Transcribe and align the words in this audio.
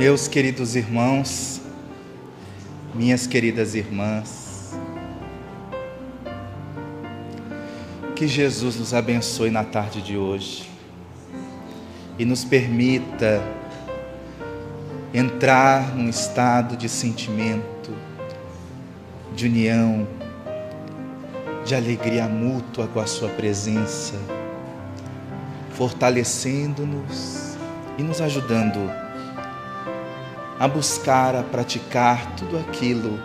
Meus 0.00 0.26
queridos 0.26 0.76
irmãos, 0.76 1.60
minhas 2.94 3.26
queridas 3.26 3.74
irmãs, 3.74 4.74
que 8.16 8.26
Jesus 8.26 8.76
nos 8.76 8.94
abençoe 8.94 9.50
na 9.50 9.62
tarde 9.62 10.00
de 10.00 10.16
hoje 10.16 10.70
e 12.18 12.24
nos 12.24 12.46
permita 12.46 13.42
entrar 15.12 15.94
num 15.94 16.08
estado 16.08 16.78
de 16.78 16.88
sentimento, 16.88 17.94
de 19.36 19.48
união, 19.48 20.08
de 21.62 21.74
alegria 21.74 22.26
mútua 22.26 22.86
com 22.86 23.00
a 23.00 23.06
Sua 23.06 23.28
presença, 23.28 24.14
fortalecendo-nos 25.74 27.54
e 27.98 28.02
nos 28.02 28.22
ajudando 28.22 29.09
a 30.60 30.68
buscar, 30.68 31.34
a 31.34 31.42
praticar 31.42 32.36
tudo 32.36 32.58
aquilo 32.58 33.18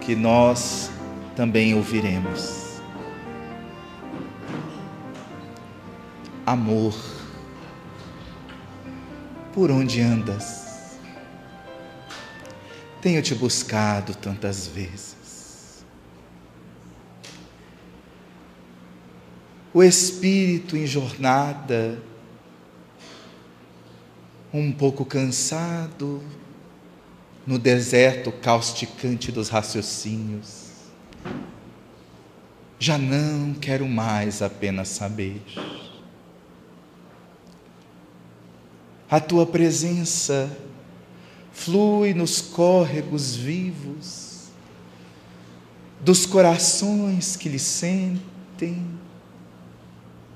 que 0.00 0.16
nós 0.16 0.90
também 1.36 1.72
ouviremos. 1.72 2.80
Amor, 6.44 6.96
por 9.52 9.70
onde 9.70 10.00
andas? 10.00 10.98
Tenho 13.00 13.22
te 13.22 13.36
buscado 13.36 14.12
tantas 14.12 14.66
vezes. 14.66 15.84
O 19.72 19.80
espírito 19.80 20.76
em 20.76 20.88
jornada, 20.88 22.02
um 24.52 24.72
pouco 24.72 25.04
cansado, 25.04 26.22
no 27.46 27.58
deserto 27.58 28.30
causticante 28.30 29.32
dos 29.32 29.48
raciocínios. 29.48 30.68
Já 32.78 32.96
não 32.96 33.54
quero 33.54 33.86
mais 33.88 34.40
apenas 34.40 34.88
saber. 34.88 35.42
A 39.10 39.20
tua 39.20 39.44
presença 39.44 40.56
flui 41.52 42.14
nos 42.14 42.40
córregos 42.40 43.34
vivos 43.34 44.50
dos 46.00 46.24
corações 46.24 47.36
que 47.36 47.48
lhe 47.48 47.58
sentem, 47.58 48.86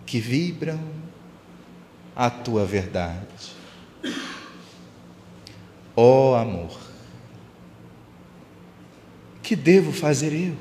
que 0.05 0.19
vibram 0.21 0.81
a 2.15 2.29
tua 2.29 2.67
verdade. 2.67 3.54
Ó 5.97 6.33
oh, 6.33 6.35
amor, 6.35 6.77
que 9.43 9.55
devo 9.55 9.93
fazer 9.93 10.33
eu? 10.33 10.57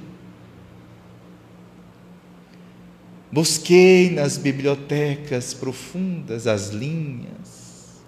Busquei 3.31 4.11
nas 4.11 4.37
bibliotecas 4.37 5.55
profundas 5.55 6.45
as 6.45 6.69
linhas. 6.69 8.03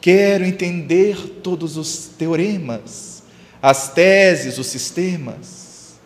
Quero 0.00 0.44
entender 0.44 1.40
todos 1.42 1.76
os 1.76 2.06
teoremas, 2.16 3.24
as 3.60 3.92
teses, 3.92 4.56
os 4.56 4.68
sistemas. 4.68 5.98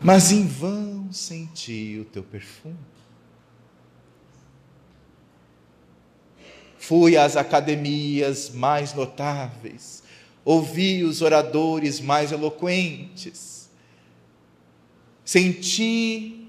Mas 0.00 0.32
em 0.32 0.44
vão 0.44 1.12
senti 1.12 1.98
o 2.00 2.04
teu 2.04 2.24
perfume. 2.24 2.74
Fui 6.88 7.18
às 7.18 7.36
academias 7.36 8.48
mais 8.48 8.94
notáveis, 8.94 10.02
ouvi 10.42 11.04
os 11.04 11.20
oradores 11.20 12.00
mais 12.00 12.32
eloquentes, 12.32 13.68
senti 15.22 16.48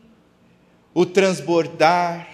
o 0.94 1.06
transbordar 1.06 2.26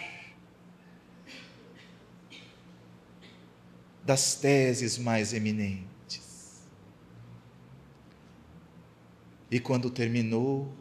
das 4.04 4.36
teses 4.36 5.00
mais 5.00 5.34
eminentes. 5.34 6.62
E 9.50 9.60
quando 9.60 9.90
terminou 9.90 10.72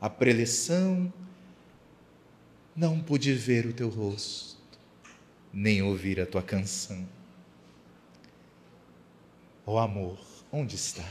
a 0.00 0.10
preleção, 0.10 1.12
não 2.74 3.00
pude 3.00 3.32
ver 3.34 3.66
o 3.66 3.72
teu 3.72 3.88
rosto 3.88 4.49
nem 5.52 5.82
ouvir 5.82 6.20
a 6.20 6.26
tua 6.26 6.42
canção. 6.42 7.08
Ó 9.66 9.74
oh, 9.74 9.78
amor, 9.78 10.18
onde 10.50 10.76
está? 10.76 11.04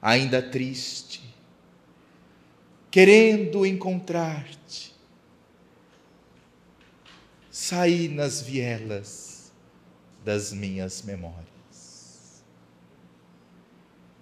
Ainda 0.00 0.42
triste, 0.42 1.22
querendo 2.90 3.64
encontrar-te, 3.64 4.94
saí 7.50 8.08
nas 8.08 8.42
vielas 8.42 9.52
das 10.24 10.52
minhas 10.52 11.02
memórias. 11.02 12.44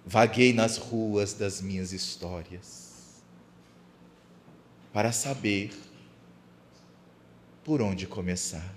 Vaguei 0.05 0.53
nas 0.53 0.77
ruas 0.77 1.33
das 1.33 1.61
minhas 1.61 1.91
histórias 1.91 3.21
para 4.93 5.11
saber 5.11 5.73
por 7.63 7.81
onde 7.81 8.05
começar. 8.05 8.73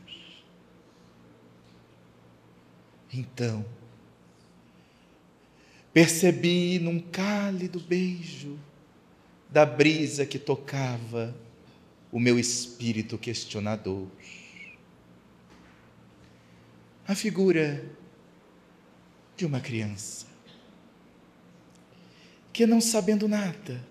Então, 3.13 3.65
percebi 5.93 6.79
num 6.79 7.01
cálido 7.01 7.81
beijo 7.81 8.59
da 9.49 9.65
brisa 9.65 10.27
que 10.27 10.39
tocava 10.39 11.35
o 12.13 12.21
meu 12.21 12.39
espírito 12.39 13.17
questionador. 13.17 14.07
A 17.09 17.15
figura 17.15 17.85
de 19.37 19.47
uma 19.47 19.61
criança 19.61 20.27
que, 22.53 22.67
não 22.67 22.81
sabendo 22.81 23.29
nada, 23.29 23.85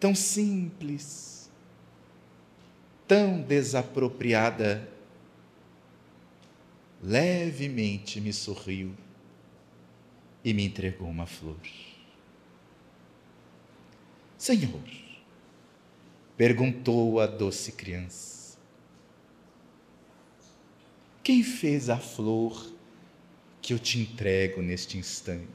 tão 0.00 0.14
simples, 0.14 1.41
tão 3.06 3.40
desapropriada, 3.40 4.88
levemente 7.02 8.20
me 8.20 8.32
sorriu 8.32 8.94
e 10.44 10.54
me 10.54 10.64
entregou 10.64 11.08
uma 11.08 11.26
flor. 11.26 11.56
Senhor, 14.38 14.82
perguntou 16.36 17.20
a 17.20 17.26
doce 17.26 17.72
criança, 17.72 18.58
quem 21.22 21.42
fez 21.42 21.88
a 21.88 21.98
flor 21.98 22.72
que 23.60 23.72
eu 23.72 23.78
te 23.78 24.00
entrego 24.00 24.60
neste 24.60 24.98
instante? 24.98 25.46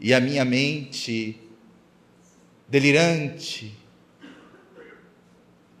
E 0.00 0.14
a 0.14 0.20
minha 0.20 0.44
mente 0.44 1.40
delirante, 2.68 3.76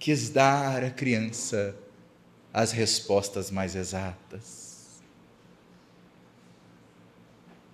quis 0.06 0.28
dar 0.30 0.84
à 0.84 0.90
criança 0.90 1.76
as 2.54 2.70
respostas 2.70 3.50
mais 3.50 3.74
exatas. 3.74 5.02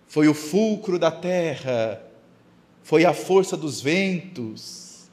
Foi 0.08 0.28
o 0.28 0.32
fulcro 0.32 0.98
da 0.98 1.10
terra, 1.10 2.02
foi 2.82 3.04
a 3.04 3.12
força 3.12 3.54
dos 3.54 3.82
ventos, 3.82 5.10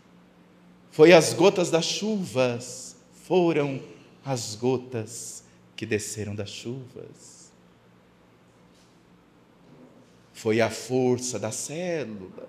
foi 0.91 1.11
as 1.11 1.33
gotas 1.33 1.69
das 1.69 1.83
chuvas, 1.83 2.95
foram 3.25 3.83
as 4.23 4.55
gotas 4.55 5.43
que 5.75 5.85
desceram 5.85 6.33
das 6.33 6.49
chuvas. 6.49 7.51
Foi 10.31 10.61
a 10.61 10.69
força 10.69 11.37
das 11.37 11.55
células. 11.55 12.47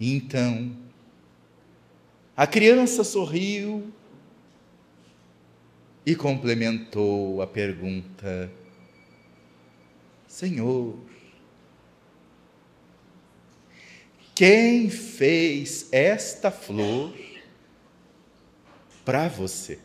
E 0.00 0.14
então, 0.14 0.85
a 2.36 2.46
criança 2.46 3.02
sorriu 3.02 3.90
e 6.04 6.14
complementou 6.14 7.40
a 7.40 7.46
pergunta: 7.46 8.52
Senhor, 10.28 10.98
quem 14.34 14.90
fez 14.90 15.88
esta 15.90 16.50
flor 16.50 17.16
para 19.02 19.28
você? 19.28 19.78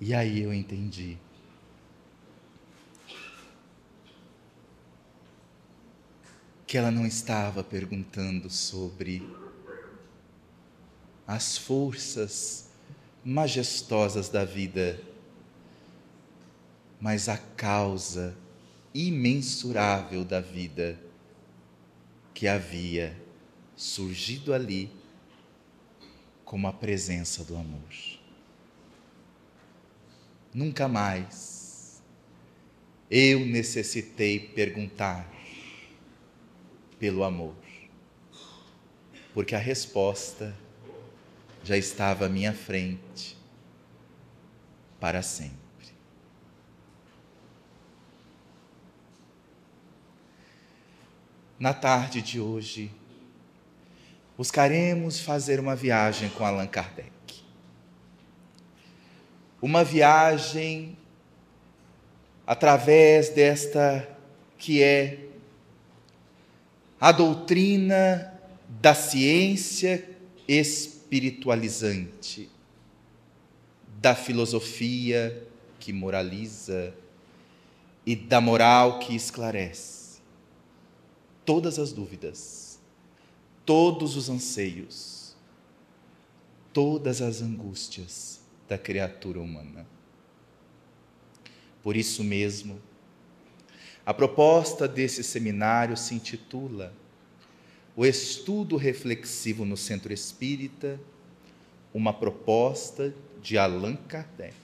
E 0.00 0.14
aí 0.14 0.40
eu 0.40 0.54
entendi. 0.54 1.18
Que 6.70 6.78
ela 6.78 6.92
não 6.92 7.04
estava 7.04 7.64
perguntando 7.64 8.48
sobre 8.48 9.28
as 11.26 11.58
forças 11.58 12.70
majestosas 13.24 14.28
da 14.28 14.44
vida, 14.44 15.02
mas 17.00 17.28
a 17.28 17.36
causa 17.36 18.36
imensurável 18.94 20.24
da 20.24 20.40
vida 20.40 20.96
que 22.32 22.46
havia 22.46 23.20
surgido 23.74 24.54
ali 24.54 24.92
como 26.44 26.68
a 26.68 26.72
presença 26.72 27.42
do 27.42 27.56
amor. 27.56 28.20
Nunca 30.54 30.86
mais 30.86 32.00
eu 33.10 33.44
necessitei 33.44 34.38
perguntar 34.38 35.39
pelo 37.00 37.24
amor, 37.24 37.54
porque 39.32 39.54
a 39.54 39.58
resposta 39.58 40.54
já 41.64 41.74
estava 41.74 42.26
à 42.26 42.28
minha 42.28 42.52
frente 42.52 43.38
para 45.00 45.22
sempre. 45.22 45.58
Na 51.58 51.72
tarde 51.72 52.20
de 52.20 52.38
hoje, 52.38 52.92
buscaremos 54.36 55.20
fazer 55.20 55.58
uma 55.58 55.74
viagem 55.74 56.28
com 56.28 56.44
Allan 56.44 56.66
Kardec. 56.66 57.10
Uma 59.60 59.84
viagem 59.84 60.98
através 62.46 63.30
desta 63.30 64.06
que 64.58 64.82
é 64.82 65.29
a 67.00 67.12
doutrina 67.12 68.38
da 68.80 68.94
ciência 68.94 70.08
espiritualizante, 70.46 72.50
da 74.00 74.14
filosofia 74.14 75.46
que 75.78 75.92
moraliza 75.92 76.94
e 78.04 78.14
da 78.14 78.40
moral 78.40 78.98
que 78.98 79.16
esclarece 79.16 80.00
todas 81.44 81.78
as 81.78 81.92
dúvidas, 81.92 82.80
todos 83.64 84.16
os 84.16 84.28
anseios, 84.28 85.36
todas 86.72 87.22
as 87.22 87.42
angústias 87.42 88.40
da 88.68 88.78
criatura 88.78 89.40
humana. 89.40 89.86
Por 91.82 91.96
isso 91.96 92.22
mesmo, 92.22 92.80
a 94.04 94.14
proposta 94.14 94.88
desse 94.88 95.22
seminário 95.22 95.96
se 95.96 96.14
intitula 96.14 96.92
O 97.94 98.04
Estudo 98.06 98.76
Reflexivo 98.76 99.64
no 99.64 99.76
Centro 99.76 100.12
Espírita, 100.12 100.98
uma 101.92 102.12
proposta 102.12 103.14
de 103.42 103.58
Allan 103.58 103.96
Kardec. 103.96 104.54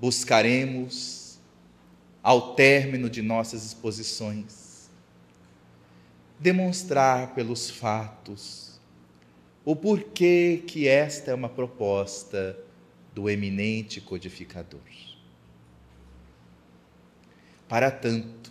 Buscaremos, 0.00 1.38
ao 2.22 2.54
término 2.54 3.08
de 3.08 3.22
nossas 3.22 3.64
exposições, 3.64 4.88
demonstrar 6.38 7.34
pelos 7.34 7.70
fatos 7.70 8.68
o 9.64 9.74
porquê 9.74 10.62
que 10.66 10.88
esta 10.88 11.30
é 11.30 11.34
uma 11.34 11.48
proposta 11.48 12.58
do 13.14 13.28
eminente 13.28 14.00
codificador. 14.00 14.80
Para 17.68 17.90
tanto, 17.90 18.50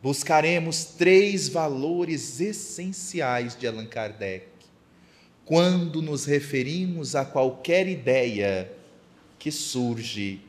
buscaremos 0.00 0.84
três 0.84 1.48
valores 1.48 2.40
essenciais 2.40 3.56
de 3.56 3.66
Allan 3.66 3.86
Kardec 3.86 4.46
quando 5.44 6.00
nos 6.00 6.24
referimos 6.24 7.16
a 7.16 7.24
qualquer 7.24 7.88
ideia 7.88 8.72
que 9.38 9.50
surge 9.50 10.40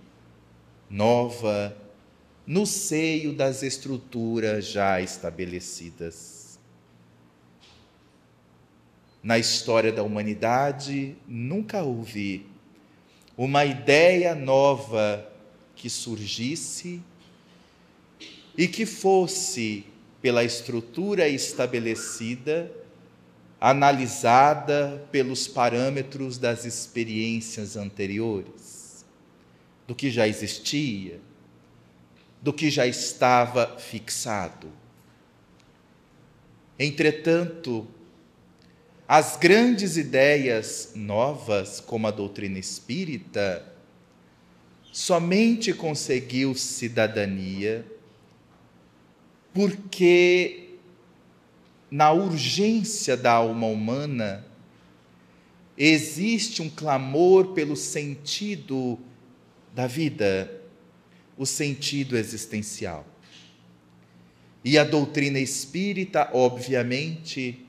nova 0.88 1.76
no 2.46 2.66
seio 2.66 3.34
das 3.34 3.64
estruturas 3.64 4.68
já 4.68 5.02
estabelecidas. 5.02 6.60
Na 9.24 9.40
história 9.40 9.92
da 9.92 10.04
humanidade, 10.04 11.16
nunca 11.28 11.82
houve 11.82 12.46
uma 13.36 13.66
ideia 13.66 14.36
nova 14.36 15.28
que 15.76 15.90
surgisse 15.90 17.02
e 18.58 18.68
que 18.68 18.86
fosse, 18.86 19.86
pela 20.22 20.44
estrutura 20.44 21.28
estabelecida, 21.28 22.72
analisada 23.60 25.06
pelos 25.12 25.48
parâmetros 25.48 26.38
das 26.38 26.66
experiências 26.66 27.76
anteriores, 27.76 29.06
do 29.88 29.96
que 29.96 30.12
já 30.12 30.28
existia, 30.28 31.20
do 32.42 32.52
que 32.54 32.70
já 32.70 32.86
estava 32.86 33.78
fixado. 33.80 34.68
Entretanto, 36.78 37.88
as 39.08 39.38
grandes 39.38 39.96
ideias 39.96 40.92
novas, 40.96 41.80
como 41.80 42.08
a 42.08 42.12
doutrina 42.12 42.60
espírita, 42.60 43.66
somente 44.92 45.74
conseguiu 45.74 46.54
cidadania 46.56 47.86
porque 49.54 50.78
na 51.92 52.12
urgência 52.12 53.16
da 53.16 53.34
alma 53.34 53.68
humana 53.68 54.46
existe 55.78 56.62
um 56.62 56.70
clamor 56.70 57.54
pelo 57.54 57.76
sentido 57.76 58.98
da 59.76 59.86
vida, 59.86 60.62
o 61.38 61.46
sentido 61.46 62.18
existencial. 62.18 63.06
E 64.66 64.78
a 64.78 64.84
doutrina 64.84 65.40
espírita, 65.40 66.30
obviamente, 66.34 67.64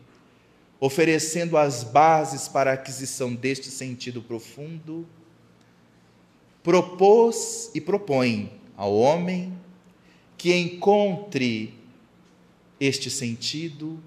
oferecendo 0.81 1.57
as 1.57 1.83
bases 1.83 2.47
para 2.47 2.71
a 2.71 2.75
aquisição 2.75 3.35
deste 3.35 3.71
sentido 3.71 4.23
profundo, 4.23 5.07
propôs 6.63 7.71
e 7.75 7.81
propõe 7.81 8.53
ao 8.77 8.95
homem 8.95 9.53
que 10.45 10.55
encontre 10.55 11.73
este 12.79 13.09
sentido 13.09 13.99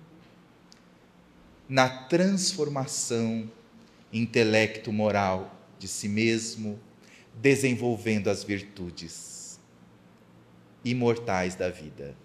na 1.67 1.89
transformação 1.89 3.49
intelecto-moral 4.13 5.51
de 5.79 5.87
si 5.87 6.07
mesmo, 6.07 6.79
desenvolvendo 7.33 8.27
as 8.27 8.43
virtudes 8.43 9.59
imortais 10.85 11.55
da 11.55 11.71
vida. 11.71 12.15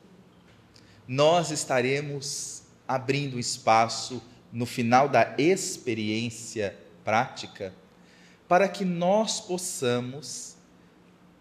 Nós 1.08 1.50
estaremos 1.50 2.64
abrindo 2.86 3.38
espaço 3.38 4.22
no 4.52 4.66
final 4.66 5.08
da 5.08 5.34
experiência 5.38 6.78
prática 7.02 7.74
para 8.46 8.68
que 8.68 8.84
nós 8.84 9.40
possamos 9.40 10.54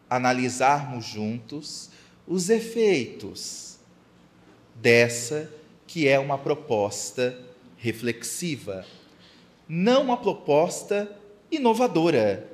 analisarmos 0.10 1.04
juntos 1.04 1.91
os 2.32 2.50
efeitos 2.50 3.76
dessa 4.76 5.54
que 5.86 6.08
é 6.08 6.18
uma 6.18 6.38
proposta 6.38 7.38
reflexiva, 7.78 8.86
não 9.68 10.04
uma 10.04 10.16
proposta 10.16 11.14
inovadora, 11.52 12.50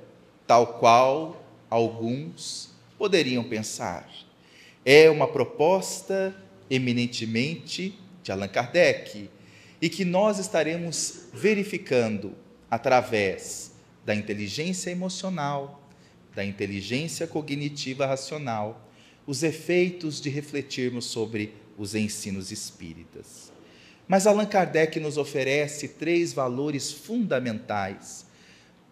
tal 0.47 0.79
qual 0.79 1.45
alguns 1.69 2.71
poderiam 2.97 3.43
pensar. 3.43 4.09
É 4.83 5.11
uma 5.11 5.27
proposta 5.27 6.35
eminentemente 6.71 7.99
de 8.23 8.31
Allan 8.31 8.47
Kardec 8.47 9.29
e 9.79 9.89
que 9.89 10.03
nós 10.03 10.39
estaremos 10.39 11.27
verificando 11.31 12.33
através 12.67 13.73
da 14.03 14.15
inteligência 14.15 14.89
emocional, 14.89 15.87
da 16.33 16.43
inteligência 16.43 17.27
cognitiva 17.27 18.07
racional 18.07 18.86
os 19.27 19.43
efeitos 19.43 20.21
de 20.21 20.29
refletirmos 20.29 21.05
sobre 21.05 21.53
os 21.77 21.93
ensinos 21.93 22.49
espíritas. 22.49 23.51
Mas 24.07 24.25
Allan 24.25 24.45
Kardec 24.45 25.01
nos 25.01 25.17
oferece 25.17 25.89
três 25.89 26.31
valores 26.31 26.93
fundamentais 26.93 28.25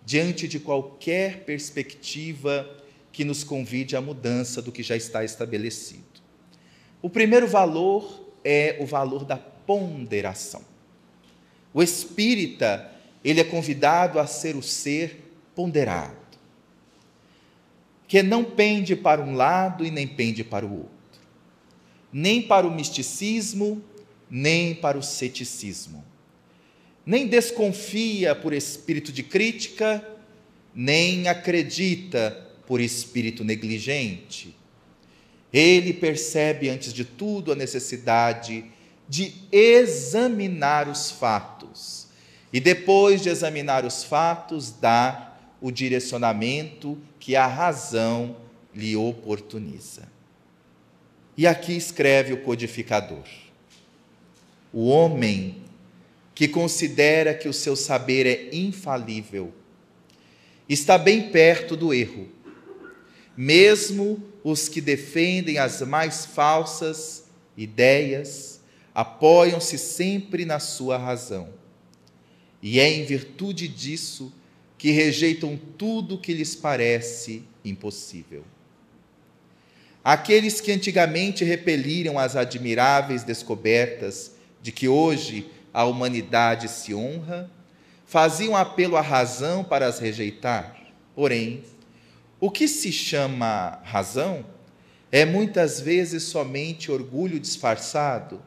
diante 0.05 0.45
de 0.45 0.59
qualquer 0.59 1.45
perspectiva 1.45 2.69
que 3.13 3.23
nos 3.23 3.45
convide 3.45 3.95
à 3.95 4.01
mudança 4.01 4.61
do 4.61 4.73
que 4.73 4.83
já 4.83 4.95
está 4.97 5.23
estabelecido. 5.23 6.03
O 7.01 7.09
primeiro 7.09 7.47
valor 7.47 8.33
é 8.43 8.75
o 8.81 8.85
valor 8.85 9.23
da 9.23 9.37
ponderação. 9.37 10.61
O 11.73 11.81
espírita, 11.81 12.91
ele 13.23 13.39
é 13.39 13.43
convidado 13.43 14.19
a 14.19 14.27
ser 14.27 14.55
o 14.57 14.61
ser 14.61 15.33
ponderado 15.55 16.24
que 18.07 18.21
não 18.21 18.43
pende 18.43 18.95
para 18.95 19.21
um 19.21 19.35
lado 19.35 19.85
e 19.85 19.91
nem 19.91 20.07
pende 20.07 20.43
para 20.43 20.65
o 20.65 20.71
outro. 20.71 20.95
nem 22.17 22.41
para 22.41 22.65
o 22.65 22.71
misticismo, 22.71 23.83
nem 24.29 24.73
para 24.73 24.97
o 24.97 25.03
ceticismo. 25.03 26.01
Nem 27.05 27.27
desconfia 27.27 28.33
por 28.33 28.53
espírito 28.53 29.11
de 29.11 29.21
crítica, 29.21 30.01
nem 30.73 31.27
acredita 31.27 32.31
por 32.65 32.79
espírito 32.79 33.43
negligente. 33.43 34.55
Ele 35.51 35.91
percebe, 35.91 36.69
antes 36.69 36.93
de 36.93 37.03
tudo, 37.03 37.51
a 37.51 37.55
necessidade 37.55 38.63
de 39.09 39.33
examinar 39.51 40.87
os 40.87 41.11
fatos. 41.11 42.07
E 42.51 42.61
depois 42.61 43.21
de 43.21 43.27
examinar 43.27 43.83
os 43.83 44.05
fatos, 44.05 44.71
dá 44.71 45.37
o 45.59 45.69
direcionamento 45.69 46.97
que 47.25 47.35
a 47.35 47.47
razão 47.47 48.37
lhe 48.71 48.95
oportuniza. 48.95 50.07
E 51.35 51.47
aqui 51.47 51.75
escreve 51.75 52.33
o 52.33 52.43
codificador: 52.43 53.25
o 54.71 54.85
homem 54.85 55.63
que 56.35 56.47
considera 56.47 57.33
que 57.33 57.49
o 57.49 57.53
seu 57.53 57.75
saber 57.75 58.27
é 58.27 58.55
infalível 58.55 59.51
está 60.69 60.99
bem 60.99 61.31
perto 61.31 61.75
do 61.75 61.91
erro. 61.91 62.29
Mesmo 63.35 64.23
os 64.43 64.69
que 64.69 64.79
defendem 64.79 65.57
as 65.57 65.81
mais 65.81 66.27
falsas 66.27 67.23
ideias 67.57 68.61
apoiam-se 68.93 69.79
sempre 69.79 70.45
na 70.45 70.59
sua 70.59 70.95
razão. 70.95 71.49
E 72.61 72.79
é 72.79 72.87
em 72.87 73.03
virtude 73.03 73.67
disso 73.67 74.31
que 74.31 74.44
rejeitam 74.91 75.59
tudo 75.77 76.17
que 76.17 76.33
lhes 76.33 76.55
parece 76.55 77.43
impossível. 77.63 78.43
Aqueles 80.03 80.61
que 80.61 80.71
antigamente 80.71 81.43
repeliram 81.43 82.19
as 82.19 82.35
admiráveis 82.35 83.23
descobertas 83.23 84.33
de 84.61 84.71
que 84.71 84.87
hoje 84.87 85.49
a 85.73 85.83
humanidade 85.85 86.69
se 86.69 86.93
honra, 86.93 87.49
faziam 88.05 88.55
apelo 88.55 88.95
à 88.97 89.01
razão 89.01 89.63
para 89.63 89.87
as 89.87 89.99
rejeitar. 89.99 90.77
Porém, 91.15 91.63
o 92.39 92.51
que 92.51 92.67
se 92.67 92.91
chama 92.91 93.79
razão 93.83 94.45
é 95.11 95.25
muitas 95.25 95.79
vezes 95.79 96.23
somente 96.23 96.91
orgulho 96.91 97.39
disfarçado, 97.39 98.41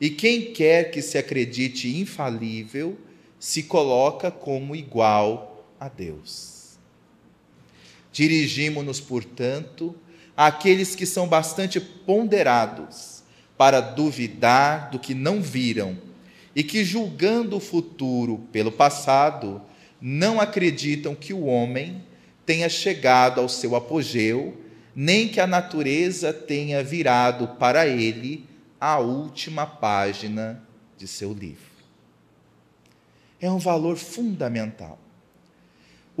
e 0.00 0.10
quem 0.10 0.52
quer 0.52 0.90
que 0.90 1.00
se 1.00 1.16
acredite 1.16 1.96
infalível 1.98 2.98
se 3.38 3.62
coloca 3.62 4.30
como 4.30 4.76
igual 4.76 5.49
a 5.80 5.88
Deus. 5.88 6.78
Dirigimos-nos, 8.12 9.00
portanto, 9.00 9.96
àqueles 10.36 10.94
que 10.94 11.06
são 11.06 11.26
bastante 11.26 11.80
ponderados 11.80 13.22
para 13.56 13.80
duvidar 13.80 14.90
do 14.90 14.98
que 14.98 15.14
não 15.14 15.40
viram 15.40 15.96
e 16.54 16.62
que, 16.62 16.84
julgando 16.84 17.56
o 17.56 17.60
futuro 17.60 18.38
pelo 18.52 18.70
passado, 18.70 19.62
não 20.00 20.40
acreditam 20.40 21.14
que 21.14 21.32
o 21.32 21.46
homem 21.46 22.04
tenha 22.44 22.68
chegado 22.68 23.40
ao 23.40 23.48
seu 23.48 23.76
apogeu, 23.76 24.60
nem 24.94 25.28
que 25.28 25.40
a 25.40 25.46
natureza 25.46 26.32
tenha 26.32 26.82
virado 26.82 27.48
para 27.58 27.86
ele 27.86 28.46
a 28.80 28.98
última 28.98 29.66
página 29.66 30.62
de 30.96 31.06
seu 31.06 31.32
livro. 31.32 31.70
É 33.40 33.50
um 33.50 33.58
valor 33.58 33.96
fundamental. 33.96 34.98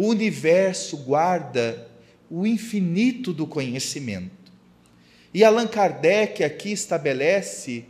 O 0.00 0.06
universo 0.06 0.96
guarda 0.96 1.86
o 2.30 2.46
infinito 2.46 3.34
do 3.34 3.46
conhecimento. 3.46 4.50
E 5.34 5.44
Allan 5.44 5.66
Kardec 5.66 6.42
aqui 6.42 6.72
estabelece 6.72 7.84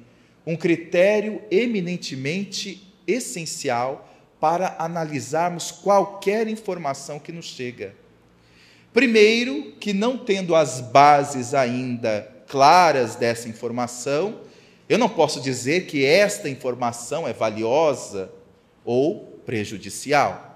um 0.44 0.56
critério 0.56 1.40
eminentemente 1.52 2.92
essencial 3.06 4.12
para 4.40 4.74
analisarmos 4.80 5.70
qualquer 5.70 6.48
informação 6.48 7.20
que 7.20 7.30
nos 7.30 7.46
chega. 7.46 7.94
Primeiro, 8.92 9.74
que 9.78 9.92
não 9.92 10.18
tendo 10.18 10.56
as 10.56 10.80
bases 10.80 11.54
ainda 11.54 12.28
claras 12.48 13.14
dessa 13.14 13.48
informação, 13.48 14.40
eu 14.88 14.98
não 14.98 15.08
posso 15.08 15.40
dizer 15.40 15.86
que 15.86 16.04
esta 16.04 16.48
informação 16.48 17.28
é 17.28 17.32
valiosa 17.32 18.32
ou 18.84 19.40
prejudicial. 19.46 20.49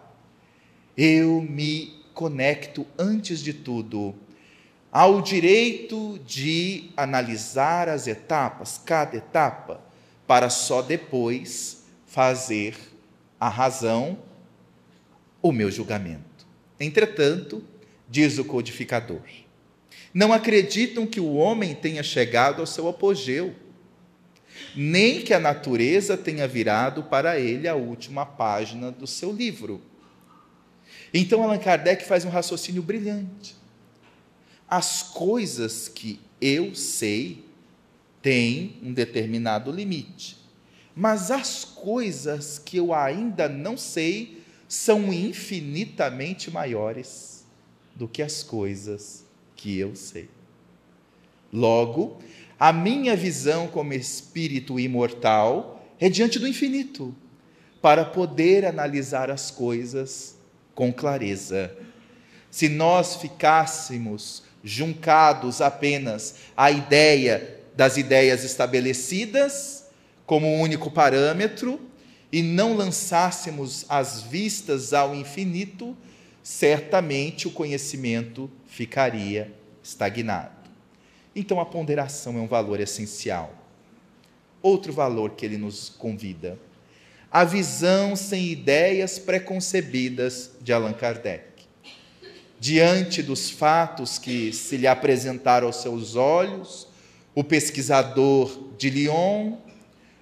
Eu 0.97 1.41
me 1.41 1.95
conecto, 2.13 2.87
antes 2.99 3.41
de 3.41 3.53
tudo, 3.53 4.15
ao 4.93 5.21
direito 5.21 6.21
de 6.25 6.91
analisar 6.97 7.89
as 7.89 8.07
etapas, 8.07 8.81
cada 8.85 9.17
etapa, 9.17 9.81
para 10.27 10.49
só 10.49 10.81
depois 10.81 11.85
fazer 12.07 12.77
a 13.41 13.49
razão 13.49 14.17
o 15.43 15.51
meu 15.51 15.71
julgamento. 15.71 16.47
Entretanto, 16.79 17.63
diz 18.09 18.39
o 18.39 18.45
codificador, 18.45 19.23
não 20.15 20.33
acreditam 20.33 21.07
que 21.09 21.19
o 21.19 21.35
homem 21.35 21.75
tenha 21.75 22.05
chegado 22.05 22.61
ao 22.61 22.67
seu 22.67 22.87
apogeu, 22.89 23.53
nem 24.77 25.21
que 25.23 25.35
a 25.35 25.41
natureza 25.41 26.17
tenha 26.17 26.47
virado 26.47 27.03
para 27.03 27.39
ele 27.39 27.67
a 27.67 27.75
última 27.75 28.25
página 28.25 28.93
do 28.93 29.09
seu 29.09 29.33
livro. 29.33 29.83
Então 31.15 31.43
Allan 31.43 31.59
Kardec 31.59 32.05
faz 32.05 32.25
um 32.25 32.29
raciocínio 32.29 32.83
brilhante 32.83 33.57
as 34.69 35.03
coisas 35.03 35.89
que 35.89 36.19
eu 36.41 36.75
sei 36.75 37.45
têm 38.21 38.77
um 38.83 38.93
determinado 38.93 39.71
limite, 39.71 40.37
mas 40.97 41.31
as 41.31 41.65
coisas 41.65 42.59
que 42.59 42.79
eu 42.79 42.93
ainda 42.95 43.49
não 43.49 43.77
sei 43.77 44.43
são 44.67 45.13
infinitamente 45.13 46.51
maiores 46.51 47.45
do 47.95 48.09
que 48.09 48.23
as 48.23 48.43
coisas 48.43 49.25
que 49.55 49.79
eu 49.79 49.95
sei. 49.95 50.29
Logo, 51.53 52.19
a 52.59 52.73
minha 52.73 53.15
visão 53.15 53.69
como 53.69 53.93
espírito 53.93 54.81
imortal 54.81 55.87
é 56.01 56.09
diante 56.09 56.39
do 56.39 56.49
infinito, 56.49 57.15
para 57.81 58.05
poder 58.05 58.65
analisar 58.65 59.31
as 59.31 59.51
coisas 59.51 60.34
com 60.75 60.93
clareza. 60.93 61.75
Se 62.51 62.69
nós 62.69 63.17
ficássemos 63.17 64.43
juncados 64.63 65.61
apenas 65.61 66.37
à 66.57 66.71
ideia 66.71 67.61
das 67.77 67.97
ideias 67.97 68.45
estabelecidas 68.45 69.87
como 70.25 70.61
único 70.61 70.91
parâmetro 70.91 71.81
e 72.33 72.43
não 72.43 72.77
lançássemos 72.77 73.85
as 73.89 74.23
vistas 74.23 74.93
ao 74.93 75.15
infinito, 75.15 75.97
certamente 76.43 77.47
o 77.47 77.51
conhecimento 77.51 78.51
ficaria 78.67 79.53
estagnado. 79.83 80.71
Então 81.35 81.61
a 81.61 81.67
ponderação 81.67 82.39
é 82.39 82.41
um 82.41 82.47
valor 82.47 82.81
essencial. 82.81 83.53
Outro 84.63 84.93
valor 84.93 85.33
que 85.33 85.45
ele 85.45 85.59
nos 85.59 85.91
convida: 85.91 86.59
a 87.35 87.43
visão 87.43 88.15
sem 88.15 88.47
ideias 88.47 89.19
preconcebidas 89.19 90.53
de 90.61 90.73
Allan 90.73 90.93
Kardec. 90.93 91.65
Diante 92.61 93.25
dos 93.25 93.51
fatos 93.51 94.19
que 94.19 94.53
se 94.53 94.77
lhe 94.77 94.87
apresentaram 94.87 95.67
aos 95.67 95.83
seus 95.83 96.15
olhos, 96.15 96.87
o 97.35 97.43
pesquisador 97.43 98.57
de 98.79 98.89
Lyon, 98.89 99.55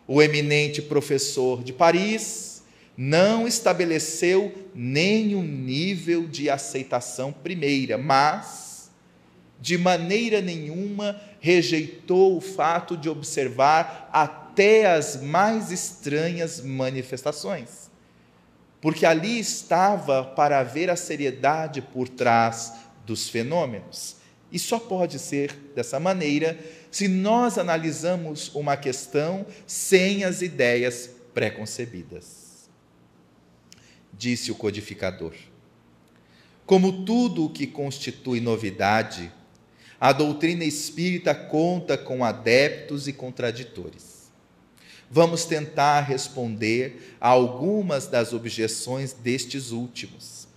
o 0.09 0.23
eminente 0.23 0.81
professor 0.81 1.62
de 1.62 1.71
Paris, 1.71 2.62
não 2.97 3.47
estabeleceu 3.47 4.71
nenhum 4.75 5.42
nível 5.42 6.26
de 6.26 6.49
aceitação 6.49 7.31
primeira, 7.31 7.99
mas, 7.99 8.90
de 9.61 9.76
maneira 9.76 10.40
nenhuma, 10.40 11.21
rejeitou 11.40 12.38
o 12.38 12.40
fato 12.40 12.97
de 12.97 13.11
observar 13.11 14.09
até 14.52 14.92
as 14.92 15.21
mais 15.23 15.73
estranhas 15.73 16.61
manifestações 16.61 17.90
porque 18.82 19.06
ali 19.06 19.38
estava 19.38 20.25
para 20.25 20.61
ver 20.64 20.90
a 20.90 20.97
seriedade 20.97 21.80
por 21.80 22.09
trás 22.09 22.73
dos 23.06 23.28
fenômenos. 23.28 24.16
E 24.50 24.59
só 24.59 24.78
pode 24.78 25.21
ser 25.21 25.54
dessa 25.73 26.00
maneira 26.00 26.59
se 26.90 27.06
nós 27.06 27.59
analisamos 27.59 28.52
uma 28.52 28.76
questão 28.76 29.47
sem 29.68 30.25
as 30.25 30.42
ideias 30.42 31.09
preconcebidas. 31.32 32.68
Disse 34.12 34.50
o 34.50 34.56
codificador. 34.56 35.32
Como 36.66 37.04
tudo 37.04 37.47
o 37.47 37.50
que 37.50 37.68
constitui 37.68 38.40
novidade, 38.40 39.32
a 40.00 40.12
doutrina 40.12 40.64
espírita 40.64 41.32
conta 41.37 41.97
com 41.97 42.25
adeptos 42.25 43.06
e 43.06 43.12
contraditores 43.12 44.12
vamos 45.12 45.45
tentar 45.45 46.00
responder 46.00 47.14
a 47.21 47.28
algumas 47.28 48.07
das 48.07 48.33
objeções 48.33 49.12
destes 49.12 49.71
últimos. 49.71 50.49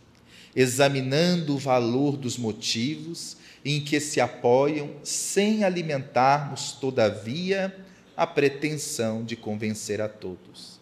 examinando 0.56 1.56
o 1.56 1.58
valor 1.58 2.16
dos 2.16 2.38
motivos 2.38 3.36
em 3.66 3.82
que 3.82 4.00
se 4.00 4.22
apoiam, 4.22 4.90
sem 5.04 5.66
alimentarmos, 5.66 6.72
todavia, 6.72 7.76
a 8.16 8.26
pretensão 8.26 9.26
de 9.26 9.36
convencer 9.36 10.00
a 10.00 10.08
todos. 10.08 10.80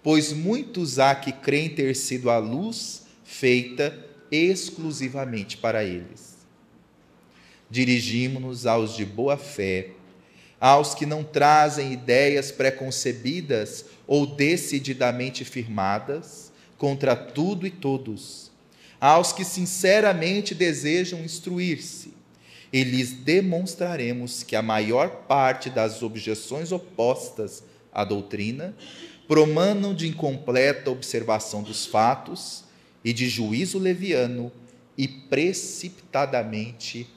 Pois 0.00 0.32
muitos 0.32 1.00
há 1.00 1.12
que 1.12 1.32
creem 1.32 1.70
ter 1.70 1.96
sido 1.96 2.30
a 2.30 2.38
luz 2.38 3.02
feita 3.24 3.92
exclusivamente 4.30 5.56
para 5.56 5.82
eles. 5.82 6.36
Dirigimos-nos 7.68 8.64
aos 8.64 8.94
de 8.94 9.04
boa 9.04 9.36
fé, 9.36 9.90
aos 10.60 10.94
que 10.94 11.06
não 11.06 11.24
trazem 11.24 11.92
ideias 11.92 12.52
preconcebidas 12.52 13.86
ou 14.06 14.26
decididamente 14.26 15.44
firmadas 15.44 16.52
contra 16.76 17.16
tudo 17.16 17.66
e 17.66 17.70
todos, 17.70 18.50
aos 19.00 19.32
que 19.32 19.44
sinceramente 19.44 20.54
desejam 20.54 21.20
instruir-se, 21.20 22.12
e 22.72 22.84
lhes 22.84 23.12
demonstraremos 23.12 24.42
que 24.42 24.54
a 24.54 24.62
maior 24.62 25.08
parte 25.26 25.70
das 25.70 26.02
objeções 26.02 26.70
opostas 26.70 27.64
à 27.92 28.04
doutrina 28.04 28.74
promanam 29.26 29.94
de 29.94 30.06
incompleta 30.06 30.90
observação 30.90 31.62
dos 31.62 31.86
fatos 31.86 32.64
e 33.04 33.12
de 33.12 33.28
juízo 33.28 33.78
leviano 33.78 34.52
e 34.96 35.08
precipitadamente 35.08 37.08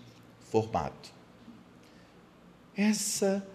formado. 0.52 1.13
Essa 2.76 3.46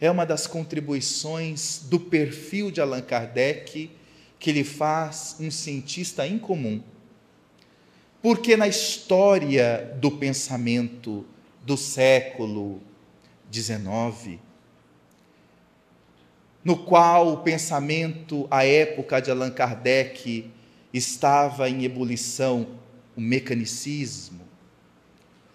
é 0.00 0.10
uma 0.10 0.26
das 0.26 0.46
contribuições 0.46 1.80
do 1.84 2.00
perfil 2.00 2.70
de 2.70 2.80
Allan 2.80 3.02
Kardec 3.02 3.90
que 4.38 4.52
lhe 4.52 4.64
faz 4.64 5.36
um 5.38 5.50
cientista 5.50 6.26
incomum. 6.26 6.82
Porque 8.20 8.56
na 8.56 8.66
história 8.66 9.96
do 10.00 10.10
pensamento 10.10 11.24
do 11.62 11.76
século 11.76 12.80
XIX, 13.52 14.40
no 16.64 16.76
qual 16.78 17.34
o 17.34 17.36
pensamento, 17.38 18.48
à 18.50 18.64
época 18.64 19.20
de 19.20 19.30
Allan 19.30 19.50
Kardec, 19.50 20.50
estava 20.92 21.68
em 21.68 21.84
ebulição 21.84 22.66
o 23.14 23.20
mecanicismo, 23.20 24.40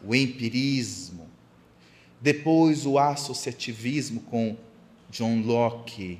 o 0.05 0.13
empirismo, 0.13 1.18
depois 2.21 2.85
o 2.85 2.97
associativismo 2.97 4.21
com 4.21 4.55
John 5.09 5.41
Locke. 5.41 6.19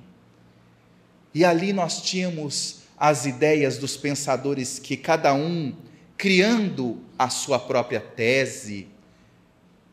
E 1.34 1.46
ali 1.46 1.74
nós 1.74 2.02
tínhamos 2.02 2.80
as 2.98 3.26
ideias 3.26 3.78
dos 3.78 3.96
pensadores 3.96 4.80
que 4.80 4.98
cada 4.98 5.34
um 5.34 5.74
criando 6.20 7.02
a 7.18 7.30
sua 7.30 7.58
própria 7.58 8.02
tese, 8.02 8.88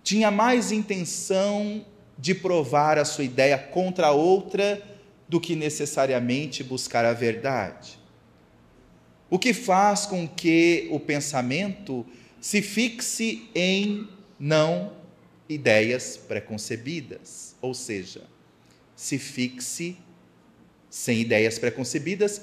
tinha 0.02 0.28
mais 0.28 0.72
intenção 0.72 1.86
de 2.18 2.34
provar 2.34 2.98
a 2.98 3.04
sua 3.04 3.22
ideia 3.22 3.56
contra 3.56 4.08
a 4.08 4.12
outra 4.12 4.82
do 5.28 5.40
que 5.40 5.54
necessariamente 5.54 6.64
buscar 6.64 7.04
a 7.04 7.12
verdade. 7.12 7.96
O 9.30 9.38
que 9.38 9.54
faz 9.54 10.04
com 10.04 10.26
que 10.26 10.88
o 10.90 10.98
pensamento 10.98 12.04
se 12.40 12.60
fixe 12.60 13.48
em 13.54 14.08
não 14.38 14.92
ideias 15.48 16.16
preconcebidas, 16.16 17.54
ou 17.60 17.74
seja, 17.74 18.24
se 18.94 19.18
fixe 19.18 19.96
sem 20.90 21.20
ideias 21.20 21.58
preconcebidas, 21.58 22.40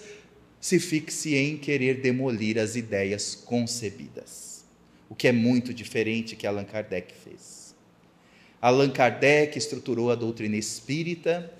se 0.61 0.79
fixe 0.79 1.35
em 1.35 1.57
querer 1.57 2.01
demolir 2.01 2.57
as 2.57 2.75
ideias 2.75 3.35
concebidas. 3.35 4.63
O 5.09 5.15
que 5.15 5.27
é 5.27 5.31
muito 5.31 5.73
diferente 5.73 6.35
que 6.35 6.47
Allan 6.47 6.63
Kardec 6.63 7.13
fez. 7.13 7.75
Allan 8.61 8.89
Kardec 8.89 9.57
estruturou 9.57 10.09
a 10.09 10.15
doutrina 10.15 10.55
espírita, 10.55 11.51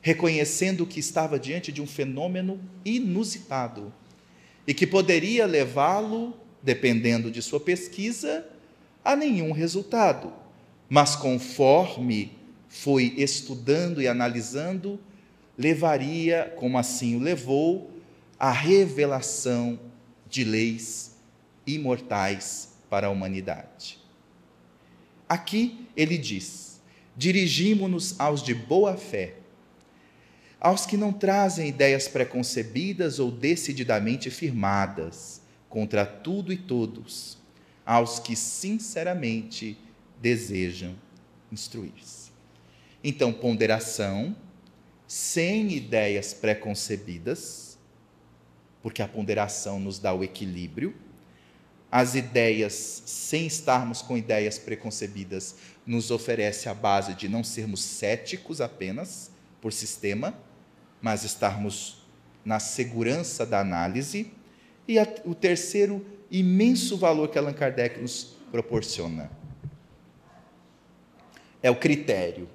reconhecendo 0.00 0.86
que 0.86 1.00
estava 1.00 1.38
diante 1.38 1.72
de 1.72 1.82
um 1.82 1.86
fenômeno 1.86 2.60
inusitado 2.84 3.92
e 4.66 4.72
que 4.72 4.86
poderia 4.86 5.46
levá-lo, 5.46 6.36
dependendo 6.62 7.30
de 7.30 7.42
sua 7.42 7.58
pesquisa, 7.58 8.46
a 9.04 9.16
nenhum 9.16 9.50
resultado. 9.50 10.41
Mas 10.94 11.16
conforme 11.16 12.36
foi 12.68 13.14
estudando 13.16 14.02
e 14.02 14.06
analisando, 14.06 15.00
levaria, 15.56 16.52
como 16.54 16.76
assim 16.76 17.16
o 17.16 17.18
levou, 17.18 17.90
a 18.38 18.50
revelação 18.50 19.80
de 20.28 20.44
leis 20.44 21.16
imortais 21.66 22.74
para 22.90 23.06
a 23.06 23.10
humanidade. 23.10 23.98
Aqui 25.26 25.88
ele 25.96 26.18
diz: 26.18 26.78
dirigimos-nos 27.16 28.20
aos 28.20 28.42
de 28.42 28.52
boa 28.52 28.94
fé, 28.94 29.36
aos 30.60 30.84
que 30.84 30.98
não 30.98 31.10
trazem 31.10 31.70
ideias 31.70 32.06
preconcebidas 32.06 33.18
ou 33.18 33.30
decididamente 33.30 34.28
firmadas 34.28 35.40
contra 35.70 36.04
tudo 36.04 36.52
e 36.52 36.58
todos, 36.58 37.38
aos 37.82 38.18
que 38.18 38.36
sinceramente 38.36 39.78
desejam 40.22 40.94
instruir-se. 41.50 42.30
Então, 43.02 43.32
ponderação, 43.32 44.34
sem 45.06 45.72
ideias 45.72 46.32
preconcebidas, 46.32 47.76
porque 48.80 49.02
a 49.02 49.08
ponderação 49.08 49.80
nos 49.80 49.98
dá 49.98 50.14
o 50.14 50.22
equilíbrio. 50.22 50.94
As 51.90 52.14
ideias, 52.14 53.02
sem 53.04 53.46
estarmos 53.46 54.00
com 54.00 54.16
ideias 54.16 54.58
preconcebidas, 54.58 55.56
nos 55.84 56.10
oferece 56.10 56.68
a 56.68 56.74
base 56.74 57.14
de 57.14 57.28
não 57.28 57.42
sermos 57.42 57.82
céticos 57.82 58.60
apenas 58.60 59.30
por 59.60 59.72
sistema, 59.72 60.32
mas 61.00 61.24
estarmos 61.24 62.06
na 62.44 62.60
segurança 62.60 63.44
da 63.44 63.60
análise. 63.60 64.32
E 64.86 64.98
a, 64.98 65.06
o 65.24 65.34
terceiro 65.34 66.06
imenso 66.30 66.96
valor 66.96 67.28
que 67.28 67.38
Allan 67.38 67.52
Kardec 67.52 68.00
nos 68.00 68.36
proporciona 68.50 69.41
é 71.62 71.70
o 71.70 71.76
critério. 71.76 72.48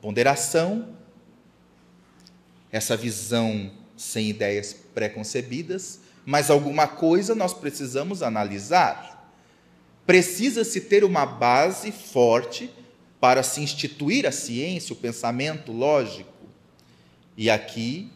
Ponderação, 0.00 0.96
essa 2.72 2.96
visão 2.96 3.70
sem 3.96 4.30
ideias 4.30 4.72
preconcebidas, 4.72 6.00
mas 6.24 6.50
alguma 6.50 6.88
coisa 6.88 7.34
nós 7.34 7.52
precisamos 7.52 8.22
analisar. 8.22 9.32
Precisa-se 10.06 10.80
ter 10.80 11.04
uma 11.04 11.26
base 11.26 11.92
forte 11.92 12.70
para 13.20 13.42
se 13.42 13.60
instituir 13.60 14.26
a 14.26 14.32
ciência, 14.32 14.92
o 14.92 14.96
pensamento 14.96 15.70
lógico. 15.70 16.32
E 17.36 17.50
aqui, 17.50 18.10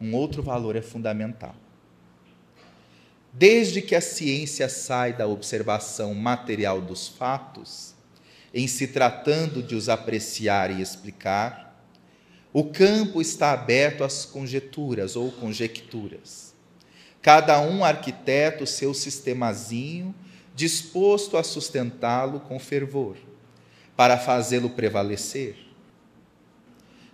um 0.00 0.14
outro 0.14 0.42
valor 0.42 0.76
é 0.76 0.82
fundamental. 0.82 1.54
Desde 3.38 3.82
que 3.82 3.94
a 3.94 4.00
ciência 4.00 4.66
sai 4.66 5.12
da 5.12 5.26
observação 5.26 6.14
material 6.14 6.80
dos 6.80 7.06
fatos, 7.06 7.94
em 8.54 8.66
se 8.66 8.86
tratando 8.86 9.62
de 9.62 9.74
os 9.74 9.90
apreciar 9.90 10.70
e 10.70 10.80
explicar, 10.80 11.86
o 12.50 12.64
campo 12.64 13.20
está 13.20 13.52
aberto 13.52 14.02
às 14.02 14.24
conjecturas 14.24 15.16
ou 15.16 15.30
conjecturas. 15.30 16.54
Cada 17.20 17.60
um 17.60 17.84
arquiteta 17.84 18.64
o 18.64 18.66
seu 18.66 18.94
sistemazinho, 18.94 20.14
disposto 20.54 21.36
a 21.36 21.42
sustentá-lo 21.42 22.40
com 22.40 22.58
fervor 22.58 23.18
para 23.94 24.16
fazê-lo 24.16 24.70
prevalecer. 24.70 25.58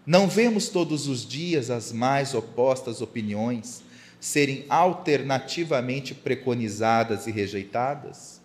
Não 0.07 0.29
vemos 0.29 0.69
todos 0.69 1.09
os 1.09 1.27
dias 1.27 1.69
as 1.69 1.91
mais 1.91 2.33
opostas 2.33 3.03
opiniões 3.03 3.83
serem 4.23 4.65
alternativamente 4.69 6.15
preconizadas 6.15 7.27
e 7.27 7.33
rejeitadas, 7.33 8.41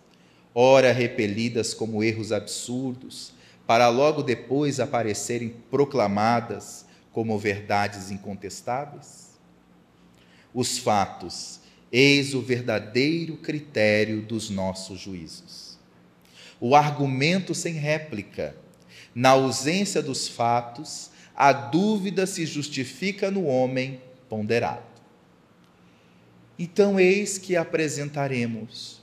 ora 0.55 0.91
repelidas 0.91 1.71
como 1.75 2.03
erros 2.03 2.31
absurdos, 2.31 3.31
para 3.67 3.87
logo 3.89 4.23
depois 4.23 4.79
aparecerem 4.79 5.53
proclamadas 5.69 6.87
como 7.11 7.37
verdades 7.37 8.09
incontestáveis? 8.09 9.37
Os 10.51 10.79
fatos, 10.79 11.59
eis 11.91 12.33
o 12.33 12.41
verdadeiro 12.41 13.37
critério 13.37 14.23
dos 14.23 14.49
nossos 14.49 14.99
juízos 14.99 15.67
o 16.59 16.75
argumento 16.75 17.53
sem 17.53 17.73
réplica. 17.73 18.55
Na 19.13 19.29
ausência 19.29 20.01
dos 20.01 20.27
fatos, 20.27 21.09
a 21.35 21.51
dúvida 21.51 22.25
se 22.25 22.45
justifica 22.45 23.31
no 23.31 23.45
homem 23.45 24.01
ponderado. 24.29 24.96
Então, 26.57 26.99
eis 26.99 27.37
que 27.37 27.55
apresentaremos 27.55 29.01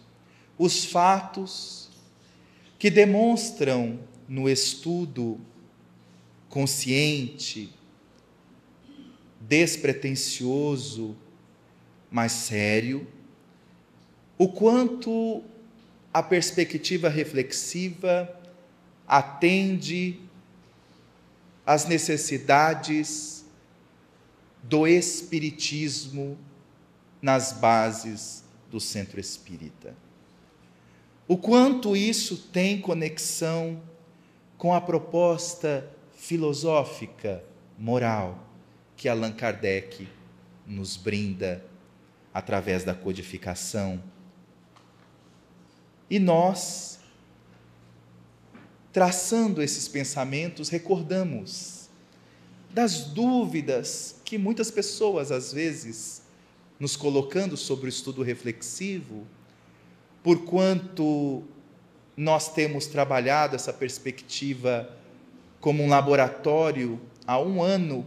os 0.59 0.85
fatos 0.85 1.89
que 2.79 2.91
demonstram 2.91 4.01
no 4.29 4.49
estudo 4.49 5.41
consciente, 6.49 7.73
despretensioso, 9.41 11.17
mas 12.11 12.33
sério, 12.33 13.07
o 14.39 14.49
quanto 14.49 15.43
a 16.13 16.23
perspectiva 16.23 17.09
reflexiva 17.09 18.41
atende 19.07 20.21
às 21.67 21.87
necessidades 21.87 23.45
do 24.63 24.87
Espiritismo 24.87 26.39
nas 27.25 27.53
bases 27.53 28.45
do 28.71 28.79
centro 28.79 29.19
espírita. 29.19 29.95
O 31.27 31.39
quanto 31.39 31.97
isso 31.97 32.37
tem 32.53 32.79
conexão 32.79 33.81
com 34.59 34.75
a 34.75 34.81
proposta 34.83 35.91
filosófica, 36.15 37.43
moral, 37.79 38.47
que 38.95 39.09
Allan 39.09 39.33
Kardec 39.33 40.07
nos 40.67 40.99
brinda 40.99 41.65
através 42.35 42.85
da 42.85 42.93
codificação. 42.93 44.03
E 46.11 46.19
nós, 46.19 46.99
traçando 48.93 49.63
esses 49.63 49.89
pensamentos, 49.89 50.69
recordamos 50.69 51.89
das 52.69 53.05
dúvidas 53.05 54.17
que 54.27 54.37
muitas 54.37 54.71
pessoas, 54.71 55.33
às 55.33 55.55
vezes, 55.55 56.24
nos 56.79 56.97
colocando 56.97 57.57
sobre 57.57 57.87
o 57.87 57.89
estudo 57.89 58.23
reflexivo, 58.23 59.27
porquanto 60.23 61.45
nós 62.17 62.53
temos 62.53 62.87
trabalhado 62.87 63.57
essa 63.57 63.73
perspectiva 63.73 64.91
como 65.61 65.83
um 65.83 65.89
laboratório 65.89 67.01
há 67.27 67.39
um 67.41 67.63
ano, 67.63 68.07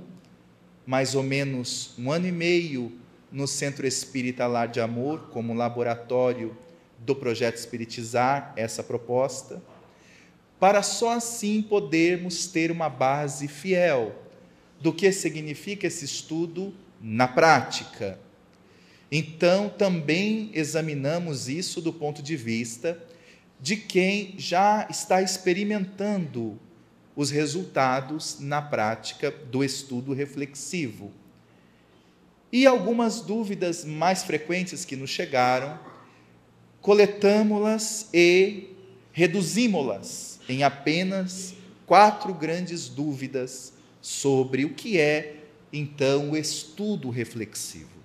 mais 0.85 1.15
ou 1.15 1.23
menos 1.23 1.93
um 1.97 2.11
ano 2.11 2.27
e 2.27 2.31
meio, 2.31 2.91
no 3.31 3.47
Centro 3.47 3.85
Espírita 3.85 4.47
Lar 4.47 4.67
de 4.67 4.79
Amor, 4.79 5.29
como 5.31 5.53
laboratório 5.53 6.57
do 6.99 7.15
projeto 7.15 7.57
Espiritizar, 7.57 8.53
essa 8.55 8.83
proposta, 8.83 9.61
para 10.59 10.81
só 10.81 11.11
assim 11.11 11.61
podermos 11.61 12.47
ter 12.47 12.71
uma 12.71 12.89
base 12.89 13.47
fiel 13.47 14.15
do 14.79 14.93
que 14.93 15.11
significa 15.11 15.87
esse 15.87 16.05
estudo 16.05 16.73
na 17.01 17.27
prática. 17.27 18.19
Então, 19.11 19.69
também 19.69 20.49
examinamos 20.53 21.47
isso 21.47 21.81
do 21.81 21.93
ponto 21.93 22.21
de 22.21 22.35
vista 22.35 23.01
de 23.59 23.75
quem 23.77 24.35
já 24.37 24.85
está 24.89 25.21
experimentando 25.21 26.59
os 27.15 27.31
resultados 27.31 28.37
na 28.39 28.61
prática 28.61 29.31
do 29.31 29.63
estudo 29.63 30.13
reflexivo. 30.13 31.11
E 32.51 32.65
algumas 32.67 33.21
dúvidas 33.21 33.83
mais 33.83 34.23
frequentes 34.23 34.85
que 34.85 34.95
nos 34.95 35.09
chegaram, 35.09 35.79
coletamos-las 36.81 38.09
e 38.13 38.75
reduzimos-las 39.11 40.39
em 40.47 40.63
apenas 40.63 41.55
quatro 41.85 42.33
grandes 42.33 42.87
dúvidas 42.87 43.73
sobre 44.01 44.63
o 44.63 44.73
que 44.73 44.99
é, 44.99 45.37
então, 45.73 46.31
o 46.31 46.37
estudo 46.37 47.09
reflexivo. 47.09 47.96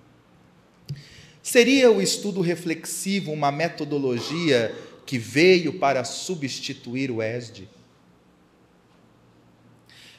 Seria 1.43 1.91
o 1.91 2.01
estudo 2.01 2.39
reflexivo 2.39 3.33
uma 3.33 3.51
metodologia 3.51 4.73
que 5.05 5.17
veio 5.17 5.77
para 5.77 6.05
substituir 6.05 7.11
o 7.11 7.21
ESD? 7.21 7.67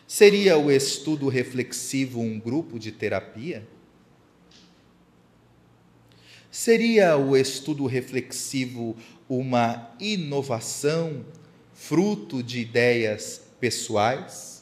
Seria 0.06 0.58
o 0.58 0.70
estudo 0.70 1.28
reflexivo 1.28 2.20
um 2.20 2.38
grupo 2.38 2.78
de 2.78 2.92
terapia? 2.92 3.66
Seria 6.50 7.16
o 7.16 7.34
estudo 7.34 7.87
reflexivo 7.87 8.94
uma 9.26 9.96
inovação, 9.98 11.24
fruto 11.72 12.42
de 12.42 12.60
ideias 12.60 13.40
pessoais? 13.58 14.53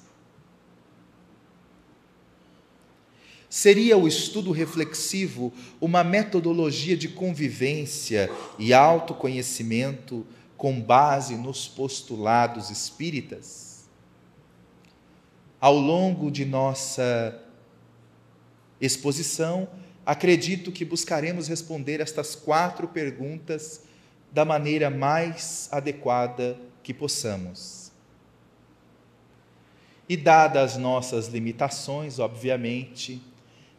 Seria 3.54 3.98
o 3.98 4.08
estudo 4.08 4.50
reflexivo 4.50 5.52
uma 5.78 6.02
metodologia 6.02 6.96
de 6.96 7.06
convivência 7.06 8.30
e 8.58 8.72
autoconhecimento 8.72 10.26
com 10.56 10.80
base 10.80 11.34
nos 11.34 11.68
postulados 11.68 12.70
espíritas? 12.70 13.84
Ao 15.60 15.76
longo 15.76 16.30
de 16.30 16.46
nossa 16.46 17.38
exposição, 18.80 19.68
acredito 20.06 20.72
que 20.72 20.82
buscaremos 20.82 21.46
responder 21.46 22.00
estas 22.00 22.34
quatro 22.34 22.88
perguntas 22.88 23.82
da 24.32 24.46
maneira 24.46 24.88
mais 24.88 25.68
adequada 25.70 26.58
que 26.82 26.94
possamos. 26.94 27.92
E 30.08 30.16
dadas 30.16 30.78
nossas 30.78 31.28
limitações, 31.28 32.18
obviamente, 32.18 33.20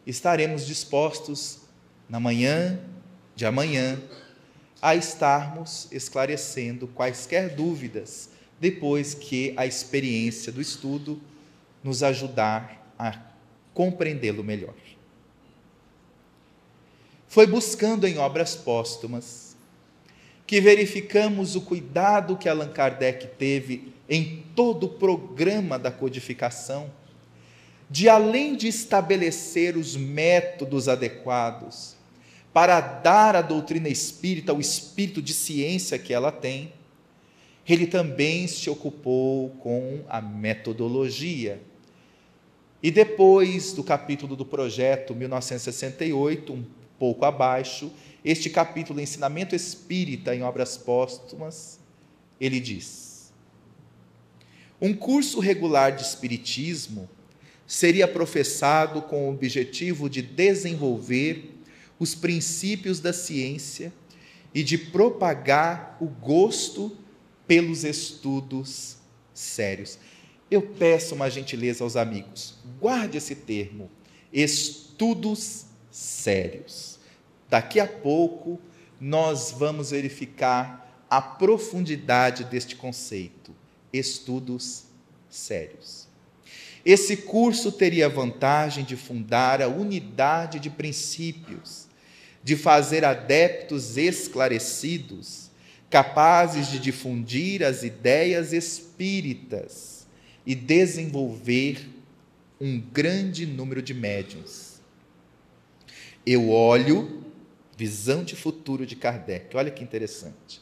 estaremos 0.06 0.66
dispostos 0.66 1.60
na 2.08 2.20
manhã 2.20 2.78
de 3.34 3.46
amanhã 3.46 4.00
a 4.80 4.94
estarmos 4.94 5.88
esclarecendo 5.90 6.86
quaisquer 6.88 7.54
dúvidas 7.54 8.28
depois 8.60 9.14
que 9.14 9.54
a 9.56 9.66
experiência 9.66 10.52
do 10.52 10.60
estudo 10.60 11.20
nos 11.82 12.02
ajudar 12.02 12.92
a 12.98 13.18
compreendê-lo 13.72 14.44
melhor. 14.44 14.74
Foi 17.26 17.46
buscando 17.46 18.06
em 18.06 18.18
obras 18.18 18.54
póstumas 18.54 19.56
que 20.46 20.60
verificamos 20.60 21.56
o 21.56 21.62
cuidado 21.62 22.36
que 22.36 22.48
Allan 22.48 22.68
Kardec 22.68 23.26
teve 23.38 23.92
em 24.08 24.44
todo 24.54 24.84
o 24.84 24.90
programa 24.90 25.78
da 25.78 25.90
codificação 25.90 26.90
de 27.90 28.08
além 28.08 28.56
de 28.56 28.68
estabelecer 28.68 29.76
os 29.76 29.96
métodos 29.96 30.88
adequados 30.88 31.94
para 32.52 32.80
dar 32.80 33.34
à 33.34 33.42
doutrina 33.42 33.88
espírita 33.88 34.52
o 34.52 34.60
espírito 34.60 35.20
de 35.20 35.34
ciência 35.34 35.98
que 35.98 36.14
ela 36.14 36.30
tem, 36.30 36.72
ele 37.66 37.86
também 37.86 38.46
se 38.46 38.70
ocupou 38.70 39.50
com 39.60 40.04
a 40.08 40.20
metodologia. 40.20 41.60
E 42.82 42.90
depois 42.90 43.72
do 43.72 43.82
capítulo 43.82 44.36
do 44.36 44.44
projeto 44.44 45.14
1968, 45.14 46.52
um 46.52 46.64
pouco 46.98 47.24
abaixo, 47.24 47.90
este 48.24 48.48
capítulo 48.50 49.00
Ensinamento 49.00 49.54
Espírita 49.56 50.34
em 50.34 50.42
Obras 50.42 50.76
Póstumas, 50.76 51.80
ele 52.40 52.60
diz: 52.60 53.32
Um 54.80 54.94
curso 54.94 55.40
regular 55.40 55.96
de 55.96 56.02
Espiritismo 56.02 57.08
seria 57.66 58.06
professado 58.06 59.02
com 59.02 59.28
o 59.28 59.32
objetivo 59.32 60.08
de 60.08 60.22
desenvolver 60.22 61.54
os 61.98 62.14
princípios 62.14 63.00
da 63.00 63.12
ciência 63.12 63.92
e 64.54 64.62
de 64.62 64.76
propagar 64.76 65.96
o 66.00 66.06
gosto 66.06 66.96
pelos 67.46 67.84
estudos 67.84 68.96
sérios. 69.32 69.98
Eu 70.50 70.62
peço 70.62 71.14
uma 71.14 71.30
gentileza 71.30 71.82
aos 71.82 71.96
amigos, 71.96 72.54
guarde 72.80 73.18
esse 73.18 73.34
termo, 73.34 73.90
estudos 74.32 75.66
sérios. 75.90 76.98
Daqui 77.48 77.80
a 77.80 77.86
pouco 77.86 78.60
nós 79.00 79.52
vamos 79.52 79.90
verificar 79.90 81.04
a 81.10 81.20
profundidade 81.20 82.44
deste 82.44 82.76
conceito, 82.76 83.54
estudos 83.92 84.84
sérios. 85.28 86.03
Esse 86.84 87.16
curso 87.16 87.72
teria 87.72 88.06
a 88.06 88.10
vantagem 88.10 88.84
de 88.84 88.96
fundar 88.96 89.62
a 89.62 89.68
unidade 89.68 90.60
de 90.60 90.68
princípios, 90.68 91.86
de 92.42 92.56
fazer 92.56 93.04
adeptos 93.04 93.96
esclarecidos, 93.96 95.50
capazes 95.88 96.68
de 96.68 96.78
difundir 96.78 97.62
as 97.62 97.82
ideias 97.82 98.52
espíritas 98.52 100.06
e 100.44 100.54
desenvolver 100.54 101.88
um 102.60 102.78
grande 102.78 103.46
número 103.46 103.80
de 103.80 103.94
médiums. 103.94 104.80
Eu 106.26 106.50
olho, 106.50 107.24
visão 107.76 108.24
de 108.24 108.36
futuro 108.36 108.84
de 108.84 108.94
Kardec, 108.94 109.56
olha 109.56 109.70
que 109.70 109.82
interessante. 109.82 110.60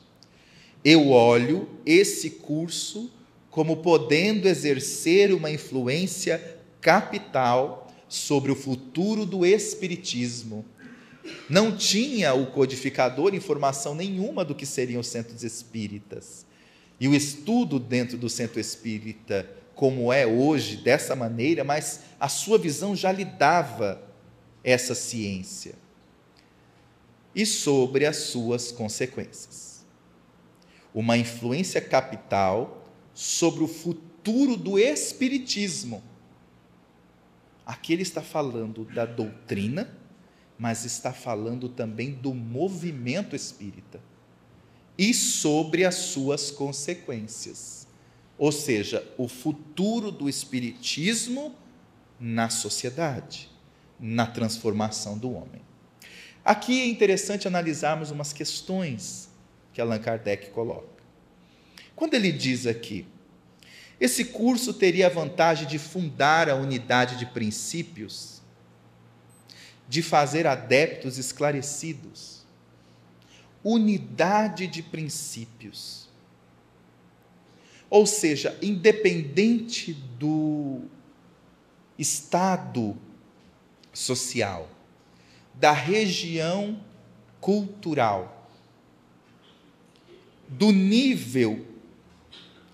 Eu 0.84 1.08
olho 1.10 1.68
esse 1.84 2.30
curso 2.30 3.10
como 3.52 3.76
podendo 3.76 4.48
exercer 4.48 5.32
uma 5.32 5.50
influência 5.50 6.58
capital 6.80 7.92
sobre 8.08 8.50
o 8.50 8.56
futuro 8.56 9.26
do 9.26 9.44
Espiritismo. 9.44 10.64
Não 11.50 11.76
tinha 11.76 12.32
o 12.32 12.46
codificador 12.46 13.34
informação 13.34 13.94
nenhuma 13.94 14.42
do 14.42 14.54
que 14.54 14.64
seriam 14.64 15.02
os 15.02 15.06
centros 15.06 15.44
espíritas. 15.44 16.46
E 16.98 17.06
o 17.06 17.14
estudo 17.14 17.78
dentro 17.78 18.16
do 18.16 18.30
centro 18.30 18.58
espírita, 18.58 19.46
como 19.74 20.10
é 20.10 20.26
hoje, 20.26 20.78
dessa 20.78 21.14
maneira, 21.14 21.62
mas 21.62 22.00
a 22.18 22.30
sua 22.30 22.56
visão 22.56 22.96
já 22.96 23.12
lhe 23.12 23.24
dava 23.24 24.02
essa 24.64 24.94
ciência. 24.94 25.74
e 27.34 27.46
sobre 27.46 28.04
as 28.06 28.16
suas 28.16 28.70
consequências. 28.70 29.84
Uma 30.94 31.16
influência 31.16 31.80
capital 31.80 32.81
sobre 33.14 33.62
o 33.62 33.68
futuro 33.68 34.56
do 34.56 34.78
Espiritismo. 34.78 36.02
Aqui 37.64 37.92
ele 37.92 38.02
está 38.02 38.22
falando 38.22 38.84
da 38.84 39.04
doutrina, 39.04 39.96
mas 40.58 40.84
está 40.84 41.12
falando 41.12 41.68
também 41.68 42.12
do 42.12 42.34
movimento 42.34 43.34
espírita 43.34 44.00
e 44.96 45.14
sobre 45.14 45.84
as 45.84 45.94
suas 45.94 46.50
consequências. 46.50 47.86
Ou 48.38 48.52
seja, 48.52 49.06
o 49.16 49.28
futuro 49.28 50.10
do 50.10 50.28
Espiritismo 50.28 51.54
na 52.18 52.48
sociedade, 52.48 53.50
na 53.98 54.26
transformação 54.26 55.18
do 55.18 55.32
homem. 55.32 55.62
Aqui 56.44 56.80
é 56.80 56.86
interessante 56.86 57.46
analisarmos 57.46 58.10
umas 58.10 58.32
questões 58.32 59.28
que 59.72 59.80
Allan 59.80 59.98
Kardec 59.98 60.50
coloca. 60.50 60.91
Quando 61.94 62.14
ele 62.14 62.32
diz 62.32 62.66
aqui, 62.66 63.06
esse 64.02 64.24
curso 64.24 64.74
teria 64.74 65.06
a 65.06 65.10
vantagem 65.10 65.66
de 65.66 65.78
fundar 65.78 66.50
a 66.50 66.56
unidade 66.56 67.16
de 67.16 67.26
princípios, 67.26 68.42
de 69.88 70.02
fazer 70.02 70.46
adeptos 70.46 71.18
esclarecidos. 71.18 72.42
Unidade 73.62 74.66
de 74.66 74.82
princípios. 74.82 76.08
Ou 77.88 78.04
seja, 78.04 78.58
independente 78.60 79.92
do 79.92 80.80
estado 81.96 82.96
social, 83.92 84.68
da 85.54 85.70
região 85.70 86.82
cultural, 87.40 88.48
do 90.48 90.72
nível 90.72 91.71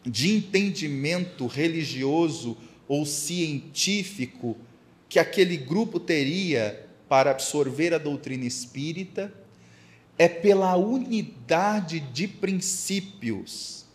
de 0.08 0.34
entendimento 0.34 1.46
religioso 1.46 2.56
ou 2.86 3.04
científico 3.04 4.56
que 5.08 5.18
aquele 5.18 5.56
grupo 5.56 6.00
teria 6.00 6.86
para 7.08 7.30
absorver 7.30 7.94
a 7.94 7.98
doutrina 7.98 8.44
espírita, 8.44 9.32
é 10.18 10.28
pela 10.28 10.76
unidade 10.76 12.00
de 12.00 12.26
princípios 12.26 13.86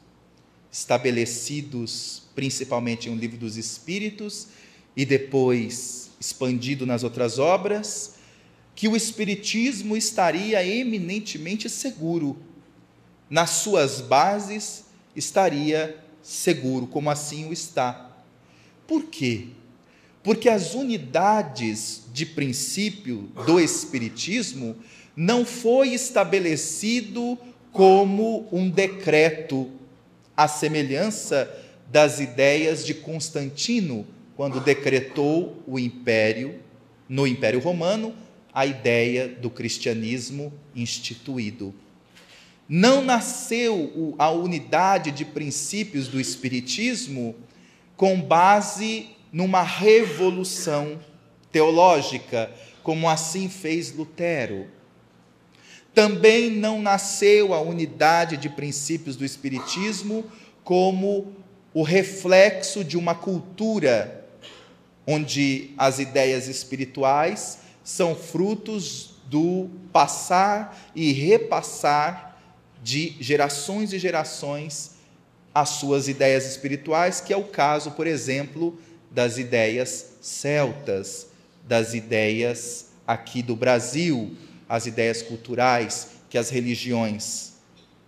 estabelecidos 0.72 2.24
principalmente 2.34 3.08
em 3.08 3.12
um 3.12 3.16
livro 3.16 3.38
dos 3.38 3.58
Espíritos 3.58 4.48
e 4.96 5.06
depois 5.06 6.12
expandido 6.20 6.86
nas 6.86 7.04
outras 7.04 7.38
obras, 7.38 8.16
que 8.76 8.88
o 8.88 8.96
Espiritismo 8.96 9.96
estaria 9.96 10.66
eminentemente 10.66 11.70
seguro. 11.70 12.38
Nas 13.30 13.52
suas 13.52 14.02
bases 14.02 14.86
estaria 15.16 16.03
seguro, 16.24 16.88
como 16.88 17.12
assim 17.12 17.48
o 17.48 17.54
está. 17.54 18.18
Por 18.88 19.04
quê? 19.04 19.48
Porque 20.24 20.50
as 20.50 20.74
unidades 20.74 22.06
de 22.12 22.26
princípio 22.26 23.30
do 23.46 23.60
Espiritismo 23.60 24.76
não 25.16 25.46
foi 25.46 25.90
estabelecido 25.90 27.38
como 27.72 28.48
um 28.52 28.70
decreto, 28.70 29.70
à 30.36 30.48
semelhança 30.48 31.52
das 31.92 32.20
ideias 32.20 32.86
de 32.86 32.94
Constantino, 32.94 34.08
quando 34.36 34.60
decretou 34.60 35.62
o 35.68 35.78
império, 35.78 36.60
no 37.08 37.28
Império 37.28 37.60
Romano, 37.60 38.16
a 38.54 38.66
ideia 38.66 39.28
do 39.28 39.50
cristianismo 39.50 40.54
instituído. 40.76 41.74
Não 42.68 43.02
nasceu 43.04 44.16
a 44.18 44.30
unidade 44.30 45.12
de 45.12 45.26
princípios 45.26 46.08
do 46.08 46.20
Espiritismo 46.20 47.36
com 47.98 48.22
base 48.22 49.10
numa 49.32 49.62
revolução 49.62 51.00
teológica, 51.52 52.50
como 52.82 53.10
assim 53.10 53.50
fez 53.50 53.94
Lutero. 53.94 54.68
Também 55.94 56.50
não 56.50 56.82
nasceu 56.82 57.54
a 57.54 57.62
unidade 57.62 58.38
de 58.38 58.50
princípios 58.50 59.16
do 59.16 59.26
Espiritismo 59.26 60.26
como 60.64 61.34
o 61.74 61.84
reflexo 61.84 62.84
de 62.84 62.98
uma 62.98 63.14
cultura 63.14 64.26
onde 65.06 65.72
as 65.78 66.00
ideias 66.00 66.48
espirituais 66.48 67.60
são 67.84 68.16
frutos 68.16 69.16
do 69.26 69.70
passar 69.92 70.92
e 70.96 71.12
repassar 71.12 72.33
de 72.84 73.16
gerações 73.20 73.94
e 73.94 73.98
gerações 73.98 74.92
as 75.56 75.70
suas 75.70 76.08
ideias 76.08 76.46
espirituais, 76.46 77.22
que 77.22 77.32
é 77.32 77.38
o 77.38 77.44
caso, 77.44 77.92
por 77.92 78.08
exemplo, 78.08 78.78
das 79.10 79.38
ideias 79.38 80.14
celtas, 80.20 81.28
das 81.68 81.94
ideias 81.94 82.88
aqui 83.06 83.42
do 83.42 83.56
Brasil, 83.56 84.36
as 84.68 84.88
ideias 84.88 85.22
culturais 85.22 86.10
que 86.30 86.38
as 86.38 86.50
religiões, 86.50 87.54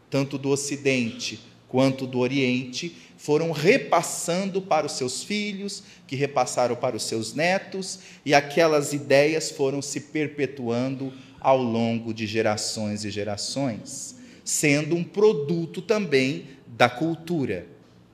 tanto 0.10 0.38
do 0.38 0.50
Ocidente 0.50 1.40
quanto 1.68 2.08
do 2.08 2.20
Oriente, 2.20 2.96
foram 3.18 3.52
repassando 3.52 4.62
para 4.62 4.86
os 4.86 4.94
seus 4.94 5.24
filhos, 5.24 5.84
que 6.08 6.16
repassaram 6.16 6.76
para 6.76 6.96
os 6.96 7.04
seus 7.04 7.34
netos, 7.34 8.00
e 8.26 8.34
aquelas 8.34 8.94
ideias 8.94 9.52
foram 9.52 9.82
se 9.82 10.00
perpetuando 10.00 11.14
ao 11.40 11.62
longo 11.62 12.14
de 12.14 12.26
gerações 12.26 13.06
e 13.06 13.12
gerações, 13.12 14.15
sendo 14.46 14.96
um 14.96 15.04
produto 15.04 15.82
também 15.82 16.46
da 16.66 16.88
cultura. 16.90 17.68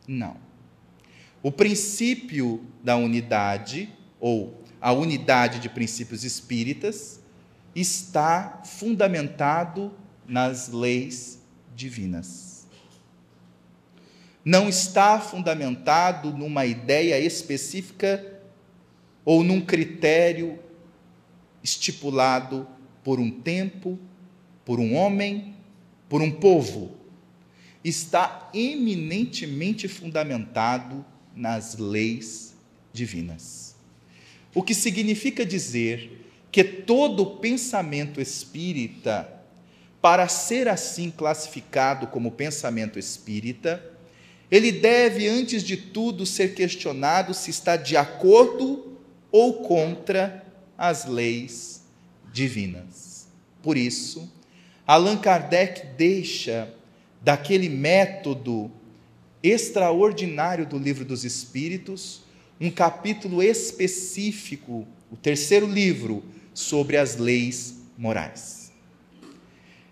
Não. 0.08 0.38
O 1.44 1.52
princípio 1.52 2.65
da 2.84 2.96
unidade, 2.96 3.88
ou 4.20 4.60
a 4.80 4.91
unidade 4.91 5.60
de 5.60 5.70
princípios 5.70 6.24
espíritas, 6.24 7.20
está 7.76 8.63
fundamentado 8.65 9.94
nas 10.28 10.70
leis 10.70 11.39
divinas 11.76 12.52
não 14.44 14.67
está 14.67 15.20
fundamentado 15.20 16.32
numa 16.32 16.65
ideia 16.65 17.20
específica 17.20 18.41
ou 19.24 19.44
num 19.44 19.62
critério 19.62 20.60
estipulado 21.63 22.67
por 23.04 23.20
um 23.20 23.30
tempo, 23.30 24.00
por 24.65 24.80
um 24.80 24.96
homem, 24.96 25.56
por 26.12 26.21
um 26.21 26.30
povo. 26.30 26.91
Está 27.82 28.50
eminentemente 28.54 29.88
fundamentado 29.88 31.06
nas 31.34 31.78
leis 31.78 32.54
divinas. 32.91 33.78
O 34.54 34.62
que 34.62 34.76
significa 34.76 35.45
dizer 35.45 36.28
que 36.52 36.65
todo 36.65 37.38
pensamento 37.38 38.19
espírita, 38.19 39.41
para 40.02 40.28
ser 40.28 40.67
assim 40.67 41.10
classificado 41.10 42.08
como 42.08 42.32
pensamento 42.32 43.00
espírita, 43.00 43.82
ele 44.52 44.69
deve, 44.69 45.30
antes 45.30 45.63
de 45.63 45.78
tudo, 45.78 46.26
ser 46.26 46.54
questionado 46.54 47.34
se 47.34 47.52
está 47.52 47.78
de 47.78 47.95
acordo 47.95 48.97
ou 49.32 49.63
contra 49.63 50.45
as 50.78 51.06
leis 51.06 51.84
divinas. 52.34 53.28
Por 53.63 53.78
isso, 53.78 54.30
Allan 54.86 55.17
Kardec 55.17 55.86
deixa 55.98 56.74
daquele 57.22 57.70
método 57.70 58.72
extraordinário 59.44 60.65
do 60.65 60.78
Livro 60.78 61.06
dos 61.06 61.24
Espíritos 61.24 62.22
um 62.60 62.70
capítulo 62.70 63.41
específico, 63.41 64.88
o 65.12 65.15
terceiro 65.15 65.65
livro, 65.65 66.24
sobre 66.54 66.98
as 66.98 67.17
leis 67.17 67.76
morais. 67.98 68.72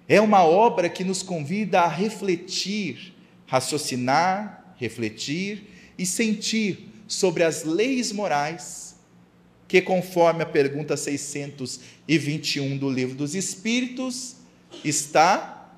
É 0.08 0.19
uma 0.21 0.43
obra 0.43 0.89
que 0.89 1.04
nos 1.04 1.23
convida 1.23 1.82
a 1.82 1.88
refletir 1.88 3.15
raciocinar, 3.49 4.75
refletir 4.78 5.63
e 5.97 6.06
sentir 6.06 6.88
sobre 7.08 7.43
as 7.43 7.63
leis 7.63 8.12
morais 8.12 8.95
que, 9.67 9.82
conforme 9.82 10.43
a 10.43 10.45
pergunta 10.45 10.95
621 10.95 12.78
do 12.78 12.89
Livro 12.89 13.15
dos 13.15 13.34
Espíritos, 13.34 14.36
está 14.84 15.71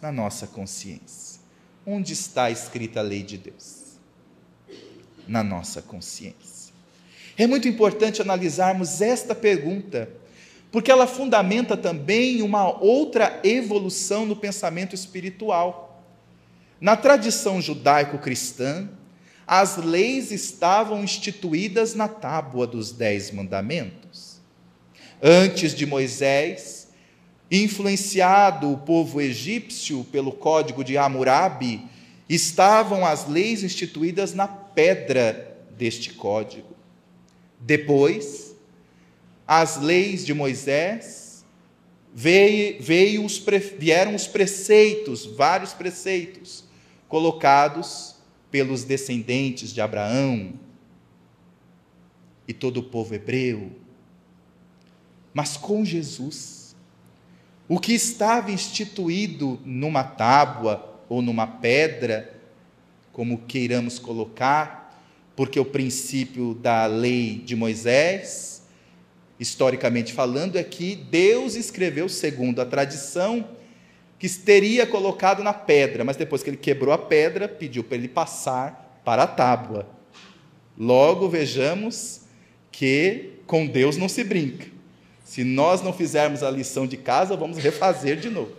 na 0.00 0.12
nossa 0.12 0.46
consciência. 0.46 1.40
Onde 1.86 2.12
está 2.12 2.50
escrita 2.50 3.00
a 3.00 3.02
lei 3.02 3.22
de 3.22 3.38
Deus? 3.38 3.98
Na 5.26 5.42
nossa 5.42 5.82
consciência. 5.82 6.72
É 7.36 7.46
muito 7.46 7.68
importante 7.68 8.20
analisarmos 8.20 9.00
esta 9.00 9.34
pergunta, 9.34 10.08
porque 10.70 10.90
ela 10.90 11.06
fundamenta 11.06 11.76
também 11.76 12.42
uma 12.42 12.68
outra 12.82 13.40
evolução 13.42 14.26
no 14.26 14.36
pensamento 14.36 14.94
espiritual. 14.94 16.04
Na 16.80 16.96
tradição 16.96 17.60
judaico-cristã, 17.60 18.88
as 19.46 19.78
leis 19.78 20.30
estavam 20.30 21.02
instituídas 21.02 21.94
na 21.94 22.06
tábua 22.06 22.66
dos 22.66 22.92
Dez 22.92 23.30
Mandamentos. 23.30 24.40
Antes 25.22 25.74
de 25.74 25.86
Moisés, 25.86 26.77
Influenciado 27.50 28.72
o 28.72 28.78
povo 28.78 29.20
egípcio 29.20 30.04
pelo 30.12 30.32
código 30.32 30.84
de 30.84 30.98
Hammurabi, 30.98 31.82
estavam 32.28 33.06
as 33.06 33.26
leis 33.26 33.62
instituídas 33.62 34.34
na 34.34 34.46
pedra 34.46 35.56
deste 35.76 36.12
código. 36.12 36.76
Depois, 37.60 38.54
as 39.46 39.80
leis 39.80 40.26
de 40.26 40.34
Moisés, 40.34 41.44
veio, 42.14 42.82
veio 42.82 43.24
os, 43.24 43.42
vieram 43.78 44.14
os 44.14 44.26
preceitos, 44.26 45.24
vários 45.24 45.72
preceitos, 45.72 46.64
colocados 47.08 48.16
pelos 48.50 48.84
descendentes 48.84 49.72
de 49.72 49.80
Abraão 49.80 50.52
e 52.46 52.52
todo 52.52 52.78
o 52.78 52.82
povo 52.82 53.14
hebreu. 53.14 53.72
Mas 55.32 55.56
com 55.56 55.84
Jesus, 55.84 56.57
o 57.68 57.78
que 57.78 57.92
estava 57.92 58.50
instituído 58.50 59.60
numa 59.64 60.02
tábua 60.02 61.02
ou 61.08 61.20
numa 61.20 61.46
pedra, 61.46 62.34
como 63.12 63.42
queiramos 63.46 63.98
colocar, 63.98 64.98
porque 65.36 65.60
o 65.60 65.64
princípio 65.64 66.54
da 66.54 66.86
lei 66.86 67.42
de 67.44 67.54
Moisés, 67.54 68.62
historicamente 69.38 70.12
falando, 70.12 70.56
é 70.56 70.64
que 70.64 70.96
Deus 70.96 71.54
escreveu 71.54 72.08
segundo 72.08 72.60
a 72.60 72.66
tradição 72.66 73.46
que 74.18 74.28
teria 74.28 74.86
colocado 74.86 75.44
na 75.44 75.52
pedra, 75.52 76.04
mas 76.04 76.16
depois 76.16 76.42
que 76.42 76.50
ele 76.50 76.56
quebrou 76.56 76.92
a 76.92 76.98
pedra, 76.98 77.46
pediu 77.46 77.84
para 77.84 77.96
ele 77.96 78.08
passar 78.08 79.00
para 79.04 79.24
a 79.24 79.26
tábua. 79.26 79.88
Logo 80.76 81.28
vejamos 81.28 82.22
que 82.72 83.34
com 83.46 83.66
Deus 83.66 83.96
não 83.96 84.08
se 84.08 84.24
brinca. 84.24 84.77
Se 85.28 85.44
nós 85.44 85.82
não 85.82 85.92
fizermos 85.92 86.42
a 86.42 86.50
lição 86.50 86.86
de 86.86 86.96
casa, 86.96 87.36
vamos 87.36 87.58
refazer 87.58 88.18
de 88.18 88.30
novo. 88.30 88.56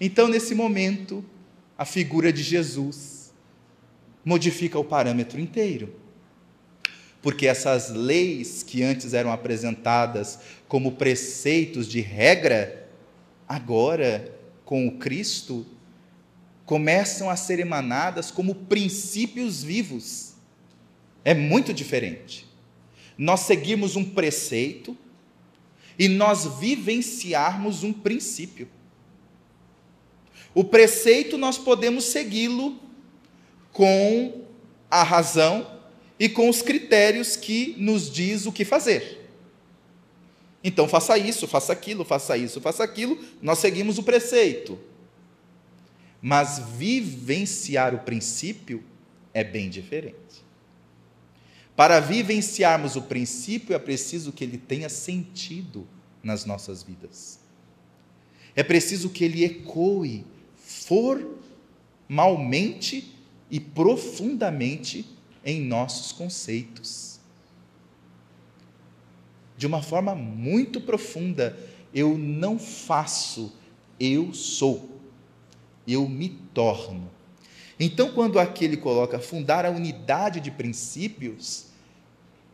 Então, 0.00 0.28
nesse 0.28 0.54
momento, 0.54 1.24
a 1.76 1.84
figura 1.84 2.32
de 2.32 2.44
Jesus 2.44 3.32
modifica 4.24 4.78
o 4.78 4.84
parâmetro 4.84 5.40
inteiro. 5.40 5.92
Porque 7.20 7.48
essas 7.48 7.90
leis 7.90 8.62
que 8.62 8.84
antes 8.84 9.12
eram 9.14 9.32
apresentadas 9.32 10.38
como 10.68 10.92
preceitos 10.92 11.88
de 11.88 12.00
regra, 12.00 12.88
agora 13.48 14.32
com 14.64 14.86
o 14.86 14.92
Cristo, 14.96 15.66
começam 16.64 17.28
a 17.28 17.34
ser 17.34 17.58
emanadas 17.58 18.30
como 18.30 18.54
princípios 18.54 19.64
vivos. 19.64 20.34
É 21.24 21.34
muito 21.34 21.74
diferente. 21.74 22.46
Nós 23.18 23.40
seguimos 23.40 23.96
um 23.96 24.04
preceito 24.04 24.96
e 25.98 26.08
nós 26.08 26.46
vivenciarmos 26.58 27.82
um 27.82 27.92
princípio. 27.92 28.68
O 30.54 30.64
preceito 30.64 31.36
nós 31.36 31.58
podemos 31.58 32.04
segui-lo 32.04 32.78
com 33.72 34.44
a 34.90 35.02
razão 35.02 35.78
e 36.18 36.28
com 36.28 36.48
os 36.48 36.62
critérios 36.62 37.36
que 37.36 37.74
nos 37.78 38.10
diz 38.10 38.46
o 38.46 38.52
que 38.52 38.64
fazer. 38.64 39.18
Então 40.62 40.88
faça 40.88 41.16
isso, 41.16 41.46
faça 41.46 41.72
aquilo, 41.72 42.04
faça 42.04 42.36
isso, 42.36 42.60
faça 42.60 42.82
aquilo, 42.82 43.18
nós 43.40 43.58
seguimos 43.58 43.98
o 43.98 44.02
preceito. 44.02 44.78
Mas 46.20 46.60
vivenciar 46.76 47.94
o 47.94 48.00
princípio 48.00 48.82
é 49.32 49.44
bem 49.44 49.70
diferente. 49.70 50.47
Para 51.78 52.00
vivenciarmos 52.00 52.96
o 52.96 53.02
princípio 53.02 53.72
é 53.72 53.78
preciso 53.78 54.32
que 54.32 54.42
ele 54.42 54.58
tenha 54.58 54.88
sentido 54.88 55.86
nas 56.20 56.44
nossas 56.44 56.82
vidas. 56.82 57.38
É 58.56 58.64
preciso 58.64 59.08
que 59.08 59.22
ele 59.22 59.44
ecoe 59.44 60.26
formalmente 62.08 63.14
e 63.48 63.60
profundamente 63.60 65.06
em 65.44 65.60
nossos 65.60 66.10
conceitos 66.10 67.20
de 69.56 69.64
uma 69.64 69.80
forma 69.80 70.16
muito 70.16 70.80
profunda. 70.80 71.56
Eu 71.94 72.18
não 72.18 72.58
faço, 72.58 73.52
eu 74.00 74.34
sou. 74.34 75.00
Eu 75.86 76.08
me 76.08 76.30
torno. 76.52 77.08
Então, 77.78 78.10
quando 78.10 78.40
aquele 78.40 78.76
coloca 78.76 79.20
fundar 79.20 79.64
a 79.64 79.70
unidade 79.70 80.40
de 80.40 80.50
princípios, 80.50 81.67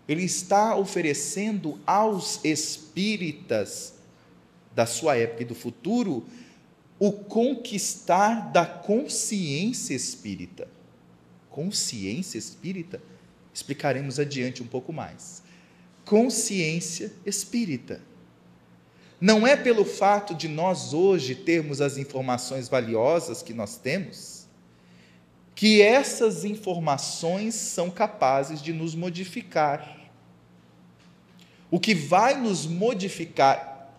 ele 0.09 0.25
está 0.25 0.77
oferecendo 0.77 1.79
aos 1.87 2.40
espíritas 2.45 3.95
da 4.75 4.87
sua 4.87 5.17
época 5.17 5.43
e 5.43 5.47
do 5.47 5.55
futuro 5.55 6.25
o 6.99 7.12
conquistar 7.12 8.53
da 8.53 8.67
consciência 8.67 9.95
espírita. 9.95 10.69
Consciência 11.51 12.38
espírita? 12.38 13.01
Explicaremos 13.53 14.19
adiante 14.19 14.62
um 14.62 14.67
pouco 14.67 14.93
mais 14.93 15.45
consciência 16.05 17.12
espírita. 17.25 18.01
Não 19.21 19.47
é 19.47 19.57
pelo 19.57 19.85
fato 19.85 20.35
de 20.35 20.49
nós 20.49 20.93
hoje 20.93 21.35
termos 21.35 21.81
as 21.81 21.97
informações 21.97 22.69
valiosas 22.69 23.43
que 23.43 23.55
nós 23.55 23.77
temos, 23.77 24.43
que 25.55 25.81
essas 25.81 26.45
informações 26.45 27.55
são 27.55 27.90
capazes 27.90 28.61
de 28.61 28.73
nos 28.73 28.95
modificar. 28.95 29.99
O 31.71 31.79
que 31.79 31.95
vai 31.95 32.40
nos 32.40 32.67
modificar 32.67 33.95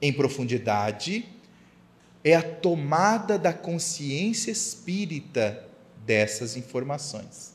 em 0.00 0.12
profundidade 0.12 1.26
é 2.24 2.34
a 2.34 2.42
tomada 2.42 3.38
da 3.38 3.52
consciência 3.52 4.50
espírita 4.50 5.66
dessas 6.04 6.56
informações. 6.56 7.52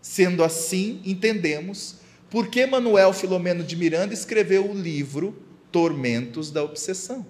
Sendo 0.00 0.42
assim, 0.42 1.02
entendemos 1.04 1.96
por 2.30 2.48
que 2.48 2.64
Manuel 2.64 3.12
Filomeno 3.12 3.64
de 3.64 3.76
Miranda 3.76 4.14
escreveu 4.14 4.70
o 4.70 4.74
livro 4.74 5.36
Tormentos 5.72 6.50
da 6.50 6.62
Obsessão? 6.62 7.26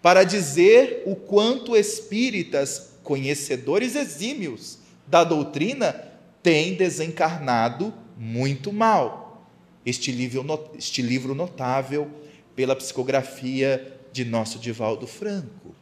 Para 0.00 0.24
dizer 0.24 1.02
o 1.06 1.14
quanto 1.14 1.76
espíritas, 1.76 2.87
conhecedores 3.08 3.96
exímios 3.96 4.80
da 5.06 5.24
doutrina, 5.24 5.94
têm 6.42 6.74
desencarnado 6.74 7.94
muito 8.18 8.70
mal. 8.70 9.48
Este 9.86 10.12
livro, 10.12 10.44
este 10.76 11.00
livro 11.00 11.34
notável 11.34 12.10
pela 12.54 12.76
psicografia 12.76 13.98
de 14.12 14.26
nosso 14.26 14.58
Divaldo 14.58 15.06
Franco. 15.06 15.74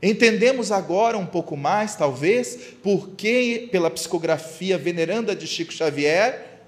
Entendemos 0.00 0.70
agora 0.70 1.18
um 1.18 1.26
pouco 1.26 1.56
mais, 1.56 1.96
talvez, 1.96 2.56
porque, 2.80 3.68
pela 3.72 3.90
psicografia 3.90 4.78
veneranda 4.78 5.34
de 5.34 5.48
Chico 5.48 5.72
Xavier, 5.72 6.62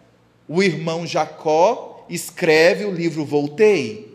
o 0.48 0.61
irmão 0.61 1.07
Jacó 1.07 2.05
escreve 2.09 2.85
o 2.85 2.90
livro 2.90 3.24
Voltei, 3.24 4.05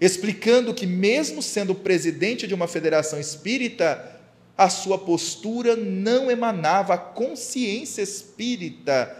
explicando 0.00 0.72
que, 0.72 0.86
mesmo 0.86 1.42
sendo 1.42 1.74
presidente 1.74 2.46
de 2.46 2.54
uma 2.54 2.66
federação 2.66 3.20
espírita, 3.20 4.18
a 4.56 4.68
sua 4.68 4.98
postura 4.98 5.76
não 5.76 6.30
emanava 6.30 6.94
a 6.94 6.98
consciência 6.98 8.00
espírita 8.00 9.16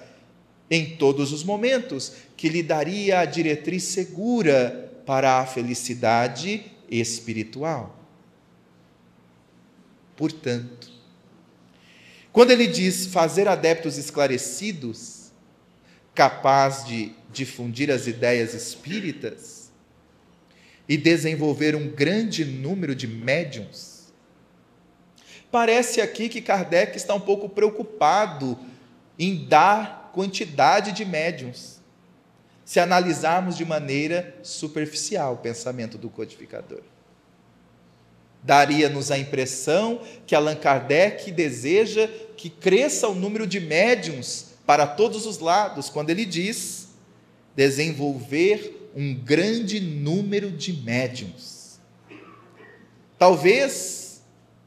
em 0.71 0.97
todos 0.97 1.33
os 1.33 1.45
momentos, 1.45 2.13
que 2.37 2.49
lhe 2.49 2.63
daria 2.63 3.21
a 3.21 3.25
diretriz 3.25 3.85
segura 3.85 4.91
para 5.05 5.41
a 5.41 5.47
felicidade 5.47 6.65
espiritual. 6.91 7.99
Portanto, 10.17 10.91
quando 12.33 12.53
ele 12.53 12.67
diz 12.67 13.07
fazer 13.07 13.49
adeptos 13.49 13.99
esclarecidos, 13.99 15.33
capaz 16.15 16.85
de 16.87 17.13
difundir 17.33 17.91
as 17.91 18.07
ideias 18.07 18.55
espíritas 18.55 19.60
e 20.91 20.97
desenvolver 20.97 21.77
um 21.77 21.87
grande 21.87 22.45
número 22.45 22.97
de 22.97 23.07
médiums, 23.07 24.13
parece 25.49 26.01
aqui 26.01 26.29
que 26.29 26.41
Kardec 26.41 26.97
está 26.97 27.15
um 27.15 27.21
pouco 27.21 27.49
preocupado 27.49 28.59
em 29.17 29.47
dar 29.47 30.11
quantidade 30.13 30.91
de 30.91 31.05
médiums, 31.05 31.81
se 32.65 32.81
analisarmos 32.81 33.57
de 33.57 33.65
maneira 33.65 34.35
superficial 34.43 35.35
o 35.35 35.37
pensamento 35.37 35.97
do 35.97 36.11
codificador. 36.11 36.83
Daria-nos 38.43 39.13
a 39.13 39.19
impressão 39.19 40.03
que 40.27 40.35
Allan 40.35 40.57
Kardec 40.57 41.31
deseja 41.31 42.09
que 42.37 42.51
cresça 42.51 43.07
o 43.07 43.15
número 43.15 43.47
de 43.47 43.61
médiums 43.61 44.55
para 44.67 44.89
todos 44.89 45.25
os 45.25 45.39
lados, 45.39 45.89
quando 45.89 46.11
ele 46.11 46.25
diz 46.25 46.89
desenvolver 47.55 48.80
um 48.95 49.15
grande 49.15 49.81
número 49.81 50.51
de 50.51 50.73
médiums. 50.73 51.81
Talvez, 53.19 54.23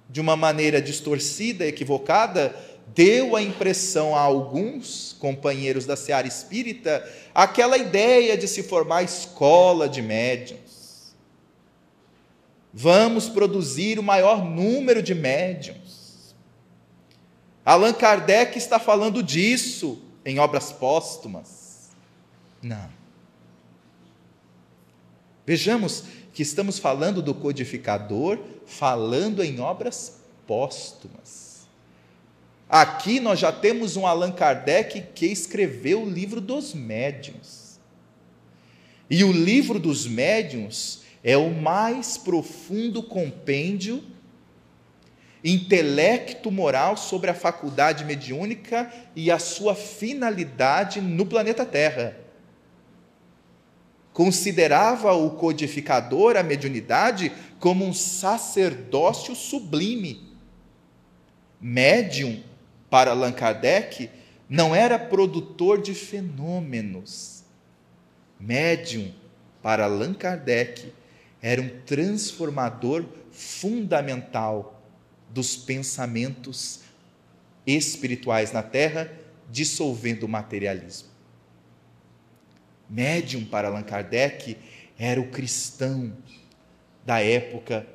de 0.10 0.22
uma 0.22 0.36
maneira 0.36 0.82
distorcida, 0.82 1.66
equivocada, 1.66 2.56
deu 2.94 3.36
a 3.36 3.42
impressão 3.42 4.16
a 4.16 4.20
alguns 4.20 5.16
companheiros 5.20 5.86
da 5.86 5.96
seara 5.96 6.28
espírita 6.28 7.08
aquela 7.34 7.78
ideia 7.78 8.38
de 8.38 8.48
se 8.48 8.62
formar 8.62 9.04
escola 9.04 9.90
de 9.90 10.02
médiums. 10.02 11.16
Vamos 12.72 13.30
produzir 13.30 14.00
o 14.00 14.04
maior 14.04 14.44
número 14.44 15.02
de 15.02 15.14
médiums. 15.14 16.36
Allan 17.66 17.94
Kardec 17.94 18.58
está 18.58 18.80
falando 18.80 19.24
disso 19.24 20.02
em 20.26 20.40
obras 20.40 20.72
póstumas. 20.72 21.90
Não. 22.62 23.03
Vejamos 25.46 26.04
que 26.34 26.42
estamos 26.42 26.80
falando 26.80 27.22
do 27.22 27.34
codificador, 27.34 28.40
falando 28.66 29.44
em 29.44 29.60
obras 29.60 30.22
póstumas. 30.48 31.68
Aqui 32.68 33.20
nós 33.20 33.40
já 33.40 33.52
temos 33.52 33.96
um 33.96 34.08
Allan 34.08 34.32
Kardec 34.32 35.04
que 35.14 35.28
escreveu 35.28 36.04
o 36.04 36.10
livro 36.10 36.42
dos 36.42 36.74
médiuns. 36.74 37.78
E 39.10 39.24
o 39.24 39.32
livro 39.32 39.80
dos 39.80 40.08
médiuns 40.08 41.02
é 41.24 41.38
o 41.38 41.52
mais 41.52 42.18
profundo 42.18 43.04
compêndio 43.04 44.04
intelecto 45.44 46.50
moral 46.50 46.96
sobre 46.96 47.30
a 47.30 47.34
faculdade 47.34 48.06
mediúnica 48.06 48.92
e 49.14 49.30
a 49.30 49.38
sua 49.38 49.76
finalidade 49.76 51.02
no 51.02 51.26
planeta 51.26 51.66
Terra 51.66 52.23
considerava 54.14 55.12
o 55.14 55.32
codificador, 55.32 56.38
a 56.38 56.44
mediunidade, 56.44 57.32
como 57.60 57.84
um 57.84 57.94
sacerdócio 57.94 59.36
sublime. 59.36 60.22
Médium, 61.60 62.44
para 62.90 63.12
Allan 63.12 63.32
Kardec, 63.32 64.10
não 64.48 64.76
era 64.76 65.00
produtor 65.00 65.82
de 65.82 65.96
fenômenos. 65.96 67.44
Médium, 68.40 69.12
para 69.62 69.86
Allan 69.86 70.14
Kardec, 70.14 70.94
era 71.42 71.62
um 71.62 71.70
transformador 71.86 73.06
fundamental 73.32 74.82
dos 75.30 75.58
pensamentos 75.58 76.82
espirituais 77.66 78.52
na 78.52 78.62
Terra, 78.62 79.12
dissolvendo 79.50 80.24
o 80.24 80.30
materialismo 80.30 81.13
médium 82.94 83.44
para 83.44 83.68
Allan 83.68 83.82
Kardec 83.82 84.56
era 84.98 85.20
o 85.20 85.28
cristão 85.28 86.16
da 87.04 87.20
época 87.20 87.88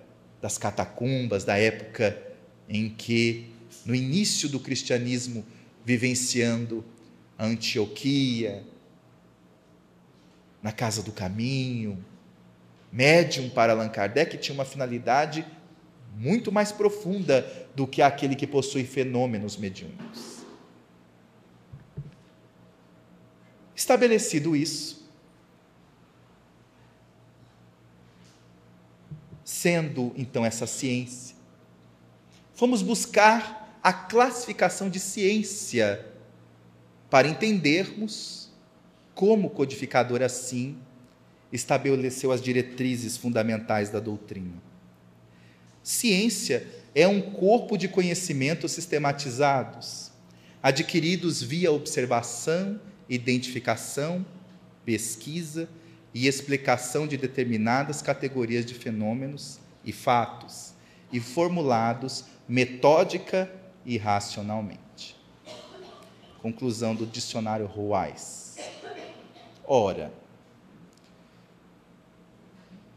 das 0.42 0.58
catacumbas, 0.58 1.44
da 1.44 1.56
época 1.56 2.20
em 2.68 2.90
que, 2.90 3.46
no 3.86 3.94
início 3.94 4.48
do 4.48 4.58
cristianismo, 4.58 5.46
vivenciando 5.84 6.84
a 7.38 7.46
Antioquia, 7.46 8.64
na 10.60 10.72
Casa 10.72 11.02
do 11.02 11.12
Caminho, 11.12 12.04
médium 12.90 13.48
para 13.48 13.72
Allan 13.72 13.88
Kardec 13.88 14.36
tinha 14.38 14.54
uma 14.54 14.64
finalidade 14.64 15.46
muito 16.16 16.50
mais 16.50 16.72
profunda 16.72 17.46
do 17.76 17.86
que 17.86 18.02
aquele 18.02 18.34
que 18.34 18.46
possui 18.46 18.82
fenômenos 18.82 19.56
mediúnicos. 19.56 20.37
Estabelecido 23.78 24.56
isso, 24.56 25.08
sendo 29.44 30.12
então 30.16 30.44
essa 30.44 30.66
ciência, 30.66 31.36
fomos 32.54 32.82
buscar 32.82 33.78
a 33.80 33.92
classificação 33.92 34.90
de 34.90 34.98
ciência 34.98 36.04
para 37.08 37.28
entendermos 37.28 38.50
como 39.14 39.46
o 39.46 39.50
codificador 39.50 40.22
assim 40.22 40.76
estabeleceu 41.52 42.32
as 42.32 42.42
diretrizes 42.42 43.16
fundamentais 43.16 43.90
da 43.90 44.00
doutrina. 44.00 44.60
Ciência 45.84 46.66
é 46.96 47.06
um 47.06 47.30
corpo 47.30 47.78
de 47.78 47.86
conhecimentos 47.86 48.72
sistematizados, 48.72 50.10
adquiridos 50.60 51.40
via 51.40 51.70
observação 51.70 52.80
identificação, 53.08 54.24
pesquisa 54.84 55.68
e 56.12 56.26
explicação 56.26 57.06
de 57.06 57.16
determinadas 57.16 58.02
categorias 58.02 58.66
de 58.66 58.74
fenômenos 58.74 59.58
e 59.84 59.92
fatos, 59.92 60.74
e 61.12 61.20
formulados 61.20 62.24
metódica 62.48 63.50
e 63.84 63.96
racionalmente. 63.96 65.16
Conclusão 66.40 66.94
do 66.94 67.06
dicionário 67.06 67.66
Ruais. 67.66 68.56
Ora, 69.66 70.12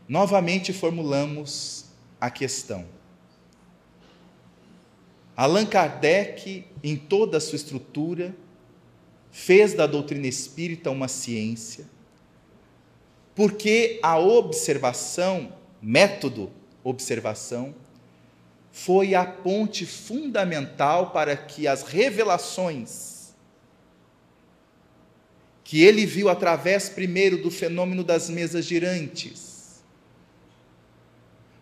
novamente 0.07 0.71
formulamos 0.71 1.85
a 2.19 2.29
questão. 2.29 2.85
Allan 5.35 5.65
Kardec, 5.65 6.65
em 6.83 6.95
toda 6.95 7.37
a 7.37 7.41
sua 7.41 7.55
estrutura, 7.55 8.35
fez 9.31 9.73
da 9.73 9.87
doutrina 9.87 10.27
espírita 10.27 10.91
uma 10.91 11.07
ciência, 11.07 11.85
porque 13.33 13.99
a 14.03 14.19
observação, 14.19 15.53
método 15.81 16.51
observação, 16.83 17.73
foi 18.71 19.15
a 19.15 19.25
ponte 19.25 19.85
fundamental 19.85 21.11
para 21.11 21.35
que 21.35 21.67
as 21.67 21.83
revelações 21.83 23.33
que 25.63 25.81
ele 25.81 26.05
viu 26.05 26.27
através 26.29 26.89
primeiro 26.89 27.41
do 27.41 27.49
fenômeno 27.49 28.03
das 28.03 28.29
mesas 28.29 28.65
girantes 28.65 29.81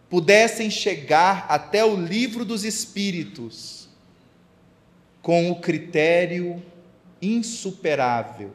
pudessem 0.10 0.72
chegar 0.72 1.46
até 1.48 1.86
o 1.86 1.96
livro 1.96 2.44
dos 2.44 2.64
espíritos 2.64 3.88
com 5.22 5.52
o 5.52 5.60
critério 5.60 6.64
insuperável 7.22 8.54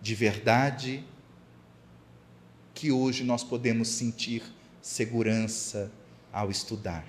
de 0.00 0.14
verdade 0.14 1.04
que 2.74 2.90
hoje 2.90 3.24
nós 3.24 3.44
podemos 3.44 3.88
sentir 3.88 4.42
segurança 4.80 5.92
ao 6.32 6.50
estudar. 6.50 7.06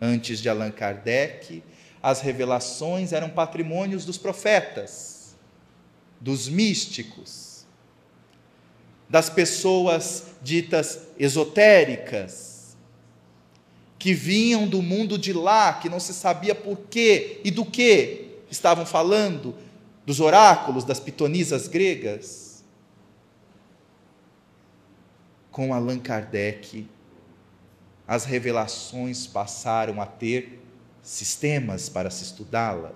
Antes 0.00 0.40
de 0.40 0.48
Allan 0.48 0.70
Kardec, 0.70 1.62
as 2.02 2.20
revelações 2.20 3.12
eram 3.12 3.28
patrimônios 3.28 4.04
dos 4.04 4.16
profetas, 4.16 5.36
dos 6.20 6.48
místicos, 6.48 7.66
das 9.08 9.28
pessoas 9.28 10.34
ditas 10.42 11.08
esotéricas, 11.18 12.76
que 13.98 14.14
vinham 14.14 14.68
do 14.68 14.80
mundo 14.80 15.18
de 15.18 15.32
lá, 15.32 15.74
que 15.74 15.88
não 15.88 15.98
se 15.98 16.14
sabia 16.14 16.54
por 16.54 16.78
quê 16.88 17.40
e 17.42 17.50
do 17.50 17.64
que 17.64 18.27
estavam 18.50 18.86
falando, 18.86 19.54
dos 20.06 20.20
oráculos, 20.20 20.84
das 20.84 20.98
pitonisas 20.98 21.68
gregas. 21.68 22.64
Com 25.50 25.74
Allan 25.74 25.98
Kardec, 25.98 26.88
as 28.06 28.24
revelações 28.24 29.26
passaram 29.26 30.00
a 30.00 30.06
ter 30.06 30.62
sistemas 31.02 31.88
para 31.88 32.10
se 32.10 32.24
estudá-la. 32.24 32.92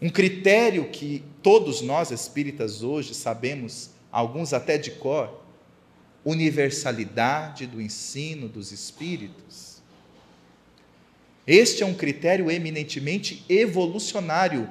Um 0.00 0.10
critério 0.10 0.90
que 0.90 1.24
todos 1.42 1.80
nós 1.80 2.10
espíritas 2.10 2.82
hoje 2.82 3.14
sabemos, 3.14 3.90
alguns 4.10 4.52
até 4.52 4.76
de 4.76 4.90
cor, 4.90 5.40
universalidade 6.24 7.66
do 7.66 7.80
ensino 7.80 8.48
dos 8.48 8.72
espíritos 8.72 9.71
este 11.46 11.82
é 11.82 11.86
um 11.86 11.94
critério 11.94 12.50
eminentemente 12.50 13.44
evolucionário 13.48 14.68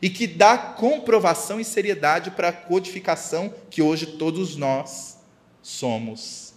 e 0.00 0.10
que 0.10 0.26
dá 0.26 0.56
comprovação 0.56 1.60
e 1.60 1.64
seriedade 1.64 2.30
para 2.32 2.48
a 2.48 2.52
codificação 2.52 3.52
que 3.70 3.82
hoje 3.82 4.06
todos 4.06 4.56
nós 4.56 5.18
somos 5.62 6.54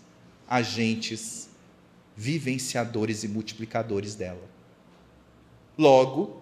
agentes 0.47 1.49
vivenciadores 2.15 3.23
e 3.23 3.27
multiplicadores 3.27 4.15
dela. 4.15 4.49
Logo, 5.77 6.41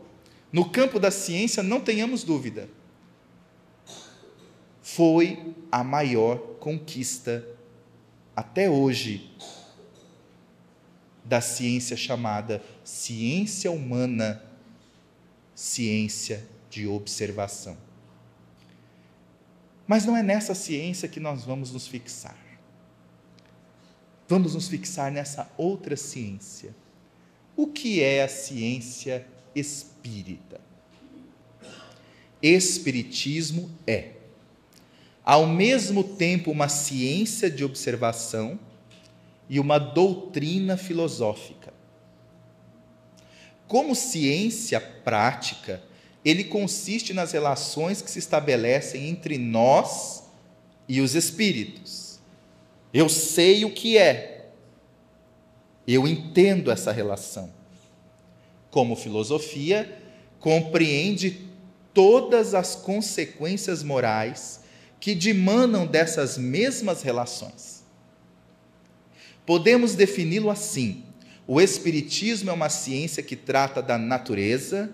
no 0.51 0.69
campo 0.69 0.99
da 0.99 1.09
ciência, 1.09 1.63
não 1.63 1.81
tenhamos 1.81 2.23
dúvida, 2.23 2.69
foi 4.81 5.55
a 5.71 5.83
maior 5.83 6.37
conquista 6.59 7.45
até 8.35 8.69
hoje 8.69 9.31
da 11.25 11.41
ciência 11.41 11.95
chamada 11.95 12.61
ciência 12.83 13.71
humana, 13.71 14.43
ciência 15.55 16.45
de 16.69 16.87
observação. 16.87 17.77
Mas 19.87 20.05
não 20.05 20.15
é 20.15 20.23
nessa 20.23 20.55
ciência 20.55 21.07
que 21.07 21.19
nós 21.19 21.43
vamos 21.43 21.71
nos 21.71 21.87
fixar. 21.87 22.37
Vamos 24.27 24.55
nos 24.55 24.67
fixar 24.67 25.11
nessa 25.11 25.51
outra 25.57 25.95
ciência, 25.95 26.73
O 27.55 27.67
que 27.67 28.01
é 28.01 28.23
a 28.23 28.27
ciência 28.27 29.27
espírita? 29.53 30.59
Espiritismo 32.41 33.69
é, 33.85 34.13
ao 35.23 35.47
mesmo 35.47 36.03
tempo, 36.03 36.51
uma 36.51 36.67
ciência 36.67 37.49
de 37.49 37.63
observação 37.63 38.59
e 39.53 39.59
uma 39.59 39.77
doutrina 39.77 40.75
filosófica. 40.75 41.71
Como 43.67 43.93
ciência 43.93 44.81
prática, 44.81 45.79
ele 46.25 46.45
consiste 46.45 47.13
nas 47.13 47.33
relações 47.33 48.01
que 48.01 48.09
se 48.09 48.17
estabelecem 48.17 49.07
entre 49.07 49.37
nós 49.37 50.23
e 50.89 51.01
os 51.01 51.13
espíritos. 51.13 52.19
Eu 52.91 53.07
sei 53.07 53.63
o 53.63 53.71
que 53.71 53.95
é, 53.95 54.49
eu 55.87 56.07
entendo 56.07 56.71
essa 56.71 56.91
relação. 56.91 57.53
Como 58.71 58.95
filosofia, 58.95 60.01
compreende 60.39 61.47
todas 61.93 62.55
as 62.55 62.73
consequências 62.73 63.83
morais 63.83 64.61
que 64.99 65.13
dimanam 65.13 65.85
dessas 65.85 66.39
mesmas 66.39 67.03
relações. 67.03 67.82
Podemos 69.45 69.95
defini-lo 69.95 70.49
assim: 70.49 71.03
o 71.47 71.59
Espiritismo 71.59 72.49
é 72.49 72.53
uma 72.53 72.69
ciência 72.69 73.21
que 73.21 73.35
trata 73.35 73.81
da 73.81 73.97
natureza, 73.97 74.93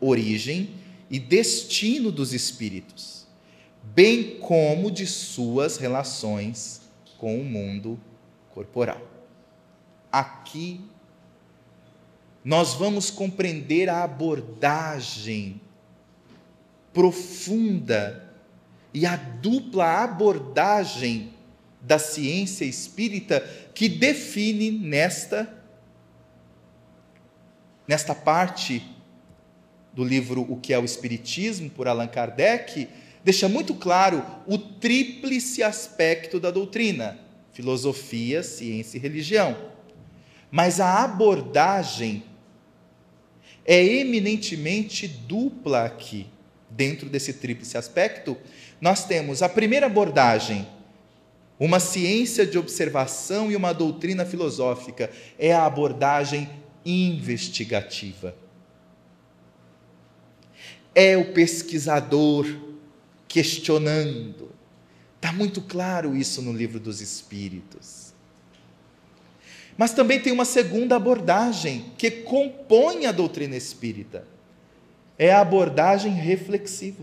origem 0.00 0.70
e 1.10 1.18
destino 1.18 2.10
dos 2.10 2.32
espíritos, 2.32 3.26
bem 3.82 4.38
como 4.40 4.90
de 4.90 5.06
suas 5.06 5.76
relações 5.76 6.82
com 7.18 7.40
o 7.40 7.44
mundo 7.44 7.98
corporal. 8.52 9.00
Aqui 10.10 10.80
nós 12.44 12.74
vamos 12.74 13.10
compreender 13.10 13.88
a 13.88 14.04
abordagem 14.04 15.60
profunda 16.92 18.24
e 18.92 19.04
a 19.04 19.16
dupla 19.16 20.04
abordagem 20.04 21.33
da 21.84 21.98
ciência 21.98 22.64
espírita 22.64 23.40
que 23.74 23.88
define 23.88 24.70
nesta 24.70 25.62
nesta 27.86 28.14
parte 28.14 28.82
do 29.92 30.02
livro 30.02 30.44
O 30.48 30.56
que 30.56 30.72
é 30.72 30.78
o 30.78 30.84
Espiritismo, 30.84 31.70
por 31.70 31.86
Allan 31.86 32.08
Kardec, 32.08 32.88
deixa 33.22 33.48
muito 33.48 33.74
claro 33.74 34.24
o 34.46 34.58
tríplice 34.58 35.62
aspecto 35.62 36.40
da 36.40 36.50
doutrina: 36.50 37.18
filosofia, 37.52 38.42
ciência 38.42 38.96
e 38.96 39.00
religião. 39.00 39.56
Mas 40.50 40.80
a 40.80 41.04
abordagem 41.04 42.24
é 43.64 43.82
eminentemente 43.82 45.06
dupla 45.06 45.84
aqui. 45.84 46.26
Dentro 46.70 47.08
desse 47.08 47.34
tríplice 47.34 47.76
aspecto, 47.76 48.36
nós 48.80 49.06
temos 49.06 49.42
a 49.42 49.48
primeira 49.48 49.86
abordagem, 49.86 50.66
uma 51.58 51.80
ciência 51.80 52.46
de 52.46 52.58
observação 52.58 53.50
e 53.50 53.56
uma 53.56 53.72
doutrina 53.72 54.24
filosófica, 54.24 55.10
é 55.38 55.52
a 55.52 55.64
abordagem 55.64 56.48
investigativa 56.84 58.34
é 60.94 61.16
o 61.16 61.32
pesquisador 61.32 62.46
questionando. 63.26 64.52
Está 65.16 65.32
muito 65.32 65.60
claro 65.60 66.14
isso 66.14 66.40
no 66.40 66.52
livro 66.52 66.78
dos 66.78 67.00
Espíritos. 67.00 68.14
Mas 69.76 69.92
também 69.92 70.20
tem 70.20 70.32
uma 70.32 70.44
segunda 70.44 70.94
abordagem 70.94 71.92
que 71.98 72.10
compõe 72.10 73.06
a 73.06 73.12
doutrina 73.12 73.56
espírita. 73.56 74.24
É 75.18 75.32
a 75.32 75.40
abordagem 75.40 76.12
reflexiva. 76.12 77.02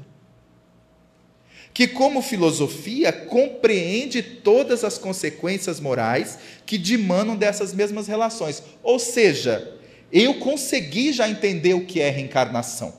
Que, 1.74 1.88
como 1.88 2.22
filosofia, 2.22 3.14
compreende 3.14 4.22
todas 4.22 4.84
as 4.84 4.98
consequências 4.98 5.80
morais 5.80 6.38
que 6.66 6.78
dimanam 6.78 7.36
dessas 7.36 7.74
mesmas 7.74 8.08
relações. 8.08 8.62
Ou 8.84 9.00
seja, 9.00 9.78
eu 10.12 10.40
consegui 10.40 11.14
já 11.14 11.30
entender 11.30 11.74
o 11.74 11.86
que 11.86 12.02
é 12.02 12.10
reencarnação. 12.10 12.94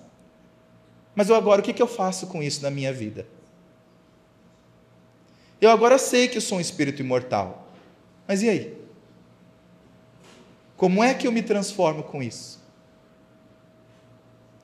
Mas 1.14 1.28
eu 1.28 1.36
agora, 1.36 1.60
o 1.60 1.64
que, 1.64 1.82
eu 1.82 1.86
faço 1.86 2.26
com 2.28 2.42
isso 2.42 2.62
na 2.62 2.70
minha 2.70 2.92
vida? 2.92 3.26
Eu 5.60 5.70
agora 5.70 5.98
sei 5.98 6.26
que 6.26 6.38
eu 6.38 6.42
sou 6.42 6.58
um 6.58 6.60
espírito 6.60 7.02
imortal. 7.02 7.70
Mas 8.26 8.42
e 8.42 8.48
aí? 8.48 8.74
Como 10.76 11.04
é 11.04 11.12
que 11.12 11.26
eu 11.26 11.32
me 11.32 11.42
transformo 11.42 12.02
com 12.02 12.22
isso? 12.22 12.61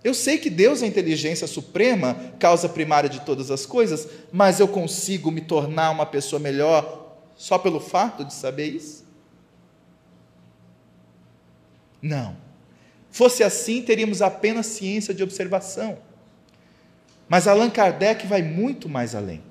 Eu 0.03 0.15
sei 0.15 0.39
que 0.39 0.49
Deus 0.49 0.81
é 0.81 0.85
a 0.85 0.89
inteligência 0.89 1.47
suprema, 1.47 2.15
causa 2.39 2.69
primária 2.69 3.11
de 3.11 3.21
todas 3.21 3.51
as 3.51 3.67
coisas, 3.67 4.09
mas 4.33 4.61
eu 4.61 4.69
consigo 4.69 5.31
me 5.31 5.41
tornar 5.41 5.91
uma 5.91 6.07
pessoa 6.07 6.39
melhor 6.39 7.17
só 7.37 7.59
pelo 7.59 7.81
fato 7.81 8.25
de 8.25 8.33
saber 8.33 8.67
isso? 8.67 9.05
Não. 12.01 12.37
Fosse 13.11 13.43
assim, 13.43 13.83
teríamos 13.83 14.23
apenas 14.23 14.67
ciência 14.67 15.13
de 15.13 15.23
observação. 15.23 15.99
Mas 17.29 17.47
Allan 17.47 17.71
Kardec 17.71 18.27
vai 18.27 18.43
muito 18.43 18.89
mais 18.89 19.15
além. 19.15 19.43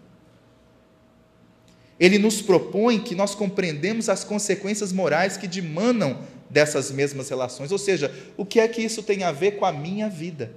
Ele 1.99 2.17
nos 2.17 2.41
propõe 2.41 2.99
que 2.99 3.15
nós 3.15 3.35
compreendemos 3.35 4.07
as 4.07 4.23
consequências 4.23 4.93
morais 4.93 5.35
que 5.35 5.47
dimanam 5.47 6.19
dessas 6.49 6.91
mesmas 6.91 7.29
relações, 7.29 7.71
ou 7.71 7.77
seja, 7.77 8.13
o 8.37 8.45
que 8.45 8.59
é 8.59 8.67
que 8.67 8.81
isso 8.81 9.03
tem 9.03 9.23
a 9.23 9.31
ver 9.31 9.51
com 9.53 9.65
a 9.65 9.71
minha 9.71 10.09
vida? 10.09 10.51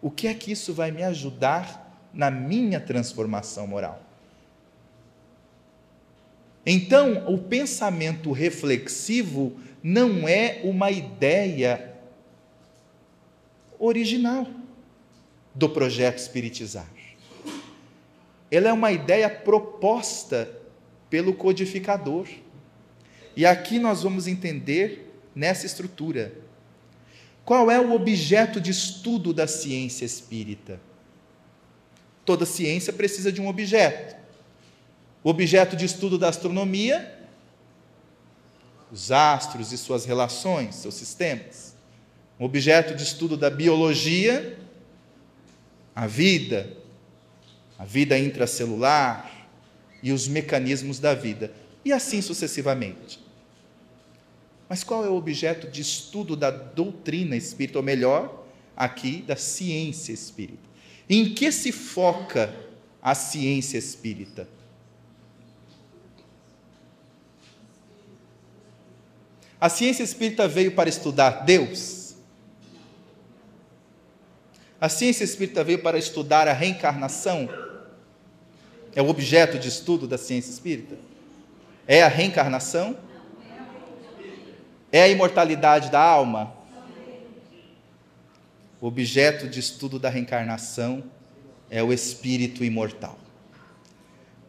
O 0.00 0.10
que 0.10 0.28
é 0.28 0.34
que 0.34 0.52
isso 0.52 0.72
vai 0.72 0.90
me 0.90 1.02
ajudar 1.02 2.08
na 2.12 2.30
minha 2.30 2.80
transformação 2.80 3.66
moral? 3.66 4.02
Então, 6.64 7.32
o 7.32 7.38
pensamento 7.38 8.32
reflexivo 8.32 9.56
não 9.82 10.28
é 10.28 10.60
uma 10.64 10.90
ideia 10.90 11.94
original 13.78 14.46
do 15.54 15.68
projeto 15.68 16.18
Espiritizar. 16.18 16.88
Ela 18.50 18.68
é 18.68 18.72
uma 18.72 18.92
ideia 18.92 19.30
proposta 19.30 20.50
pelo 21.08 21.34
codificador. 21.34 22.26
E 23.36 23.44
aqui 23.44 23.78
nós 23.78 24.02
vamos 24.02 24.26
entender 24.26 25.12
nessa 25.34 25.66
estrutura. 25.66 26.32
Qual 27.44 27.70
é 27.70 27.78
o 27.78 27.92
objeto 27.92 28.60
de 28.60 28.70
estudo 28.70 29.32
da 29.32 29.46
ciência 29.46 30.04
espírita? 30.04 30.80
Toda 32.24 32.44
ciência 32.46 32.92
precisa 32.92 33.30
de 33.30 33.40
um 33.40 33.46
objeto. 33.46 34.16
O 35.22 35.28
objeto 35.30 35.76
de 35.76 35.84
estudo 35.84 36.18
da 36.18 36.28
astronomia, 36.28 37.14
os 38.90 39.12
astros 39.12 39.70
e 39.70 39.78
suas 39.78 40.04
relações, 40.04 40.76
seus 40.76 40.94
sistemas 40.94 41.76
um 42.38 42.44
objeto 42.44 42.94
de 42.94 43.02
estudo 43.02 43.36
da 43.36 43.48
biologia, 43.48 44.58
a 45.94 46.06
vida, 46.06 46.70
a 47.78 47.84
vida 47.84 48.18
intracelular 48.18 49.48
e 50.02 50.12
os 50.12 50.28
mecanismos 50.28 50.98
da 50.98 51.14
vida, 51.14 51.52
e 51.84 51.92
assim 51.92 52.20
sucessivamente. 52.20 53.24
Mas 54.68 54.82
qual 54.82 55.04
é 55.04 55.08
o 55.08 55.14
objeto 55.14 55.68
de 55.68 55.80
estudo 55.80 56.34
da 56.34 56.50
doutrina 56.50 57.36
espírita, 57.36 57.78
ou 57.78 57.84
melhor, 57.84 58.44
aqui, 58.76 59.22
da 59.22 59.36
ciência 59.36 60.12
espírita? 60.12 60.66
Em 61.08 61.32
que 61.32 61.52
se 61.52 61.70
foca 61.70 62.54
a 63.00 63.14
ciência 63.14 63.78
espírita? 63.78 64.48
A 69.60 69.68
ciência 69.68 70.02
espírita 70.02 70.46
veio 70.46 70.72
para 70.72 70.88
estudar 70.88 71.44
Deus? 71.44 72.14
A 74.80 74.88
ciência 74.88 75.24
espírita 75.24 75.64
veio 75.64 75.78
para 75.78 75.96
estudar 75.96 76.48
a 76.48 76.52
reencarnação? 76.52 77.48
É 78.94 79.00
o 79.00 79.08
objeto 79.08 79.58
de 79.58 79.68
estudo 79.68 80.06
da 80.06 80.18
ciência 80.18 80.50
espírita? 80.50 80.96
É 81.86 82.02
a 82.02 82.08
reencarnação? 82.08 82.96
É 84.92 85.02
a 85.02 85.08
imortalidade 85.08 85.90
da 85.90 86.00
alma? 86.00 86.54
O 88.80 88.86
objeto 88.86 89.48
de 89.48 89.58
estudo 89.58 89.98
da 89.98 90.08
reencarnação 90.08 91.02
é 91.70 91.82
o 91.82 91.92
espírito 91.92 92.64
imortal. 92.64 93.18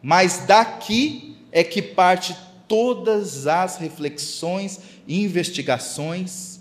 Mas 0.02 0.44
daqui 0.46 1.36
é 1.50 1.64
que 1.64 1.82
parte 1.82 2.36
todas 2.68 3.46
as 3.46 3.78
reflexões 3.78 4.80
e 5.06 5.22
investigações 5.22 6.60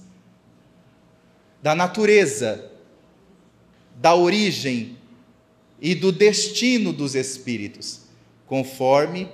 da 1.61 1.75
natureza 1.75 2.71
da 3.97 4.15
origem 4.15 4.97
e 5.81 5.93
do 5.93 6.11
destino 6.11 6.93
dos 6.93 7.15
espíritos, 7.15 8.01
conforme 8.45 9.27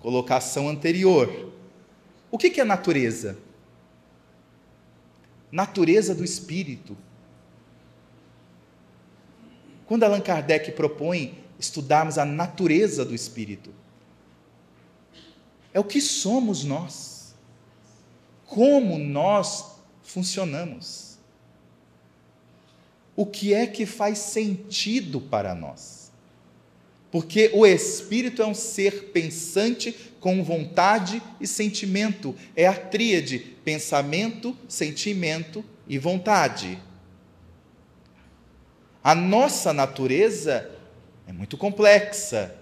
colocação 0.00 0.68
anterior. 0.68 1.52
O 2.30 2.38
que 2.38 2.60
é 2.60 2.64
natureza? 2.64 3.38
Natureza 5.54 6.16
do 6.16 6.24
espírito. 6.24 6.96
Quando 9.86 10.02
Allan 10.02 10.20
Kardec 10.20 10.72
propõe 10.72 11.38
estudarmos 11.60 12.18
a 12.18 12.24
natureza 12.24 13.04
do 13.04 13.14
espírito, 13.14 13.72
é 15.72 15.78
o 15.78 15.84
que 15.84 16.00
somos 16.00 16.64
nós, 16.64 17.36
como 18.46 18.98
nós 18.98 19.76
funcionamos, 20.02 21.18
o 23.14 23.24
que 23.24 23.54
é 23.54 23.64
que 23.64 23.86
faz 23.86 24.18
sentido 24.18 25.20
para 25.20 25.54
nós. 25.54 25.93
Porque 27.14 27.48
o 27.54 27.64
espírito 27.64 28.42
é 28.42 28.44
um 28.44 28.54
ser 28.54 29.12
pensante 29.12 29.94
com 30.18 30.42
vontade 30.42 31.22
e 31.40 31.46
sentimento, 31.46 32.34
é 32.56 32.66
a 32.66 32.74
tríade: 32.74 33.38
pensamento, 33.64 34.58
sentimento 34.66 35.64
e 35.86 35.96
vontade. 35.96 36.76
A 39.00 39.14
nossa 39.14 39.72
natureza 39.72 40.68
é 41.28 41.32
muito 41.32 41.56
complexa. 41.56 42.52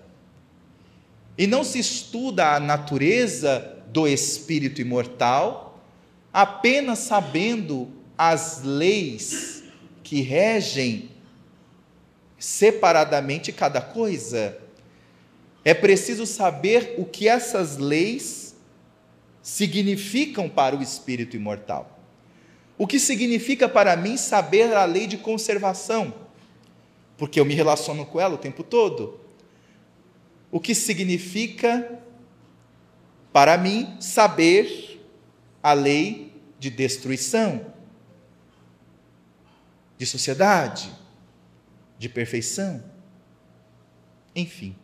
E 1.39 1.47
não 1.47 1.65
se 1.65 1.79
estuda 1.79 2.55
a 2.55 2.61
natureza 2.61 3.83
do 3.87 4.07
espírito 4.07 4.83
imortal 4.83 5.83
apenas 6.31 6.99
sabendo 6.99 7.91
as 8.19 8.63
leis 8.63 9.65
que 10.03 10.21
regem 10.21 11.09
separadamente 12.43 13.53
cada 13.53 13.81
coisa. 13.81 14.59
É 15.65 15.73
preciso 15.73 16.27
saber 16.27 16.95
o 16.99 17.05
que 17.05 17.29
essas 17.29 17.79
leis 17.79 18.57
significam 19.43 20.49
para 20.49 20.77
o 20.77 20.83
espírito 20.83 21.37
imortal. 21.37 22.01
O 22.77 22.87
que 22.87 22.99
significa 22.99 23.69
para 23.69 23.97
mim 23.97 24.17
saber 24.17 24.75
a 24.75 24.85
lei 24.85 25.07
de 25.07 25.17
conservação? 25.19 26.23
porque 27.23 27.39
eu 27.39 27.45
me 27.45 27.55
relaciono 27.55 28.05
com 28.05 28.21
ela 28.21 28.35
o 28.35 28.39
tempo 28.39 28.65
todo. 28.65 29.21
O 30.51 30.59
que 30.59 30.75
significa, 30.75 32.01
para 33.33 33.57
mim, 33.57 33.97
saber 34.01 35.01
a 35.63 35.73
lei 35.73 36.33
de 36.59 36.69
destruição, 36.69 37.65
de 39.97 40.05
sociedade, 40.05 40.91
de 42.03 42.09
perfeição. 42.09 42.83
Enfim, 44.35 44.75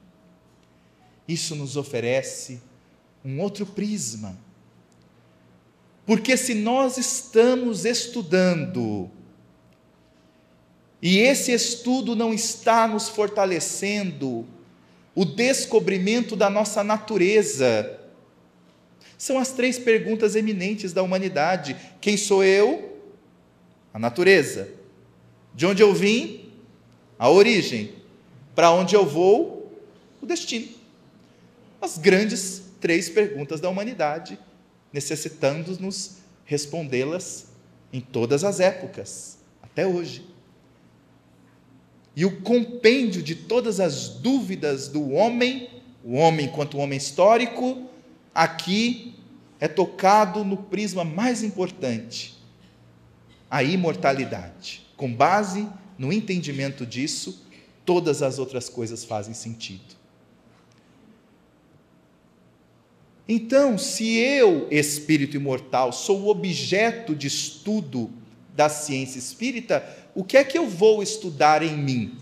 isso 1.27 1.57
nos 1.57 1.77
oferece 1.77 2.63
um 3.25 3.41
outro 3.41 3.67
prisma. 3.67 4.39
Porque 6.07 6.37
se 6.37 6.55
nós 6.55 6.97
estamos 6.97 7.85
estudando 7.85 9.11
e 11.03 11.19
esse 11.19 11.53
estudo 11.53 12.15
não 12.15 12.33
está 12.33 12.87
nos 12.87 13.09
fortalecendo 13.09 14.47
o 15.15 15.25
descobrimento 15.25 16.37
da 16.37 16.49
nossa 16.49 16.85
natureza. 16.85 17.99
São 19.17 19.39
as 19.39 19.51
três 19.51 19.77
perguntas 19.77 20.37
eminentes 20.37 20.93
da 20.93 21.03
humanidade: 21.03 21.77
quem 22.01 22.17
sou 22.17 22.45
eu? 22.45 22.97
A 23.93 23.99
natureza. 23.99 24.69
De 25.55 25.67
onde 25.67 25.83
eu 25.83 25.93
vim? 25.93 26.48
A 27.19 27.29
origem. 27.29 27.95
Para 28.55 28.71
onde 28.71 28.95
eu 28.95 29.05
vou? 29.05 29.73
O 30.23 30.27
destino. 30.27 30.69
As 31.81 31.99
grandes 31.99 32.63
três 32.81 33.09
perguntas 33.09 33.61
da 33.61 33.69
humanidade, 33.69 34.39
necessitando-nos 34.93 36.19
respondê-las 36.45 37.49
em 37.93 38.01
todas 38.01 38.45
as 38.45 38.61
épocas, 38.61 39.39
até 39.63 39.87
hoje. 39.87 40.25
E 42.15 42.25
o 42.25 42.41
compêndio 42.41 43.23
de 43.23 43.35
todas 43.35 43.81
as 43.81 44.09
dúvidas 44.09 44.89
do 44.89 45.13
homem, 45.13 45.69
o 46.05 46.15
homem 46.15 46.47
enquanto 46.47 46.79
homem 46.79 46.97
histórico, 46.97 47.89
aqui 48.35 49.15
é 49.61 49.69
tocado 49.69 50.45
no 50.45 50.57
prisma 50.57 51.05
mais 51.05 51.43
importante, 51.43 52.37
a 53.51 53.63
imortalidade. 53.63 54.87
Com 54.97 55.13
base 55.13 55.69
no 55.99 56.13
entendimento 56.13 56.87
disso, 56.87 57.45
todas 57.85 58.23
as 58.23 58.39
outras 58.39 58.69
coisas 58.69 59.05
fazem 59.05 59.35
sentido. 59.35 59.99
Então, 63.29 63.77
se 63.77 64.17
eu, 64.17 64.69
espírito 64.71 65.37
imortal, 65.37 65.93
sou 65.93 66.23
o 66.23 66.29
objeto 66.29 67.15
de 67.15 67.27
estudo 67.27 68.11
da 68.55 68.69
ciência 68.69 69.19
espírita, 69.19 69.85
o 70.15 70.25
que 70.25 70.37
é 70.37 70.45
que 70.45 70.57
eu 70.57 70.67
vou 70.67 71.03
estudar 71.03 71.63
em 71.63 71.77
mim? 71.77 72.19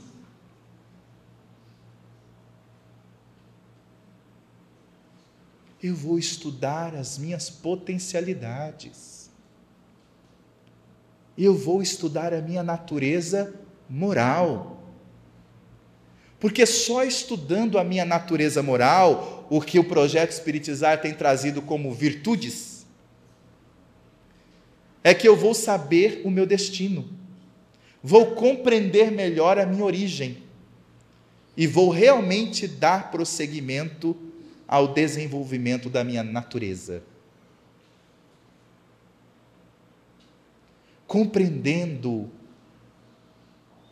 Eu 5.80 5.94
vou 5.94 6.18
estudar 6.18 6.94
as 6.94 7.18
minhas 7.18 7.48
potencialidades. 7.48 9.30
Eu 11.38 11.56
vou 11.56 11.80
estudar 11.80 12.34
a 12.34 12.40
minha 12.40 12.62
natureza 12.62 13.54
moral. 13.88 14.82
Porque 16.38 16.66
só 16.66 17.04
estudando 17.04 17.78
a 17.78 17.84
minha 17.84 18.04
natureza 18.04 18.62
moral, 18.62 19.46
o 19.50 19.60
que 19.60 19.78
o 19.78 19.84
projeto 19.84 20.30
Espiritizar 20.30 21.00
tem 21.00 21.14
trazido 21.14 21.62
como 21.62 21.92
virtudes, 21.92 22.86
é 25.02 25.14
que 25.14 25.26
eu 25.26 25.36
vou 25.36 25.54
saber 25.54 26.20
o 26.24 26.30
meu 26.30 26.46
destino 26.46 27.16
vou 28.06 28.36
compreender 28.36 29.10
melhor 29.10 29.58
a 29.58 29.66
minha 29.66 29.84
origem 29.84 30.40
e 31.56 31.66
vou 31.66 31.90
realmente 31.90 32.68
dar 32.68 33.10
prosseguimento 33.10 34.16
ao 34.68 34.94
desenvolvimento 34.94 35.90
da 35.90 36.04
minha 36.04 36.22
natureza. 36.22 37.02
Compreendendo 41.04 42.30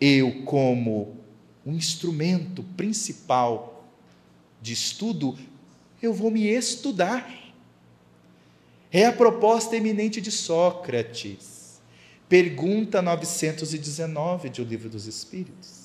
eu 0.01 0.43
como 0.45 1.17
um 1.65 1.73
instrumento 1.73 2.63
principal 2.77 3.89
de 4.61 4.73
estudo, 4.73 5.39
eu 6.03 6.13
vou 6.13 6.31
me 6.31 6.47
estudar. 6.47 7.53
É 8.91 9.07
a 9.07 9.13
proposta 9.13 9.77
eminente 9.77 10.21
de 10.21 10.31
Sócrates. 10.31 11.81
Pergunta 12.29 13.03
919 13.03 14.49
de 14.49 14.63
O 14.63 14.65
Livro 14.65 14.89
dos 14.89 15.07
Espíritos. 15.07 15.85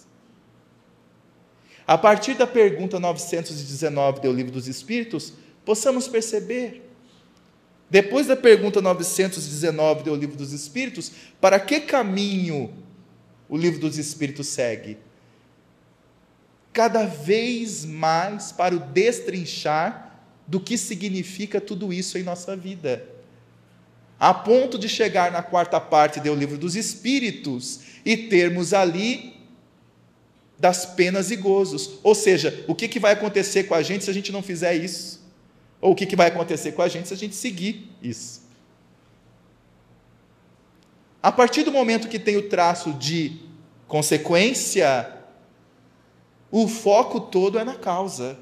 A 1.90 1.98
partir 1.98 2.36
da 2.36 2.46
pergunta 2.46 3.00
919 3.00 4.22
do 4.22 4.32
Livro 4.32 4.52
dos 4.52 4.68
Espíritos, 4.68 5.34
possamos 5.66 6.08
perceber, 6.08 6.88
depois 7.90 8.28
da 8.28 8.36
pergunta 8.36 8.80
919 8.80 10.04
do 10.04 10.16
Livro 10.16 10.38
dos 10.38 10.54
Espíritos, 10.54 11.12
para 11.42 11.60
que 11.60 11.80
caminho 11.80 12.72
o 13.50 13.58
Livro 13.58 13.80
dos 13.80 13.98
Espíritos 13.98 14.48
segue? 14.48 14.98
Cada 16.72 17.06
vez 17.06 17.84
mais 17.84 18.52
para 18.52 18.76
o 18.76 18.80
destrinchar 18.80 20.22
do 20.48 20.60
que 20.60 20.78
significa 20.78 21.60
tudo 21.60 21.92
isso 21.92 22.18
em 22.18 22.24
nossa 22.24 22.56
vida 22.56 23.20
a 24.20 24.34
ponto 24.34 24.78
de 24.78 24.90
chegar 24.90 25.32
na 25.32 25.42
quarta 25.42 25.80
parte 25.80 26.20
do 26.20 26.36
livro 26.36 26.58
dos 26.58 26.76
Espíritos 26.76 27.80
e 28.04 28.18
termos 28.18 28.74
ali 28.74 29.34
das 30.58 30.86
penas 30.86 31.32
e 31.32 31.38
gozos. 31.38 32.00
Ou 32.04 32.14
seja, 32.14 32.66
o 32.68 32.76
que, 32.76 32.90
que 32.90 33.00
vai 33.00 33.14
acontecer 33.14 33.64
com 33.64 33.74
a 33.74 33.82
gente 33.82 34.04
se 34.04 34.10
a 34.10 34.14
gente 34.14 34.32
não 34.32 34.44
fizer 34.44 34.76
isso? 34.76 35.22
Ou 35.80 35.94
o 35.94 35.96
que, 35.96 36.06
que 36.06 36.18
vai 36.18 36.28
acontecer 36.28 36.74
com 36.74 36.82
a 36.82 36.90
gente 36.90 37.08
se 37.08 37.14
a 37.14 37.18
gente 37.18 37.34
seguir 37.34 37.90
isso? 38.04 38.39
A 41.22 41.32
partir 41.32 41.64
do 41.64 41.72
momento 41.72 42.08
que 42.08 42.18
tem 42.18 42.38
o 42.38 42.48
traço 42.48 42.94
de 42.94 43.42
consequência, 43.88 45.18
o 46.50 46.68
foco 46.68 47.20
todo 47.20 47.60
é 47.60 47.64
na 47.64 47.76
causa. 47.76 48.38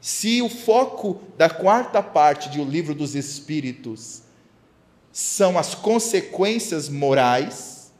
Se 0.00 0.42
o 0.42 0.48
foco 0.48 1.20
da 1.36 1.48
quarta 1.48 2.02
parte 2.02 2.48
do 2.48 2.64
livro 2.64 2.94
dos 2.94 3.14
Espíritos 3.14 4.22
são 5.12 5.58
as 5.58 5.74
consequências 5.74 6.88
morais, 6.88 7.92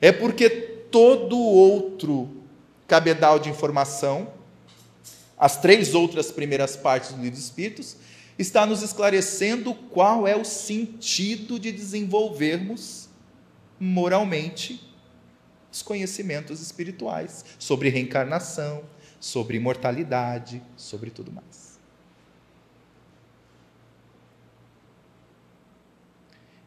é 0.00 0.10
porque 0.10 0.50
todo 0.50 1.38
outro 1.38 2.28
cabedal 2.88 3.38
de 3.38 3.50
informação, 3.50 4.32
as 5.38 5.60
três 5.60 5.94
outras 5.94 6.30
primeiras 6.30 6.76
partes 6.76 7.10
do 7.10 7.16
livro 7.16 7.32
dos 7.32 7.44
Espíritos, 7.44 7.96
está 8.38 8.66
nos 8.66 8.82
esclarecendo 8.82 9.74
qual 9.74 10.26
é 10.26 10.36
o 10.36 10.44
sentido 10.44 11.58
de 11.58 11.72
desenvolvermos 11.72 13.08
moralmente 13.78 14.82
os 15.72 15.82
conhecimentos 15.82 16.60
espirituais 16.60 17.44
sobre 17.58 17.88
reencarnação, 17.88 18.84
sobre 19.20 19.56
imortalidade, 19.56 20.62
sobre 20.76 21.10
tudo 21.10 21.32
mais. 21.32 21.78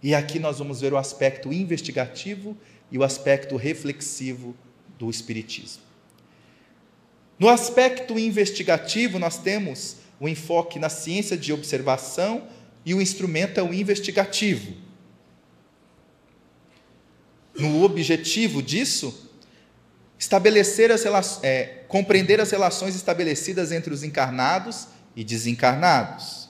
E 0.02 0.16
aqui 0.16 0.40
nós 0.40 0.60
vamos 0.60 0.80
ver 0.82 0.94
o 0.94 0.98
aspecto 0.98 1.52
investigativo 1.52 2.58
e 2.92 2.98
o 2.98 3.04
aspecto 3.04 3.56
reflexivo 3.58 4.56
do 4.98 5.10
Espiritismo. 5.10 5.84
No 7.38 7.48
aspecto 7.48 8.18
investigativo, 8.18 9.20
nós 9.20 9.38
temos 9.38 9.98
o 10.20 10.28
enfoque 10.28 10.80
na 10.80 10.90
ciência 10.90 11.38
de 11.38 11.54
observação 11.54 12.48
e 12.86 12.94
o 12.94 13.02
instrumento 13.02 13.60
é 13.60 13.64
o 13.64 13.74
investigativo. 13.74 14.74
No 17.58 17.84
objetivo 17.84 18.62
disso, 18.62 19.30
estabelecer 20.18 20.92
as 20.92 21.44
é, 21.44 21.84
compreender 21.88 22.40
as 22.40 22.52
relações 22.52 22.96
estabelecidas 22.96 23.72
entre 23.72 23.94
os 23.94 24.04
encarnados 24.04 24.88
e 25.16 25.24
desencarnados, 25.24 26.50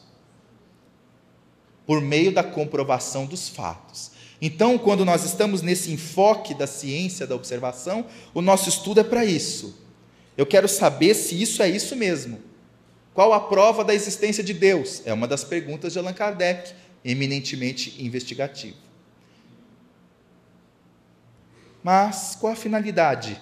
por 1.86 2.02
meio 2.02 2.32
da 2.32 2.44
comprovação 2.44 3.26
dos 3.26 3.50
fatos. 3.50 4.12
Então, 4.42 4.78
quando 4.78 5.04
nós 5.04 5.26
estamos 5.26 5.62
nesse 5.62 5.92
enfoque 5.92 6.54
da 6.54 6.68
ciência 6.68 7.28
da 7.28 7.36
observação, 7.36 8.06
o 8.34 8.42
nosso 8.42 8.70
estudo 8.70 9.02
é 9.02 9.04
para 9.04 9.26
isso. 9.26 9.76
Eu 10.38 10.46
quero 10.46 10.68
saber 10.68 11.14
se 11.14 11.40
isso 11.42 11.62
é 11.62 11.70
isso 11.70 11.96
mesmo. 11.96 12.49
Qual 13.20 13.34
a 13.34 13.40
prova 13.42 13.84
da 13.84 13.94
existência 13.94 14.42
de 14.42 14.54
Deus? 14.54 15.02
É 15.06 15.12
uma 15.12 15.28
das 15.28 15.44
perguntas 15.44 15.92
de 15.92 16.00
Allan 16.00 16.14
Kardec, 16.14 16.74
eminentemente 17.04 18.02
investigativo. 18.02 18.78
Mas 21.84 22.38
qual 22.40 22.54
a 22.54 22.56
finalidade 22.56 23.38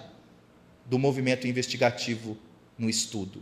do 0.84 0.98
movimento 0.98 1.46
investigativo 1.46 2.36
no 2.76 2.90
estudo? 2.90 3.40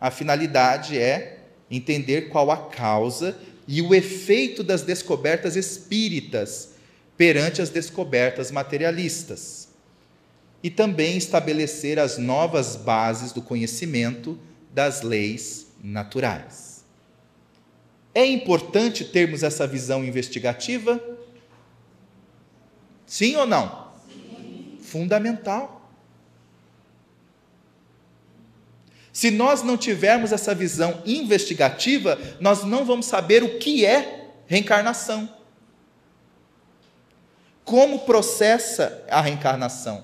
A 0.00 0.10
finalidade 0.10 0.98
é 0.98 1.40
entender 1.70 2.30
qual 2.30 2.50
a 2.50 2.70
causa 2.70 3.38
e 3.66 3.82
o 3.82 3.94
efeito 3.94 4.64
das 4.64 4.80
descobertas 4.80 5.54
espíritas 5.54 6.76
perante 7.14 7.60
as 7.60 7.68
descobertas 7.68 8.50
materialistas, 8.50 9.68
e 10.62 10.70
também 10.70 11.18
estabelecer 11.18 11.98
as 11.98 12.16
novas 12.16 12.74
bases 12.74 13.32
do 13.32 13.42
conhecimento 13.42 14.38
das 14.78 15.02
leis 15.02 15.72
naturais. 15.82 16.84
É 18.14 18.24
importante 18.24 19.04
termos 19.04 19.42
essa 19.42 19.66
visão 19.66 20.04
investigativa? 20.04 21.02
Sim 23.04 23.34
ou 23.34 23.44
não? 23.44 23.88
Sim. 24.08 24.78
Fundamental. 24.80 25.90
Se 29.12 29.32
nós 29.32 29.64
não 29.64 29.76
tivermos 29.76 30.30
essa 30.30 30.54
visão 30.54 31.02
investigativa, 31.04 32.16
nós 32.38 32.62
não 32.62 32.84
vamos 32.84 33.06
saber 33.06 33.42
o 33.42 33.58
que 33.58 33.84
é 33.84 34.30
reencarnação 34.46 35.36
como 37.64 37.98
processa 37.98 39.04
a 39.10 39.20
reencarnação 39.20 40.02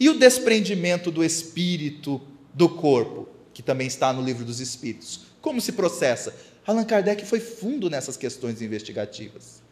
e 0.00 0.08
o 0.08 0.18
desprendimento 0.18 1.08
do 1.08 1.22
espírito 1.22 2.20
do 2.52 2.68
corpo, 2.68 3.35
que 3.56 3.62
também 3.62 3.86
está 3.86 4.12
no 4.12 4.20
livro 4.20 4.44
dos 4.44 4.60
Espíritos. 4.60 5.20
Como 5.40 5.62
se 5.62 5.72
processa? 5.72 6.36
Allan 6.66 6.84
Kardec 6.84 7.24
foi 7.24 7.40
fundo 7.40 7.88
nessas 7.88 8.14
questões 8.14 8.60
investigativas. 8.60 9.62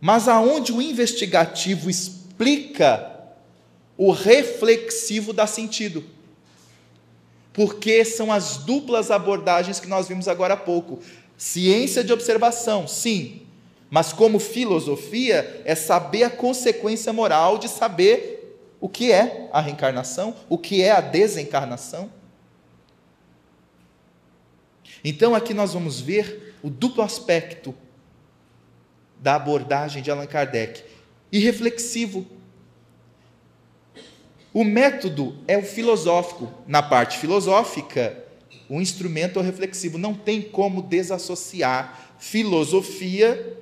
Mas 0.00 0.28
aonde 0.28 0.72
o 0.72 0.80
investigativo 0.80 1.90
explica, 1.90 3.10
o 3.96 4.12
reflexivo 4.12 5.32
dá 5.32 5.44
sentido. 5.44 6.04
Porque 7.52 8.04
são 8.04 8.30
as 8.30 8.58
duplas 8.58 9.10
abordagens 9.10 9.80
que 9.80 9.88
nós 9.88 10.06
vimos 10.06 10.28
agora 10.28 10.54
há 10.54 10.56
pouco. 10.56 11.00
Ciência 11.36 12.04
de 12.04 12.12
observação, 12.12 12.86
sim, 12.86 13.42
mas 13.90 14.12
como 14.12 14.38
filosofia 14.38 15.60
é 15.64 15.74
saber 15.74 16.22
a 16.22 16.30
consequência 16.30 17.12
moral 17.12 17.58
de 17.58 17.66
saber 17.66 18.31
o 18.82 18.88
que 18.88 19.12
é 19.12 19.48
a 19.52 19.60
reencarnação, 19.60 20.34
o 20.48 20.58
que 20.58 20.82
é 20.82 20.90
a 20.90 21.00
desencarnação. 21.00 22.10
Então 25.04 25.36
aqui 25.36 25.54
nós 25.54 25.72
vamos 25.72 26.00
ver 26.00 26.56
o 26.64 26.68
duplo 26.68 27.00
aspecto 27.00 27.72
da 29.20 29.36
abordagem 29.36 30.02
de 30.02 30.10
Allan 30.10 30.26
Kardec 30.26 30.82
e 31.30 31.38
reflexivo. 31.38 32.26
O 34.52 34.64
método 34.64 35.38
é 35.46 35.56
o 35.56 35.62
filosófico. 35.62 36.52
Na 36.66 36.82
parte 36.82 37.18
filosófica, 37.18 38.24
o 38.68 38.80
instrumento 38.80 39.38
é 39.38 39.42
o 39.42 39.44
reflexivo. 39.44 39.96
Não 39.96 40.12
tem 40.12 40.42
como 40.42 40.82
desassociar 40.82 42.16
filosofia 42.18 43.58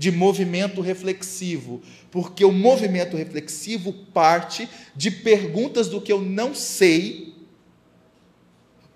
de 0.00 0.10
movimento 0.10 0.80
reflexivo, 0.80 1.82
porque 2.10 2.42
o 2.42 2.50
movimento 2.50 3.18
reflexivo 3.18 3.92
parte 3.92 4.66
de 4.96 5.10
perguntas 5.10 5.88
do 5.88 6.00
que 6.00 6.10
eu 6.10 6.22
não 6.22 6.54
sei, 6.54 7.34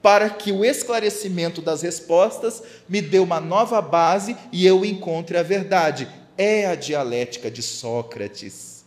para 0.00 0.30
que 0.30 0.50
o 0.50 0.64
esclarecimento 0.64 1.61
das 1.61 1.82
respostas 1.82 2.62
me 2.88 3.02
dê 3.02 3.18
uma 3.18 3.38
nova 3.38 3.82
base 3.82 4.34
e 4.50 4.64
eu 4.64 4.82
encontre 4.82 5.36
a 5.36 5.42
verdade. 5.42 6.09
É 6.38 6.64
a 6.64 6.74
dialética 6.74 7.50
de 7.50 7.61
Sócrates. 7.61 8.86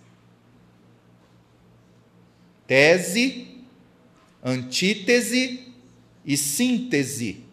Tese, 2.65 3.63
antítese 4.43 5.71
e 6.25 6.35
síntese. 6.35 7.46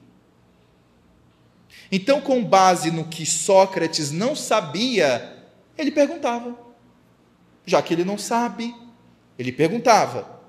Então, 1.96 2.20
com 2.20 2.42
base 2.42 2.90
no 2.90 3.04
que 3.04 3.24
Sócrates 3.24 4.10
não 4.10 4.34
sabia, 4.34 5.32
ele 5.78 5.92
perguntava. 5.92 6.58
Já 7.64 7.80
que 7.80 7.94
ele 7.94 8.04
não 8.04 8.18
sabe, 8.18 8.74
ele 9.38 9.52
perguntava. 9.52 10.40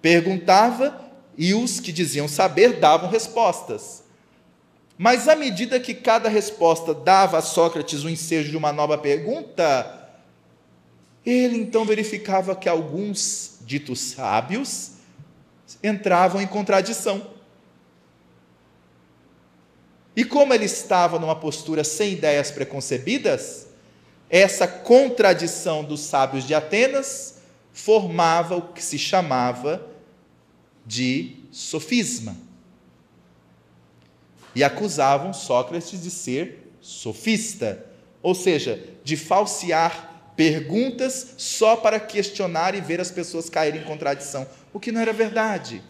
Perguntava 0.00 1.04
e 1.36 1.52
os 1.52 1.80
que 1.80 1.90
diziam 1.90 2.28
saber 2.28 2.74
davam 2.74 3.10
respostas. 3.10 4.04
Mas 4.96 5.26
à 5.26 5.34
medida 5.34 5.80
que 5.80 5.94
cada 5.94 6.28
resposta 6.28 6.94
dava 6.94 7.38
a 7.38 7.42
Sócrates 7.42 8.04
o 8.04 8.08
ensejo 8.08 8.52
de 8.52 8.56
uma 8.56 8.72
nova 8.72 8.96
pergunta, 8.96 10.12
ele 11.26 11.56
então 11.56 11.84
verificava 11.84 12.54
que 12.54 12.68
alguns 12.68 13.58
ditos 13.62 13.98
sábios 13.98 14.92
entravam 15.82 16.40
em 16.40 16.46
contradição. 16.46 17.33
E 20.16 20.24
como 20.24 20.54
ele 20.54 20.64
estava 20.64 21.18
numa 21.18 21.34
postura 21.34 21.82
sem 21.82 22.12
ideias 22.12 22.50
preconcebidas, 22.50 23.66
essa 24.30 24.66
contradição 24.66 25.82
dos 25.84 26.00
sábios 26.00 26.46
de 26.46 26.54
Atenas 26.54 27.38
formava 27.72 28.56
o 28.56 28.62
que 28.72 28.82
se 28.82 28.98
chamava 28.98 29.84
de 30.86 31.36
sofisma. 31.50 32.36
E 34.54 34.62
acusavam 34.62 35.32
Sócrates 35.32 36.00
de 36.00 36.10
ser 36.10 36.72
sofista, 36.80 37.84
ou 38.22 38.34
seja, 38.34 38.80
de 39.02 39.16
falsear 39.16 40.32
perguntas 40.36 41.34
só 41.36 41.76
para 41.76 41.98
questionar 41.98 42.74
e 42.74 42.80
ver 42.80 43.00
as 43.00 43.10
pessoas 43.10 43.48
caírem 43.48 43.80
em 43.80 43.84
contradição, 43.84 44.46
o 44.72 44.78
que 44.78 44.92
não 44.92 45.00
era 45.00 45.12
verdade. 45.12 45.82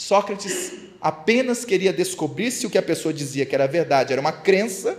Sócrates 0.00 0.72
apenas 0.98 1.62
queria 1.62 1.92
descobrir 1.92 2.50
se 2.50 2.66
o 2.66 2.70
que 2.70 2.78
a 2.78 2.82
pessoa 2.82 3.12
dizia 3.12 3.44
que 3.44 3.54
era 3.54 3.68
verdade 3.68 4.12
era 4.14 4.20
uma 4.20 4.32
crença 4.32 4.98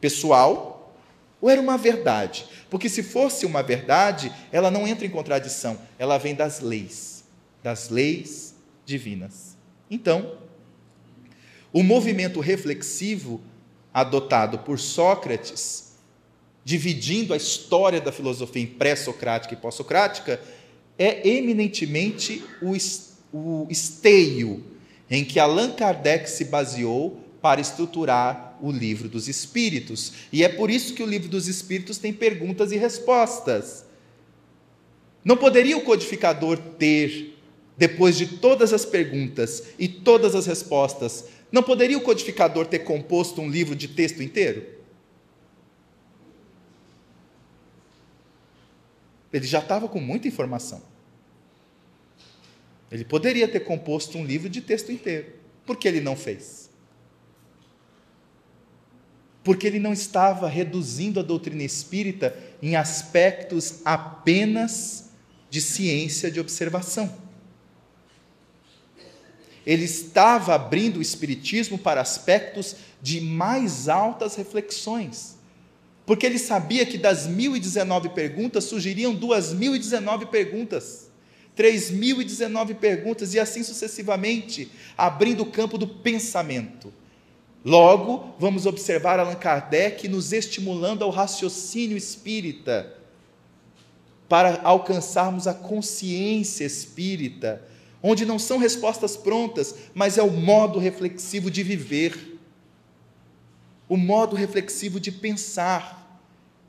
pessoal 0.00 0.96
ou 1.38 1.50
era 1.50 1.60
uma 1.60 1.76
verdade. 1.76 2.46
Porque 2.70 2.88
se 2.88 3.02
fosse 3.02 3.44
uma 3.44 3.62
verdade, 3.62 4.32
ela 4.50 4.70
não 4.70 4.88
entra 4.88 5.06
em 5.06 5.10
contradição, 5.10 5.78
ela 5.98 6.16
vem 6.16 6.34
das 6.34 6.60
leis, 6.60 7.24
das 7.62 7.90
leis 7.90 8.54
divinas. 8.86 9.54
Então, 9.90 10.38
o 11.70 11.82
movimento 11.82 12.40
reflexivo 12.40 13.42
adotado 13.92 14.60
por 14.60 14.78
Sócrates, 14.78 15.92
dividindo 16.64 17.34
a 17.34 17.36
história 17.36 18.00
da 18.00 18.10
filosofia 18.10 18.62
em 18.62 18.66
pré-socrática 18.66 19.52
e 19.52 19.58
pós-socrática, 19.58 20.40
é 20.98 21.28
eminentemente 21.28 22.42
o 22.62 22.74
o 23.34 23.66
esteio 23.68 24.62
em 25.10 25.24
que 25.24 25.40
Allan 25.40 25.72
Kardec 25.72 26.30
se 26.30 26.44
baseou 26.44 27.20
para 27.42 27.60
estruturar 27.60 28.56
o 28.62 28.70
livro 28.70 29.08
dos 29.08 29.28
Espíritos. 29.28 30.12
E 30.32 30.44
é 30.44 30.48
por 30.48 30.70
isso 30.70 30.94
que 30.94 31.02
o 31.02 31.06
livro 31.06 31.28
dos 31.28 31.48
Espíritos 31.48 31.98
tem 31.98 32.12
perguntas 32.12 32.70
e 32.70 32.76
respostas. 32.76 33.84
Não 35.24 35.36
poderia 35.36 35.76
o 35.76 35.82
codificador 35.82 36.58
ter, 36.78 37.36
depois 37.76 38.16
de 38.16 38.38
todas 38.38 38.72
as 38.72 38.84
perguntas 38.84 39.64
e 39.80 39.88
todas 39.88 40.36
as 40.36 40.46
respostas, 40.46 41.24
não 41.50 41.62
poderia 41.62 41.98
o 41.98 42.02
codificador 42.02 42.66
ter 42.66 42.80
composto 42.80 43.40
um 43.40 43.50
livro 43.50 43.74
de 43.74 43.88
texto 43.88 44.22
inteiro? 44.22 44.64
Ele 49.32 49.46
já 49.46 49.58
estava 49.58 49.88
com 49.88 49.98
muita 49.98 50.28
informação. 50.28 50.93
Ele 52.94 53.04
poderia 53.04 53.46
ter 53.46 53.60
composto 53.60 54.16
um 54.16 54.24
livro 54.24 54.48
de 54.48 54.62
texto 54.62 54.90
inteiro. 54.90 55.26
Por 55.66 55.76
que 55.76 55.86
ele 55.86 56.00
não 56.00 56.16
fez? 56.16 56.64
porque 59.44 59.66
ele 59.66 59.78
não 59.78 59.92
estava 59.92 60.48
reduzindo 60.48 61.20
a 61.20 61.22
doutrina 61.22 61.62
espírita 61.62 62.34
em 62.62 62.74
aspectos 62.74 63.80
apenas 63.84 65.10
de 65.50 65.60
ciência 65.60 66.30
de 66.30 66.40
observação. 66.40 67.14
Ele 69.66 69.84
estava 69.84 70.54
abrindo 70.54 70.96
o 70.96 71.02
espiritismo 71.02 71.78
para 71.78 72.00
aspectos 72.00 72.76
de 73.02 73.20
mais 73.20 73.88
altas 73.88 74.34
reflexões. 74.34 75.36
Porque 76.06 76.24
ele 76.24 76.38
sabia 76.38 76.84
que 76.84 76.98
das 76.98 77.26
1019 77.26 78.10
perguntas 78.10 78.64
surgiriam 78.64 79.14
2019 79.14 80.26
perguntas, 80.26 81.03
3019 81.54 82.74
perguntas 82.74 83.34
e 83.34 83.40
assim 83.40 83.62
sucessivamente, 83.62 84.70
abrindo 84.96 85.42
o 85.42 85.50
campo 85.50 85.78
do 85.78 85.86
pensamento. 85.86 86.92
Logo, 87.64 88.34
vamos 88.38 88.66
observar 88.66 89.18
Allan 89.18 89.36
Kardec 89.36 90.06
nos 90.08 90.32
estimulando 90.32 91.02
ao 91.02 91.10
raciocínio 91.10 91.96
espírita, 91.96 92.92
para 94.28 94.60
alcançarmos 94.64 95.46
a 95.46 95.54
consciência 95.54 96.64
espírita, 96.64 97.62
onde 98.02 98.26
não 98.26 98.38
são 98.38 98.58
respostas 98.58 99.16
prontas, 99.16 99.74
mas 99.94 100.18
é 100.18 100.22
o 100.22 100.30
modo 100.30 100.78
reflexivo 100.78 101.50
de 101.50 101.62
viver, 101.62 102.38
o 103.88 103.96
modo 103.96 104.34
reflexivo 104.36 104.98
de 104.98 105.12
pensar, 105.12 106.02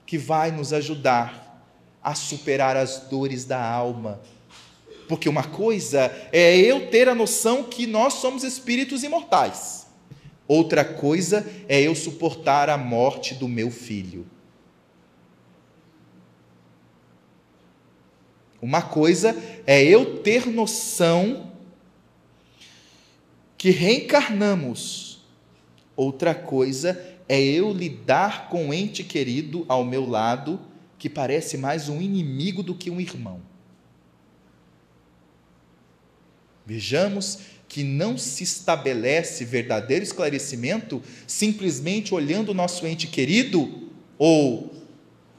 que 0.06 0.18
vai 0.18 0.52
nos 0.52 0.72
ajudar 0.72 1.46
a 2.04 2.14
superar 2.14 2.78
as 2.78 3.00
dores 3.10 3.46
da 3.46 3.60
alma. 3.60 4.22
Porque 5.08 5.30
uma 5.30 5.44
coisa 5.44 6.12
é 6.32 6.56
eu 6.56 6.88
ter 6.88 7.08
a 7.08 7.16
noção 7.16 7.64
que 7.64 7.86
nós 7.86 8.16
somos 8.16 8.44
espíritos 8.44 9.04
imortais. 9.04 9.86
Outra 10.48 10.86
coisa 10.86 11.46
é 11.68 11.82
eu 11.82 11.96
suportar 11.96 12.70
a 12.70 12.78
morte 12.78 13.34
do 13.34 13.48
meu 13.48 13.72
filho. 13.72 14.26
Uma 18.62 18.82
coisa 18.82 19.36
é 19.66 19.84
eu 19.84 20.20
ter 20.20 20.48
noção 20.48 21.52
que 23.58 23.70
reencarnamos. 23.70 25.24
Outra 25.96 26.34
coisa 26.34 27.00
é 27.28 27.42
eu 27.42 27.72
lidar 27.72 28.50
com 28.50 28.68
um 28.68 28.74
ente 28.74 29.04
querido 29.04 29.66
ao 29.68 29.84
meu 29.84 30.08
lado 30.08 30.60
que 30.98 31.10
parece 31.10 31.58
mais 31.58 31.90
um 31.90 32.02
inimigo 32.02 32.64
do 32.64 32.74
que 32.74 32.90
um 32.90 33.00
irmão. 33.00 33.42
Vejamos 36.66 37.40
que 37.68 37.84
não 37.84 38.18
se 38.18 38.44
estabelece 38.44 39.44
verdadeiro 39.44 40.04
esclarecimento 40.04 41.02
simplesmente 41.28 42.14
olhando 42.14 42.50
o 42.50 42.54
nosso 42.54 42.88
ente 42.88 43.08
querido 43.08 43.90
ou 44.18 44.74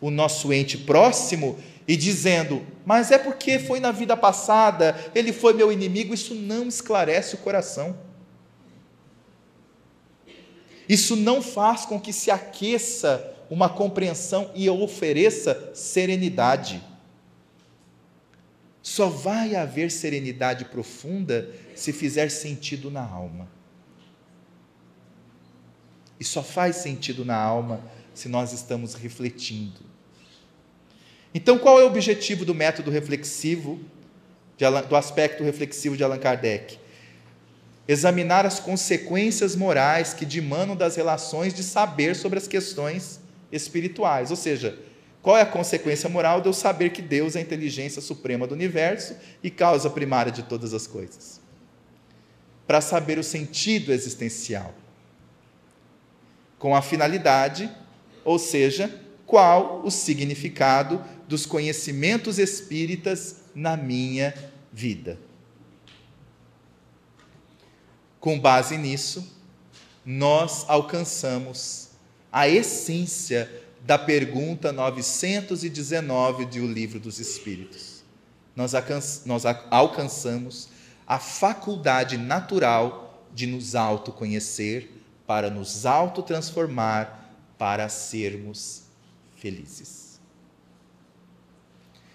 o 0.01 0.11
nosso 0.11 0.53
ente 0.53 0.77
próximo 0.77 1.59
e 1.89 1.97
dizendo, 1.97 2.65
mas 2.85 3.11
é 3.11 3.19
porque 3.19 3.59
foi 3.59 3.81
na 3.81 3.93
vida 3.93 4.17
passada, 4.17 4.97
ele 5.15 5.33
foi 5.33 5.55
meu 5.55 5.73
inimigo, 5.73 6.13
isso 6.13 6.35
não 6.35 6.69
esclarece 6.69 7.37
o 7.37 7.39
coração. 7.39 7.97
Isso 10.89 11.17
não 11.17 11.43
faz 11.43 11.85
com 11.85 12.01
que 12.01 12.13
se 12.13 12.31
aqueça 12.31 13.33
uma 13.49 13.69
compreensão 13.69 14.51
e 14.55 14.69
ofereça 14.69 15.71
serenidade. 15.75 16.83
Só 18.87 19.09
vai 19.09 19.57
haver 19.57 19.91
serenidade 19.91 20.67
profunda 20.67 21.51
se 21.75 21.93
fizer 21.93 22.29
sentido 22.29 22.89
na 22.89 23.03
alma. 23.03 23.49
E 26.21 26.25
só 26.25 26.41
faz 26.41 26.77
sentido 26.77 27.25
na 27.25 27.35
alma 27.35 27.81
se 28.15 28.29
nós 28.29 28.53
estamos 28.53 28.95
refletindo. 28.95 29.81
Então, 31.35 31.59
qual 31.59 31.81
é 31.81 31.83
o 31.83 31.89
objetivo 31.89 32.45
do 32.45 32.55
método 32.55 32.89
reflexivo, 32.89 33.81
do 34.89 34.95
aspecto 34.95 35.43
reflexivo 35.43 35.97
de 35.97 36.05
Allan 36.05 36.21
Kardec? 36.21 36.79
Examinar 37.89 38.47
as 38.47 38.61
consequências 38.61 39.57
morais 39.57 40.15
que 40.15 40.25
dimanam 40.25 40.77
das 40.77 40.95
relações 40.95 41.53
de 41.53 41.65
saber 41.65 42.15
sobre 42.15 42.39
as 42.39 42.47
questões 42.47 43.19
espirituais, 43.51 44.31
ou 44.31 44.37
seja, 44.37 44.79
qual 45.27 45.37
é 45.37 45.41
a 45.43 45.47
consequência 45.47 46.09
moral 46.09 46.41
de 46.41 46.49
eu 46.49 46.53
saber 46.53 46.91
que 46.91 47.03
Deus 47.03 47.35
é 47.35 47.41
a 47.41 47.43
inteligência 47.43 48.01
suprema 48.01 48.47
do 48.47 48.55
universo 48.55 49.17
e 49.43 49.51
causa 49.51 49.91
primária 49.91 50.31
de 50.31 50.45
todas 50.45 50.73
as 50.73 50.87
coisas? 50.87 51.41
Para 52.65 52.81
saber 52.81 53.19
o 53.19 53.25
sentido 53.25 53.93
existencial. 53.93 54.73
Com 56.61 56.77
a 56.77 56.81
finalidade, 56.81 57.69
ou 58.25 58.39
seja, 58.39 59.03
qual 59.27 59.83
o 59.85 59.91
significado 59.91 61.05
dos 61.27 61.45
conhecimentos 61.45 62.39
espíritas 62.39 63.47
na 63.53 63.77
minha 63.77 64.33
vida. 64.73 65.19
Com 68.21 68.39
base 68.39 68.79
nisso, 68.79 69.27
nós 70.05 70.65
alcançamos 70.69 71.89
a 72.31 72.49
essência 72.49 73.66
da 73.87 73.97
pergunta 73.97 74.73
919 74.73 76.45
do 76.47 76.67
Livro 76.67 76.99
dos 76.99 77.21
Espíritos. 77.21 78.03
Nós, 78.57 78.73
alcançamos 79.71 80.69
a 81.07 81.21
faculdade 81.21 82.19
natural 82.19 83.25
de 83.33 83.47
nos 83.47 83.77
autoconhecer 83.77 84.91
para 85.25 85.49
nos 85.51 85.87
autotransformar 85.87 87.31
para 87.57 87.89
sermos 87.89 88.83
felizes. 89.37 90.19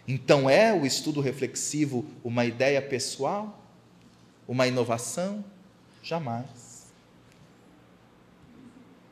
Então 0.06 0.50
é 0.50 0.74
o 0.74 0.86
estudo 0.86 1.22
reflexivo 1.22 2.04
uma 2.22 2.44
ideia 2.44 2.82
pessoal? 2.82 3.64
Uma 4.46 4.68
inovação? 4.68 5.46
Jamais. 6.04 6.92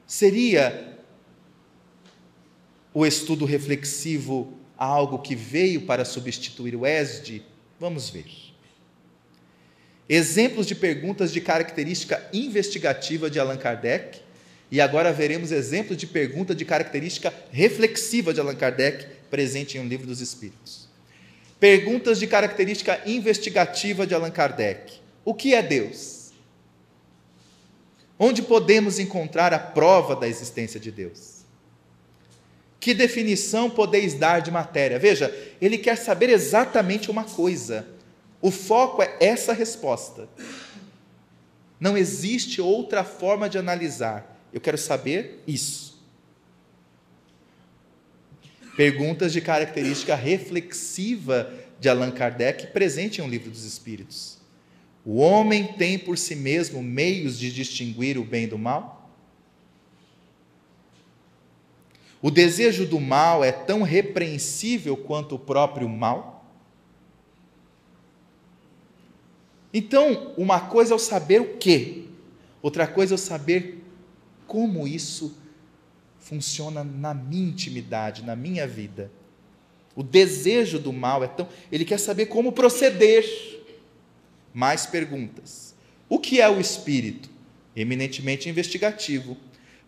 Seria 0.06 0.99
o 2.94 3.06
estudo 3.06 3.46
reflexivo 3.46 4.54
algo 4.78 5.20
que 5.20 5.36
veio 5.36 5.82
para 5.82 6.06
substituir 6.06 6.76
o 6.76 6.86
ESD? 6.86 7.42
Vamos 7.80 8.10
ver. 8.10 8.26
Exemplos 10.08 10.66
de 10.66 10.74
perguntas 10.74 11.32
de 11.32 11.40
característica 11.40 12.28
investigativa 12.34 13.30
de 13.30 13.40
Allan 13.40 13.58
Kardec, 13.58 14.22
e 14.72 14.80
agora 14.80 15.12
veremos 15.12 15.52
exemplos 15.52 15.98
de 15.98 16.08
pergunta 16.08 16.54
de 16.54 16.64
característica 16.66 17.34
reflexiva 17.52 18.34
de 18.34 18.40
Allan 18.40 18.56
Kardec, 18.56 19.06
presente 19.30 19.78
em 19.78 19.82
um 19.82 19.88
livro 19.88 20.08
dos 20.08 20.22
Espíritos. 20.22 20.88
Perguntas 21.60 22.20
de 22.20 22.28
característica 22.28 23.02
investigativa 23.06 24.08
de 24.08 24.16
Allan 24.16 24.32
Kardec: 24.32 24.94
O 25.26 25.34
que 25.34 25.54
é 25.54 25.62
Deus? 25.62 26.32
Onde 28.18 28.42
podemos 28.42 29.00
encontrar 29.00 29.54
a 29.54 29.60
prova 29.60 30.16
da 30.16 30.28
existência 30.28 30.80
de 30.80 30.92
Deus? 30.92 31.39
Que 32.80 32.94
definição 32.94 33.70
podeis 33.70 34.14
dar 34.14 34.40
de 34.40 34.50
matéria? 34.50 34.98
Veja, 34.98 35.36
ele 35.62 35.78
quer 35.78 35.98
saber 35.98 36.30
exatamente 36.30 37.12
uma 37.12 37.26
coisa. 37.26 37.86
O 38.42 38.52
foco 38.52 39.02
é 39.02 39.18
essa 39.20 39.52
resposta. 39.52 40.30
Não 41.80 41.98
existe 41.98 42.62
outra 42.62 43.04
forma 43.04 43.50
de 43.50 43.58
analisar. 43.58 44.38
Eu 44.54 44.62
quero 44.62 44.78
saber 44.78 45.44
isso. 45.46 46.00
Perguntas 48.78 49.34
de 49.34 49.42
característica 49.42 50.16
reflexiva 50.16 51.54
de 51.80 51.90
Allan 51.90 52.12
Kardec, 52.12 52.68
presente 52.68 53.20
em 53.20 53.24
um 53.24 53.30
livro 53.30 53.50
dos 53.50 53.66
Espíritos. 53.66 54.38
O 55.06 55.18
homem 55.18 55.74
tem 55.74 55.98
por 55.98 56.18
si 56.18 56.36
mesmo 56.36 56.82
meios 56.82 57.38
de 57.38 57.52
distinguir 57.52 58.18
o 58.18 58.24
bem 58.24 58.48
do 58.48 58.58
mal? 58.58 58.99
O 62.22 62.30
desejo 62.30 62.86
do 62.86 63.00
mal 63.00 63.44
é 63.44 63.52
tão 63.52 63.82
repreensível 63.82 64.98
quanto 64.98 65.36
o 65.36 65.40
próprio 65.40 65.88
mal? 65.88 66.46
Então, 69.74 70.34
uma 70.36 70.60
coisa 70.60 70.94
é 70.94 70.96
eu 70.96 71.00
saber 71.00 71.40
o 71.42 71.58
que, 71.58 72.10
outra 72.62 72.88
coisa 72.88 73.14
é 73.14 73.16
eu 73.16 73.20
saber 73.20 73.84
como 74.48 74.88
isso 74.88 75.38
funciona 76.18 76.84
na 76.84 77.14
minha 77.14 77.50
intimidade, 77.50 78.24
na 78.24 78.36
minha 78.36 78.68
vida. 78.68 79.12
O 79.96 80.04
desejo 80.04 80.80
do 80.80 80.94
mal 80.94 81.24
é 81.24 81.28
tão. 81.28 81.48
Ele 81.72 81.86
quer 81.86 82.00
saber 82.00 82.28
como 82.28 82.52
proceder. 82.52 83.26
Mais 84.54 84.86
perguntas. 84.86 85.76
O 86.08 86.18
que 86.18 86.42
é 86.42 86.50
o 86.50 86.60
espírito? 86.60 87.30
Eminentemente 87.76 88.50
investigativo. 88.50 89.38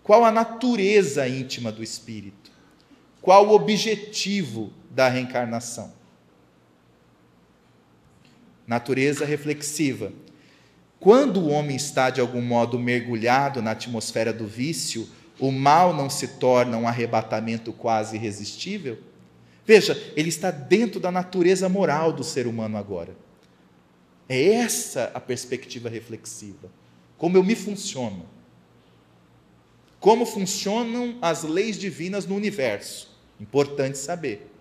Qual 0.04 0.26
a 0.26 0.32
natureza 0.32 1.28
íntima 1.28 1.72
do 1.72 1.84
espírito? 1.84 2.52
Qual 3.22 3.48
o 3.48 3.54
objetivo 3.54 4.74
da 4.90 5.08
reencarnação? 5.08 5.94
Natureza 8.66 9.26
reflexiva. 9.26 10.12
Quando 11.00 11.42
o 11.42 11.50
homem 11.50 11.76
está 11.76 12.10
de 12.10 12.22
algum 12.22 12.42
modo 12.42 12.80
mergulhado 12.80 13.62
na 13.62 13.72
atmosfera 13.72 14.32
do 14.32 14.48
vício 14.48 15.08
o 15.42 15.52
mal 15.52 15.92
não 15.92 16.08
se 16.08 16.28
torna 16.28 16.78
um 16.78 16.88
arrebatamento 16.88 17.74
quase 17.74 18.16
irresistível? 18.16 19.00
Veja, 19.66 20.00
ele 20.16 20.30
está 20.30 20.52
dentro 20.52 21.00
da 21.00 21.12
natureza 21.12 21.68
moral 21.68 22.14
do 22.14 22.24
ser 22.24 22.46
humano 22.46 22.78
agora. 22.78 23.18
É 24.30 24.54
essa 24.54 25.12
a 25.16 25.20
perspectiva 25.20 25.90
reflexiva. 25.90 26.70
Como 27.18 27.36
eu 27.38 27.44
me 27.44 27.56
funciono. 27.56 28.28
Como 30.02 30.26
funcionam 30.26 31.16
as 31.22 31.44
leis 31.44 31.78
divinas 31.78 32.26
no 32.26 32.36
universo. 32.36 33.08
Importante 33.40 34.00
saber. 34.00 34.52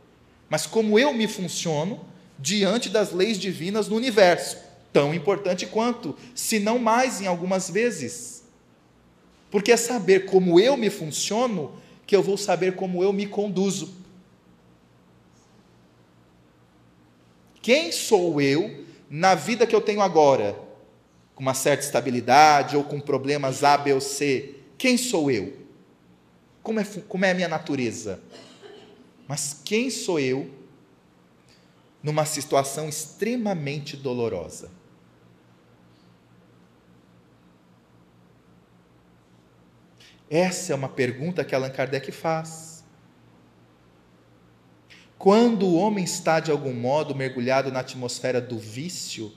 Mas 0.51 0.67
como 0.67 0.99
eu 0.99 1.15
me 1.15 1.27
funciono 1.27 2.05
diante 2.39 2.91
das 2.91 3.11
leis 3.11 3.39
divinas 3.39 3.89
no 3.89 3.97
universo. 3.97 4.59
Tão 4.93 5.15
importante 5.15 5.67
quanto, 5.67 6.15
se 6.35 6.59
não 6.59 6.79
mais 6.79 7.23
em 7.23 7.27
algumas 7.27 7.71
vezes. 7.71 8.45
Porque 9.51 9.73
é 9.73 9.79
saber 9.79 10.27
como 10.27 10.61
eu 10.61 10.77
me 10.77 10.91
funciono 10.91 11.73
que 12.07 12.15
eu 12.15 12.23
vou 12.23 12.37
saber 12.37 12.77
como 12.77 13.03
eu 13.03 13.11
me 13.11 13.25
conduzo. 13.25 13.95
Quem 17.63 17.93
sou 17.93 18.43
eu 18.43 18.85
na 19.09 19.35
vida 19.35 19.67
que 19.67 19.75
eu 19.75 19.81
tenho 19.81 20.03
agora, 20.03 20.55
com 21.35 21.43
uma 21.43 21.55
certa 21.55 21.85
estabilidade 21.85 22.77
ou 22.77 22.85
com 22.85 23.01
problemas 23.01 23.65
A, 23.65 23.79
B 23.79 23.95
ou 23.95 24.01
C, 24.03 24.60
quem 24.81 24.97
sou 24.97 25.31
eu? 25.31 25.59
Como 26.63 26.81
é, 26.81 26.85
como 27.07 27.23
é 27.27 27.33
a 27.33 27.35
minha 27.35 27.49
natureza? 27.49 28.19
Mas 29.29 29.61
quem 29.63 29.91
sou 29.91 30.19
eu 30.19 30.51
numa 32.03 32.25
situação 32.25 32.89
extremamente 32.89 33.95
dolorosa? 33.95 34.71
Essa 40.31 40.73
é 40.73 40.75
uma 40.75 40.89
pergunta 40.89 41.45
que 41.45 41.55
Allan 41.55 41.69
Kardec 41.69 42.11
faz. 42.11 42.83
Quando 45.19 45.67
o 45.67 45.75
homem 45.75 46.05
está, 46.05 46.41
de 46.41 46.51
algum 46.51 46.73
modo, 46.73 47.15
mergulhado 47.15 47.71
na 47.71 47.81
atmosfera 47.81 48.41
do 48.41 48.59
vício, 48.59 49.31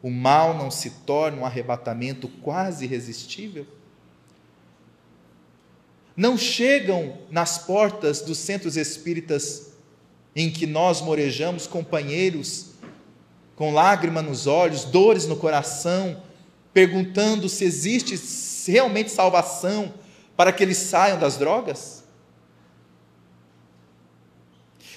o 0.00 0.10
mal 0.10 0.54
não 0.54 0.70
se 0.70 0.90
torna 1.04 1.38
um 1.38 1.44
arrebatamento 1.44 2.28
quase 2.28 2.84
irresistível? 2.84 3.66
Não 6.20 6.36
chegam 6.36 7.16
nas 7.30 7.56
portas 7.56 8.20
dos 8.20 8.36
centros 8.36 8.76
espíritas 8.76 9.68
em 10.36 10.50
que 10.50 10.66
nós 10.66 11.00
morejamos 11.00 11.66
companheiros 11.66 12.72
com 13.56 13.72
lágrima 13.72 14.20
nos 14.20 14.46
olhos, 14.46 14.84
dores 14.84 15.24
no 15.24 15.34
coração, 15.34 16.22
perguntando 16.74 17.48
se 17.48 17.64
existe 17.64 18.20
realmente 18.70 19.10
salvação 19.10 19.94
para 20.36 20.52
que 20.52 20.62
eles 20.62 20.76
saiam 20.76 21.18
das 21.18 21.38
drogas? 21.38 22.04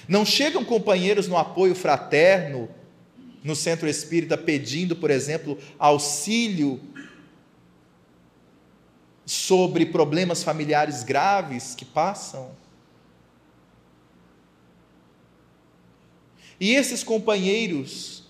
Não 0.06 0.26
chegam 0.26 0.62
companheiros 0.62 1.26
no 1.26 1.38
apoio 1.38 1.74
fraterno 1.74 2.68
no 3.42 3.56
centro 3.56 3.88
espírita 3.88 4.36
pedindo, 4.36 4.94
por 4.94 5.10
exemplo, 5.10 5.56
auxílio 5.78 6.78
sobre 9.26 9.86
problemas 9.86 10.42
familiares 10.42 11.02
graves 11.02 11.74
que 11.74 11.84
passam. 11.84 12.54
E 16.60 16.74
esses 16.74 17.02
companheiros 17.02 18.24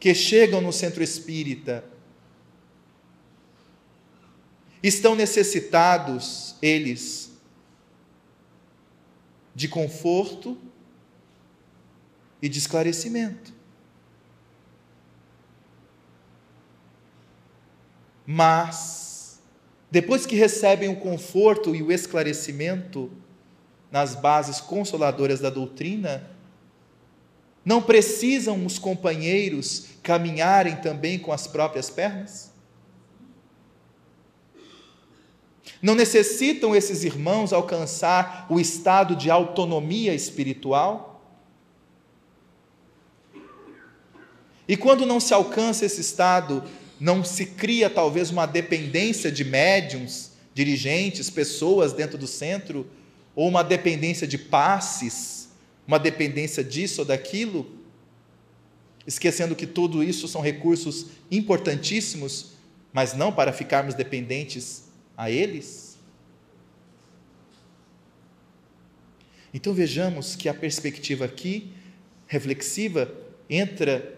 que 0.00 0.14
chegam 0.14 0.60
no 0.60 0.72
centro 0.72 1.02
espírita 1.02 1.84
estão 4.82 5.14
necessitados, 5.14 6.54
eles, 6.62 7.32
de 9.54 9.66
conforto 9.66 10.56
e 12.40 12.48
de 12.48 12.58
esclarecimento. 12.58 13.52
Mas, 18.24 19.07
depois 19.90 20.26
que 20.26 20.36
recebem 20.36 20.88
o 20.88 20.96
conforto 20.96 21.74
e 21.74 21.82
o 21.82 21.90
esclarecimento 21.90 23.10
nas 23.90 24.14
bases 24.14 24.60
consoladoras 24.60 25.40
da 25.40 25.48
doutrina, 25.48 26.28
não 27.64 27.82
precisam 27.82 28.64
os 28.64 28.78
companheiros 28.78 29.86
caminharem 30.02 30.76
também 30.76 31.18
com 31.18 31.32
as 31.32 31.46
próprias 31.46 31.88
pernas? 31.88 32.52
Não 35.80 35.94
necessitam 35.94 36.74
esses 36.74 37.04
irmãos 37.04 37.52
alcançar 37.52 38.46
o 38.50 38.58
estado 38.58 39.14
de 39.14 39.30
autonomia 39.30 40.14
espiritual? 40.14 41.22
E 44.66 44.76
quando 44.76 45.06
não 45.06 45.18
se 45.18 45.32
alcança 45.32 45.86
esse 45.86 46.00
estado, 46.00 46.62
não 47.00 47.24
se 47.24 47.46
cria 47.46 47.88
talvez 47.88 48.30
uma 48.30 48.46
dependência 48.46 49.30
de 49.30 49.44
médiums, 49.44 50.32
dirigentes, 50.52 51.30
pessoas 51.30 51.92
dentro 51.92 52.18
do 52.18 52.26
centro, 52.26 52.86
ou 53.34 53.46
uma 53.48 53.62
dependência 53.62 54.26
de 54.26 54.36
passes, 54.36 55.48
uma 55.86 55.98
dependência 55.98 56.64
disso 56.64 57.02
ou 57.02 57.04
daquilo, 57.06 57.70
esquecendo 59.06 59.54
que 59.54 59.66
tudo 59.66 60.02
isso 60.02 60.26
são 60.26 60.40
recursos 60.40 61.06
importantíssimos, 61.30 62.52
mas 62.92 63.14
não 63.14 63.32
para 63.32 63.52
ficarmos 63.52 63.94
dependentes 63.94 64.84
a 65.16 65.30
eles? 65.30 65.96
Então 69.54 69.72
vejamos 69.72 70.36
que 70.36 70.48
a 70.48 70.54
perspectiva 70.54 71.24
aqui, 71.24 71.72
reflexiva, 72.26 73.10
entra 73.48 74.17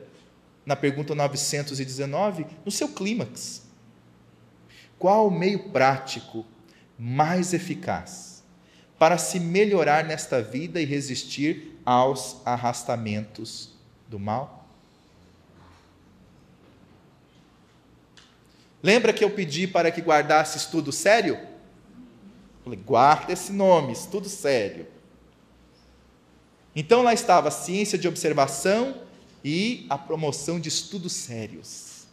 na 0.70 0.76
pergunta 0.76 1.16
919, 1.16 2.46
no 2.64 2.70
seu 2.70 2.86
clímax. 2.90 3.62
Qual 5.00 5.26
o 5.26 5.30
meio 5.30 5.70
prático 5.70 6.46
mais 6.96 7.52
eficaz 7.52 8.44
para 8.96 9.18
se 9.18 9.40
melhorar 9.40 10.04
nesta 10.04 10.40
vida 10.40 10.80
e 10.80 10.84
resistir 10.84 11.76
aos 11.84 12.40
arrastamentos 12.44 13.70
do 14.06 14.16
mal? 14.20 14.68
Lembra 18.80 19.12
que 19.12 19.24
eu 19.24 19.30
pedi 19.30 19.66
para 19.66 19.90
que 19.90 20.00
guardasse 20.00 20.56
estudo 20.56 20.92
sério? 20.92 21.36
Falei, 22.62 22.78
guarda 22.78 23.32
esse 23.32 23.52
nome, 23.52 23.92
estudo 23.92 24.28
sério. 24.28 24.86
Então 26.76 27.02
lá 27.02 27.12
estava 27.12 27.50
ciência 27.50 27.98
de 27.98 28.06
observação 28.06 29.09
e 29.44 29.86
a 29.88 29.96
promoção 29.96 30.60
de 30.60 30.68
estudos 30.68 31.12
sérios. 31.12 32.04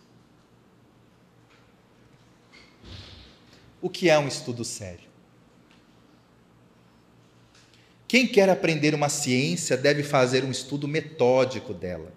O 3.82 3.90
que 3.90 4.10
é 4.10 4.18
um 4.18 4.28
estudo 4.28 4.64
sério? 4.64 5.08
Quem 8.08 8.26
quer 8.26 8.50
aprender 8.50 8.96
uma 8.96 9.10
ciência 9.10 9.76
deve 9.76 10.02
fazer 10.02 10.44
um 10.46 10.52
estudo 10.52 10.88
metódico 10.88 11.74
dela. 11.74 12.14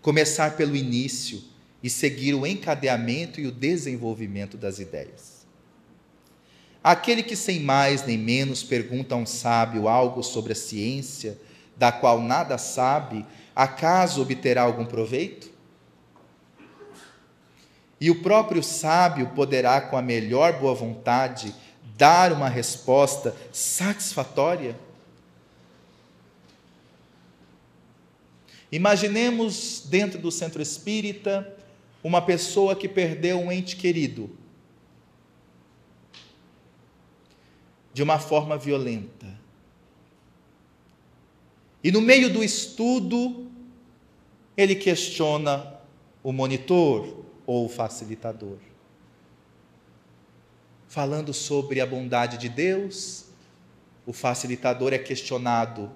Começar 0.00 0.56
pelo 0.56 0.76
início 0.76 1.42
e 1.82 1.90
seguir 1.90 2.34
o 2.34 2.46
encadeamento 2.46 3.40
e 3.40 3.46
o 3.46 3.52
desenvolvimento 3.52 4.56
das 4.56 4.78
ideias. 4.78 5.38
Aquele 6.82 7.22
que 7.22 7.34
sem 7.34 7.60
mais 7.60 8.06
nem 8.06 8.16
menos 8.16 8.62
pergunta 8.62 9.14
a 9.14 9.18
um 9.18 9.26
sábio 9.26 9.88
algo 9.88 10.22
sobre 10.22 10.52
a 10.52 10.56
ciência, 10.56 11.38
da 11.76 11.90
qual 11.90 12.20
nada 12.20 12.56
sabe, 12.56 13.26
acaso 13.58 14.22
obterá 14.22 14.62
algum 14.62 14.86
proveito? 14.86 15.50
E 18.00 18.08
o 18.08 18.22
próprio 18.22 18.62
sábio 18.62 19.30
poderá, 19.30 19.80
com 19.80 19.96
a 19.96 20.02
melhor 20.02 20.60
boa 20.60 20.72
vontade, 20.76 21.52
dar 21.96 22.32
uma 22.32 22.48
resposta 22.48 23.34
satisfatória? 23.52 24.78
Imaginemos 28.70 29.82
dentro 29.86 30.20
do 30.20 30.30
centro 30.30 30.62
espírita 30.62 31.52
uma 32.00 32.22
pessoa 32.22 32.76
que 32.76 32.86
perdeu 32.86 33.40
um 33.40 33.50
ente 33.50 33.74
querido 33.74 34.30
de 37.92 38.04
uma 38.04 38.20
forma 38.20 38.56
violenta. 38.56 39.36
E 41.82 41.90
no 41.90 42.00
meio 42.00 42.32
do 42.32 42.44
estudo, 42.44 43.47
ele 44.58 44.74
questiona 44.74 45.72
o 46.20 46.32
monitor 46.32 47.24
ou 47.46 47.66
o 47.66 47.68
facilitador. 47.68 48.58
Falando 50.88 51.32
sobre 51.32 51.80
a 51.80 51.86
bondade 51.86 52.36
de 52.38 52.48
Deus, 52.48 53.26
o 54.04 54.12
facilitador 54.12 54.92
é 54.92 54.98
questionado 54.98 55.92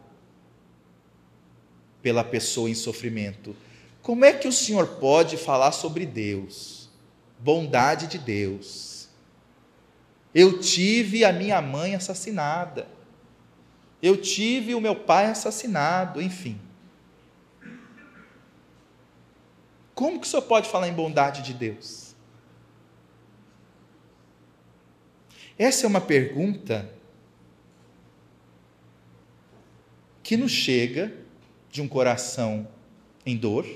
pela 2.00 2.22
pessoa 2.22 2.70
em 2.70 2.74
sofrimento. 2.74 3.56
Como 4.00 4.24
é 4.24 4.32
que 4.32 4.46
o 4.46 4.52
senhor 4.52 4.86
pode 5.00 5.36
falar 5.36 5.72
sobre 5.72 6.06
Deus, 6.06 6.88
bondade 7.40 8.06
de 8.06 8.18
Deus? 8.18 9.08
Eu 10.32 10.60
tive 10.60 11.24
a 11.24 11.32
minha 11.32 11.60
mãe 11.60 11.96
assassinada. 11.96 12.86
Eu 14.00 14.16
tive 14.16 14.72
o 14.72 14.80
meu 14.80 14.94
pai 14.94 15.26
assassinado, 15.26 16.22
enfim. 16.22 16.60
Como 19.94 20.20
que 20.20 20.26
o 20.26 20.30
senhor 20.30 20.42
pode 20.42 20.68
falar 20.68 20.88
em 20.88 20.92
bondade 20.92 21.42
de 21.42 21.52
Deus? 21.52 22.14
Essa 25.58 25.86
é 25.86 25.88
uma 25.88 26.00
pergunta 26.00 26.90
que 30.22 30.36
nos 30.36 30.50
chega 30.50 31.12
de 31.70 31.82
um 31.82 31.88
coração 31.88 32.66
em 33.24 33.36
dor 33.36 33.66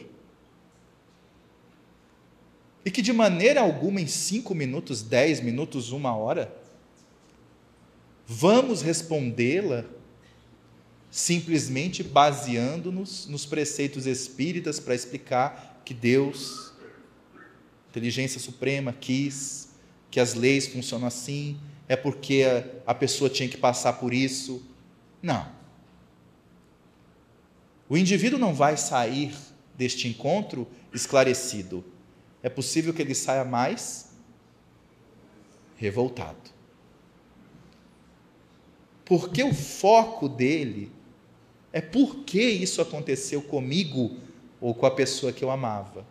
e 2.85 2.91
que 2.91 3.03
de 3.03 3.13
maneira 3.13 3.61
alguma, 3.61 4.01
em 4.01 4.07
cinco 4.07 4.55
minutos, 4.55 5.03
dez 5.03 5.41
minutos, 5.41 5.91
uma 5.91 6.17
hora, 6.17 6.57
vamos 8.27 8.81
respondê-la 8.81 9.85
simplesmente 11.11 12.03
baseando-nos 12.03 13.27
nos 13.27 13.45
preceitos 13.45 14.07
espíritas 14.07 14.79
para 14.79 14.95
explicar 14.95 15.76
que 15.87 15.95
Deus, 15.95 16.75
inteligência 17.89 18.39
suprema, 18.39 18.93
quis 18.93 19.71
que 20.11 20.21
as 20.21 20.35
leis 20.35 20.67
funcionam 20.67 21.07
assim, 21.07 21.59
é 21.89 21.97
porque 21.97 22.43
a, 22.85 22.91
a 22.91 22.95
pessoa 22.95 23.31
tinha 23.31 23.49
que 23.49 23.57
passar 23.57 23.95
por 23.95 24.13
isso. 24.13 24.63
Não. 25.23 25.51
O 27.89 27.97
indivíduo 27.97 28.39
não 28.39 28.53
vai 28.53 28.77
sair 28.77 29.35
deste 29.75 30.09
encontro 30.09 30.69
esclarecido 30.93 31.83
é 32.47 32.49
possível 32.49 32.95
que 32.95 33.03
ele 33.03 33.13
saia 33.13 33.45
mais 33.45 34.11
revoltado. 35.77 36.39
Porque 39.05 39.43
o 39.43 39.53
foco 39.53 40.29
dele 40.29 40.93
é 41.73 41.81
por 41.81 42.19
que 42.19 42.41
isso 42.41 42.81
aconteceu 42.81 43.43
comigo 43.43 44.17
ou 44.61 44.75
com 44.75 44.87
a 44.87 44.91
pessoa 44.91 45.33
que 45.33 45.45
eu 45.45 45.51
amava. 45.51 46.07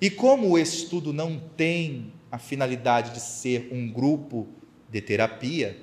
E 0.00 0.08
como 0.08 0.48
o 0.48 0.58
estudo 0.58 1.12
não 1.12 1.38
tem 1.38 2.12
a 2.32 2.38
finalidade 2.38 3.12
de 3.12 3.20
ser 3.20 3.68
um 3.70 3.90
grupo 3.90 4.48
de 4.88 5.00
terapia, 5.00 5.76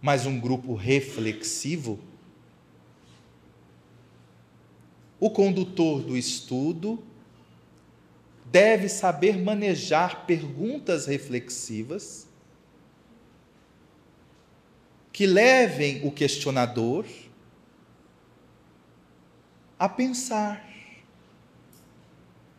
mas 0.00 0.26
um 0.26 0.38
grupo 0.38 0.74
reflexivo, 0.74 1.98
o 5.18 5.30
condutor 5.30 6.02
do 6.02 6.16
estudo 6.16 7.02
deve 8.44 8.88
saber 8.88 9.38
manejar 9.38 10.26
perguntas 10.26 11.06
reflexivas 11.06 12.28
que 15.16 15.26
levem 15.26 16.06
o 16.06 16.12
questionador 16.12 17.06
a 19.78 19.88
pensar 19.88 20.62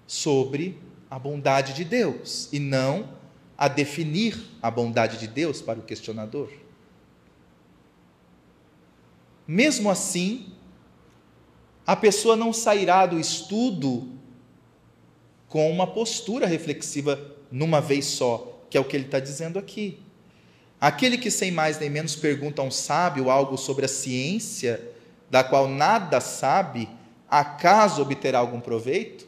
sobre 0.08 0.82
a 1.08 1.20
bondade 1.20 1.74
de 1.74 1.84
Deus 1.84 2.52
e 2.52 2.58
não 2.58 3.16
a 3.56 3.68
definir 3.68 4.44
a 4.60 4.72
bondade 4.72 5.20
de 5.20 5.28
Deus 5.28 5.62
para 5.62 5.78
o 5.78 5.84
questionador. 5.84 6.52
Mesmo 9.48 9.88
assim, 9.88 10.52
a 11.86 11.96
pessoa 11.96 12.36
não 12.36 12.52
sairá 12.52 13.06
do 13.06 13.20
estudo 13.20 14.18
com 15.48 15.70
uma 15.70 15.86
postura 15.86 16.48
reflexiva 16.48 17.38
numa 17.52 17.80
vez 17.80 18.06
só, 18.06 18.66
que 18.68 18.76
é 18.76 18.82
o 18.82 18.86
que 18.86 18.98
ele 18.98 19.06
está 19.06 19.20
dizendo 19.20 19.60
aqui. 19.60 20.07
Aquele 20.80 21.18
que 21.18 21.32
sem 21.32 21.52
mais 21.52 21.80
nem 21.80 21.90
menos 21.90 22.16
pergunta 22.16 22.62
a 22.62 22.66
um 22.66 22.72
sábio 22.72 23.32
algo 23.32 23.58
sobre 23.58 23.86
a 23.86 23.90
ciência, 23.90 24.80
da 25.30 25.44
qual 25.44 25.68
nada 25.68 26.22
sabe, 26.22 26.88
acaso 27.30 28.02
obterá 28.02 28.40
algum 28.40 28.60
proveito? 28.60 29.28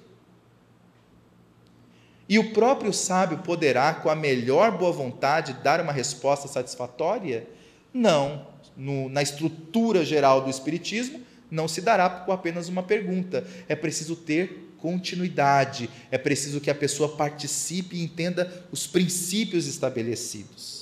E 2.28 2.38
o 2.38 2.54
próprio 2.54 2.94
sábio 2.94 3.40
poderá, 3.40 3.96
com 3.96 4.08
a 4.08 4.16
melhor 4.16 4.78
boa 4.78 4.92
vontade, 4.92 5.54
dar 5.64 5.82
uma 5.82 5.92
resposta 5.92 6.48
satisfatória? 6.48 7.48
Não. 7.92 8.48
No, 8.78 9.10
na 9.10 9.24
estrutura 9.24 10.06
geral 10.06 10.42
do 10.42 10.50
Espiritismo, 10.50 11.22
não 11.50 11.68
se 11.68 11.82
dará 11.82 12.08
com 12.08 12.32
apenas 12.32 12.70
uma 12.70 12.84
pergunta. 12.84 13.46
É 13.68 13.76
preciso 13.76 14.16
ter 14.16 14.76
continuidade, 14.78 15.90
é 16.12 16.18
preciso 16.18 16.62
que 16.62 16.70
a 16.70 16.76
pessoa 16.76 17.10
participe 17.18 17.98
e 17.98 18.04
entenda 18.04 18.64
os 18.72 18.86
princípios 18.88 19.66
estabelecidos. 19.66 20.79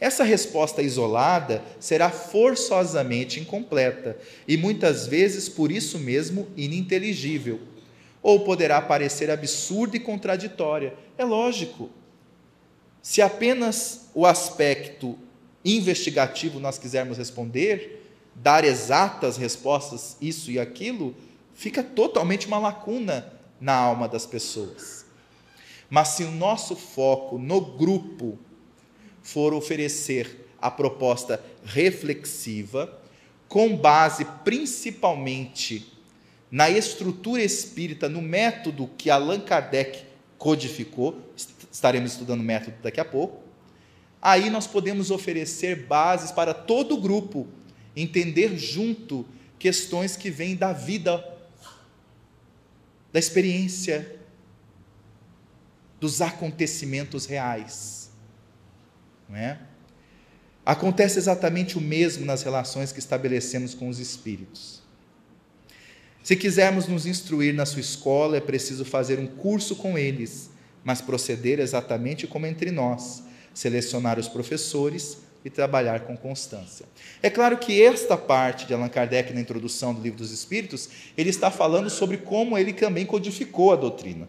Essa 0.00 0.24
resposta 0.24 0.82
isolada 0.82 1.62
será 1.78 2.10
forçosamente 2.10 3.40
incompleta 3.40 4.18
e 4.46 4.56
muitas 4.56 5.06
vezes 5.06 5.48
por 5.48 5.70
isso 5.70 5.98
mesmo 5.98 6.48
ininteligível, 6.56 7.60
ou 8.22 8.40
poderá 8.40 8.80
parecer 8.80 9.30
absurda 9.30 9.96
e 9.96 10.00
contraditória. 10.00 10.94
É 11.16 11.24
lógico. 11.24 11.90
Se 13.00 13.22
apenas 13.22 14.08
o 14.14 14.26
aspecto 14.26 15.18
investigativo 15.64 16.58
nós 16.58 16.78
quisermos 16.78 17.18
responder, 17.18 18.02
dar 18.34 18.64
exatas 18.64 19.36
respostas, 19.36 20.16
isso 20.20 20.50
e 20.50 20.58
aquilo, 20.58 21.14
fica 21.54 21.82
totalmente 21.82 22.46
uma 22.46 22.58
lacuna 22.58 23.32
na 23.60 23.74
alma 23.74 24.08
das 24.08 24.26
pessoas. 24.26 25.04
Mas 25.88 26.08
se 26.08 26.24
o 26.24 26.30
nosso 26.30 26.74
foco 26.74 27.38
no 27.38 27.60
grupo 27.60 28.38
for 29.24 29.54
oferecer 29.54 30.46
a 30.60 30.70
proposta 30.70 31.42
reflexiva, 31.64 33.00
com 33.48 33.76
base 33.76 34.24
principalmente 34.44 35.92
na 36.50 36.70
estrutura 36.70 37.42
espírita, 37.42 38.08
no 38.08 38.22
método 38.22 38.88
que 38.96 39.10
Allan 39.10 39.40
Kardec 39.40 40.04
codificou, 40.38 41.32
estaremos 41.72 42.12
estudando 42.12 42.40
o 42.40 42.44
método 42.44 42.76
daqui 42.82 43.00
a 43.00 43.04
pouco, 43.04 43.42
aí 44.22 44.50
nós 44.50 44.66
podemos 44.66 45.10
oferecer 45.10 45.86
bases 45.86 46.30
para 46.30 46.54
todo 46.54 46.94
o 46.94 47.00
grupo 47.00 47.48
entender 47.96 48.56
junto 48.56 49.26
questões 49.58 50.16
que 50.16 50.30
vêm 50.30 50.54
da 50.54 50.72
vida, 50.72 51.24
da 53.12 53.18
experiência, 53.18 54.20
dos 55.98 56.20
acontecimentos 56.20 57.24
reais. 57.24 58.03
Não 59.28 59.36
é? 59.36 59.58
Acontece 60.64 61.18
exatamente 61.18 61.76
o 61.76 61.80
mesmo 61.80 62.24
nas 62.24 62.42
relações 62.42 62.90
que 62.90 62.98
estabelecemos 62.98 63.74
com 63.74 63.88
os 63.88 63.98
espíritos. 63.98 64.82
Se 66.22 66.34
quisermos 66.34 66.88
nos 66.88 67.04
instruir 67.04 67.52
na 67.52 67.66
sua 67.66 67.82
escola, 67.82 68.38
é 68.38 68.40
preciso 68.40 68.82
fazer 68.82 69.18
um 69.18 69.26
curso 69.26 69.76
com 69.76 69.98
eles, 69.98 70.48
mas 70.82 71.02
proceder 71.02 71.60
exatamente 71.60 72.26
como 72.26 72.46
entre 72.46 72.70
nós, 72.70 73.22
selecionar 73.52 74.18
os 74.18 74.26
professores 74.26 75.18
e 75.44 75.50
trabalhar 75.50 76.00
com 76.00 76.16
constância. 76.16 76.86
É 77.22 77.28
claro 77.28 77.58
que 77.58 77.82
esta 77.82 78.16
parte 78.16 78.64
de 78.66 78.72
Allan 78.72 78.88
Kardec 78.88 79.34
na 79.34 79.40
introdução 79.40 79.92
do 79.92 80.00
Livro 80.00 80.18
dos 80.18 80.30
Espíritos, 80.30 80.88
ele 81.14 81.28
está 81.28 81.50
falando 81.50 81.90
sobre 81.90 82.16
como 82.16 82.56
ele 82.56 82.72
também 82.72 83.04
codificou 83.04 83.74
a 83.74 83.76
doutrina. 83.76 84.26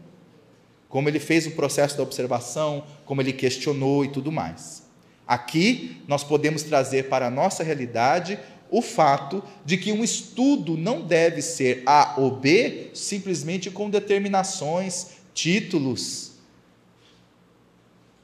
Como 0.89 1.07
ele 1.07 1.19
fez 1.19 1.47
o 1.47 1.51
processo 1.51 1.95
da 1.95 2.03
observação, 2.03 2.85
como 3.05 3.21
ele 3.21 3.31
questionou 3.31 4.03
e 4.03 4.09
tudo 4.09 4.31
mais. 4.33 4.84
Aqui 5.27 6.01
nós 6.07 6.23
podemos 6.23 6.63
trazer 6.63 7.09
para 7.09 7.27
a 7.27 7.31
nossa 7.31 7.63
realidade 7.63 8.39
o 8.69 8.81
fato 8.81 9.43
de 9.63 9.77
que 9.77 9.91
um 9.91 10.03
estudo 10.03 10.77
não 10.77 11.01
deve 11.01 11.41
ser 11.41 11.83
A 11.85 12.15
ou 12.17 12.31
B 12.31 12.89
simplesmente 12.93 13.71
com 13.71 13.89
determinações, 13.89 15.07
títulos, 15.33 16.31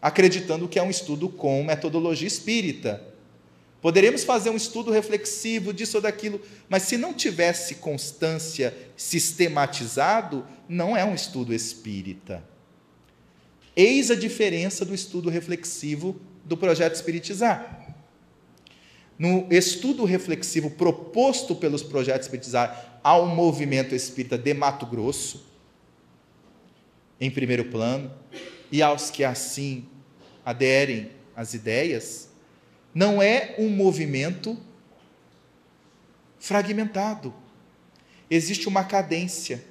acreditando 0.02 0.68
que 0.68 0.80
é 0.80 0.84
um 0.84 0.90
estudo 0.90 1.30
com 1.30 1.64
metodologia 1.64 2.28
espírita. 2.28 3.02
Poderemos 3.82 4.24
fazer 4.24 4.52
um 4.52 4.56
estudo 4.56 4.92
reflexivo 4.92 5.74
disso 5.74 5.98
ou 5.98 6.04
daquilo, 6.04 6.40
mas 6.70 6.84
se 6.84 6.98
não 6.98 7.14
tivesse 7.14 7.76
constância 7.76 8.76
sistematizado, 8.96 10.46
não 10.70 10.96
é 10.96 11.04
um 11.04 11.16
estudo 11.16 11.54
espírita. 11.54 12.44
Eis 13.76 14.12
a 14.12 14.16
diferença 14.16 14.86
do 14.86 14.94
estudo 14.94 15.30
reflexivo 15.30 16.20
do 16.52 16.58
projeto 16.58 16.96
Espiritizar. 16.96 17.96
No 19.18 19.48
estudo 19.50 20.04
reflexivo 20.04 20.70
proposto 20.70 21.56
pelos 21.56 21.82
projetos 21.82 22.26
Espiritizar 22.26 23.00
ao 23.02 23.26
movimento 23.26 23.96
espírita 23.96 24.38
de 24.38 24.54
Mato 24.54 24.86
Grosso, 24.86 25.46
em 27.22 27.32
primeiro 27.32 27.66
plano, 27.66 28.12
e 28.70 28.82
aos 28.82 29.10
que 29.10 29.24
assim 29.24 29.88
aderem 30.44 31.12
às 31.34 31.54
ideias, 31.54 32.30
não 32.94 33.22
é 33.22 33.56
um 33.58 33.70
movimento 33.70 34.58
fragmentado. 36.38 37.34
Existe 38.30 38.68
uma 38.68 38.84
cadência. 38.84 39.64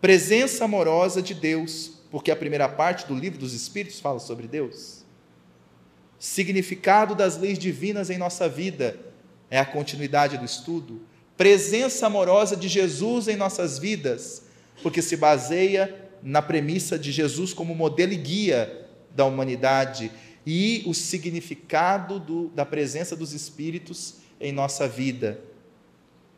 Presença 0.00 0.64
amorosa 0.64 1.22
de 1.22 1.32
Deus, 1.32 1.92
porque 2.10 2.32
a 2.32 2.36
primeira 2.36 2.68
parte 2.68 3.06
do 3.06 3.14
livro 3.14 3.38
dos 3.38 3.54
Espíritos 3.54 4.00
fala 4.00 4.18
sobre 4.18 4.48
Deus. 4.48 4.99
Significado 6.20 7.14
das 7.14 7.38
leis 7.38 7.58
divinas 7.58 8.10
em 8.10 8.18
nossa 8.18 8.46
vida 8.46 8.94
é 9.50 9.58
a 9.58 9.64
continuidade 9.64 10.36
do 10.36 10.44
estudo. 10.44 11.00
Presença 11.34 12.06
amorosa 12.06 12.54
de 12.54 12.68
Jesus 12.68 13.26
em 13.26 13.36
nossas 13.36 13.78
vidas, 13.78 14.42
porque 14.82 15.00
se 15.00 15.16
baseia 15.16 16.10
na 16.22 16.42
premissa 16.42 16.98
de 16.98 17.10
Jesus 17.10 17.54
como 17.54 17.74
modelo 17.74 18.12
e 18.12 18.16
guia 18.16 18.86
da 19.16 19.24
humanidade 19.24 20.12
e 20.46 20.82
o 20.86 20.92
significado 20.92 22.20
do, 22.20 22.48
da 22.48 22.66
presença 22.66 23.16
dos 23.16 23.32
Espíritos 23.32 24.16
em 24.38 24.52
nossa 24.52 24.86
vida, 24.86 25.40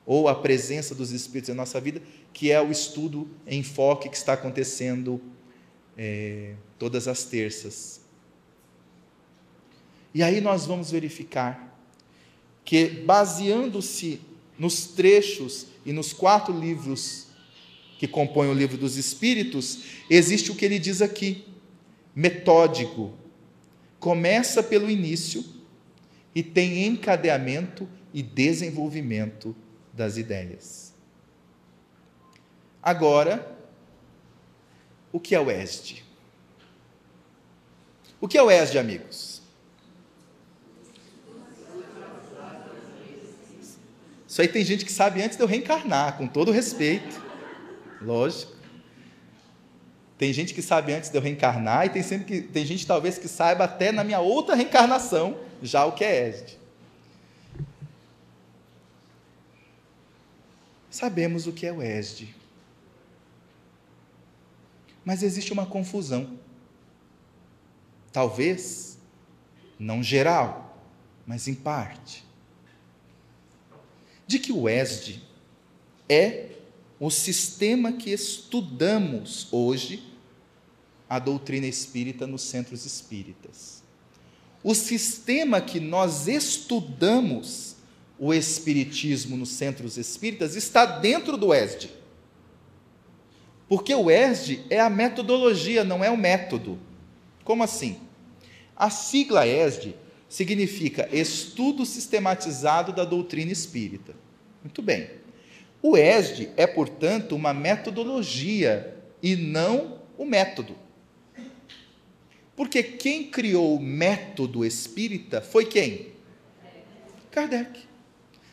ou 0.07 0.29
a 0.29 0.35
presença 0.37 0.95
dos 0.95 1.11
Espíritos 1.11 1.51
em 1.51 1.55
nossa 1.55 1.81
vida, 1.81 2.01
que 2.33 2.53
é 2.53 2.63
o 2.63 2.71
estudo 2.71 3.29
em 3.45 3.65
foco 3.65 4.09
que 4.09 4.17
está 4.17 4.35
acontecendo 4.35 5.21
é, 5.99 6.55
todas 6.79 7.09
as 7.09 7.25
terças. 7.25 8.02
E 10.15 10.23
aí 10.23 10.41
nós 10.41 10.67
vamos 10.67 10.91
verificar 10.91 11.73
que, 12.65 12.87
baseando-se 12.87 14.21
nos 14.59 14.87
trechos 14.87 15.67
e 15.85 15.93
nos 15.93 16.13
quatro 16.13 16.57
livros 16.59 17.27
que 17.99 18.07
compõem 18.07 18.51
o 18.51 18.55
livro 18.55 18.77
dos 18.77 18.97
Espíritos, 18.97 19.85
existe 20.11 20.51
o 20.51 20.55
que 20.55 20.65
ele 20.65 20.79
diz 20.79 21.01
aqui, 21.01 21.45
metódico. 22.15 23.15
Começa 23.99 24.63
pelo 24.63 24.91
início 24.91 25.45
e 26.35 26.43
tem 26.43 26.85
encadeamento 26.85 27.89
e 28.13 28.23
desenvolvimento 28.23 29.55
das 29.93 30.17
ideias. 30.17 30.93
Agora, 32.83 33.57
o 35.13 35.21
que 35.21 35.35
é 35.35 35.41
o 35.41 35.51
ESD? 35.51 36.03
O 38.21 38.27
que 38.27 38.37
é 38.37 38.43
o 38.43 38.51
ESD, 38.51 38.79
amigos? 38.79 39.32
Isso 44.33 44.41
aí 44.41 44.49
tem 44.49 44.65
gente 44.65 44.87
que 44.87 44.91
sabe 44.91 45.21
antes 45.23 45.37
de 45.37 45.43
eu 45.43 45.47
reencarnar, 45.47 46.17
com 46.17 46.27
todo 46.27 46.51
respeito. 46.51 47.23
Lógico. 48.01 48.57
Tem 50.17 50.33
gente 50.33 50.55
que 50.55 50.63
sabe 50.63 50.95
antes 50.95 51.11
de 51.11 51.19
eu 51.19 51.21
reencarnar 51.21 51.85
e 51.85 51.91
tem 51.91 52.03
sempre 52.03 52.25
que 52.25 52.49
tem 52.49 52.65
gente 52.65 52.87
talvez 52.87 53.19
que 53.19 53.29
saiba 53.29 53.65
até 53.65 53.93
na 53.93 54.03
minha 54.03 54.21
outra 54.21 54.55
reencarnação 54.55 55.39
já 55.63 55.85
o 55.85 55.93
que 55.93 56.03
é 56.03 56.31
Esde. 56.31 56.59
Sabemos 60.89 61.47
o 61.47 61.53
que 61.53 61.67
é 61.67 61.73
o 61.75 61.83
Esde. 61.83 62.35
Mas 65.05 65.23
existe 65.23 65.53
uma 65.53 65.67
confusão. 65.67 66.39
Talvez 68.11 68.97
não 69.79 70.03
geral, 70.03 70.75
mas 71.27 71.47
em 71.49 71.55
parte. 71.55 72.32
De 74.33 74.39
que 74.39 74.51
o 74.51 74.67
ESD 74.67 75.21
é 76.09 76.47
o 76.99 77.11
sistema 77.11 77.93
que 77.93 78.09
estudamos 78.09 79.47
hoje, 79.53 80.03
a 81.07 81.19
doutrina 81.19 81.67
espírita 81.67 82.27
nos 82.27 82.41
centros 82.41 82.87
espíritas. 82.87 83.83
O 84.65 84.75
sistema 84.75 85.61
que 85.61 85.79
nós 85.79 86.29
estudamos, 86.29 87.77
o 88.19 88.33
espiritismo 88.33 89.37
nos 89.37 89.51
centros 89.51 89.99
espíritas, 89.99 90.57
está 90.57 90.87
dentro 90.87 91.37
do 91.37 91.53
ESD. 91.53 91.91
Porque 93.69 93.95
o 93.95 94.11
ESD 94.11 94.63
é 94.71 94.81
a 94.81 94.89
metodologia, 94.89 95.85
não 95.85 96.03
é 96.03 96.11
o 96.11 96.17
método. 96.17 96.79
Como 97.45 97.63
assim? 97.63 98.01
A 98.75 98.89
sigla 98.89 99.47
ESD 99.47 99.95
significa 100.33 101.07
Estudo 101.13 101.85
Sistematizado 101.85 102.91
da 102.91 103.05
Doutrina 103.05 103.53
Espírita. 103.53 104.15
Muito 104.65 104.81
bem. 104.81 105.11
O 105.83 105.95
ESD 105.95 106.49
é, 106.57 106.67
portanto, 106.67 107.37
uma 107.37 107.53
metodologia 107.53 108.97
e 109.23 109.37
não 109.37 109.99
o 110.17 110.25
método. 110.25 110.75
Porque 112.57 112.83
quem 112.83 113.31
criou 113.31 113.77
o 113.77 113.83
método 113.83 114.65
espírita 114.65 115.43
foi 115.43 115.67
quem? 115.67 116.13
Kardec. 117.31 117.81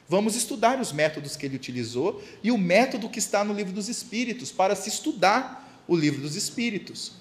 Vamos 0.05 0.35
estudar 0.35 0.81
os 0.81 0.91
métodos 0.91 1.37
que 1.37 1.45
ele 1.45 1.55
utilizou 1.55 2.21
e 2.43 2.51
o 2.51 2.57
método 2.57 3.07
que 3.07 3.19
está 3.19 3.41
no 3.41 3.53
livro 3.53 3.71
dos 3.71 3.87
Espíritos, 3.87 4.51
para 4.51 4.75
se 4.75 4.89
estudar 4.89 5.81
o 5.87 5.95
livro 5.95 6.21
dos 6.21 6.35
Espíritos. 6.35 7.13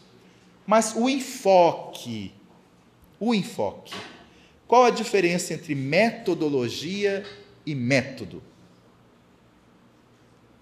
Mas 0.66 0.96
o 0.96 1.08
enfoque, 1.08 2.32
o 3.20 3.32
enfoque. 3.32 3.94
Qual 4.68 4.84
a 4.84 4.90
diferença 4.90 5.54
entre 5.54 5.74
metodologia 5.74 7.24
e 7.64 7.74
método? 7.74 8.42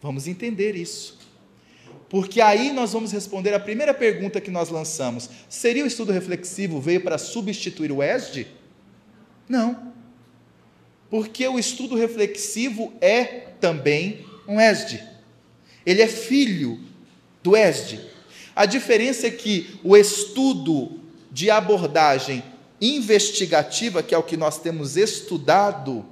Vamos 0.01 0.29
entender 0.29 0.77
isso. 0.77 1.19
Porque 2.09 2.41
aí 2.41 2.71
nós 2.73 2.93
vamos 2.93 3.11
responder 3.11 3.53
a 3.53 3.59
primeira 3.59 3.93
pergunta 3.93 4.41
que 4.41 4.51
nós 4.51 4.69
lançamos: 4.69 5.29
seria 5.49 5.83
o 5.83 5.89
estudo 5.89 6.13
reflexivo 6.13 6.81
veio 6.81 7.01
para 7.01 7.19
substituir 7.19 7.91
o 7.91 8.01
ESD? 8.01 8.47
Não. 9.49 9.93
Porque 11.11 11.47
o 11.49 11.59
estudo 11.59 11.97
reflexivo 11.97 12.93
é 13.01 13.25
também 13.61 14.25
um 14.47 14.61
ESD. 14.61 15.03
Ele 15.85 16.01
é 16.03 16.07
filho 16.07 16.81
do 17.43 17.57
ESD. 17.57 18.01
A 18.55 18.67
diferença 18.67 19.27
é 19.27 19.31
que 19.31 19.79
o 19.83 19.97
estudo 19.97 21.01
de 21.33 21.51
abordagem 21.51 22.43
investigativa, 22.81 24.03
que 24.03 24.15
é 24.15 24.19
o 24.19 24.23
que 24.23 24.37
nós 24.37 24.59
temos 24.59 24.97
estudado, 24.97 26.05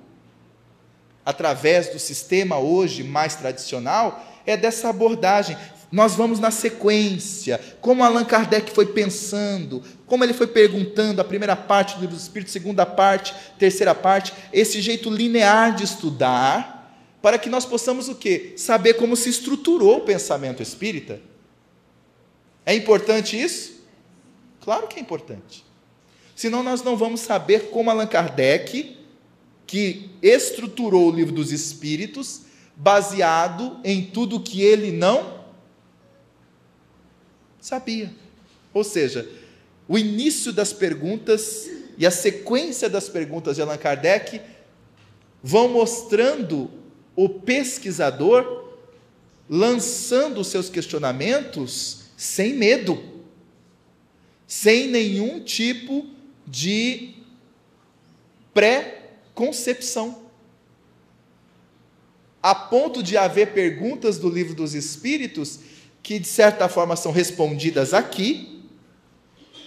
através 1.24 1.88
do 1.88 1.98
sistema 1.98 2.58
hoje 2.58 3.02
mais 3.02 3.34
tradicional, 3.34 4.24
é 4.46 4.56
dessa 4.56 4.88
abordagem. 4.88 5.56
Nós 5.90 6.14
vamos 6.14 6.40
na 6.40 6.50
sequência, 6.50 7.60
como 7.80 8.02
Allan 8.02 8.24
Kardec 8.24 8.72
foi 8.72 8.86
pensando, 8.86 9.82
como 10.06 10.24
ele 10.24 10.32
foi 10.34 10.46
perguntando, 10.46 11.20
a 11.20 11.24
primeira 11.24 11.54
parte 11.54 11.94
do 11.94 12.00
livro 12.00 12.16
do 12.16 12.20
Espírito, 12.20 12.50
segunda 12.50 12.84
parte, 12.84 13.34
terceira 13.58 13.94
parte, 13.94 14.32
esse 14.52 14.80
jeito 14.80 15.08
linear 15.08 15.74
de 15.74 15.84
estudar, 15.84 16.74
para 17.22 17.38
que 17.38 17.48
nós 17.48 17.64
possamos 17.64 18.08
o 18.08 18.14
quê? 18.14 18.54
Saber 18.56 18.94
como 18.94 19.16
se 19.16 19.30
estruturou 19.30 19.98
o 19.98 20.00
pensamento 20.00 20.62
espírita. 20.62 21.20
É 22.66 22.74
importante 22.74 23.40
isso? 23.40 23.82
Claro 24.60 24.88
que 24.88 24.98
é 24.98 25.00
importante. 25.00 25.64
Senão 26.34 26.62
nós 26.62 26.82
não 26.82 26.96
vamos 26.96 27.20
saber 27.20 27.70
como 27.70 27.90
Allan 27.90 28.06
Kardec 28.06 28.96
que 29.66 30.10
estruturou 30.22 31.10
o 31.10 31.14
livro 31.14 31.32
dos 31.32 31.52
Espíritos 31.52 32.42
baseado 32.76 33.78
em 33.84 34.04
tudo 34.04 34.40
que 34.40 34.62
ele 34.62 34.90
não 34.90 35.44
sabia. 37.60 38.12
Ou 38.72 38.84
seja, 38.84 39.28
o 39.88 39.96
início 39.96 40.52
das 40.52 40.72
perguntas 40.72 41.70
e 41.96 42.06
a 42.06 42.10
sequência 42.10 42.88
das 42.88 43.08
perguntas 43.08 43.56
de 43.56 43.62
Allan 43.62 43.78
Kardec 43.78 44.40
vão 45.42 45.68
mostrando 45.68 46.70
o 47.14 47.28
pesquisador 47.28 48.64
lançando 49.48 50.42
seus 50.42 50.68
questionamentos 50.68 52.04
sem 52.16 52.54
medo, 52.54 53.02
sem 54.46 54.88
nenhum 54.88 55.40
tipo 55.40 56.13
de 56.46 57.14
pré 58.52 59.02
concepção. 59.34 60.22
A 62.42 62.54
ponto 62.54 63.02
de 63.02 63.16
haver 63.16 63.52
perguntas 63.52 64.18
do 64.18 64.28
livro 64.28 64.54
dos 64.54 64.74
Espíritos 64.74 65.60
que, 66.02 66.18
de 66.18 66.28
certa 66.28 66.68
forma, 66.68 66.96
são 66.96 67.10
respondidas 67.10 67.94
aqui, 67.94 68.62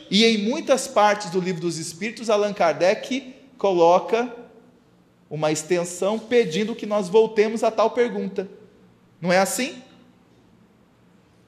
e 0.10 0.24
em 0.24 0.38
muitas 0.38 0.88
partes 0.88 1.30
do 1.32 1.40
livro 1.40 1.62
dos 1.62 1.78
Espíritos, 1.78 2.30
Allan 2.30 2.54
Kardec 2.54 3.36
coloca 3.58 4.34
uma 5.30 5.52
extensão 5.52 6.18
pedindo 6.18 6.76
que 6.76 6.86
nós 6.86 7.10
voltemos 7.10 7.64
a 7.64 7.72
tal 7.72 7.92
pergunta. 7.92 8.48
Não 9.20 9.34
é 9.34 9.40
assim? 9.40 9.82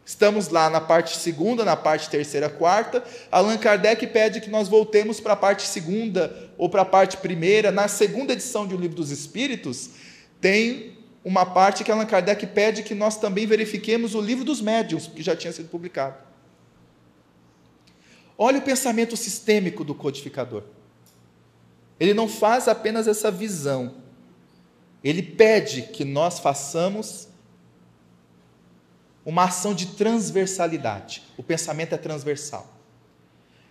Estamos 0.10 0.48
lá 0.48 0.72
na 0.72 0.82
parte 0.82 1.16
segunda, 1.16 1.64
na 1.64 1.76
parte 1.76 2.10
terceira, 2.10 2.50
quarta. 2.50 3.04
Allan 3.32 3.60
Kardec 3.60 4.08
pede 4.08 4.42
que 4.42 4.50
nós 4.50 4.68
voltemos 4.68 5.20
para 5.20 5.34
a 5.34 5.36
parte 5.36 5.68
segunda 5.68 6.50
ou 6.58 6.68
para 6.68 6.82
a 6.82 6.86
parte 6.86 7.18
primeira. 7.18 7.72
Na 7.72 7.88
segunda 7.88 8.34
edição 8.34 8.66
de 8.66 8.74
O 8.74 8.78
Livro 8.80 8.96
dos 8.96 9.12
Espíritos, 9.12 9.92
tem 10.42 10.98
uma 11.24 11.46
parte 11.46 11.84
que 11.84 11.92
Allan 11.92 12.08
Kardec 12.08 12.48
pede 12.48 12.82
que 12.82 12.96
nós 12.96 13.18
também 13.18 13.46
verifiquemos 13.46 14.16
o 14.16 14.20
Livro 14.20 14.44
dos 14.44 14.62
Médiuns, 14.62 15.06
que 15.06 15.22
já 15.22 15.36
tinha 15.36 15.54
sido 15.54 15.70
publicado. 15.70 16.16
Olha 18.36 18.58
o 18.58 18.64
pensamento 18.64 19.16
sistêmico 19.16 19.84
do 19.84 19.94
codificador. 19.94 20.64
Ele 22.00 22.16
não 22.16 22.28
faz 22.28 22.68
apenas 22.68 23.08
essa 23.08 23.30
visão, 23.30 23.94
ele 25.04 25.22
pede 25.22 25.84
que 25.84 26.04
nós 26.04 26.40
façamos 26.40 27.29
uma 29.30 29.44
ação 29.44 29.74
de 29.74 29.86
transversalidade. 29.88 31.22
O 31.38 31.44
pensamento 31.44 31.94
é 31.94 31.98
transversal. 31.98 32.68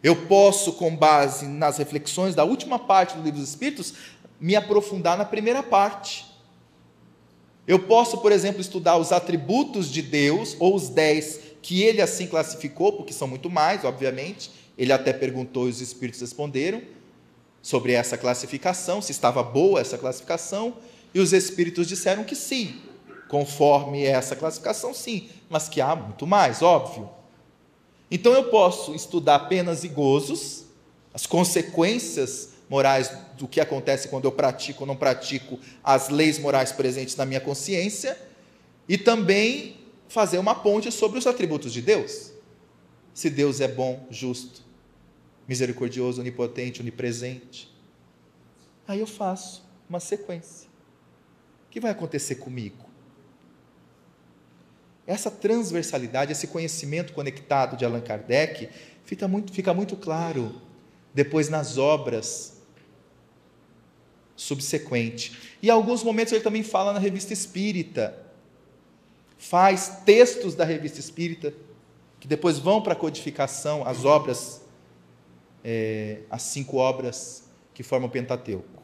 Eu 0.01 0.15
posso, 0.15 0.75
com 0.75 0.95
base 0.95 1.47
nas 1.47 1.79
reflexões 1.79 2.35
da 2.35 2.45
última 2.45 2.79
parte 2.79 3.17
do 3.17 3.23
Livro 3.23 3.41
dos 3.41 3.49
Espíritos, 3.49 3.95
me 4.41 4.55
aprofundar 4.55 5.19
na 5.19 5.25
primeira 5.25 5.61
parte. 5.61 6.27
Eu 7.67 7.81
posso, 7.81 8.19
por 8.19 8.31
exemplo, 8.31 8.61
estudar 8.61 8.97
os 8.97 9.11
atributos 9.11 9.91
de 9.91 10.01
Deus, 10.01 10.57
ou 10.61 10.77
os 10.77 10.89
dez 10.89 11.41
que 11.61 11.83
ele 11.83 12.01
assim 12.01 12.29
classificou, 12.29 12.93
porque 12.93 13.13
são 13.13 13.27
muito 13.27 13.51
mais, 13.51 13.85
obviamente. 13.85 14.51
Ele 14.79 14.93
até 14.93 15.13
perguntou 15.13 15.67
e 15.67 15.71
os 15.71 15.81
Espíritos 15.81 16.21
responderam 16.21 16.81
sobre 17.61 17.93
essa 17.93 18.17
classificação, 18.17 19.03
se 19.03 19.11
estava 19.11 19.43
boa 19.43 19.81
essa 19.81 19.99
classificação, 19.99 20.75
e 21.13 21.19
os 21.19 21.33
Espíritos 21.33 21.89
disseram 21.89 22.23
que 22.23 22.37
sim, 22.37 22.81
conforme 23.29 24.05
essa 24.05 24.37
classificação, 24.37 24.95
sim, 24.95 25.29
mas 25.49 25.69
que 25.69 25.81
há 25.81 25.95
muito 25.95 26.27
mais, 26.27 26.63
óbvio. 26.63 27.09
Então 28.11 28.33
eu 28.33 28.45
posso 28.45 28.95
estudar 28.95 29.41
penas 29.41 29.85
e 29.85 29.89
gozos, 29.89 30.65
as 31.13 31.27
consequências 31.27 32.51
morais 32.69 33.11
do 33.37 33.49
que 33.49 33.61
acontece 33.61 34.09
quando 34.09 34.27
eu 34.27 34.33
pratico 34.33 34.83
ou 34.83 34.87
não 34.87 34.97
pratico 34.97 35.59
as 35.83 36.09
leis 36.09 36.39
morais 36.39 36.73
presentes 36.73 37.17
na 37.17 37.25
minha 37.25 37.41
consciência, 37.41 38.19
e 38.89 38.97
também 38.97 39.77
fazer 40.09 40.39
uma 40.39 40.55
ponte 40.55 40.91
sobre 40.91 41.19
os 41.19 41.27
atributos 41.27 41.73
de 41.73 41.83
Deus. 41.83 42.33
Se 43.13 43.29
Deus 43.29 43.61
é 43.61 43.69
bom, 43.69 44.07
justo, 44.11 44.63
misericordioso, 45.47 46.21
onipotente, 46.21 46.81
onipresente. 46.81 47.75
Aí 48.87 49.01
eu 49.01 49.07
faço 49.07 49.63
uma 49.89 50.01
sequência. 50.01 50.69
O 51.67 51.71
que 51.71 51.81
vai 51.81 51.91
acontecer 51.91 52.37
comigo? 52.37 52.88
Essa 55.09 55.31
transversalidade, 55.31 56.33
esse 56.33 56.49
conhecimento 56.49 57.15
conectado 57.15 57.79
de 57.79 57.85
Allan 57.87 58.03
Kardec, 58.03 58.69
fica 59.07 59.27
muito, 59.27 59.51
fica 59.55 59.73
muito 59.73 59.97
claro 59.97 60.61
depois 61.15 61.49
nas 61.49 61.79
obras 61.79 62.61
subsequentes. 64.37 65.35
E 65.63 65.69
em 65.69 65.71
alguns 65.71 66.03
momentos 66.05 66.31
ele 66.35 66.43
também 66.43 66.63
fala 66.63 66.93
na 66.93 66.99
revista 66.99 67.33
espírita. 67.33 68.23
Faz 69.39 70.03
textos 70.05 70.55
da 70.55 70.65
revista 70.65 71.01
espírita, 71.01 71.55
que 72.21 72.29
depois 72.29 72.59
vão 72.59 72.83
para 72.83 72.93
a 72.93 72.97
codificação, 72.97 73.89
as 73.89 74.05
obras, 74.05 74.61
é, 75.65 76.19
as 76.29 76.43
cinco 76.43 76.77
obras 76.77 77.45
que 77.73 77.83
formam 77.83 78.11
o 78.11 78.13
Pentateuco. 78.13 78.78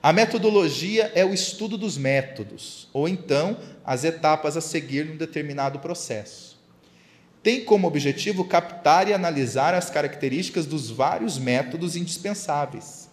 A 0.00 0.12
metodologia 0.12 1.10
é 1.14 1.24
o 1.24 1.34
estudo 1.34 1.76
dos 1.76 1.98
métodos, 1.98 2.88
ou 2.92 3.08
então 3.08 3.58
as 3.84 4.04
etapas 4.04 4.56
a 4.56 4.60
seguir 4.60 5.04
num 5.04 5.16
determinado 5.16 5.80
processo. 5.80 6.56
Tem 7.42 7.64
como 7.64 7.88
objetivo 7.88 8.44
captar 8.44 9.08
e 9.08 9.14
analisar 9.14 9.74
as 9.74 9.90
características 9.90 10.66
dos 10.66 10.88
vários 10.88 11.36
métodos 11.36 11.96
indispensáveis, 11.96 13.08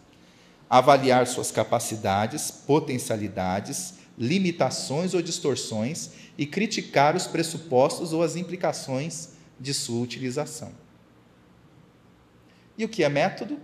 avaliar 0.69 1.25
suas 1.25 1.51
capacidades, 1.51 2.51
potencialidades, 2.51 3.95
limitações 4.17 5.13
ou 5.13 5.21
distorções 5.21 6.11
e 6.37 6.45
criticar 6.45 7.15
os 7.15 7.25
pressupostos 7.25 8.13
ou 8.13 8.21
as 8.21 8.35
implicações 8.35 9.29
de 9.59 9.73
sua 9.73 10.01
utilização. 10.01 10.71
E 12.77 12.85
o 12.85 12.89
que 12.89 13.03
é 13.03 13.09
método? 13.09 13.59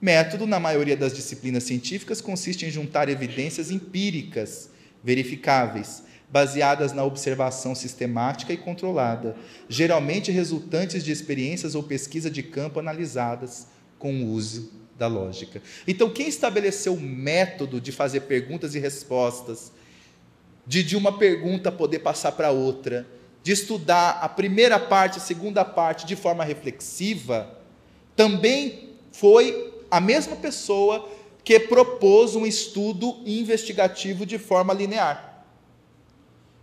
Método, 0.00 0.46
na 0.46 0.58
maioria 0.58 0.96
das 0.96 1.12
disciplinas 1.12 1.64
científicas, 1.64 2.20
consiste 2.20 2.64
em 2.64 2.70
juntar 2.70 3.08
evidências 3.08 3.70
empíricas, 3.70 4.70
verificáveis, 5.04 6.02
baseadas 6.30 6.92
na 6.92 7.04
observação 7.04 7.74
sistemática 7.74 8.52
e 8.52 8.56
controlada, 8.56 9.36
geralmente 9.68 10.30
resultantes 10.30 11.04
de 11.04 11.10
experiências 11.12 11.74
ou 11.74 11.82
pesquisa 11.82 12.30
de 12.30 12.42
campo 12.42 12.78
analisadas 12.78 13.66
com 13.98 14.22
o 14.22 14.28
uso 14.28 14.72
da 14.96 15.06
lógica. 15.06 15.60
Então, 15.86 16.08
quem 16.10 16.28
estabeleceu 16.28 16.94
o 16.94 17.00
método 17.00 17.80
de 17.80 17.90
fazer 17.90 18.20
perguntas 18.20 18.74
e 18.74 18.78
respostas, 18.78 19.72
de 20.66 20.82
de 20.82 20.96
uma 20.96 21.18
pergunta 21.18 21.72
poder 21.72 21.98
passar 21.98 22.32
para 22.32 22.50
outra, 22.50 23.06
de 23.42 23.52
estudar 23.52 24.18
a 24.22 24.28
primeira 24.28 24.78
parte, 24.78 25.18
a 25.18 25.22
segunda 25.22 25.64
parte 25.64 26.06
de 26.06 26.14
forma 26.14 26.44
reflexiva, 26.44 27.58
também 28.14 28.90
foi 29.10 29.69
a 29.90 30.00
mesma 30.00 30.36
pessoa 30.36 31.08
que 31.42 31.58
propôs 31.58 32.36
um 32.36 32.46
estudo 32.46 33.18
investigativo 33.26 34.24
de 34.24 34.38
forma 34.38 34.72
linear. 34.72 35.44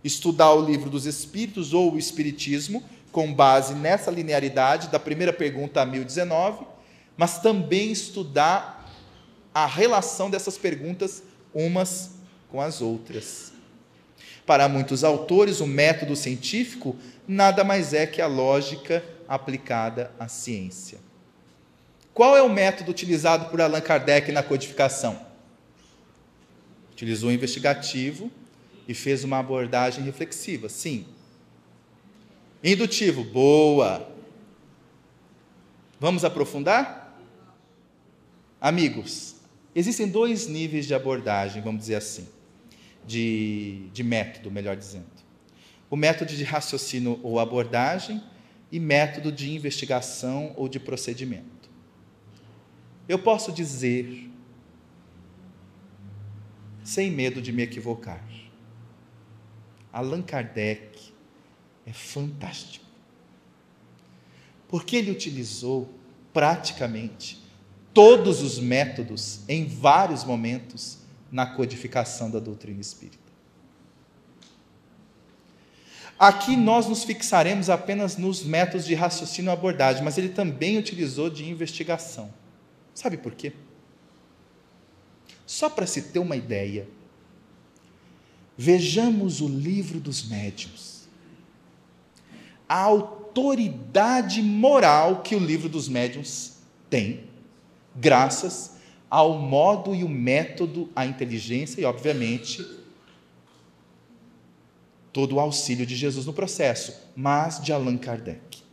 Estudar 0.02 0.54
o 0.54 0.64
livro 0.64 0.88
dos 0.88 1.06
Espíritos 1.06 1.74
ou 1.74 1.94
o 1.94 1.98
Espiritismo, 1.98 2.82
com 3.10 3.32
base 3.32 3.74
nessa 3.74 4.10
linearidade, 4.10 4.88
da 4.88 4.98
primeira 4.98 5.32
pergunta 5.32 5.82
a 5.82 5.86
1019, 5.86 6.64
mas 7.16 7.40
também 7.40 7.90
estudar 7.90 8.88
a 9.52 9.66
relação 9.66 10.30
dessas 10.30 10.56
perguntas 10.56 11.22
umas 11.52 12.12
com 12.50 12.60
as 12.60 12.80
outras. 12.80 13.52
Para 14.46 14.68
muitos 14.68 15.04
autores, 15.04 15.60
o 15.60 15.66
método 15.66 16.14
científico 16.14 16.96
nada 17.26 17.64
mais 17.64 17.92
é 17.92 18.06
que 18.06 18.22
a 18.22 18.26
lógica 18.26 19.04
aplicada 19.28 20.10
à 20.18 20.28
ciência. 20.28 21.07
Qual 22.18 22.36
é 22.36 22.42
o 22.42 22.48
método 22.48 22.90
utilizado 22.90 23.48
por 23.48 23.60
Allan 23.60 23.80
Kardec 23.80 24.32
na 24.32 24.42
codificação? 24.42 25.24
Utilizou 26.90 27.28
o 27.28 27.32
investigativo 27.32 28.28
e 28.88 28.92
fez 28.92 29.22
uma 29.22 29.38
abordagem 29.38 30.02
reflexiva, 30.02 30.68
sim. 30.68 31.06
Indutivo, 32.64 33.22
boa. 33.22 34.10
Vamos 36.00 36.24
aprofundar? 36.24 37.16
Amigos, 38.60 39.36
existem 39.72 40.08
dois 40.08 40.48
níveis 40.48 40.88
de 40.88 40.94
abordagem, 40.94 41.62
vamos 41.62 41.82
dizer 41.82 41.94
assim, 41.94 42.26
de, 43.06 43.88
de 43.92 44.02
método, 44.02 44.50
melhor 44.50 44.74
dizendo. 44.74 45.06
O 45.88 45.94
método 45.94 46.34
de 46.34 46.42
raciocínio 46.42 47.20
ou 47.22 47.38
abordagem 47.38 48.20
e 48.72 48.80
método 48.80 49.30
de 49.30 49.54
investigação 49.54 50.52
ou 50.56 50.68
de 50.68 50.80
procedimento. 50.80 51.57
Eu 53.08 53.18
posso 53.18 53.50
dizer, 53.50 54.30
sem 56.84 57.10
medo 57.10 57.40
de 57.40 57.52
me 57.52 57.62
equivocar, 57.62 58.22
Allan 59.90 60.22
Kardec 60.22 61.12
é 61.86 61.92
fantástico. 61.92 62.84
Porque 64.68 64.96
ele 64.96 65.10
utilizou 65.10 65.92
praticamente 66.32 67.42
todos 67.94 68.42
os 68.42 68.58
métodos 68.58 69.40
em 69.48 69.66
vários 69.66 70.22
momentos 70.22 70.98
na 71.32 71.46
codificação 71.46 72.30
da 72.30 72.38
doutrina 72.38 72.80
espírita. 72.80 73.28
Aqui 76.18 76.56
nós 76.56 76.86
nos 76.86 77.04
fixaremos 77.04 77.70
apenas 77.70 78.16
nos 78.16 78.44
métodos 78.44 78.84
de 78.84 78.94
raciocínio 78.94 79.50
e 79.50 79.52
abordagem, 79.52 80.02
mas 80.02 80.18
ele 80.18 80.28
também 80.28 80.76
utilizou 80.76 81.30
de 81.30 81.48
investigação. 81.48 82.30
Sabe 82.98 83.16
por 83.16 83.32
quê? 83.36 83.52
Só 85.46 85.70
para 85.70 85.86
se 85.86 86.02
ter 86.02 86.18
uma 86.18 86.34
ideia, 86.34 86.88
vejamos 88.56 89.40
o 89.40 89.46
livro 89.46 90.00
dos 90.00 90.28
médiuns. 90.28 91.06
A 92.68 92.80
autoridade 92.80 94.42
moral 94.42 95.22
que 95.22 95.36
o 95.36 95.38
livro 95.38 95.68
dos 95.68 95.88
médiuns 95.88 96.54
tem, 96.90 97.22
graças 97.94 98.78
ao 99.08 99.38
modo 99.38 99.94
e 99.94 100.02
o 100.02 100.08
método, 100.08 100.90
a 100.96 101.06
inteligência 101.06 101.80
e, 101.80 101.84
obviamente, 101.84 102.66
todo 105.12 105.36
o 105.36 105.40
auxílio 105.40 105.86
de 105.86 105.94
Jesus 105.94 106.26
no 106.26 106.32
processo, 106.32 106.92
mas 107.14 107.62
de 107.62 107.72
Allan 107.72 107.96
Kardec. 107.96 108.66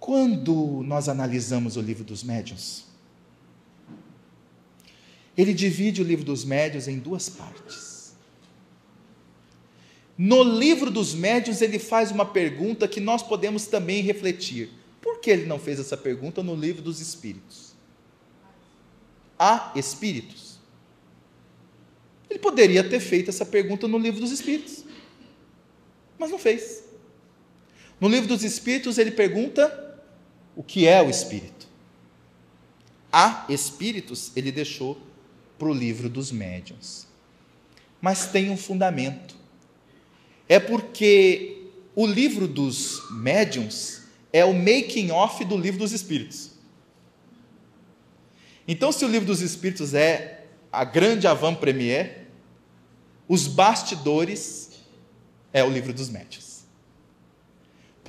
Quando 0.00 0.82
nós 0.82 1.10
analisamos 1.10 1.76
o 1.76 1.80
livro 1.82 2.02
dos 2.02 2.24
médiuns, 2.24 2.84
ele 5.36 5.52
divide 5.52 6.00
o 6.00 6.04
livro 6.04 6.24
dos 6.24 6.42
médiuns 6.42 6.88
em 6.88 6.98
duas 6.98 7.28
partes. 7.28 8.14
No 10.16 10.42
livro 10.42 10.90
dos 10.90 11.14
médiuns, 11.14 11.60
ele 11.60 11.78
faz 11.78 12.10
uma 12.10 12.24
pergunta 12.24 12.88
que 12.88 12.98
nós 12.98 13.22
podemos 13.22 13.66
também 13.66 14.02
refletir. 14.02 14.70
Por 15.02 15.20
que 15.20 15.30
ele 15.30 15.44
não 15.44 15.58
fez 15.58 15.78
essa 15.78 15.96
pergunta 15.96 16.42
no 16.42 16.54
livro 16.54 16.82
dos 16.82 17.00
espíritos? 17.00 17.74
Há 19.38 19.72
espíritos? 19.76 20.58
Ele 22.28 22.38
poderia 22.38 22.82
ter 22.82 23.00
feito 23.00 23.28
essa 23.28 23.44
pergunta 23.44 23.86
no 23.86 23.98
livro 23.98 24.20
dos 24.20 24.30
espíritos, 24.30 24.84
mas 26.18 26.30
não 26.30 26.38
fez. 26.38 26.84
No 28.00 28.08
livro 28.08 28.28
dos 28.28 28.42
espíritos, 28.42 28.96
ele 28.96 29.10
pergunta 29.10 29.89
o 30.60 30.62
que 30.62 30.86
é 30.86 31.00
o 31.00 31.08
espírito. 31.08 31.66
Há 33.10 33.46
espíritos, 33.48 34.30
ele 34.36 34.52
deixou 34.52 35.00
para 35.58 35.68
o 35.68 35.72
livro 35.72 36.06
dos 36.06 36.30
médiuns. 36.30 37.06
mas 37.98 38.26
tem 38.26 38.50
um 38.50 38.58
fundamento. 38.58 39.34
É 40.46 40.60
porque 40.60 41.66
o 41.96 42.06
livro 42.06 42.46
dos 42.46 43.00
médiuns 43.10 44.02
é 44.34 44.44
o 44.44 44.52
making 44.52 45.10
off 45.10 45.42
do 45.46 45.56
livro 45.56 45.80
dos 45.80 45.92
espíritos. 45.92 46.50
Então, 48.68 48.92
se 48.92 49.02
o 49.02 49.08
livro 49.08 49.26
dos 49.26 49.40
espíritos 49.40 49.94
é 49.94 50.44
a 50.70 50.84
grande 50.84 51.26
avant-première, 51.26 52.26
os 53.26 53.46
bastidores 53.46 54.72
é 55.54 55.64
o 55.64 55.70
livro 55.70 55.94
dos 55.94 56.10
médiuns. 56.10 56.49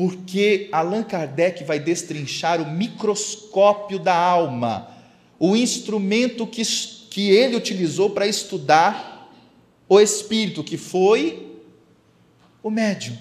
Porque 0.02 0.68
Allan 0.72 1.04
Kardec 1.04 1.64
vai 1.64 1.80
destrinchar 1.80 2.60
o 2.60 2.72
microscópio 2.72 4.00
da 4.00 4.16
alma, 4.16 4.90
o 5.38 5.56
instrumento 5.56 6.48
que, 6.48 6.64
que 7.08 7.30
ele 7.30 7.56
utilizou 7.56 8.10
para 8.10 8.26
estudar 8.26 9.32
o 9.88 10.00
espírito, 10.00 10.64
que 10.64 10.76
foi 10.76 11.56
o 12.64 12.72
médium. 12.72 13.16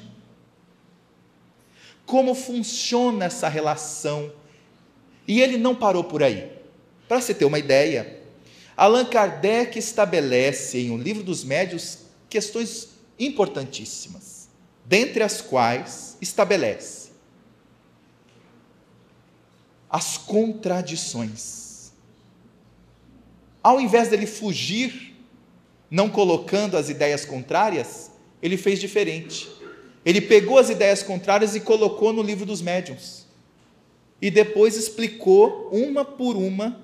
Como 2.07 2.35
funciona 2.35 3.27
essa 3.27 3.47
relação? 3.47 4.33
E 5.29 5.43
ele 5.43 5.59
não 5.59 5.75
parou 5.75 6.03
por 6.03 6.23
aí. 6.23 6.51
Para 7.07 7.21
você 7.21 7.35
ter 7.35 7.45
uma 7.45 7.59
ideia, 7.59 8.21
Allan 8.75 9.05
Kardec 9.05 9.79
estabelece 9.79 10.79
em 10.79 10.91
O 10.91 10.97
Livro 10.97 11.23
dos 11.23 11.45
Médios 11.45 11.99
questões 12.31 12.89
importantíssimas, 13.19 14.40
dentre 14.85 15.23
as 15.23 15.41
quais 15.41 16.17
estabelece 16.21 17.11
as 19.91 20.17
contradições. 20.17 21.91
Ao 23.61 23.81
invés 23.81 24.09
dele 24.09 24.27
fugir, 24.27 25.17
não 25.91 26.09
colocando 26.09 26.77
as 26.77 26.89
ideias 26.89 27.25
contrárias, 27.25 28.13
ele 28.41 28.57
fez 28.57 28.79
diferente. 28.79 29.51
Ele 30.05 30.21
pegou 30.21 30.59
as 30.59 30.71
ideias 30.71 31.03
contrárias 31.03 31.57
e 31.57 31.61
colocou 31.61 32.13
no 32.13 32.23
livro 32.23 32.47
dos 32.47 32.63
médiuns. 32.63 33.27
E 34.23 34.31
depois 34.31 34.77
explicou 34.77 35.69
uma 35.73 36.05
por 36.05 36.37
uma, 36.37 36.81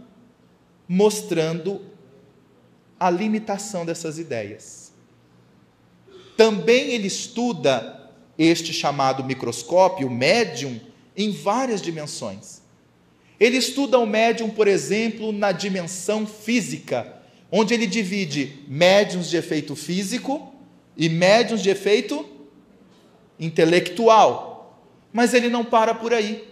mostrando 0.88 1.80
a 2.98 3.08
limitação 3.08 3.86
dessas 3.86 4.18
ideias. 4.18 4.85
Também 6.36 6.90
ele 6.90 7.06
estuda 7.06 8.10
este 8.38 8.72
chamado 8.72 9.24
microscópio, 9.24 10.08
o 10.08 10.10
médium, 10.10 10.78
em 11.16 11.30
várias 11.30 11.80
dimensões. 11.80 12.60
Ele 13.40 13.56
estuda 13.56 13.98
o 13.98 14.06
médium, 14.06 14.50
por 14.50 14.68
exemplo, 14.68 15.32
na 15.32 15.52
dimensão 15.52 16.26
física, 16.26 17.14
onde 17.50 17.74
ele 17.74 17.86
divide 17.86 18.60
médiums 18.68 19.28
de 19.28 19.36
efeito 19.36 19.74
físico 19.74 20.52
e 20.96 21.08
médiums 21.08 21.62
de 21.62 21.70
efeito 21.70 22.26
intelectual. 23.38 24.82
Mas 25.12 25.32
ele 25.34 25.48
não 25.48 25.64
para 25.64 25.94
por 25.94 26.12
aí. 26.12 26.44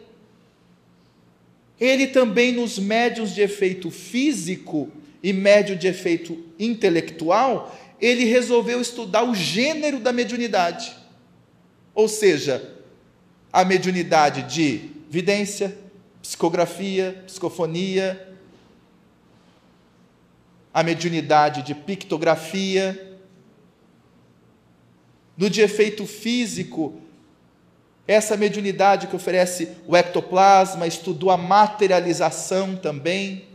Ele 1.80 2.06
também, 2.06 2.52
nos 2.52 2.78
médiums 2.78 3.34
de 3.34 3.42
efeito 3.42 3.90
físico 3.90 4.90
e 5.22 5.32
médio 5.32 5.74
de 5.76 5.86
efeito 5.86 6.38
intelectual, 6.58 7.74
ele 8.04 8.24
resolveu 8.26 8.82
estudar 8.82 9.24
o 9.24 9.34
gênero 9.34 9.98
da 9.98 10.12
mediunidade. 10.12 10.94
Ou 11.94 12.06
seja, 12.06 12.76
a 13.50 13.64
mediunidade 13.64 14.42
de 14.42 14.90
vidência, 15.08 15.74
psicografia, 16.20 17.24
psicofonia, 17.26 18.36
a 20.72 20.82
mediunidade 20.82 21.62
de 21.62 21.74
pictografia, 21.74 23.16
no 25.34 25.48
de 25.48 25.62
efeito 25.62 26.06
físico, 26.06 27.00
essa 28.06 28.36
mediunidade 28.36 29.06
que 29.06 29.16
oferece 29.16 29.78
o 29.86 29.96
ectoplasma, 29.96 30.86
estudou 30.86 31.30
a 31.30 31.38
materialização 31.38 32.76
também, 32.76 33.48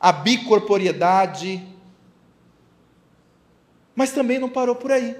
a 0.00 0.12
bicorporiedade, 0.12 1.68
mas 4.00 4.12
também 4.12 4.38
não 4.38 4.48
parou 4.48 4.74
por 4.74 4.90
aí. 4.90 5.14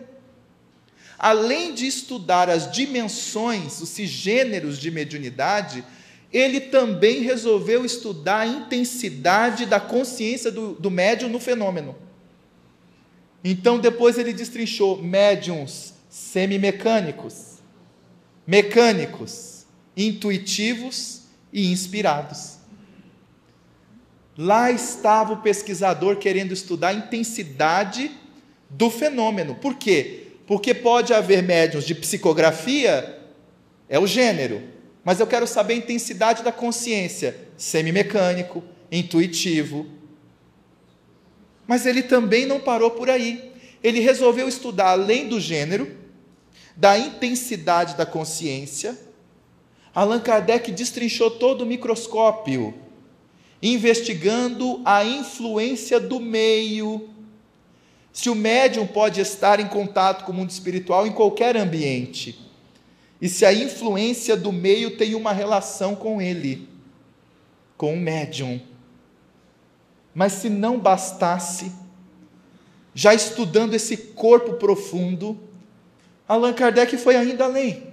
Além 1.18 1.74
de 1.74 1.86
estudar 1.86 2.48
as 2.48 2.72
dimensões, 2.72 3.78
os 3.82 3.94
gêneros 3.94 4.78
de 4.78 4.90
mediunidade, 4.90 5.84
ele 6.32 6.60
também 6.60 7.20
resolveu 7.20 7.84
estudar 7.84 8.38
a 8.38 8.46
intensidade 8.46 9.66
da 9.66 9.78
consciência 9.78 10.50
do, 10.50 10.72
do 10.72 10.90
médium 10.90 11.28
no 11.28 11.38
fenômeno. 11.38 11.94
Então, 13.44 13.78
depois 13.78 14.16
ele 14.16 14.32
destrinchou 14.32 15.02
médiums 15.02 15.92
semimecânicos, 16.08 17.58
mecânicos, 18.46 19.66
intuitivos 19.94 21.24
e 21.52 21.70
inspirados. 21.70 22.56
Lá 24.38 24.70
estava 24.70 25.34
o 25.34 25.42
pesquisador 25.42 26.16
querendo 26.16 26.52
estudar 26.52 26.88
a 26.88 26.94
intensidade 26.94 28.18
do 28.70 28.88
fenômeno. 28.88 29.56
Por 29.56 29.74
quê? 29.74 30.28
Porque 30.46 30.72
pode 30.72 31.12
haver 31.12 31.42
médiums 31.42 31.84
de 31.84 31.94
psicografia, 31.94 33.18
é 33.88 33.98
o 33.98 34.06
gênero, 34.06 34.62
mas 35.04 35.20
eu 35.20 35.26
quero 35.26 35.46
saber 35.46 35.74
a 35.74 35.78
intensidade 35.78 36.42
da 36.42 36.52
consciência, 36.52 37.36
semimecânico, 37.56 38.62
intuitivo, 38.90 39.86
mas 41.70 41.86
ele 41.86 42.02
também 42.02 42.46
não 42.46 42.58
parou 42.58 42.90
por 42.90 43.08
aí. 43.08 43.52
Ele 43.80 44.00
resolveu 44.00 44.48
estudar 44.48 44.90
além 44.90 45.28
do 45.28 45.38
gênero, 45.38 45.88
da 46.76 46.98
intensidade 46.98 47.96
da 47.96 48.04
consciência. 48.04 48.98
Allan 49.94 50.18
Kardec 50.18 50.72
destrinchou 50.72 51.30
todo 51.30 51.62
o 51.62 51.66
microscópio, 51.66 52.74
investigando 53.62 54.80
a 54.84 55.04
influência 55.04 56.00
do 56.00 56.18
meio. 56.18 57.08
Se 58.20 58.28
o 58.28 58.34
médium 58.34 58.86
pode 58.86 59.18
estar 59.18 59.60
em 59.60 59.66
contato 59.66 60.26
com 60.26 60.32
o 60.32 60.34
mundo 60.34 60.50
espiritual 60.50 61.06
em 61.06 61.10
qualquer 61.10 61.56
ambiente, 61.56 62.38
e 63.18 63.30
se 63.30 63.46
a 63.46 63.52
influência 63.54 64.36
do 64.36 64.52
meio 64.52 64.98
tem 64.98 65.14
uma 65.14 65.32
relação 65.32 65.96
com 65.96 66.20
ele, 66.20 66.68
com 67.78 67.94
o 67.94 67.96
médium. 67.96 68.60
Mas 70.14 70.34
se 70.34 70.50
não 70.50 70.78
bastasse, 70.78 71.72
já 72.94 73.14
estudando 73.14 73.72
esse 73.72 73.96
corpo 73.96 74.52
profundo, 74.52 75.40
Allan 76.28 76.52
Kardec 76.52 76.98
foi 76.98 77.16
ainda 77.16 77.44
além. 77.44 77.84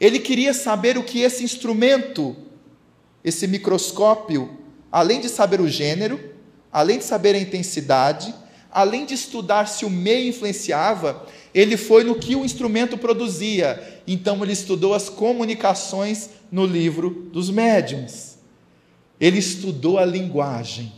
Ele 0.00 0.18
queria 0.18 0.54
saber 0.54 0.96
o 0.96 1.04
que 1.04 1.20
esse 1.20 1.44
instrumento, 1.44 2.34
esse 3.22 3.46
microscópio, 3.46 4.58
além 4.90 5.20
de 5.20 5.28
saber 5.28 5.60
o 5.60 5.68
gênero, 5.68 6.18
além 6.72 6.96
de 6.96 7.04
saber 7.04 7.34
a 7.34 7.38
intensidade, 7.38 8.34
além 8.72 9.04
de 9.04 9.14
estudar 9.14 9.66
se 9.66 9.84
o 9.84 9.90
meio 9.90 10.28
influenciava, 10.28 11.26
ele 11.54 11.76
foi 11.76 12.04
no 12.04 12.14
que 12.14 12.36
o 12.36 12.44
instrumento 12.44 12.96
produzia. 12.96 14.02
Então 14.06 14.42
ele 14.42 14.52
estudou 14.52 14.94
as 14.94 15.08
comunicações 15.08 16.30
no 16.50 16.64
livro 16.64 17.10
dos 17.32 17.50
médiuns. 17.50 18.36
Ele 19.20 19.38
estudou 19.38 19.98
a 19.98 20.04
linguagem 20.04 20.92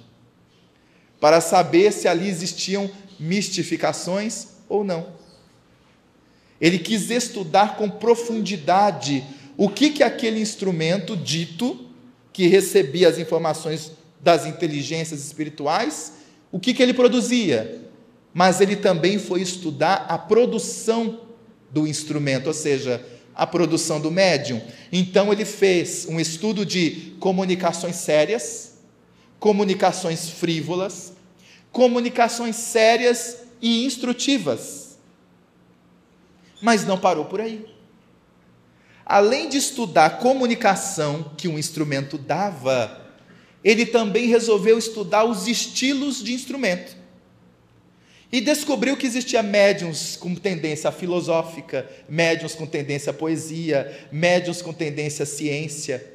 para 1.21 1.41
saber 1.41 1.93
se 1.93 2.09
ali 2.09 2.29
existiam 2.29 2.91
mistificações 3.19 4.49
ou 4.69 4.85
não. 4.85 5.07
Ele 6.61 6.79
quis 6.79 7.11
estudar 7.11 7.77
com 7.77 7.89
profundidade 7.89 9.25
o 9.57 9.69
que, 9.69 9.91
que 9.91 10.03
aquele 10.03 10.41
instrumento 10.41 11.17
dito, 11.17 11.87
que 12.33 12.47
recebia 12.47 13.09
as 13.09 13.19
informações 13.19 13.93
das 14.21 14.47
inteligências 14.47 15.25
espirituais, 15.25 16.13
o 16.53 16.61
que, 16.61 16.75
que 16.75 16.83
ele 16.83 16.95
produzia. 16.95 17.81
Mas 18.33 18.61
ele 18.61 18.77
também 18.77 19.19
foi 19.19 19.41
estudar 19.41 20.07
a 20.09 20.17
produção 20.17 21.21
do 21.71 21.87
instrumento, 21.87 22.47
ou 22.47 22.55
seja, 22.55 23.05
a 23.35 23.47
produção 23.47 24.01
do 24.01 24.11
médium. 24.11 24.61
Então 24.93 25.33
ele 25.33 25.45
fez 25.45 26.07
um 26.09 26.21
estudo 26.21 26.65
de 26.65 27.15
comunicações 27.19 27.97
sérias, 27.97 28.75
comunicações 29.41 30.29
frívolas, 30.29 31.15
comunicações 31.73 32.57
sérias 32.57 33.39
e 33.61 33.85
instrutivas. 33.85 34.99
Mas 36.61 36.87
não 36.87 36.99
parou 36.99 37.25
por 37.25 37.41
aí. 37.41 37.67
Além 39.05 39.49
de 39.49 39.57
estudar 39.57 40.07
a 40.07 40.11
comunicação 40.11 41.33
que 41.37 41.49
um 41.49 41.59
instrumento 41.59 42.17
dava, 42.17 43.02
ele 43.65 43.87
também 43.87 44.27
resolveu 44.27 44.79
estudar 44.79 45.25
os 45.25 45.47
estilos 45.47 46.23
de 46.23 46.33
instrumento. 46.33 46.97
E 48.31 48.41
descobriu 48.41 48.97
que 48.97 49.07
existia 49.07 49.43
médiums 49.43 50.17
com 50.17 50.35
tendência 50.35 50.91
filosófica, 50.91 51.89
médiums 52.09 52.55
com 52.55 52.67
tendência 52.67 53.11
à 53.11 53.13
poesia, 53.13 54.09
médiums 54.11 54.63
com 54.63 54.73
tendência 54.73 55.25
à 55.25 55.27
ciência. 55.27 56.13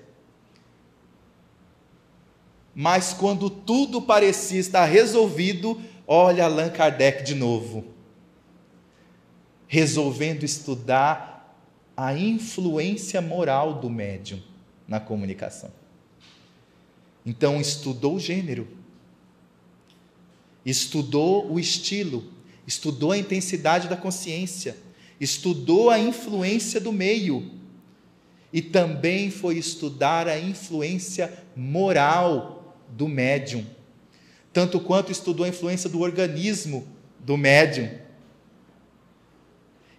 mas 2.79 3.11
quando 3.11 3.49
tudo 3.49 3.99
parecia 3.99 4.59
estar 4.59 4.85
resolvido, 4.85 5.81
olha 6.05 6.45
Allan 6.45 6.69
Kardec 6.69 7.23
de 7.23 7.33
novo, 7.33 7.83
resolvendo 9.67 10.43
estudar 10.43 11.57
a 11.97 12.13
influência 12.13 13.19
moral 13.19 13.79
do 13.79 13.89
médium 13.89 14.39
na 14.87 14.99
comunicação. 14.99 15.71
Então, 17.27 17.59
estudou 17.59 18.15
o 18.15 18.19
gênero, 18.21 18.65
estudou 20.65 21.51
o 21.51 21.59
estilo, 21.59 22.23
estudou 22.65 23.11
a 23.11 23.17
intensidade 23.17 23.89
da 23.89 23.97
consciência, 23.97 24.77
estudou 25.19 25.89
a 25.89 25.99
influência 25.99 26.79
do 26.79 26.93
meio 26.93 27.51
e 28.53 28.61
também 28.61 29.29
foi 29.29 29.57
estudar 29.57 30.25
a 30.25 30.39
influência 30.39 31.43
moral 31.53 32.77
do 32.87 33.09
médium, 33.09 33.65
tanto 34.53 34.79
quanto 34.79 35.11
estudou 35.11 35.45
a 35.45 35.49
influência 35.49 35.89
do 35.89 35.99
organismo 35.99 36.87
do 37.19 37.35
médium. 37.35 37.89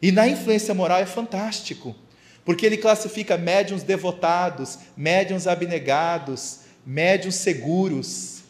E 0.01 0.11
na 0.11 0.27
influência 0.27 0.73
moral 0.73 1.01
é 1.01 1.07
fantástico, 1.07 1.95
porque 2.43 2.65
ele 2.65 2.79
classifica 2.79 3.37
médiums 3.37 3.83
devotados, 3.83 4.79
médiums 4.97 5.47
abnegados, 5.47 6.61
médiums 6.91 7.35
seguros, 7.35 8.41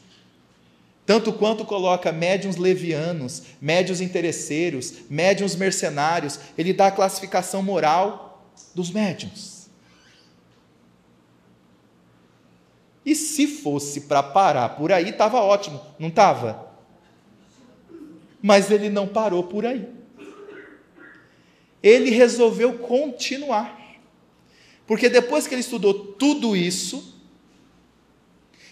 tanto 1.05 1.32
quanto 1.32 1.65
coloca 1.65 2.12
médiums 2.12 2.55
levianos, 2.55 3.43
médiums 3.60 4.01
interesseiros, 4.01 4.94
médiums 5.10 5.56
mercenários, 5.56 6.39
ele 6.56 6.73
dá 6.73 6.86
a 6.86 6.93
classificação 6.93 7.65
moral 7.65 8.48
dos 8.77 8.93
médiums. 8.93 9.69
E 13.05 13.12
se 13.16 13.48
fosse 13.48 14.02
para 14.02 14.23
parar 14.23 14.69
por 14.69 14.93
aí, 14.93 15.09
estava 15.09 15.40
ótimo, 15.40 15.81
não 15.98 16.09
estava? 16.09 16.70
Mas 18.40 18.70
ele 18.70 18.89
não 18.89 19.09
parou 19.09 19.43
por 19.43 19.66
aí. 19.66 19.89
Ele 21.82 22.10
resolveu 22.10 22.78
continuar. 22.78 23.77
Porque 24.86 25.09
depois 25.09 25.48
que 25.48 25.55
ele 25.55 25.60
estudou 25.60 25.93
tudo 25.93 26.55
isso, 26.55 27.18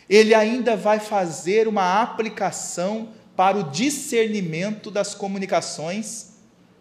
ele 0.09 0.35
ainda 0.35 0.77
vai 0.77 1.01
fazer 1.01 1.67
uma 1.69 2.03
aplicação 2.03 3.09
para 3.35 3.59
o 3.59 3.71
discernimento 3.71 4.91
das 4.91 5.15
comunicações 5.15 6.37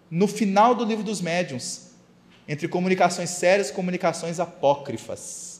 no 0.10 0.28
final 0.28 0.76
do 0.76 0.86
livro 0.86 1.04
dos 1.04 1.22
médiuns, 1.22 1.88
entre 2.48 2.68
comunicações 2.68 3.32
sérias 3.32 3.70
e 3.70 3.74
comunicações 3.74 4.40
apócrifas 4.40 5.56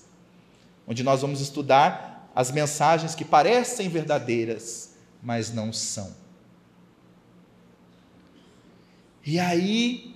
onde 0.88 1.04
nós 1.04 1.22
vamos 1.22 1.42
estudar 1.42 2.30
as 2.36 2.52
mensagens 2.52 3.16
que 3.16 3.26
parecem 3.26 3.90
verdadeiras, 3.90 4.96
mas 5.22 5.54
não 5.54 5.72
são. 5.72 6.14
E 9.26 9.40
aí, 9.40 10.16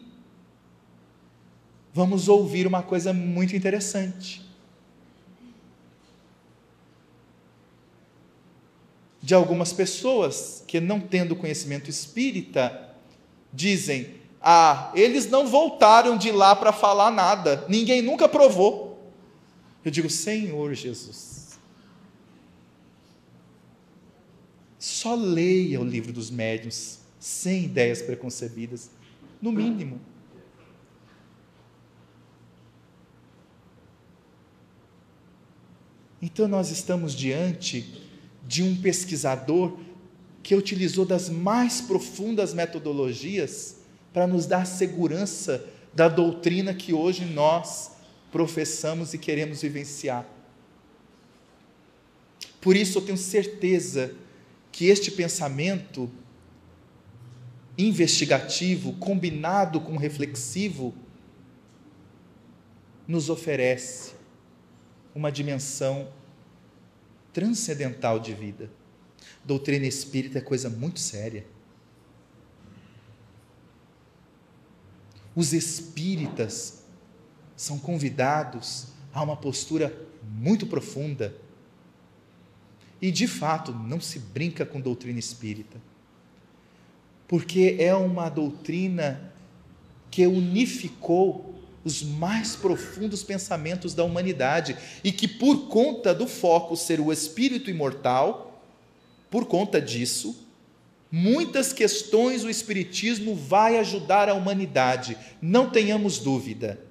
vamos 1.93 2.27
ouvir 2.27 2.67
uma 2.67 2.83
coisa 2.83 3.13
muito 3.13 3.55
interessante. 3.55 4.47
De 9.21 9.33
algumas 9.33 9.73
pessoas 9.73 10.63
que, 10.65 10.79
não 10.79 10.99
tendo 10.99 11.35
conhecimento 11.35 11.89
espírita, 11.89 12.95
dizem: 13.51 14.15
Ah, 14.41 14.91
eles 14.95 15.29
não 15.29 15.47
voltaram 15.47 16.17
de 16.17 16.31
lá 16.31 16.55
para 16.55 16.71
falar 16.71 17.11
nada, 17.11 17.65
ninguém 17.67 18.01
nunca 18.01 18.27
provou. 18.29 18.89
Eu 19.83 19.91
digo, 19.91 20.09
Senhor 20.09 20.73
Jesus, 20.73 21.59
só 24.77 25.15
leia 25.15 25.79
o 25.79 25.85
livro 25.85 26.13
dos 26.13 26.29
médiuns 26.29 26.99
sem 27.19 27.65
ideias 27.65 28.01
preconcebidas, 28.01 28.89
no 29.41 29.51
mínimo. 29.51 29.99
Então 36.21 36.47
nós 36.47 36.69
estamos 36.69 37.13
diante 37.13 38.08
de 38.49 38.63
um 38.63 38.75
pesquisador 38.75 39.77
que 40.41 40.55
utilizou 40.55 41.05
das 41.05 41.29
mais 41.29 41.81
profundas 41.81 42.51
metodologias 42.51 43.75
para 44.11 44.25
nos 44.25 44.47
dar 44.47 44.65
segurança 44.65 45.63
da 45.93 46.07
doutrina 46.07 46.73
que 46.73 46.91
hoje 46.91 47.25
nós 47.25 47.91
professamos 48.31 49.13
e 49.13 49.19
queremos 49.19 49.61
vivenciar. 49.61 50.27
Por 52.59 52.75
isso 52.75 52.97
eu 52.97 53.03
tenho 53.03 53.19
certeza 53.19 54.15
que 54.71 54.87
este 54.87 55.11
pensamento 55.11 56.09
investigativo, 57.77 58.93
combinado 58.93 59.79
com 59.79 59.95
reflexivo, 59.95 60.91
nos 63.07 63.29
oferece 63.29 64.13
uma 65.13 65.31
dimensão 65.31 66.07
transcendental 67.33 68.19
de 68.19 68.33
vida. 68.33 68.69
Doutrina 69.43 69.85
espírita 69.85 70.39
é 70.39 70.41
coisa 70.41 70.69
muito 70.69 70.99
séria. 70.99 71.45
Os 75.35 75.53
espíritas 75.53 76.83
são 77.55 77.79
convidados 77.79 78.87
a 79.13 79.21
uma 79.21 79.37
postura 79.37 79.95
muito 80.23 80.65
profunda. 80.67 81.35
E, 83.01 83.11
de 83.11 83.27
fato, 83.27 83.71
não 83.71 84.01
se 84.01 84.19
brinca 84.19 84.65
com 84.65 84.81
doutrina 84.81 85.19
espírita, 85.19 85.77
porque 87.27 87.77
é 87.79 87.95
uma 87.95 88.29
doutrina 88.29 89.31
que 90.11 90.27
unificou 90.27 91.58
os 91.83 92.03
mais 92.03 92.55
profundos 92.55 93.23
pensamentos 93.23 93.93
da 93.93 94.03
humanidade 94.03 94.77
e 95.03 95.11
que, 95.11 95.27
por 95.27 95.67
conta 95.67 96.13
do 96.13 96.27
foco 96.27 96.75
ser 96.75 96.99
o 96.99 97.11
espírito 97.11 97.69
imortal, 97.69 98.63
por 99.29 99.45
conta 99.45 99.81
disso, 99.81 100.47
muitas 101.11 101.71
questões 101.71 102.43
o 102.43 102.49
Espiritismo 102.49 103.35
vai 103.35 103.77
ajudar 103.77 104.27
a 104.29 104.33
humanidade, 104.33 105.17
não 105.41 105.69
tenhamos 105.69 106.19
dúvida 106.19 106.89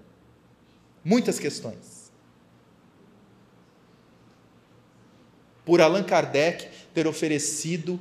muitas 1.08 1.38
questões. 1.38 2.12
Por 5.64 5.80
Allan 5.80 6.04
Kardec 6.04 6.68
ter 6.92 7.06
oferecido 7.06 7.98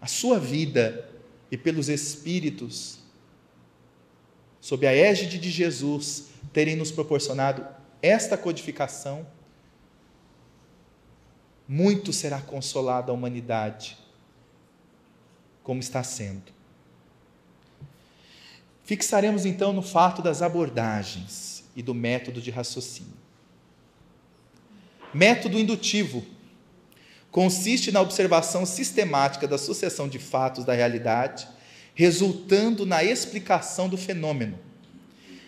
a 0.00 0.06
sua 0.06 0.38
vida 0.38 1.08
e 1.50 1.56
pelos 1.56 1.88
Espíritos, 1.88 3.00
sob 4.66 4.84
a 4.84 4.92
égide 4.92 5.38
de 5.38 5.48
Jesus, 5.48 6.24
terem 6.52 6.74
nos 6.74 6.90
proporcionado 6.90 7.64
esta 8.02 8.36
codificação, 8.36 9.24
muito 11.68 12.12
será 12.12 12.40
consolada 12.40 13.12
a 13.12 13.14
humanidade, 13.14 13.96
como 15.62 15.78
está 15.78 16.02
sendo. 16.02 16.52
Fixaremos 18.82 19.46
então 19.46 19.72
no 19.72 19.82
fato 19.82 20.20
das 20.20 20.42
abordagens 20.42 21.62
e 21.76 21.80
do 21.80 21.94
método 21.94 22.40
de 22.40 22.50
raciocínio. 22.50 23.14
Método 25.14 25.60
indutivo 25.60 26.26
consiste 27.30 27.92
na 27.92 28.00
observação 28.00 28.66
sistemática 28.66 29.46
da 29.46 29.58
sucessão 29.58 30.08
de 30.08 30.18
fatos 30.18 30.64
da 30.64 30.72
realidade, 30.72 31.54
resultando 31.96 32.84
na 32.84 33.02
explicação 33.02 33.88
do 33.88 33.96
fenômeno. 33.96 34.58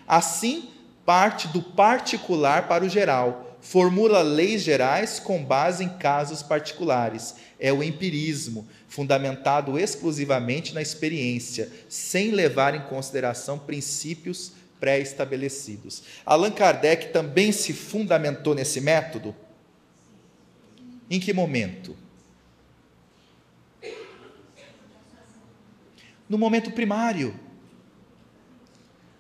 Assim, 0.07 0.71
parte 1.05 1.47
do 1.49 1.63
particular 1.63 2.67
para 2.67 2.85
o 2.85 2.89
geral, 2.89 3.59
formula 3.61 4.23
leis 4.23 4.63
gerais 4.63 5.21
com 5.21 5.45
base 5.45 5.85
em 5.85 5.91
casos 5.99 6.43
particulares. 6.43 7.35
É 7.61 7.71
o 7.71 7.83
empirismo, 7.83 8.67
fundamentado 8.89 9.79
exclusivamente 9.79 10.73
na 10.73 10.81
experiência, 10.81 11.71
sem 11.87 12.31
levar 12.31 12.75
em 12.75 12.81
consideração 12.81 13.59
princípios 13.59 14.53
pré-estabelecidos. 14.81 16.03
Allan 16.25 16.53
Kardec 16.53 17.13
também 17.13 17.53
se 17.53 17.75
fundamentou 17.75 18.55
nesse 18.55 18.81
método? 18.81 19.37
Em 21.11 21.21
que 21.21 21.33
momento? 21.35 21.95
No 26.29 26.37
momento 26.37 26.71
primário, 26.71 27.35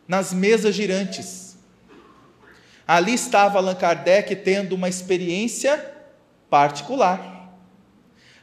nas 0.08 0.32
mesas 0.32 0.74
girantes. 0.74 1.56
Ali 2.86 3.12
estava 3.12 3.58
Allan 3.58 3.74
Kardec 3.74 4.34
tendo 4.36 4.74
uma 4.74 4.88
experiência 4.88 5.94
particular. 6.48 7.52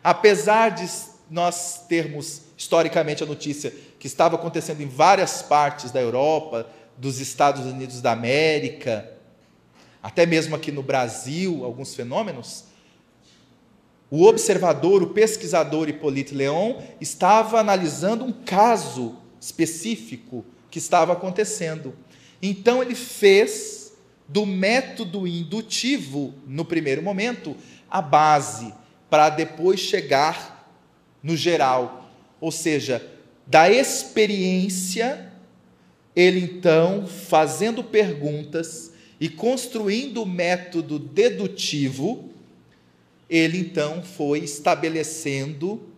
Apesar 0.03 0.69
de 0.69 0.87
nós 1.31 1.85
termos 1.87 2.43
historicamente 2.55 3.23
a 3.23 3.25
notícia 3.25 3.73
que 3.99 4.05
estava 4.05 4.35
acontecendo 4.35 4.81
em 4.81 4.87
várias 4.87 5.41
partes 5.41 5.89
da 5.89 5.99
Europa, 5.99 6.67
dos 6.95 7.19
Estados 7.19 7.65
Unidos 7.65 8.01
da 8.01 8.11
América, 8.11 9.11
até 10.03 10.27
mesmo 10.27 10.55
aqui 10.55 10.71
no 10.71 10.83
Brasil, 10.83 11.65
alguns 11.65 11.95
fenômenos, 11.95 12.65
o 14.09 14.23
observador, 14.25 15.01
o 15.01 15.07
pesquisador 15.07 15.89
Hippolyte 15.89 16.33
Leon 16.33 16.81
estava 17.01 17.59
analisando 17.59 18.23
um 18.23 18.31
caso 18.31 19.17
específico 19.39 20.45
que 20.69 20.79
estava 20.79 21.13
acontecendo. 21.13 21.95
Então 22.41 22.81
ele 22.81 22.95
fez 22.95 23.93
do 24.27 24.45
método 24.45 25.27
indutivo, 25.27 26.33
no 26.47 26.65
primeiro 26.65 27.01
momento, 27.01 27.55
a 27.89 28.01
base, 28.01 28.73
para 29.09 29.29
depois 29.29 29.79
chegar 29.79 30.69
no 31.21 31.35
geral. 31.35 32.09
Ou 32.39 32.51
seja, 32.51 33.05
da 33.45 33.69
experiência, 33.69 35.31
ele 36.15 36.39
então, 36.39 37.07
fazendo 37.07 37.83
perguntas 37.83 38.91
e 39.19 39.29
construindo 39.29 40.23
o 40.23 40.25
método 40.25 40.97
dedutivo, 40.99 42.29
ele 43.29 43.57
então 43.59 44.03
foi 44.03 44.39
estabelecendo 44.39 45.89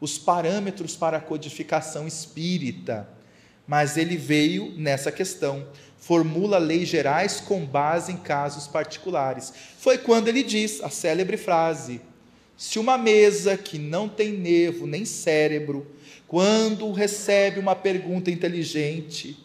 os 0.00 0.16
parâmetros 0.16 0.96
para 0.96 1.16
a 1.16 1.20
codificação 1.20 2.06
espírita. 2.06 3.08
Mas 3.66 3.96
ele 3.96 4.16
veio 4.16 4.72
nessa 4.76 5.12
questão, 5.12 5.66
formula 5.98 6.58
leis 6.58 6.88
gerais 6.88 7.40
com 7.40 7.66
base 7.66 8.12
em 8.12 8.16
casos 8.16 8.66
particulares. 8.66 9.52
Foi 9.78 9.98
quando 9.98 10.28
ele 10.28 10.42
diz 10.42 10.80
a 10.82 10.88
célebre 10.88 11.36
frase: 11.36 12.00
se 12.56 12.78
uma 12.78 12.96
mesa 12.96 13.56
que 13.56 13.78
não 13.78 14.08
tem 14.08 14.32
nervo 14.32 14.86
nem 14.86 15.04
cérebro, 15.04 15.86
quando 16.26 16.90
recebe 16.92 17.58
uma 17.58 17.74
pergunta 17.74 18.30
inteligente, 18.30 19.36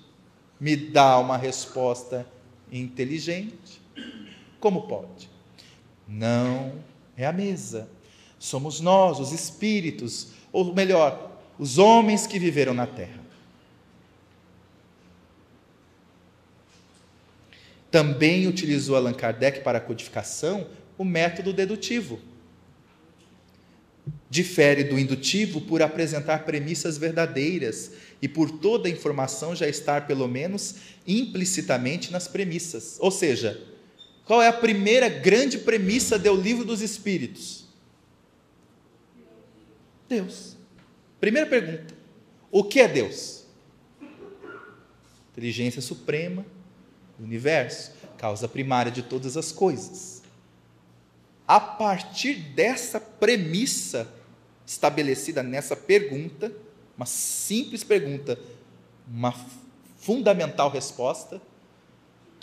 me 0.60 0.76
dá 0.76 1.18
uma 1.20 1.36
resposta 1.36 2.26
inteligente, 2.72 3.82
como 4.60 4.84
pode? 4.84 5.30
Não 6.08 6.93
é 7.18 7.26
a 7.26 7.32
mesa. 7.32 7.90
Somos 8.40 8.80
nós, 8.80 9.20
os 9.20 9.32
espíritos, 9.32 10.30
ou 10.52 10.74
melhor, 10.74 11.40
os 11.58 11.78
homens 11.78 12.28
que 12.28 12.40
viveram 12.40 12.74
na 12.74 12.86
terra. 12.86 13.22
Também 17.90 18.48
utilizou 18.48 18.96
Allan 18.96 19.14
Kardec 19.14 19.62
para 19.62 19.78
a 19.78 19.82
codificação 19.82 20.68
o 20.98 21.06
método 21.06 21.54
dedutivo. 21.54 22.20
Difere 24.30 24.84
do 24.84 24.98
indutivo 24.98 25.62
por 25.62 25.82
apresentar 25.82 26.40
premissas 26.44 26.98
verdadeiras 26.98 27.92
e 28.22 28.28
por 28.28 28.50
toda 28.50 28.88
a 28.88 28.92
informação 28.92 29.56
já 29.56 29.68
estar, 29.68 30.08
pelo 30.08 30.28
menos, 30.28 30.76
implicitamente 31.06 32.12
nas 32.12 32.28
premissas. 32.28 32.98
Ou 33.00 33.12
seja, 33.12 33.62
qual 34.26 34.42
é 34.42 34.48
a 34.48 34.54
primeira 34.54 35.10
grande 35.10 35.58
premissa 35.58 36.18
do 36.18 36.34
livro 36.36 36.64
dos 36.64 36.82
Espíritos? 36.82 37.66
Deus. 40.08 40.56
Primeira 41.20 41.48
pergunta: 41.48 41.94
o 42.52 42.64
que 42.64 42.80
é 42.80 42.88
Deus? 42.88 43.44
Inteligência 45.32 45.82
suprema 45.82 46.46
do 47.18 47.26
universo, 47.26 47.92
causa 48.18 48.48
primária 48.48 48.92
de 48.92 49.02
todas 49.02 49.36
as 49.36 49.52
coisas. 49.52 50.22
A 51.48 51.60
partir 51.60 52.36
dessa 52.36 53.00
premissa 53.00 54.08
estabelecida 54.66 55.44
nessa 55.44 55.76
pergunta, 55.76 56.52
uma 56.96 57.06
simples 57.06 57.84
pergunta, 57.84 58.40
uma 59.08 59.34
fundamental 59.98 60.70
resposta, 60.70 61.42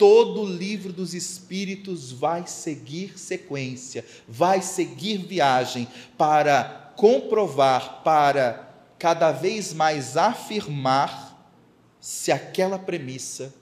todo 0.01 0.41
o 0.41 0.51
livro 0.51 0.91
dos 0.91 1.13
Espíritos 1.13 2.11
vai 2.11 2.47
seguir 2.47 3.19
sequência, 3.19 4.03
vai 4.27 4.59
seguir 4.59 5.17
viagem 5.17 5.87
para 6.17 6.91
comprovar, 6.97 8.01
para 8.03 8.67
cada 8.97 9.31
vez 9.31 9.75
mais 9.75 10.17
afirmar 10.17 11.53
se 11.99 12.31
aquela 12.31 12.79
premissa 12.79 13.53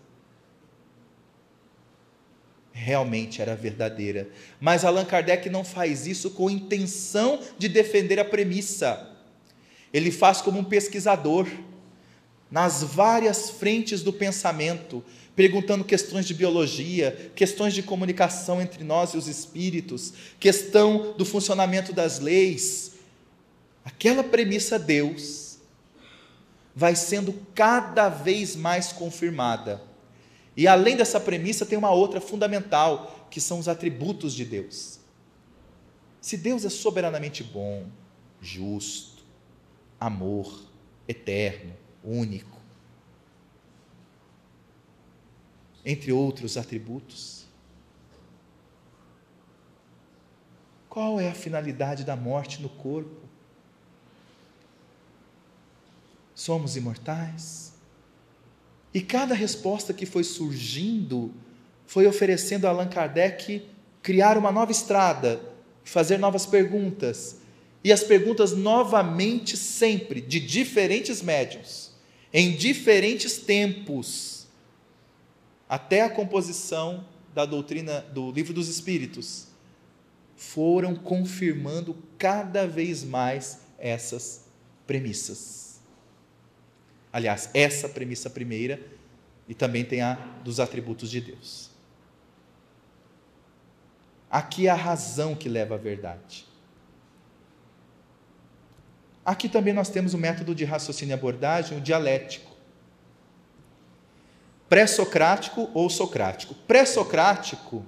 realmente 2.72 3.42
era 3.42 3.54
verdadeira. 3.54 4.30
Mas 4.62 4.86
Allan 4.86 5.04
Kardec 5.04 5.50
não 5.50 5.66
faz 5.66 6.08
isso 6.08 6.30
com 6.32 6.50
intenção 6.50 7.42
de 7.58 7.68
defender 7.68 8.18
a 8.18 8.24
premissa. 8.24 9.14
Ele 9.92 10.10
faz 10.10 10.40
como 10.40 10.60
um 10.60 10.64
pesquisador, 10.64 11.50
nas 12.50 12.82
várias 12.82 13.50
frentes 13.50 14.02
do 14.02 14.14
pensamento, 14.14 15.04
perguntando 15.36 15.84
questões 15.84 16.26
de 16.26 16.34
biologia, 16.34 17.32
questões 17.36 17.74
de 17.74 17.82
comunicação 17.82 18.62
entre 18.62 18.84
nós 18.84 19.14
e 19.14 19.18
os 19.18 19.28
espíritos, 19.28 20.14
questão 20.40 21.14
do 21.18 21.26
funcionamento 21.26 21.94
das 21.94 22.20
leis. 22.20 22.94
Aquela 23.86 24.24
premissa 24.24 24.78
Deus 24.78 25.58
vai 26.76 26.96
sendo 26.96 27.34
cada 27.56 28.10
vez 28.10 28.56
mais 28.56 28.92
confirmada. 28.92 29.82
E 30.56 30.68
além 30.68 30.98
dessa 30.98 31.20
premissa, 31.20 31.66
tem 31.66 31.78
uma 31.78 31.92
outra 31.92 32.20
fundamental, 32.20 33.28
que 33.32 33.40
são 33.40 33.60
os 33.60 33.68
atributos 33.68 34.34
de 34.34 34.44
Deus. 34.44 35.00
Se 36.22 36.36
Deus 36.36 36.66
é 36.66 36.70
soberanamente 36.70 37.44
bom, 37.44 37.86
justo, 38.42 39.24
amor, 40.00 40.66
eterno, 41.08 41.74
único, 42.04 42.59
entre 45.86 46.12
outros 46.12 46.58
atributos. 46.58 47.46
Qual 50.90 51.20
é 51.20 51.30
a 51.30 51.36
finalidade 51.36 52.04
da 52.04 52.16
morte 52.16 52.62
no 52.62 52.70
corpo? 52.70 53.28
Somos 56.34 56.76
imortais? 56.76 57.74
E 58.94 59.02
cada 59.02 59.36
resposta 59.36 59.94
que 59.94 60.06
foi 60.06 60.24
surgindo 60.24 61.34
foi 61.86 62.08
oferecendo 62.08 62.66
a 62.66 62.70
Allan 62.70 62.88
Kardec 62.88 63.66
criar 64.02 64.38
uma 64.38 64.52
nova 64.52 64.72
estrada, 64.72 65.40
fazer 65.84 66.18
novas 66.18 66.46
perguntas. 66.46 67.38
E 67.84 67.92
as 67.94 68.04
perguntas 68.04 68.52
novamente 68.52 69.56
sempre 69.56 70.20
de 70.20 70.40
diferentes 70.40 71.22
médiums, 71.22 71.92
em 72.34 72.56
diferentes 72.56 73.38
tempos 73.38 74.29
até 75.70 76.02
a 76.02 76.10
composição 76.10 77.06
da 77.34 77.46
doutrina 77.46 78.02
do 78.02 78.32
Livro 78.32 78.54
dos 78.54 78.68
Espíritos, 78.68 79.48
foram 80.36 80.96
confirmando 80.96 81.96
cada 82.18 82.66
vez 82.66 83.04
mais 83.04 83.60
essas 83.78 84.46
premissas. 84.88 85.80
Aliás, 87.14 87.52
essa 87.54 87.88
premissa 87.88 88.30
primeira 88.30 88.82
e 89.48 89.54
também 89.54 89.86
tem 89.86 90.02
a 90.02 90.16
dos 90.44 90.60
atributos 90.60 91.12
de 91.12 91.22
Deus. 91.22 91.70
Aqui 94.30 94.68
é 94.68 94.70
a 94.70 94.76
razão 94.76 95.36
que 95.36 95.50
leva 95.50 95.76
à 95.76 95.78
verdade. 95.78 96.48
Aqui 99.26 99.50
também 99.50 99.74
nós 99.74 99.90
temos 99.90 100.14
o 100.14 100.18
método 100.18 100.56
de 100.56 100.66
raciocínio 100.66 101.14
e 101.14 101.16
abordagem, 101.16 101.78
o 101.78 101.82
dialético 101.82 102.49
pré-socrático 104.70 105.70
ou 105.74 105.90
socrático. 105.90 106.54
Pré-socrático, 106.54 107.84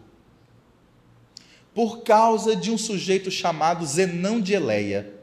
por 1.73 2.01
causa 2.01 2.55
de 2.55 2.71
um 2.71 2.77
sujeito 2.77 3.29
chamado 3.29 3.85
Zenão 3.85 4.41
de 4.41 4.53
Eleia. 4.53 5.13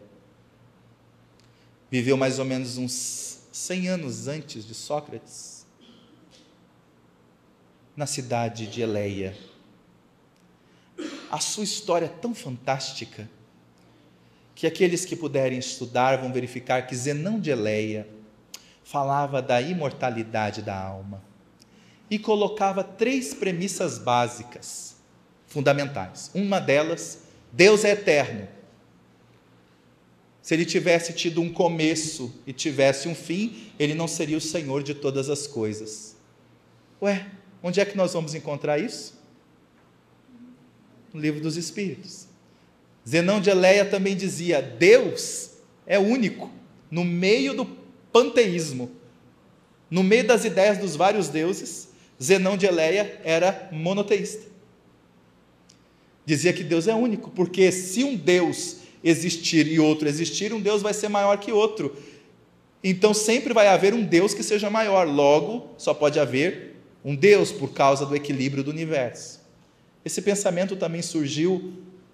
Viveu 1.90 2.16
mais 2.16 2.38
ou 2.38 2.44
menos 2.44 2.78
uns 2.78 3.40
100 3.52 3.88
anos 3.88 4.28
antes 4.28 4.64
de 4.64 4.74
Sócrates, 4.74 5.66
na 7.96 8.06
cidade 8.06 8.66
de 8.68 8.80
Eleia. 8.80 9.36
A 11.30 11.40
sua 11.40 11.64
história 11.64 12.06
é 12.06 12.08
tão 12.08 12.34
fantástica 12.34 13.28
que 14.54 14.66
aqueles 14.66 15.04
que 15.04 15.16
puderem 15.16 15.58
estudar 15.58 16.18
vão 16.18 16.32
verificar 16.32 16.86
que 16.86 16.94
Zenão 16.94 17.40
de 17.40 17.50
Eleia 17.50 18.08
falava 18.82 19.42
da 19.42 19.60
imortalidade 19.60 20.62
da 20.62 20.80
alma 20.80 21.27
e 22.10 22.18
colocava 22.18 22.82
três 22.82 23.34
premissas 23.34 23.98
básicas, 23.98 24.96
fundamentais. 25.46 26.30
Uma 26.34 26.60
delas, 26.60 27.20
Deus 27.52 27.84
é 27.84 27.90
eterno. 27.90 28.48
Se 30.40 30.54
ele 30.54 30.64
tivesse 30.64 31.12
tido 31.12 31.42
um 31.42 31.52
começo 31.52 32.34
e 32.46 32.52
tivesse 32.52 33.06
um 33.08 33.14
fim, 33.14 33.70
ele 33.78 33.94
não 33.94 34.08
seria 34.08 34.36
o 34.36 34.40
Senhor 34.40 34.82
de 34.82 34.94
todas 34.94 35.28
as 35.28 35.46
coisas. 35.46 36.16
Ué, 37.02 37.26
onde 37.62 37.80
é 37.80 37.84
que 37.84 37.96
nós 37.96 38.14
vamos 38.14 38.34
encontrar 38.34 38.78
isso? 38.78 39.14
No 41.12 41.20
livro 41.20 41.40
dos 41.40 41.56
Espíritos. 41.56 42.26
Zenão 43.06 43.40
de 43.40 43.50
Eleia 43.50 43.84
também 43.84 44.16
dizia: 44.16 44.62
Deus 44.62 45.50
é 45.86 45.98
único 45.98 46.50
no 46.90 47.04
meio 47.04 47.54
do 47.54 47.66
panteísmo, 48.12 48.90
no 49.90 50.02
meio 50.02 50.26
das 50.26 50.44
ideias 50.44 50.78
dos 50.78 50.96
vários 50.96 51.28
deuses, 51.28 51.87
Zenão 52.22 52.56
de 52.56 52.66
Eleia 52.66 53.20
era 53.24 53.68
monoteísta. 53.70 54.46
Dizia 56.26 56.52
que 56.52 56.64
Deus 56.64 56.86
é 56.88 56.94
único, 56.94 57.30
porque 57.30 57.72
se 57.72 58.04
um 58.04 58.16
Deus 58.16 58.78
existir 59.02 59.66
e 59.66 59.78
outro 59.78 60.08
existir, 60.08 60.52
um 60.52 60.60
Deus 60.60 60.82
vai 60.82 60.92
ser 60.92 61.08
maior 61.08 61.38
que 61.38 61.52
outro. 61.52 61.96
Então 62.82 63.14
sempre 63.14 63.54
vai 63.54 63.68
haver 63.68 63.94
um 63.94 64.04
Deus 64.04 64.34
que 64.34 64.42
seja 64.42 64.68
maior, 64.68 65.06
logo 65.06 65.70
só 65.78 65.94
pode 65.94 66.18
haver 66.20 66.76
um 67.04 67.14
Deus 67.14 67.50
por 67.50 67.72
causa 67.72 68.04
do 68.04 68.14
equilíbrio 68.14 68.62
do 68.62 68.70
universo. 68.70 69.40
Esse 70.04 70.20
pensamento 70.20 70.76
também 70.76 71.02
surgiu 71.02 71.72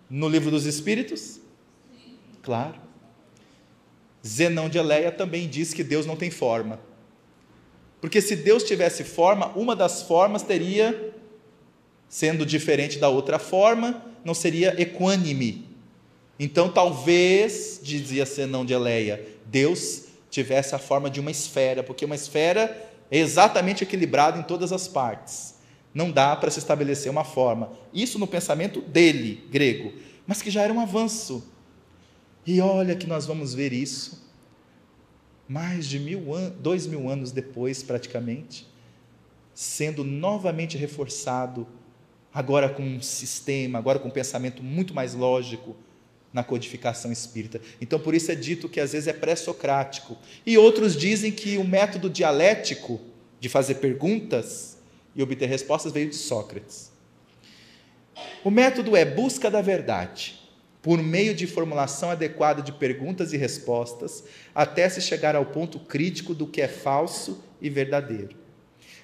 no 0.09 0.29
livro 0.29 0.51
dos 0.51 0.67
Espíritos? 0.67 1.41
Claro. 2.43 2.77
Zenão 4.27 4.69
de 4.69 4.79
Eleia 4.79 5.11
também 5.11 5.49
diz 5.49 5.75
que 5.75 5.85
Deus 5.85 6.07
não 6.07 6.17
tem 6.17 6.31
forma. 6.31 6.81
Porque 8.05 8.21
se 8.21 8.37
Deus 8.37 8.63
tivesse 8.63 9.03
forma, 9.03 9.47
uma 9.57 9.75
das 9.75 10.03
formas 10.03 10.43
teria, 10.43 11.15
sendo 12.07 12.45
diferente 12.45 12.99
da 12.99 13.09
outra 13.09 13.39
forma, 13.39 14.05
não 14.23 14.35
seria 14.35 14.79
equânime. 14.79 15.67
Então, 16.39 16.69
talvez, 16.69 17.81
dizia 17.83 18.27
Zenão 18.27 18.63
de 18.63 18.75
Eleia, 18.75 19.27
Deus 19.47 20.03
tivesse 20.29 20.75
a 20.75 20.79
forma 20.79 21.09
de 21.09 21.19
uma 21.19 21.31
esfera, 21.31 21.83
porque 21.83 22.05
uma 22.05 22.15
esfera 22.15 22.77
é 23.11 23.17
exatamente 23.17 23.85
equilibrada 23.85 24.39
em 24.39 24.43
todas 24.43 24.71
as 24.71 24.87
partes. 24.87 25.55
Não 25.95 26.11
dá 26.11 26.37
para 26.37 26.51
se 26.51 26.59
estabelecer 26.59 27.11
uma 27.11 27.25
forma. 27.25 27.73
Isso 27.91 28.19
no 28.19 28.27
pensamento 28.27 28.83
dele, 28.83 29.49
grego, 29.51 29.95
mas 30.27 30.43
que 30.43 30.51
já 30.51 30.61
era 30.61 30.75
um 30.75 30.81
avanço. 30.81 31.43
E 32.47 32.61
olha 32.61 32.95
que 32.97 33.07
nós 33.07 33.25
vamos 33.25 33.55
ver 33.55 33.73
isso 33.73 34.24
mais 35.49 35.87
de 35.87 35.99
mil 35.99 36.35
an 36.35 36.51
dois 36.61 36.87
mil 36.87 37.09
anos 37.09 37.31
depois, 37.31 37.83
praticamente, 37.83 38.67
sendo 39.55 40.03
novamente 40.03 40.77
reforçado, 40.77 41.67
agora 42.33 42.69
com 42.69 42.83
um 42.83 43.01
sistema, 43.01 43.79
agora 43.79 43.99
com 43.99 44.09
um 44.09 44.13
pensamento 44.13 44.63
muito 44.63 44.95
mais 44.95 45.15
lógico 45.15 45.77
na 46.33 46.43
codificação 46.43 47.13
espírita. 47.13 47.61
Então, 47.81 48.01
por 48.01 48.15
isso 48.15 48.33
é 48.33 48.35
dito 48.35 48.69
que 48.69 48.81
às 48.81 48.93
vezes 48.93 49.07
é 49.07 49.13
pré-socrático. 49.13 50.17
E 50.45 50.59
outros 50.59 50.97
dizem 50.97 51.31
que 51.31 51.57
o 51.59 51.65
método 51.65 52.11
dialético 52.11 53.01
de 53.39 53.49
fazer 53.49 53.77
perguntas 53.77 54.79
e 55.15 55.23
obter 55.23 55.49
respostas 55.49 55.93
veio 55.93 56.11
de 56.11 56.17
Sócrates. 56.17 56.91
O 58.43 58.51
método 58.51 58.97
é 58.97 59.05
busca 59.05 59.49
da 59.49 59.61
verdade 59.61 60.44
por 60.85 61.03
meio 61.03 61.35
de 61.35 61.47
formulação 61.47 62.11
adequada 62.11 62.61
de 62.61 62.71
perguntas 62.71 63.33
e 63.33 63.39
respostas, 63.39 64.23
até 64.55 64.87
se 64.87 65.01
chegar 65.01 65.35
ao 65.35 65.47
ponto 65.47 65.81
crítico 65.81 66.35
do 66.35 66.47
que 66.47 66.61
é 66.61 66.69
falso 66.69 67.43
e 67.59 67.71
verdadeiro. 67.71 68.37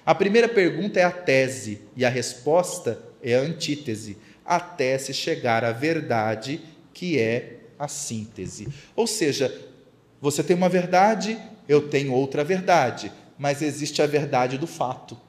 A 0.05 0.13
primeira 0.13 0.47
pergunta 0.47 0.99
é 0.99 1.03
a 1.03 1.11
tese 1.11 1.81
e 1.97 2.05
a 2.05 2.09
resposta 2.09 3.01
é 3.19 3.35
a 3.35 3.39
antítese, 3.39 4.19
até 4.45 4.95
se 4.99 5.11
chegar 5.11 5.65
à 5.65 5.71
verdade, 5.71 6.61
que 6.93 7.17
é 7.17 7.61
a 7.79 7.87
síntese. 7.87 8.67
Ou 8.95 9.07
seja, 9.07 9.51
você 10.21 10.43
tem 10.43 10.55
uma 10.55 10.69
verdade, 10.69 11.35
eu 11.67 11.89
tenho 11.89 12.13
outra 12.13 12.43
verdade, 12.43 13.11
mas 13.39 13.63
existe 13.63 14.03
a 14.03 14.05
verdade 14.05 14.59
do 14.59 14.67
fato. 14.67 15.19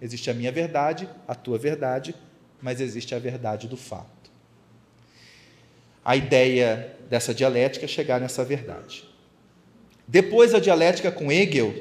Existe 0.00 0.30
a 0.30 0.34
minha 0.34 0.52
verdade, 0.52 1.08
a 1.26 1.34
tua 1.34 1.58
verdade, 1.58 2.14
mas 2.62 2.80
existe 2.80 3.12
a 3.12 3.18
verdade 3.18 3.66
do 3.66 3.76
fato 3.76 4.15
a 6.06 6.14
ideia 6.14 6.96
dessa 7.10 7.34
dialética 7.34 7.84
é 7.84 7.88
chegar 7.88 8.20
nessa 8.20 8.44
verdade. 8.44 9.02
Depois 10.06 10.52
da 10.52 10.60
dialética 10.60 11.10
com 11.10 11.32
Hegel, 11.32 11.74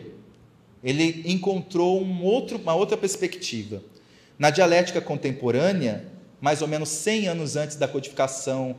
ele 0.84 1.22
encontrou 1.31 2.02
um 2.02 2.23
outro, 2.23 2.57
uma 2.57 2.73
outra 2.73 2.97
perspectiva. 2.97 3.84
Na 4.39 4.49
dialética 4.49 4.99
contemporânea, 4.99 6.07
mais 6.41 6.64
ou 6.64 6.68
menos 6.68 6.89
100 6.89 7.27
anos 7.27 7.56
antes 7.56 7.76
da 7.76 7.88
codificação 7.88 8.76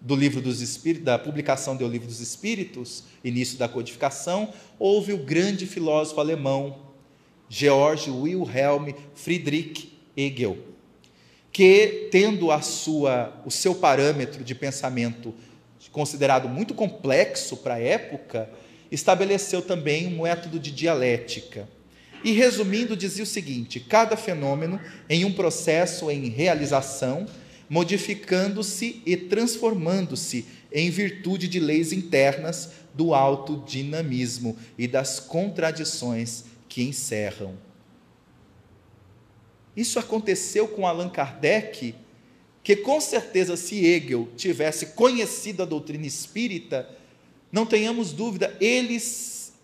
do 0.00 0.16
livro 0.16 0.40
dos 0.40 0.62
Espíritos, 0.62 1.04
da 1.04 1.18
publicação 1.18 1.76
do 1.76 1.86
livro 1.86 2.08
dos 2.08 2.20
Espíritos, 2.20 3.04
início 3.22 3.58
da 3.58 3.68
codificação, 3.68 4.54
houve 4.78 5.12
o 5.12 5.18
grande 5.18 5.66
filósofo 5.66 6.18
alemão 6.18 6.78
Georg 7.46 8.10
Wilhelm 8.10 8.94
Friedrich 9.14 9.98
Hegel, 10.16 10.56
que, 11.52 12.08
tendo 12.10 12.50
a 12.50 12.60
sua, 12.60 13.42
o 13.44 13.50
seu 13.50 13.74
parâmetro 13.74 14.44
de 14.44 14.54
pensamento 14.54 15.34
considerado 15.90 16.48
muito 16.48 16.74
complexo 16.74 17.56
para 17.56 17.74
a 17.74 17.80
época, 17.80 18.48
estabeleceu 18.90 19.62
também 19.62 20.06
um 20.06 20.22
método 20.22 20.58
de 20.58 20.70
dialética. 20.70 21.68
E 22.22 22.32
resumindo, 22.32 22.96
dizia 22.96 23.24
o 23.24 23.26
seguinte: 23.26 23.80
cada 23.80 24.16
fenômeno 24.16 24.80
em 25.08 25.24
um 25.24 25.32
processo 25.32 26.10
em 26.10 26.28
realização, 26.28 27.26
modificando-se 27.68 29.02
e 29.04 29.16
transformando-se 29.16 30.46
em 30.72 30.90
virtude 30.90 31.48
de 31.48 31.60
leis 31.60 31.92
internas 31.92 32.70
do 32.94 33.14
autodinamismo 33.14 34.56
e 34.76 34.88
das 34.88 35.20
contradições 35.20 36.44
que 36.68 36.82
encerram. 36.82 37.67
Isso 39.78 40.00
aconteceu 40.00 40.66
com 40.66 40.88
Allan 40.88 41.08
Kardec, 41.08 41.94
que 42.64 42.74
com 42.74 43.00
certeza, 43.00 43.56
se 43.56 43.86
Hegel 43.86 44.28
tivesse 44.36 44.86
conhecido 44.86 45.62
a 45.62 45.66
doutrina 45.66 46.04
espírita, 46.04 46.90
não 47.52 47.64
tenhamos 47.64 48.12
dúvida, 48.12 48.56
ele 48.60 49.00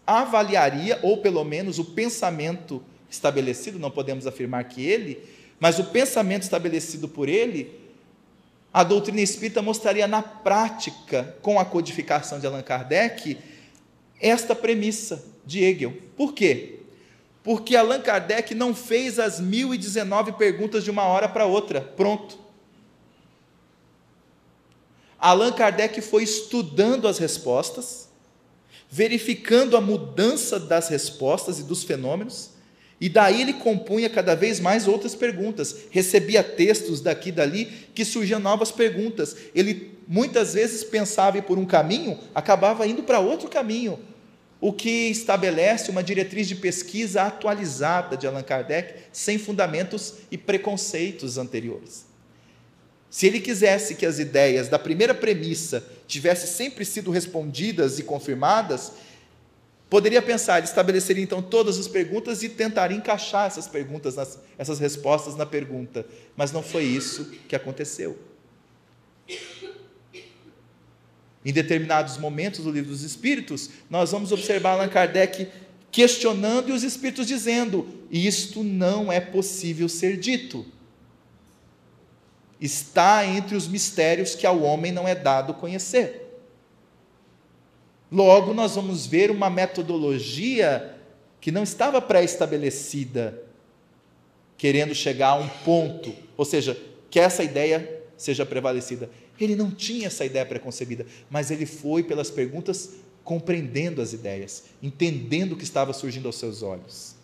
avaliaria, 0.07 1.01
ou 1.03 1.16
pelo 1.16 1.43
menos 1.43 1.81
o 1.81 1.85
pensamento 1.86 2.81
estabelecido, 3.11 3.77
não 3.77 3.91
podemos 3.91 4.24
afirmar 4.24 4.62
que 4.69 4.86
ele, 4.86 5.19
mas 5.59 5.81
o 5.81 5.85
pensamento 5.86 6.45
estabelecido 6.45 7.09
por 7.09 7.28
ele, 7.28 7.73
a 8.73 8.85
doutrina 8.85 9.20
espírita 9.20 9.62
mostraria 9.62 10.07
na 10.07 10.23
prática, 10.23 11.36
com 11.43 11.59
a 11.59 11.65
codificação 11.65 12.39
de 12.39 12.47
Allan 12.47 12.62
Kardec, 12.62 13.36
esta 14.20 14.55
premissa 14.55 15.24
de 15.45 15.65
Hegel. 15.65 15.93
Por 16.16 16.32
quê? 16.32 16.84
Porque 17.44 17.76
Allan 17.76 18.00
Kardec 18.00 18.54
não 18.54 18.74
fez 18.74 19.18
as 19.18 19.38
1019 19.38 20.32
perguntas 20.32 20.82
de 20.82 20.90
uma 20.90 21.02
hora 21.04 21.28
para 21.28 21.44
outra. 21.44 21.82
Pronto. 21.82 22.38
Allan 25.18 25.52
Kardec 25.52 26.00
foi 26.00 26.22
estudando 26.22 27.06
as 27.06 27.18
respostas, 27.18 28.08
verificando 28.90 29.76
a 29.76 29.80
mudança 29.80 30.58
das 30.58 30.88
respostas 30.88 31.58
e 31.58 31.64
dos 31.64 31.84
fenômenos, 31.84 32.50
e 32.98 33.08
daí 33.10 33.42
ele 33.42 33.52
compunha 33.54 34.08
cada 34.08 34.34
vez 34.34 34.58
mais 34.58 34.88
outras 34.88 35.14
perguntas, 35.14 35.76
recebia 35.90 36.42
textos 36.42 37.00
daqui 37.02 37.28
e 37.28 37.32
dali 37.32 37.66
que 37.94 38.04
surgiam 38.04 38.40
novas 38.40 38.70
perguntas. 38.70 39.36
Ele 39.54 39.98
muitas 40.08 40.54
vezes 40.54 40.82
pensava 40.82 41.42
por 41.42 41.58
um 41.58 41.66
caminho, 41.66 42.18
acabava 42.34 42.86
indo 42.86 43.02
para 43.02 43.20
outro 43.20 43.48
caminho, 43.48 43.98
o 44.65 44.73
que 44.73 45.11
estabelece 45.11 45.91
uma 45.91 46.03
diretriz 46.03 46.49
de 46.49 46.55
pesquisa 46.55 47.24
atualizada 47.24 48.16
de 48.16 48.27
Allan 48.27 48.43
Kardec, 48.43 48.95
sem 49.12 49.36
fundamentos 49.36 50.15
e 50.31 50.39
preconceitos 50.39 51.36
anteriores. 51.36 52.07
Se 53.11 53.27
ele 53.27 53.41
quisesse 53.41 53.95
que 53.95 54.07
as 54.07 54.19
ideias 54.19 54.66
da 54.66 54.78
primeira 54.78 55.15
premissa 55.15 55.85
tivessem 56.07 56.47
sempre 56.47 56.82
sido 56.86 57.11
respondidas 57.11 57.99
e 57.99 58.05
confirmadas, 58.05 58.93
poderia 59.91 60.23
pensar, 60.23 60.57
ele 60.57 60.66
estabeleceria 60.66 61.23
então 61.23 61.43
todas 61.43 61.78
as 61.78 61.86
perguntas 61.86 62.43
e 62.43 62.49
tentaria 62.49 62.97
encaixar 62.97 63.47
essas 63.47 63.69
perguntas, 63.69 64.15
nas, 64.15 64.39
essas 64.57 64.78
respostas 64.78 65.36
na 65.36 65.45
pergunta. 65.45 66.07
Mas 66.35 66.53
não 66.53 66.62
foi 66.62 66.85
isso 66.85 67.27
que 67.47 67.55
aconteceu. 67.55 68.16
Em 71.44 71.52
determinados 71.52 72.16
momentos 72.16 72.60
do 72.60 72.70
livro 72.70 72.90
dos 72.90 73.02
Espíritos, 73.02 73.70
nós 73.90 74.12
vamos 74.12 74.32
observar 74.32 74.72
Allan 74.72 74.88
Kardec 74.88 75.48
questionando 75.92 76.70
e 76.70 76.72
os 76.72 76.82
Espíritos 76.82 77.26
dizendo: 77.26 77.86
isto 78.10 78.64
não 78.64 79.12
é 79.12 79.20
possível 79.20 79.88
ser 79.88 80.16
dito. 80.16 80.64
Está 82.60 83.26
entre 83.26 83.54
os 83.54 83.68
mistérios 83.68 84.34
que 84.34 84.46
ao 84.46 84.62
homem 84.62 84.90
não 84.90 85.06
é 85.06 85.14
dado 85.14 85.52
conhecer. 85.54 86.24
Logo, 88.10 88.54
nós 88.54 88.74
vamos 88.76 89.06
ver 89.06 89.30
uma 89.30 89.50
metodologia 89.50 90.94
que 91.40 91.50
não 91.50 91.62
estava 91.62 92.00
pré-estabelecida, 92.00 93.42
querendo 94.56 94.94
chegar 94.94 95.30
a 95.30 95.34
um 95.34 95.48
ponto, 95.48 96.14
ou 96.36 96.44
seja, 96.44 96.80
que 97.10 97.20
essa 97.20 97.42
ideia 97.42 98.02
seja 98.16 98.46
prevalecida. 98.46 99.10
Ele 99.40 99.56
não 99.56 99.70
tinha 99.70 100.06
essa 100.06 100.24
ideia 100.24 100.47
preconcebida, 100.47 101.06
mas 101.28 101.51
ele 101.51 101.66
foi 101.66 102.02
pelas 102.02 102.31
perguntas 102.31 102.90
compreendendo 103.24 104.02
as 104.02 104.12
ideias, 104.12 104.65
entendendo 104.82 105.52
o 105.52 105.56
que 105.56 105.65
estava 105.65 105.93
surgindo 105.93 106.27
aos 106.27 106.36
seus 106.36 106.62
olhos. 106.62 107.15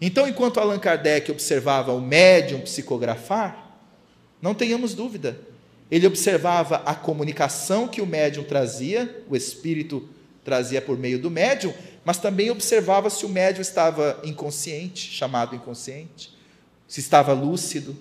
Então, 0.00 0.28
enquanto 0.28 0.60
Allan 0.60 0.78
Kardec 0.78 1.30
observava 1.30 1.92
o 1.92 2.00
médium 2.00 2.60
psicografar, 2.60 3.78
não 4.40 4.54
tenhamos 4.54 4.94
dúvida, 4.94 5.38
ele 5.90 6.06
observava 6.06 6.76
a 6.84 6.94
comunicação 6.94 7.88
que 7.88 8.00
o 8.00 8.06
médium 8.06 8.44
trazia, 8.44 9.24
o 9.28 9.36
espírito 9.36 10.08
trazia 10.44 10.82
por 10.82 10.98
meio 10.98 11.18
do 11.18 11.30
médium, 11.30 11.72
mas 12.04 12.18
também 12.18 12.50
observava 12.50 13.10
se 13.10 13.24
o 13.24 13.28
médium 13.28 13.62
estava 13.62 14.20
inconsciente, 14.24 15.10
chamado 15.12 15.56
inconsciente, 15.56 16.32
se 16.86 17.00
estava 17.00 17.32
lúcido, 17.32 17.96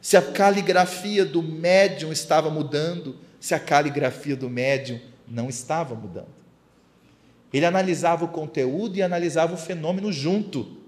se 0.00 0.16
a 0.16 0.22
caligrafia 0.22 1.24
do 1.24 1.42
médium 1.42 2.10
estava 2.10 2.50
mudando, 2.50 3.18
se 3.38 3.54
a 3.54 3.60
caligrafia 3.60 4.36
do 4.36 4.48
médium 4.48 5.00
não 5.28 5.48
estava 5.48 5.94
mudando. 5.94 6.40
Ele 7.52 7.66
analisava 7.66 8.24
o 8.24 8.28
conteúdo 8.28 8.96
e 8.96 9.02
analisava 9.02 9.54
o 9.54 9.58
fenômeno 9.58 10.12
junto. 10.12 10.78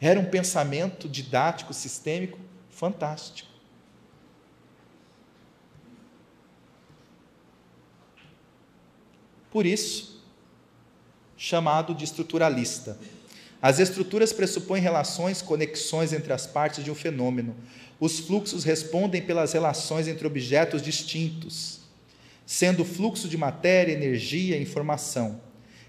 Era 0.00 0.18
um 0.18 0.24
pensamento 0.24 1.08
didático, 1.08 1.72
sistêmico, 1.72 2.38
fantástico. 2.70 3.48
Por 9.50 9.64
isso, 9.64 10.22
chamado 11.36 11.94
de 11.94 12.04
estruturalista. 12.04 12.98
As 13.60 13.78
estruturas 13.78 14.32
pressupõem 14.32 14.80
relações, 14.80 15.42
conexões 15.42 16.12
entre 16.12 16.32
as 16.32 16.46
partes 16.46 16.84
de 16.84 16.90
um 16.90 16.94
fenômeno. 16.94 17.56
Os 17.98 18.18
fluxos 18.18 18.64
respondem 18.64 19.22
pelas 19.22 19.52
relações 19.52 20.06
entre 20.06 20.26
objetos 20.26 20.82
distintos, 20.82 21.80
sendo 22.44 22.82
o 22.82 22.84
fluxo 22.84 23.28
de 23.28 23.36
matéria, 23.36 23.92
energia 23.92 24.56
e 24.56 24.62
informação. 24.62 25.40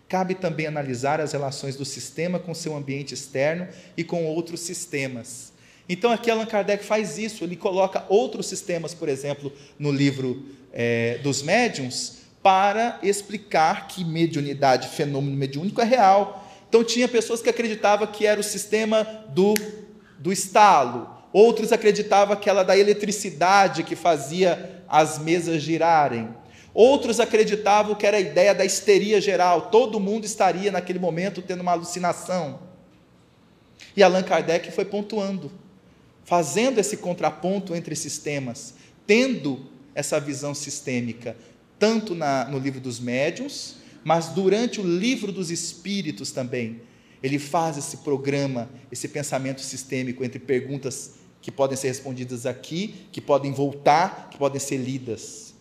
Cabe 0.08 0.36
também 0.36 0.68
analisar 0.68 1.20
as 1.20 1.34
relações 1.34 1.76
do 1.76 1.84
sistema 1.84 2.40
com 2.40 2.54
seu 2.54 2.76
ambiente 2.76 3.14
externo 3.14 3.68
e 3.98 4.04
com 4.04 4.26
outros 4.26 4.62
sistemas. 4.62 5.52
Então, 5.90 6.12
aqui 6.12 6.32
Allan 6.32 6.46
Kardec 6.46 6.84
faz 6.84 7.18
isso, 7.18 7.44
ele 7.44 7.56
coloca 7.56 8.06
outros 8.10 8.48
sistemas, 8.48 8.94
por 8.94 9.10
exemplo, 9.10 9.52
no 9.78 9.92
livro 9.92 10.46
é, 10.74 11.18
dos 11.20 11.42
médiums, 11.42 12.20
para 12.42 13.00
explicar 13.04 13.88
que 13.88 14.06
mediunidade, 14.06 14.90
fenômeno 14.90 15.36
mediúnico 15.36 15.82
é 15.82 15.86
real. 15.86 16.47
Então, 16.70 16.84
tinha 16.84 17.08
pessoas 17.08 17.42
que 17.42 17.50
acreditavam 17.50 18.08
que 18.08 18.26
era 18.26 18.40
o 18.40 18.44
sistema 18.44 19.04
do, 19.30 19.54
do 20.20 20.32
estalo, 20.32 21.10
outros 21.32 21.72
acreditavam 21.72 22.36
que 22.36 22.50
era 22.50 22.64
da 22.64 22.78
eletricidade 22.78 23.84
que 23.84 23.96
fazia 23.96 24.84
as 24.88 25.20
mesas 25.20 25.62
girarem. 25.62 26.30
Outros 26.74 27.20
acreditavam 27.20 27.96
que 27.96 28.06
era 28.06 28.18
a 28.18 28.20
ideia 28.20 28.54
da 28.54 28.64
histeria 28.64 29.20
geral, 29.20 29.70
todo 29.70 30.00
mundo 30.00 30.26
estaria 30.26 30.72
naquele 30.72 31.00
momento 31.00 31.42
tendo 31.42 31.62
uma 31.62 31.72
alucinação. 31.72 32.60
E 33.96 34.04
Allan 34.04 34.24
Kardec 34.24 34.72
foi 34.72 34.86
pontuando, 34.86 35.52
fazendo 36.24 36.80
esse 36.80 36.98
contraponto 36.98 37.76
entre 37.76 37.96
sistemas, 37.96 38.76
tendo 39.08 39.66
essa 39.96 40.20
visão 40.20 40.54
sistêmica, 40.54 41.36
tanto 41.80 42.14
na, 42.14 42.46
no 42.46 42.60
livro 42.60 42.80
dos 42.80 43.00
médiuns, 43.00 43.78
mas 44.08 44.30
durante 44.30 44.80
o 44.80 44.88
livro 44.88 45.34
dos 45.34 45.52
espíritos 45.52 46.32
também. 46.32 46.80
Ele 47.22 47.38
faz 47.38 47.78
esse 47.78 47.98
programa, 47.98 48.70
esse 48.90 49.10
pensamento 49.10 49.60
sistêmico 49.60 50.24
entre 50.24 50.40
perguntas 50.40 51.16
que 51.42 51.52
podem 51.52 51.76
ser 51.76 51.90
respondidas 51.90 52.46
aqui, 52.46 53.06
que 53.12 53.20
podem 53.20 53.52
voltar, 53.52 54.30
que 54.30 54.38
podem 54.38 54.62
ser 54.62 54.78
lidas. 54.78 55.54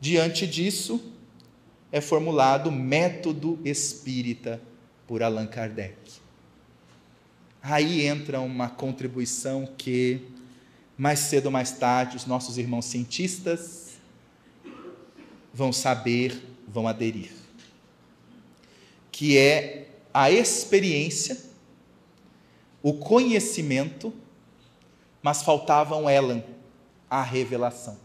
Diante 0.00 0.46
disso, 0.46 1.02
é 1.90 2.00
formulado 2.00 2.68
o 2.68 2.72
método 2.72 3.58
espírita 3.64 4.62
por 5.08 5.24
Allan 5.24 5.48
Kardec. 5.48 5.96
Aí 7.60 8.06
entra 8.06 8.38
uma 8.40 8.68
contribuição 8.68 9.68
que, 9.76 10.20
mais 10.96 11.18
cedo 11.18 11.46
ou 11.46 11.50
mais 11.50 11.72
tarde, 11.72 12.16
os 12.16 12.26
nossos 12.26 12.58
irmãos 12.58 12.84
cientistas 12.84 13.85
vão 15.56 15.72
saber, 15.72 16.38
vão 16.68 16.86
aderir. 16.86 17.30
Que 19.10 19.38
é 19.38 19.88
a 20.12 20.30
experiência, 20.30 21.38
o 22.82 22.92
conhecimento, 22.92 24.12
mas 25.22 25.40
faltava 25.40 25.96
um 25.96 26.10
elan, 26.10 26.44
a 27.08 27.22
revelação. 27.22 27.96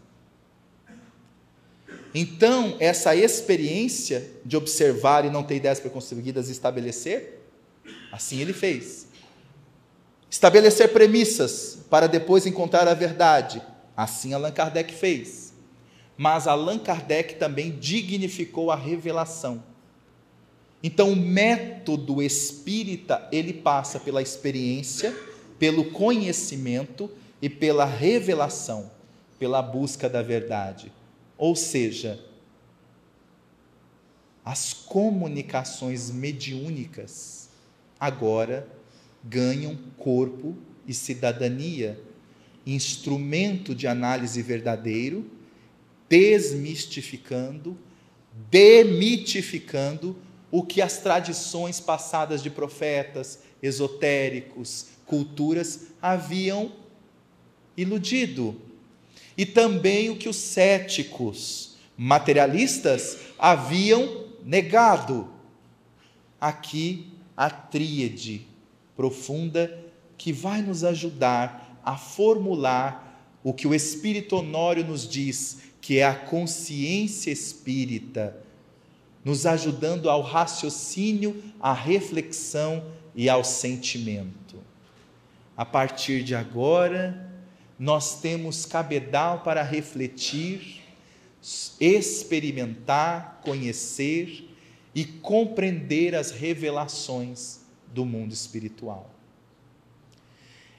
Então, 2.16 2.78
essa 2.80 3.14
experiência 3.18 4.32
de 4.46 4.56
observar 4.56 5.26
e 5.26 5.30
não 5.30 5.44
ter 5.44 5.56
ideias 5.56 5.82
preconcebidas 5.82 6.48
e 6.48 6.54
estabelecer, 6.54 7.42
assim 8.14 8.40
ele 8.40 8.54
fez. 8.54 9.08
Estabelecer 10.30 10.94
premissas 10.94 11.80
para 11.90 12.08
depois 12.08 12.46
encontrar 12.46 12.88
a 12.88 12.94
verdade, 12.94 13.62
assim 13.96 14.34
Allan 14.34 14.52
Kardec 14.52 14.94
fez. 14.94 15.51
Mas 16.22 16.46
Allan 16.46 16.78
Kardec 16.78 17.38
também 17.38 17.72
dignificou 17.72 18.70
a 18.70 18.76
revelação. 18.76 19.64
Então, 20.84 21.14
o 21.14 21.16
método 21.16 22.22
espírita, 22.22 23.28
ele 23.32 23.52
passa 23.52 24.00
pela 24.00 24.22
experiência, 24.22 25.18
pelo 25.58 25.86
conhecimento 25.86 27.10
e 27.42 27.50
pela 27.50 27.86
revelação, 27.86 28.92
pela 29.40 29.64
busca 29.64 30.08
da 30.08 30.22
verdade. 30.22 30.92
Ou 31.40 31.56
seja, 31.56 32.24
as 34.46 34.74
comunicações 34.74 36.12
mediúnicas 36.12 37.50
agora 38.00 38.68
ganham 39.24 39.76
corpo 39.98 40.56
e 40.88 40.94
cidadania, 40.94 42.00
instrumento 42.64 43.74
de 43.74 43.88
análise 43.88 44.40
verdadeiro, 44.44 45.41
desmistificando, 46.12 47.78
demitificando 48.50 50.18
o 50.52 50.62
que 50.62 50.82
as 50.82 50.98
tradições 50.98 51.80
passadas 51.80 52.44
de 52.44 52.50
profetas, 52.50 53.40
esotéricos, 53.64 54.88
culturas 55.06 55.88
haviam 56.02 56.74
iludido 57.78 58.60
e 59.38 59.46
também 59.46 60.10
o 60.10 60.18
que 60.18 60.28
os 60.28 60.36
céticos 60.36 61.78
materialistas 61.96 63.18
haviam 63.40 64.26
negado. 64.44 65.30
Aqui 66.42 67.08
a 67.38 67.50
tríade 67.50 68.46
profunda 68.98 69.82
que 70.18 70.34
vai 70.34 70.62
nos 70.62 70.84
ajudar 70.84 71.80
a 71.86 71.96
formular 71.96 73.40
o 73.44 73.54
que 73.54 73.66
o 73.66 73.74
Espírito 73.74 74.36
Honório 74.36 74.86
nos 74.86 75.08
diz, 75.08 75.71
que 75.82 75.98
é 75.98 76.06
a 76.06 76.14
consciência 76.14 77.32
espírita, 77.32 78.38
nos 79.26 79.46
ajudando 79.46 80.10
ao 80.10 80.22
raciocínio, 80.22 81.44
à 81.60 81.74
reflexão 81.74 82.86
e 83.16 83.28
ao 83.28 83.44
sentimento. 83.44 84.60
A 85.58 85.66
partir 85.66 86.24
de 86.24 86.36
agora, 86.36 87.30
nós 87.78 88.22
temos 88.22 88.66
cabedal 88.66 89.42
para 89.42 89.64
refletir, 89.64 90.82
experimentar, 91.80 93.42
conhecer 93.44 94.50
e 94.94 95.04
compreender 95.04 96.16
as 96.16 96.30
revelações 96.32 97.62
do 97.88 98.06
mundo 98.06 98.34
espiritual. 98.34 99.10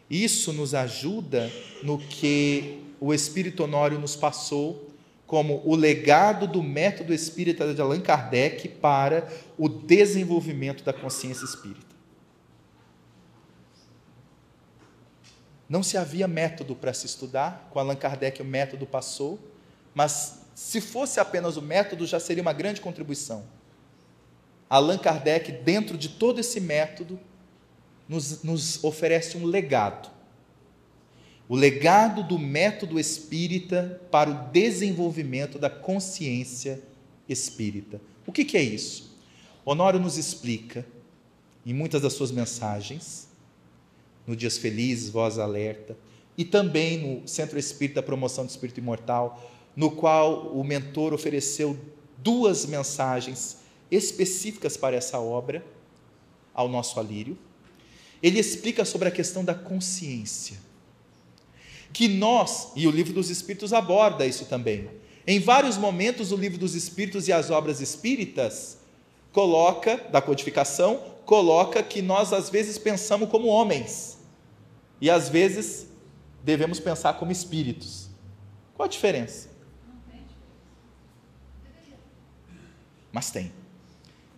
Isso 0.09 0.53
nos 0.53 0.75
ajuda 0.75 1.51
no 1.83 1.99
que 1.99 2.81
o 3.01 3.13
Espírito 3.13 3.65
Honório 3.65 3.99
nos 3.99 4.15
passou 4.15 4.92
como 5.33 5.63
o 5.65 5.75
legado 5.75 6.47
do 6.47 6.63
método 6.63 7.11
espírita 7.15 7.73
de 7.73 7.81
Allan 7.81 8.03
Kardec 8.03 8.69
para 8.69 9.27
o 9.57 9.67
desenvolvimento 9.67 10.85
da 10.85 10.93
consciência 10.93 11.47
espírita. 11.47 11.97
Não 15.67 15.83
se 15.83 15.97
havia 15.97 16.29
método 16.29 16.77
para 16.77 16.93
se 16.93 17.07
estudar, 17.07 17.67
com 17.71 17.79
Allan 17.79 17.97
Kardec 17.97 18.43
o 18.43 18.45
método 18.45 18.85
passou, 18.85 19.39
mas 19.95 20.43
se 20.55 20.83
fosse 20.83 21.19
apenas 21.19 21.57
o 21.57 21.63
método, 21.63 22.07
já 22.07 22.21
seria 22.21 22.43
uma 22.43 22.53
grande 22.53 22.83
contribuição. 22.83 23.43
Allan 24.69 24.99
Kardec, 24.99 25.51
dentro 25.51 25.97
de 25.97 26.11
todo 26.11 26.41
esse 26.41 26.61
método, 26.61 27.19
nos, 28.07 28.43
nos 28.43 28.85
oferece 28.85 29.39
um 29.39 29.47
legado. 29.47 30.11
O 31.53 31.55
legado 31.55 32.23
do 32.23 32.39
método 32.39 32.99
espírita 32.99 34.01
para 34.11 34.31
o 34.31 34.51
desenvolvimento 34.53 35.59
da 35.59 35.69
consciência 35.69 36.83
espírita. 37.29 38.01
O 38.27 38.33
que, 38.33 38.43
que 38.43 38.57
é 38.57 38.63
isso? 38.63 39.19
Honório 39.63 40.01
nos 40.01 40.17
explica, 40.17 40.87
em 41.67 41.75
muitas 41.75 42.01
das 42.01 42.15
suas 42.15 42.33
mensagens, 42.33 43.29
no 44.27 44.35
Dias 44.35 44.57
Felizes, 44.57 45.11
Voz 45.11 45.39
Alerta, 45.39 45.95
e 46.39 46.45
também 46.47 46.97
no 47.21 47.29
Centro 47.29 47.59
Espírita 47.59 48.03
Promoção 48.03 48.47
do 48.47 48.49
Espírito 48.49 48.81
Imortal, 48.81 49.53
no 49.77 49.91
qual 49.91 50.57
o 50.57 50.65
mentor 50.65 51.13
ofereceu 51.13 51.79
duas 52.17 52.65
mensagens 52.65 53.59
específicas 53.91 54.79
para 54.79 54.97
essa 54.97 55.21
obra, 55.21 55.63
ao 56.55 56.67
nosso 56.67 56.99
alírio. 56.99 57.37
Ele 58.23 58.41
explica 58.41 58.87
sobre 58.87 59.09
a 59.09 59.11
questão 59.13 59.45
da 59.45 59.55
consciência. 59.55 60.72
Que 61.93 62.09
nós, 62.09 62.73
e 62.75 62.87
o 62.87 62.91
Livro 62.91 63.13
dos 63.13 63.31
Espíritos 63.31 63.73
aborda 63.73 64.27
isso 64.27 64.47
também. 64.47 64.89
Em 65.27 65.39
vários 65.39 65.77
momentos, 65.77 66.33
o 66.33 66.37
Livro 66.37 66.59
dos 66.59 66.75
Espíritos 66.75 67.29
e 67.29 67.33
as 67.33 67.51
obras 67.51 67.81
espíritas 67.81 68.79
coloca, 69.33 69.97
da 70.11 70.21
codificação, 70.21 71.13
coloca 71.25 71.83
que 71.83 72.03
nós 72.03 72.33
às 72.33 72.51
vezes 72.51 72.79
pensamos 72.79 73.29
como 73.29 73.47
homens 73.47 74.19
e 75.01 75.09
às 75.11 75.29
vezes 75.29 75.89
devemos 76.43 76.81
pensar 76.81 77.15
como 77.15 77.33
espíritos. 77.33 78.09
Qual 78.75 78.87
a 78.87 78.89
diferença? 78.89 79.49
Mas 83.13 83.31
tem. 83.31 83.53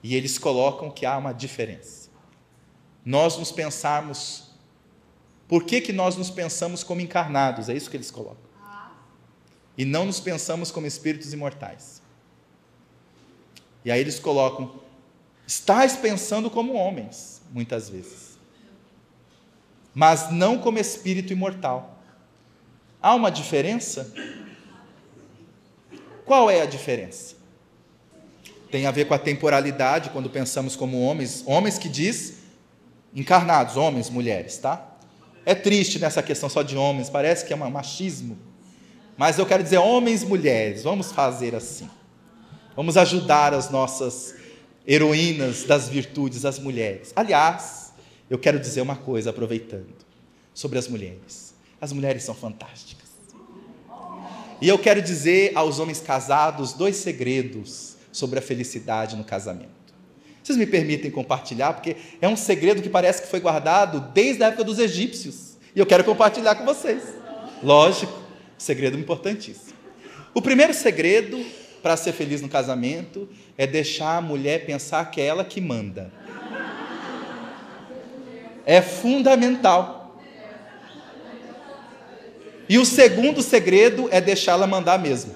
E 0.03 0.15
eles 0.15 0.37
colocam 0.37 0.91
que 0.91 1.07
há 1.07 1.17
uma 1.17 1.33
diferença. 1.33 2.11
Nós 3.05 3.39
nos 3.39 3.53
pensarmos. 3.53 4.44
Por 5.47 5.65
que, 5.65 5.81
que 5.81 5.93
nós 5.93 6.17
nos 6.17 6.31
pensamos 6.31 6.83
como 6.83 7.01
encarnados? 7.01 7.69
É 7.69 7.75
isso 7.75 7.91
que 7.91 7.97
eles 7.97 8.11
colocam. 8.11 8.45
E 9.77 9.85
não 9.85 10.07
nos 10.07 10.21
pensamos 10.21 10.71
como 10.71 10.87
espíritos 10.87 11.33
imortais. 11.33 12.01
E 13.85 13.91
aí 13.91 14.01
eles 14.01 14.19
colocam: 14.19 14.81
estás 15.47 15.97
pensando 15.97 16.51
como 16.51 16.75
homens, 16.75 17.43
muitas 17.51 17.89
vezes, 17.89 18.39
mas 19.93 20.31
não 20.31 20.59
como 20.59 20.79
espírito 20.79 21.33
imortal. 21.33 22.03
Há 23.03 23.15
uma 23.15 23.31
diferença? 23.31 24.13
Qual 26.25 26.49
é 26.49 26.63
a 26.63 26.67
diferença? 26.67 27.37
Tem 28.71 28.87
a 28.87 28.91
ver 28.91 29.05
com 29.07 29.15
a 29.15 29.19
temporalidade, 29.19 30.11
quando 30.11 30.31
pensamos 30.31 30.75
como 30.75 31.03
homens, 31.03 31.45
homens 31.47 31.79
que 31.79 31.89
diz 31.89 32.39
encarnados, 33.15 33.77
homens, 33.77 34.09
mulheres, 34.09 34.57
tá? 34.57 34.94
É 35.47 35.55
triste 35.55 35.99
nessa 35.99 36.23
questão 36.23 36.49
só 36.49 36.63
de 36.63 36.77
homens, 36.77 37.11
parece 37.11 37.45
que 37.45 37.53
é 37.53 37.57
um 37.57 37.71
machismo. 37.71 38.39
Mas 39.17 39.39
eu 39.39 39.47
quero 39.47 39.63
dizer 39.63 39.79
homens, 39.79 40.25
mulheres, 40.25 40.83
vamos 40.83 41.13
fazer 41.13 41.55
assim. 41.55 41.89
Vamos 42.75 42.97
ajudar 42.97 43.55
as 43.55 43.71
nossas 43.71 44.35
heroínas 44.87 45.65
das 45.65 45.89
virtudes, 45.89 46.45
as 46.45 46.59
mulheres. 46.59 47.13
Aliás, 47.15 47.93
eu 48.29 48.39
quero 48.39 48.59
dizer 48.59 48.81
uma 48.81 48.97
coisa 48.97 49.31
aproveitando 49.31 49.95
sobre 50.53 50.79
as 50.79 50.89
mulheres. 50.89 51.55
As 51.81 51.93
mulheres 51.93 52.23
são 52.25 52.35
fantásticas. 52.35 53.05
E 54.61 54.69
eu 54.69 54.79
quero 54.79 55.03
dizer 55.03 55.53
aos 55.55 55.79
homens 55.79 56.01
casados 56.01 56.73
dois 56.73 56.97
segredos 56.97 57.97
sobre 58.11 58.39
a 58.39 58.43
felicidade 58.43 59.17
no 59.17 59.25
casamento. 59.25 59.84
Vocês 60.45 60.59
me 60.59 60.67
permitem 60.67 61.11
compartilhar, 61.11 61.73
porque 61.73 61.97
é 62.21 62.29
um 62.29 62.37
segredo 62.37 62.83
que 62.83 62.91
parece 62.91 63.23
que 63.23 63.29
foi 63.29 63.41
guardado 63.41 64.13
desde 64.13 64.45
a 64.45 64.49
época 64.49 64.63
dos 64.63 64.79
egípcios. 64.79 65.57
E 65.75 65.81
eu 65.81 65.87
quero 65.87 66.05
compartilhar 66.05 66.55
com 66.57 66.67
vocês. 66.67 67.03
Lógico, 67.63 68.13
segredo 68.59 68.99
importantíssimo. 68.99 69.73
O 70.35 70.43
primeiro 70.43 70.75
segredo 70.75 71.43
para 71.83 71.97
ser 71.97 72.13
feliz 72.13 72.43
no 72.43 72.49
casamento 72.51 73.27
é 73.57 73.67
deixar 73.67 74.19
a 74.19 74.21
mulher 74.21 74.67
pensar 74.67 75.11
que 75.11 75.19
é 75.19 75.25
ela 75.25 75.47
que 75.47 75.63
manda. 75.63 76.13
É 78.67 78.83
fundamental. 78.83 80.21
E 82.69 82.77
o 82.77 82.85
segundo 82.85 83.41
segredo 83.41 84.11
é 84.11 84.21
deixá-la 84.21 84.67
mandar 84.67 84.99
mesmo. 84.99 85.35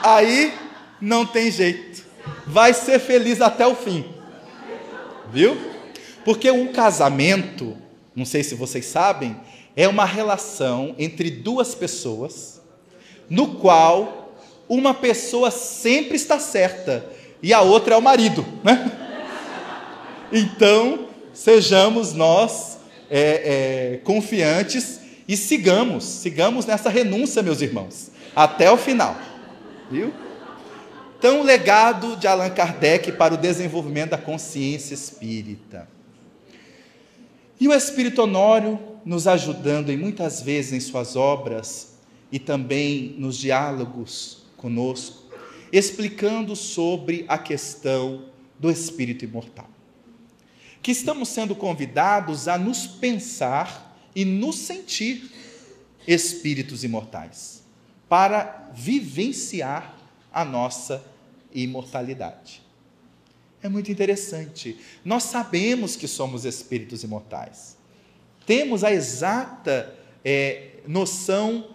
Aí 0.00 0.54
não 1.00 1.26
tem 1.26 1.50
jeito. 1.50 2.03
Vai 2.46 2.74
ser 2.74 2.98
feliz 2.98 3.40
até 3.40 3.66
o 3.66 3.74
fim. 3.74 4.04
Viu? 5.32 5.56
Porque 6.24 6.50
um 6.50 6.72
casamento, 6.72 7.76
não 8.14 8.24
sei 8.24 8.42
se 8.42 8.54
vocês 8.54 8.86
sabem, 8.86 9.36
é 9.76 9.88
uma 9.88 10.04
relação 10.04 10.94
entre 10.98 11.30
duas 11.30 11.74
pessoas, 11.74 12.60
no 13.28 13.56
qual 13.56 14.34
uma 14.68 14.94
pessoa 14.94 15.50
sempre 15.50 16.16
está 16.16 16.38
certa 16.38 17.04
e 17.42 17.52
a 17.52 17.60
outra 17.60 17.94
é 17.94 17.98
o 17.98 18.02
marido, 18.02 18.44
né? 18.62 18.90
Então, 20.32 21.08
sejamos 21.32 22.12
nós 22.12 22.78
é, 23.10 23.94
é, 23.94 24.00
confiantes 24.04 25.00
e 25.28 25.36
sigamos, 25.36 26.04
sigamos 26.04 26.66
nessa 26.66 26.88
renúncia, 26.88 27.42
meus 27.42 27.60
irmãos, 27.60 28.10
até 28.34 28.70
o 28.70 28.76
final. 28.76 29.16
Viu? 29.90 30.12
Então, 31.26 31.40
o 31.40 31.42
legado 31.42 32.18
de 32.18 32.26
Allan 32.26 32.50
Kardec 32.50 33.10
para 33.12 33.32
o 33.32 33.38
desenvolvimento 33.38 34.10
da 34.10 34.18
consciência 34.18 34.92
espírita. 34.92 35.88
E 37.58 37.66
o 37.66 37.72
Espírito 37.72 38.20
Honório 38.20 38.78
nos 39.06 39.26
ajudando 39.26 39.88
em 39.88 39.96
muitas 39.96 40.42
vezes 40.42 40.74
em 40.74 40.80
suas 40.80 41.16
obras 41.16 41.94
e 42.30 42.38
também 42.38 43.14
nos 43.16 43.38
diálogos 43.38 44.44
conosco, 44.58 45.22
explicando 45.72 46.54
sobre 46.54 47.24
a 47.26 47.38
questão 47.38 48.26
do 48.60 48.70
espírito 48.70 49.24
imortal. 49.24 49.70
Que 50.82 50.90
estamos 50.90 51.30
sendo 51.30 51.54
convidados 51.54 52.48
a 52.48 52.58
nos 52.58 52.86
pensar 52.86 53.96
e 54.14 54.26
nos 54.26 54.56
sentir 54.56 55.32
espíritos 56.06 56.84
imortais, 56.84 57.64
para 58.10 58.70
vivenciar 58.74 59.96
a 60.30 60.44
nossa 60.44 61.13
imortalidade. 61.54 62.62
É 63.62 63.68
muito 63.68 63.90
interessante. 63.90 64.78
Nós 65.04 65.22
sabemos 65.22 65.96
que 65.96 66.06
somos 66.06 66.44
espíritos 66.44 67.02
imortais. 67.02 67.76
Temos 68.46 68.84
a 68.84 68.92
exata 68.92 69.94
é, 70.22 70.80
noção 70.86 71.74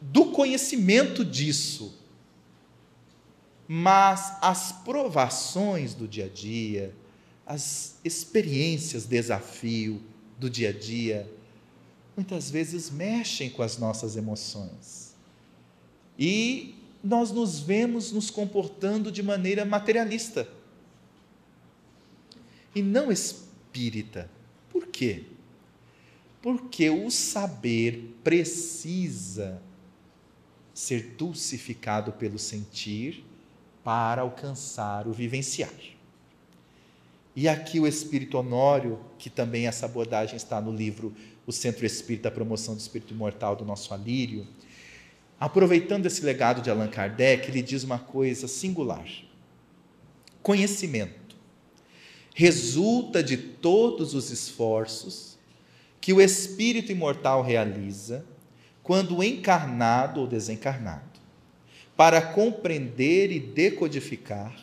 do 0.00 0.26
conhecimento 0.26 1.24
disso. 1.24 1.98
Mas 3.66 4.36
as 4.42 4.72
provações 4.72 5.94
do 5.94 6.06
dia 6.06 6.26
a 6.26 6.28
dia, 6.28 6.94
as 7.46 7.96
experiências, 8.04 9.06
desafio, 9.06 10.02
do 10.38 10.50
dia 10.50 10.68
a 10.68 10.72
dia, 10.72 11.30
muitas 12.14 12.50
vezes 12.50 12.90
mexem 12.90 13.48
com 13.48 13.62
as 13.62 13.78
nossas 13.78 14.16
emoções. 14.16 15.14
E 16.18 16.73
nós 17.04 17.30
nos 17.30 17.60
vemos 17.60 18.10
nos 18.10 18.30
comportando 18.30 19.12
de 19.12 19.22
maneira 19.22 19.64
materialista 19.66 20.48
e 22.74 22.82
não 22.82 23.12
espírita. 23.12 24.30
Por 24.70 24.86
quê? 24.86 25.24
Porque 26.40 26.88
o 26.88 27.10
saber 27.10 28.16
precisa 28.24 29.62
ser 30.72 31.14
dulcificado 31.16 32.12
pelo 32.12 32.38
sentir 32.38 33.24
para 33.84 34.22
alcançar 34.22 35.06
o 35.06 35.12
vivenciar. 35.12 35.70
E 37.36 37.48
aqui 37.48 37.78
o 37.78 37.86
Espírito 37.86 38.38
Honório, 38.38 38.98
que 39.18 39.28
também 39.28 39.66
essa 39.66 39.86
abordagem 39.86 40.36
está 40.36 40.60
no 40.60 40.72
livro 40.72 41.14
O 41.46 41.52
Centro 41.52 41.84
Espírita, 41.84 42.28
a 42.28 42.32
Promoção 42.32 42.74
do 42.74 42.80
Espírito 42.80 43.12
Imortal 43.12 43.56
do 43.56 43.64
Nosso 43.64 43.92
Alírio, 43.92 44.46
aproveitando 45.38 46.06
esse 46.06 46.24
legado 46.24 46.62
de 46.62 46.70
Allan 46.70 46.88
Kardec, 46.88 47.48
ele 47.48 47.62
diz 47.62 47.84
uma 47.84 47.98
coisa 47.98 48.48
singular: 48.48 49.06
conhecimento 50.42 51.36
resulta 52.34 53.22
de 53.22 53.36
todos 53.36 54.12
os 54.12 54.30
esforços 54.30 55.38
que 56.00 56.12
o 56.12 56.20
espírito 56.20 56.90
imortal 56.90 57.42
realiza 57.42 58.26
quando 58.82 59.22
encarnado 59.22 60.20
ou 60.20 60.26
desencarnado, 60.26 61.18
para 61.96 62.20
compreender 62.20 63.32
e 63.32 63.40
decodificar 63.40 64.54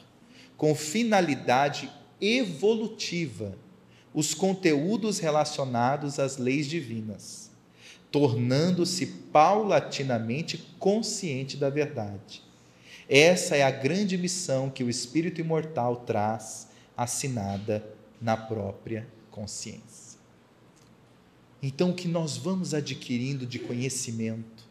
com 0.56 0.76
finalidade 0.76 1.90
evolutiva 2.22 3.58
os 4.14 4.36
conteúdos 4.36 5.18
relacionados 5.18 6.20
às 6.20 6.38
leis 6.38 6.68
divinas, 6.68 7.41
tornando-se 8.12 9.06
paulatinamente 9.32 10.58
consciente 10.78 11.56
da 11.56 11.70
verdade. 11.70 12.44
Essa 13.08 13.56
é 13.56 13.64
a 13.64 13.72
grande 13.72 14.18
missão 14.18 14.70
que 14.70 14.84
o 14.84 14.90
espírito 14.90 15.42
imortal 15.42 15.98
traz, 15.98 16.68
assinada 16.96 17.84
na 18.22 18.38
própria 18.38 19.08
consciência. 19.32 20.20
Então, 21.64 21.92
o 21.92 21.94
que 21.94 22.08
nós 22.08 22.38
vamos 22.38 22.74
adquirindo 22.74 23.46
de 23.46 23.60
conhecimento, 23.60 24.70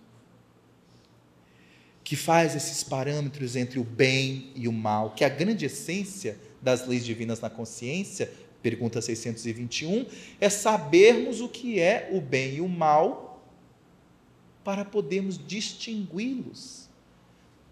que 2.02 2.16
faz 2.16 2.56
esses 2.56 2.82
parâmetros 2.82 3.54
entre 3.56 3.78
o 3.78 3.84
bem 3.84 4.50
e 4.56 4.66
o 4.66 4.72
mal, 4.72 5.10
que 5.10 5.22
é 5.22 5.26
a 5.26 5.30
grande 5.30 5.66
essência 5.66 6.36
das 6.60 6.86
leis 6.86 7.04
divinas 7.04 7.40
na 7.40 7.48
consciência, 7.48 8.30
pergunta 8.62 9.00
621, 9.00 10.06
é 10.40 10.50
sabermos 10.50 11.40
o 11.40 11.48
que 11.48 11.78
é 11.78 12.10
o 12.12 12.20
bem 12.20 12.56
e 12.56 12.60
o 12.60 12.68
mal 12.68 13.29
para 14.64 14.84
podermos 14.84 15.38
distingui-los, 15.38 16.88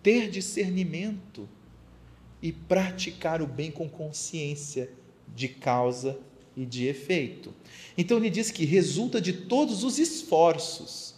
ter 0.02 0.31
discernimento 0.31 1.48
e 2.40 2.52
praticar 2.52 3.43
o 3.43 3.47
bem 3.47 3.70
com 3.70 3.89
consciência 3.89 4.90
de 5.35 5.48
causa 5.48 6.19
e 6.56 6.65
de 6.65 6.86
efeito. 6.86 7.55
Então 7.97 8.16
ele 8.16 8.31
diz 8.31 8.51
que 8.51 8.65
resulta 8.65 9.20
de 9.20 9.32
todos 9.32 9.85
os 9.85 9.98
esforços 9.98 11.15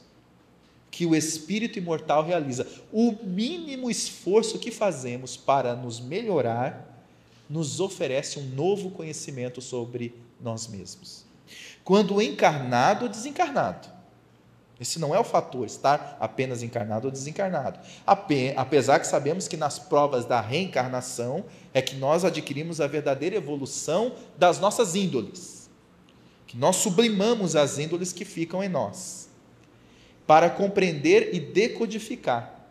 que 0.91 1.07
o 1.07 1.15
espírito 1.15 1.79
imortal 1.79 2.25
realiza. 2.25 2.67
O 2.93 3.13
mínimo 3.25 3.91
esforço 3.91 4.59
que 4.59 4.71
fazemos 4.71 5.37
para 5.37 5.75
nos 5.75 6.01
melhorar 6.01 7.07
nos 7.49 7.81
oferece 7.81 8.39
um 8.39 8.47
novo 8.51 8.91
conhecimento 8.91 9.61
sobre 9.61 10.15
nós 10.41 10.67
mesmos. 10.67 11.25
quando 11.83 12.21
encarnado 12.23 13.07
ou 13.07 13.11
desencarnado. 13.11 14.00
Esse 14.81 14.99
não 14.99 15.15
é 15.15 15.21
o 15.21 15.25
fator, 15.25 15.67
estar 15.67 16.17
apenas 16.19 16.63
encarnado 16.63 17.07
ou 17.07 17.13
desencarnado. 17.13 17.79
Apesar 18.57 18.99
que 18.99 19.07
sabemos 19.07 19.47
que 19.47 19.57
nas 19.57 19.79
provas 19.79 20.25
da 20.25 20.41
reencarnação 20.41 21.45
é 21.75 21.83
que 21.83 21.97
nós 21.97 22.25
adquirimos 22.25 22.81
a 22.81 22.87
verdadeira 22.87 23.37
evolução 23.37 24.15
das 24.39 24.59
nossas 24.59 24.95
índoles. 24.95 25.69
Que 26.47 26.57
nós 26.57 26.77
sublimamos 26.77 27.55
as 27.55 27.79
índoles 27.79 28.11
que 28.11 28.25
ficam 28.25 28.65
em 28.65 28.71
nós. 28.71 29.29
Para 30.27 30.49
compreender 30.49 31.35
e 31.35 31.41
decodificar, 31.41 32.67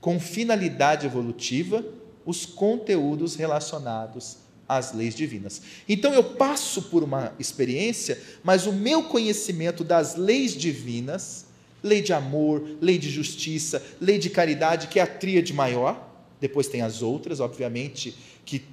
com 0.00 0.18
finalidade 0.18 1.06
evolutiva, 1.06 1.84
os 2.26 2.44
conteúdos 2.44 3.36
relacionados 3.36 4.38
às 4.68 4.92
leis 4.92 5.14
divinas. 5.14 5.62
Então 5.88 6.12
eu 6.12 6.22
passo 6.22 6.82
por 6.82 7.02
uma 7.02 7.32
experiência, 7.38 8.20
mas 8.44 8.66
o 8.66 8.72
meu 8.72 9.04
conhecimento 9.04 9.82
das 9.82 10.14
leis 10.14 10.52
divinas, 10.52 11.46
lei 11.82 12.02
de 12.02 12.12
amor, 12.12 12.76
lei 12.80 12.98
de 12.98 13.08
justiça, 13.08 13.82
lei 14.00 14.18
de 14.18 14.28
caridade, 14.28 14.88
que 14.88 15.00
é 15.00 15.02
a 15.02 15.06
tríade 15.06 15.52
maior, 15.54 16.06
depois 16.40 16.68
tem 16.68 16.82
as 16.82 17.02
outras, 17.02 17.40
obviamente, 17.40 18.16
que 18.44 18.64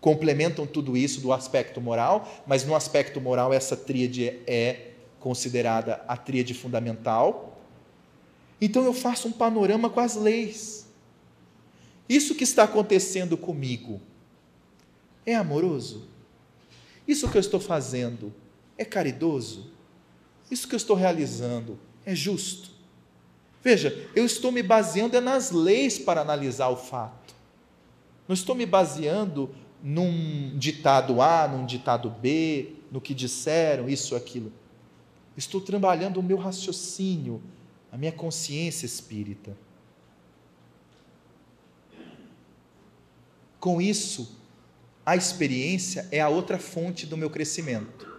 complementam 0.00 0.66
tudo 0.66 0.96
isso 0.96 1.20
do 1.20 1.32
aspecto 1.32 1.80
moral, 1.80 2.42
mas 2.46 2.64
no 2.64 2.74
aspecto 2.74 3.20
moral 3.20 3.52
essa 3.52 3.76
tríade 3.76 4.38
é 4.46 4.90
considerada 5.20 6.02
a 6.06 6.16
tríade 6.16 6.52
fundamental. 6.52 7.58
Então 8.60 8.84
eu 8.84 8.92
faço 8.92 9.28
um 9.28 9.32
panorama 9.32 9.88
com 9.88 10.00
as 10.00 10.16
leis. 10.16 10.86
Isso 12.06 12.34
que 12.34 12.44
está 12.44 12.64
acontecendo 12.64 13.36
comigo 13.36 14.00
é 15.24 15.34
amoroso? 15.34 16.08
Isso 17.06 17.28
que 17.28 17.36
eu 17.36 17.40
estou 17.40 17.60
fazendo 17.60 18.32
é 18.76 18.84
caridoso? 18.84 19.70
Isso 20.50 20.68
que 20.68 20.74
eu 20.74 20.78
estou 20.78 20.96
realizando 20.96 21.78
é 22.04 22.14
justo? 22.14 22.70
Veja, 23.62 24.08
eu 24.14 24.26
estou 24.26 24.52
me 24.52 24.62
baseando 24.62 25.16
é 25.16 25.20
nas 25.20 25.50
leis 25.50 25.98
para 25.98 26.20
analisar 26.20 26.68
o 26.68 26.76
fato. 26.76 27.34
Não 28.28 28.34
estou 28.34 28.54
me 28.54 28.66
baseando 28.66 29.54
num 29.82 30.56
ditado 30.56 31.20
A, 31.20 31.48
num 31.48 31.64
ditado 31.64 32.10
B, 32.10 32.74
no 32.90 33.00
que 33.00 33.14
disseram, 33.14 33.88
isso, 33.88 34.14
aquilo. 34.14 34.52
Estou 35.36 35.60
trabalhando 35.60 36.18
o 36.18 36.22
meu 36.22 36.36
raciocínio, 36.36 37.42
a 37.90 37.96
minha 37.96 38.12
consciência 38.12 38.86
espírita. 38.86 39.56
Com 43.58 43.80
isso, 43.80 44.36
a 45.04 45.16
experiência 45.16 46.08
é 46.10 46.20
a 46.20 46.28
outra 46.28 46.58
fonte 46.58 47.06
do 47.06 47.16
meu 47.16 47.28
crescimento. 47.28 48.12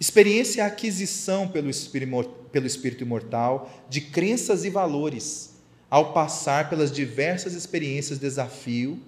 Experiência 0.00 0.60
é 0.60 0.64
a 0.64 0.66
aquisição 0.66 1.46
pelo 1.46 1.70
espírito 1.70 3.02
imortal 3.04 3.86
de 3.88 4.00
crenças 4.00 4.64
e 4.64 4.70
valores, 4.70 5.50
ao 5.88 6.12
passar 6.12 6.68
pelas 6.68 6.90
diversas 6.90 7.54
experiências 7.54 8.18
de 8.18 8.24
desafio, 8.24 8.98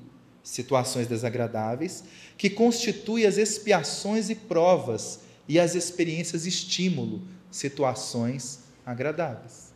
situações 0.43 1.09
desagradáveis, 1.09 2.05
que 2.39 2.49
constituem 2.49 3.27
as 3.27 3.39
expiações 3.39 4.31
e 4.31 4.35
provas 4.35 5.21
e 5.49 5.59
as 5.59 5.75
experiências 5.75 6.47
estímulo, 6.47 7.23
situações 7.51 8.61
agradáveis. 8.87 9.73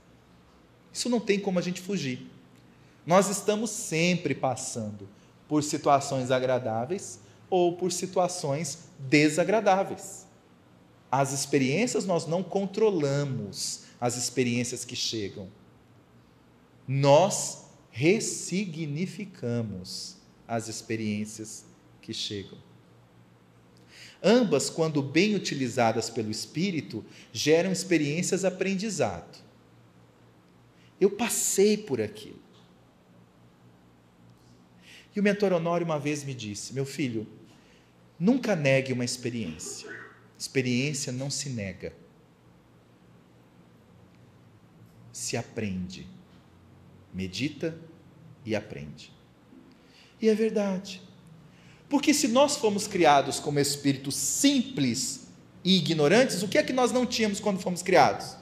Isso 0.92 1.08
não 1.08 1.18
tem 1.18 1.40
como 1.40 1.58
a 1.58 1.62
gente 1.62 1.80
fugir. 1.80 2.30
Nós 3.06 3.28
estamos 3.28 3.70
sempre 3.70 4.34
passando 4.34 5.08
por 5.48 5.64
situações 5.64 6.30
agradáveis 6.30 7.18
ou 7.50 7.76
por 7.76 7.90
situações 7.90 8.90
desagradáveis. 8.98 10.28
As 11.10 11.32
experiências 11.32 12.04
nós 12.04 12.26
não 12.26 12.42
controlamos 12.42 13.84
as 14.00 14.16
experiências 14.16 14.84
que 14.84 14.94
chegam. 14.94 15.48
Nós 16.86 17.64
ressignificamos 17.90 20.18
as 20.46 20.68
experiências 20.68 21.64
que 22.00 22.12
chegam. 22.12 22.58
Ambas, 24.22 24.68
quando 24.68 25.02
bem 25.02 25.34
utilizadas 25.34 26.10
pelo 26.10 26.30
espírito, 26.30 27.02
geram 27.32 27.72
experiências 27.72 28.44
aprendizado. 28.44 29.38
Eu 31.00 31.10
passei 31.10 31.76
por 31.76 32.00
aquilo. 32.00 32.37
E 35.18 35.20
o 35.20 35.22
mentor 35.24 35.52
Honório 35.52 35.84
uma 35.84 35.98
vez 35.98 36.22
me 36.22 36.32
disse: 36.32 36.72
Meu 36.72 36.86
filho, 36.86 37.26
nunca 38.20 38.54
negue 38.54 38.92
uma 38.92 39.04
experiência. 39.04 39.90
Experiência 40.38 41.12
não 41.12 41.28
se 41.28 41.50
nega. 41.50 41.92
Se 45.12 45.36
aprende. 45.36 46.06
Medita 47.12 47.76
e 48.46 48.54
aprende. 48.54 49.12
E 50.22 50.28
é 50.28 50.34
verdade. 50.36 51.02
Porque 51.88 52.14
se 52.14 52.28
nós 52.28 52.56
fomos 52.56 52.86
criados 52.86 53.40
como 53.40 53.58
espíritos 53.58 54.14
simples 54.14 55.26
e 55.64 55.78
ignorantes, 55.78 56.44
o 56.44 56.48
que 56.48 56.58
é 56.58 56.62
que 56.62 56.72
nós 56.72 56.92
não 56.92 57.04
tínhamos 57.04 57.40
quando 57.40 57.58
fomos 57.58 57.82
criados? 57.82 58.36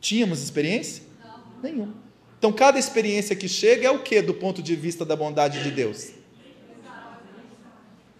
Tínhamos 0.00 0.40
experiência? 0.40 1.02
Não. 1.20 1.60
Nenhuma. 1.60 2.01
Então, 2.42 2.52
cada 2.52 2.76
experiência 2.76 3.36
que 3.36 3.48
chega 3.48 3.86
é 3.86 3.90
o 3.92 4.02
que 4.02 4.20
do 4.20 4.34
ponto 4.34 4.60
de 4.60 4.74
vista 4.74 5.04
da 5.04 5.14
bondade 5.14 5.62
de 5.62 5.70
Deus? 5.70 6.10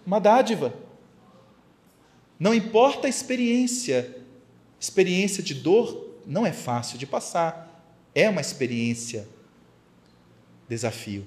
Uma 0.07 0.21
dádiva. 0.21 0.73
Não 2.39 2.55
importa 2.55 3.09
a 3.09 3.11
experiência, 3.11 4.17
experiência 4.79 5.43
de 5.43 5.55
dor 5.55 6.21
não 6.25 6.47
é 6.47 6.53
fácil 6.53 6.99
de 6.99 7.05
passar, 7.05 7.85
é 8.15 8.31
uma 8.31 8.41
experiência 8.41 9.27
desafio. 10.69 11.27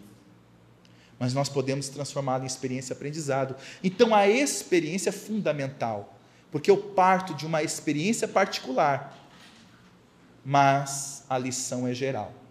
Mas 1.19 1.33
nós 1.33 1.49
podemos 1.49 1.89
transformá-la 1.89 2.45
em 2.45 2.47
experiência 2.47 2.93
aprendizado. 2.93 3.57
Então 3.83 4.15
a 4.15 4.25
experiência 4.25 5.09
é 5.09 5.11
fundamental, 5.11 6.17
porque 6.49 6.71
eu 6.71 6.77
parto 6.77 7.33
de 7.33 7.45
uma 7.45 7.61
experiência 7.61 8.25
particular, 8.25 9.29
mas 10.45 11.25
a 11.29 11.37
lição 11.37 11.85
é 11.85 11.93
geral. 11.93 12.44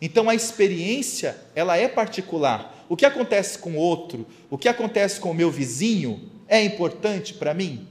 Então 0.00 0.30
a 0.30 0.34
experiência, 0.34 1.36
ela 1.54 1.76
é 1.76 1.86
particular. 1.86 2.86
O 2.88 2.96
que 2.96 3.04
acontece 3.04 3.58
com 3.58 3.72
o 3.72 3.76
outro, 3.76 4.26
o 4.48 4.56
que 4.56 4.68
acontece 4.68 5.20
com 5.20 5.30
o 5.30 5.34
meu 5.34 5.50
vizinho, 5.50 6.30
é 6.48 6.62
importante 6.64 7.34
para 7.34 7.52
mim? 7.54 7.86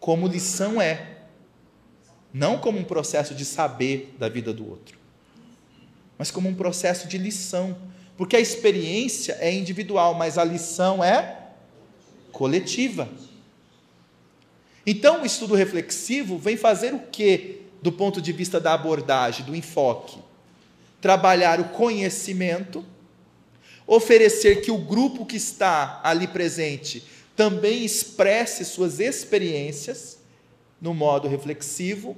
Como 0.00 0.26
lição 0.26 0.80
é, 0.80 1.18
não 2.32 2.58
como 2.58 2.78
um 2.78 2.84
processo 2.84 3.34
de 3.34 3.44
saber 3.44 4.14
da 4.18 4.28
vida 4.28 4.52
do 4.52 4.68
outro, 4.68 4.98
mas 6.16 6.30
como 6.30 6.48
um 6.48 6.54
processo 6.54 7.06
de 7.06 7.18
lição, 7.18 7.76
porque 8.16 8.34
a 8.34 8.40
experiência 8.40 9.36
é 9.40 9.52
individual, 9.52 10.14
mas 10.14 10.38
a 10.38 10.44
lição 10.44 11.04
é 11.04 11.50
coletiva. 12.32 13.08
Então, 14.84 15.22
o 15.22 15.26
estudo 15.26 15.54
reflexivo 15.54 16.38
vem 16.38 16.56
fazer 16.56 16.94
o 16.94 17.00
quê? 17.12 17.62
Do 17.80 17.92
ponto 17.92 18.20
de 18.20 18.32
vista 18.32 18.60
da 18.60 18.74
abordagem, 18.74 19.44
do 19.44 19.54
enfoque. 19.54 20.18
Trabalhar 21.00 21.60
o 21.60 21.68
conhecimento, 21.68 22.84
oferecer 23.86 24.62
que 24.62 24.70
o 24.70 24.78
grupo 24.78 25.24
que 25.24 25.36
está 25.36 26.00
ali 26.02 26.26
presente 26.26 27.04
também 27.36 27.84
expresse 27.84 28.64
suas 28.64 28.98
experiências 28.98 30.18
no 30.80 30.92
modo 30.92 31.28
reflexivo 31.28 32.16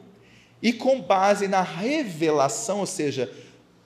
e 0.63 0.73
com 0.73 1.01
base 1.01 1.47
na 1.47 1.63
revelação, 1.63 2.81
ou 2.81 2.87
seja, 2.87 3.31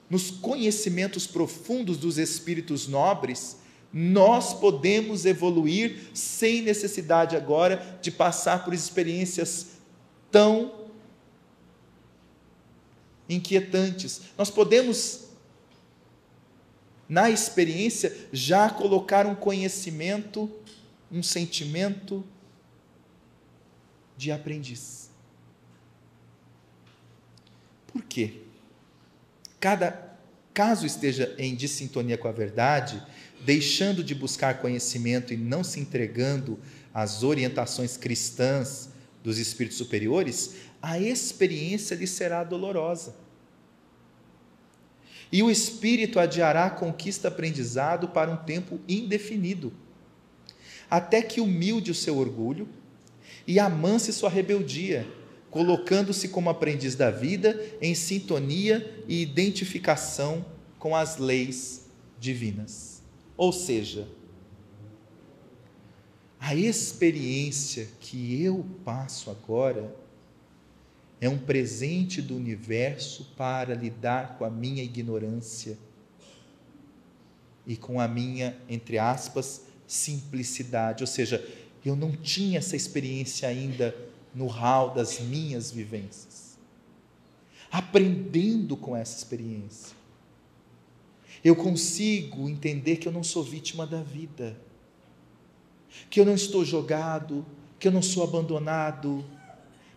nos 0.09 0.31
conhecimentos 0.31 1.27
profundos 1.27 1.97
dos 1.97 2.19
espíritos 2.19 2.87
nobres, 2.87 3.57
nós 3.93 4.55
podemos 4.55 5.25
evoluir 5.25 6.09
sem 6.13 6.63
necessidade 6.63 7.37
agora 7.37 7.99
de 8.03 8.11
passar 8.11 8.65
por 8.65 8.75
experiências 8.75 9.69
tão 10.31 10.84
inquietantes. 13.29 14.23
Nós 14.37 14.51
podemos, 14.51 15.29
na 17.09 17.31
experiência, 17.31 18.15
já 18.33 18.69
colocar 18.69 19.27
um 19.27 19.35
conhecimento, 19.35 20.51
um 21.11 21.23
sentimento 21.23 22.25
de 24.17 24.31
aprendiz. 24.31 25.11
Por 27.87 28.03
quê? 28.03 28.41
Cada 29.61 30.17
caso 30.53 30.87
esteja 30.87 31.35
em 31.39 31.55
dissintonia 31.55 32.19
com 32.19 32.29
a 32.29 32.33
verdade, 32.33 33.03
deixando 33.45 34.05
de 34.05 34.15
buscar 34.15 34.61
conhecimento 34.61 35.33
e 35.33 35.37
não 35.37 35.65
se 35.65 35.81
entregando 35.81 36.59
às 36.93 37.23
orientações 37.23 37.97
cristãs 37.97 38.89
dos 39.23 39.39
espíritos 39.39 39.79
superiores, 39.79 40.57
a 40.87 41.01
experiência 41.01 41.95
lhe 41.95 42.07
será 42.07 42.45
dolorosa. 42.45 43.17
e 45.33 45.43
o 45.43 45.51
espírito 45.51 46.21
adiará 46.21 46.67
a 46.67 46.71
conquista 46.71 47.27
aprendizado 47.27 48.09
para 48.09 48.31
um 48.31 48.37
tempo 48.37 48.79
indefinido, 48.87 49.73
até 50.89 51.23
que 51.23 51.41
humilde 51.41 51.91
o 51.91 51.95
seu 51.95 52.19
orgulho 52.19 52.69
e 53.47 53.59
amance 53.59 54.13
sua 54.13 54.29
rebeldia, 54.29 55.09
colocando-se 55.51 56.29
como 56.29 56.51
aprendiz 56.51 56.95
da 56.95 57.11
vida 57.11 57.59
em 57.81 57.95
sintonia 57.95 59.03
e 59.09 59.23
identificação 59.23 60.45
com 60.79 60.95
as 60.95 61.17
leis 61.17 61.87
divinas. 62.21 63.03
Ou 63.37 63.53
seja, 63.53 64.07
a 66.39 66.55
experiência 66.55 67.89
que 67.99 68.41
eu 68.41 68.65
passo 68.85 69.31
agora 69.31 70.04
é 71.25 71.29
um 71.29 71.39
presente 71.39 72.21
do 72.21 72.37
universo 72.37 73.33
para 73.37 73.75
lidar 73.75 74.37
com 74.37 74.45
a 74.45 74.51
minha 74.51 74.83
ignorância 74.83 75.79
e 77.67 77.77
com 77.77 77.99
a 77.99 78.07
minha, 78.07 78.57
entre 78.69 78.99
aspas, 78.99 79.63
simplicidade. 79.87 81.03
Ou 81.03 81.07
seja, 81.07 81.43
eu 81.83 81.97
não 81.97 82.13
tinha 82.13 82.59
essa 82.59 82.77
experiência 82.77 83.49
ainda 83.49 83.97
no 84.35 84.47
hall 84.47 84.93
das 84.93 85.19
minhas 85.19 85.71
vivências. 85.71 86.59
Aprendendo 87.71 88.77
com 88.77 88.95
essa 88.95 89.17
experiência, 89.17 89.97
eu 91.43 91.57
consigo 91.57 92.51
entender 92.51 92.97
que 92.97 93.09
eu 93.09 93.13
não 93.13 93.25
sou 93.25 93.43
vítima 93.43 93.87
da 93.87 94.03
vida, 94.03 94.57
que 96.11 96.21
eu 96.21 96.27
não 96.27 96.35
estou 96.35 96.65
jogado, 96.65 97.47
que 97.79 97.89
eu 97.89 97.93
não 97.93 98.03
sou 98.03 98.25
abandonado, 98.25 99.25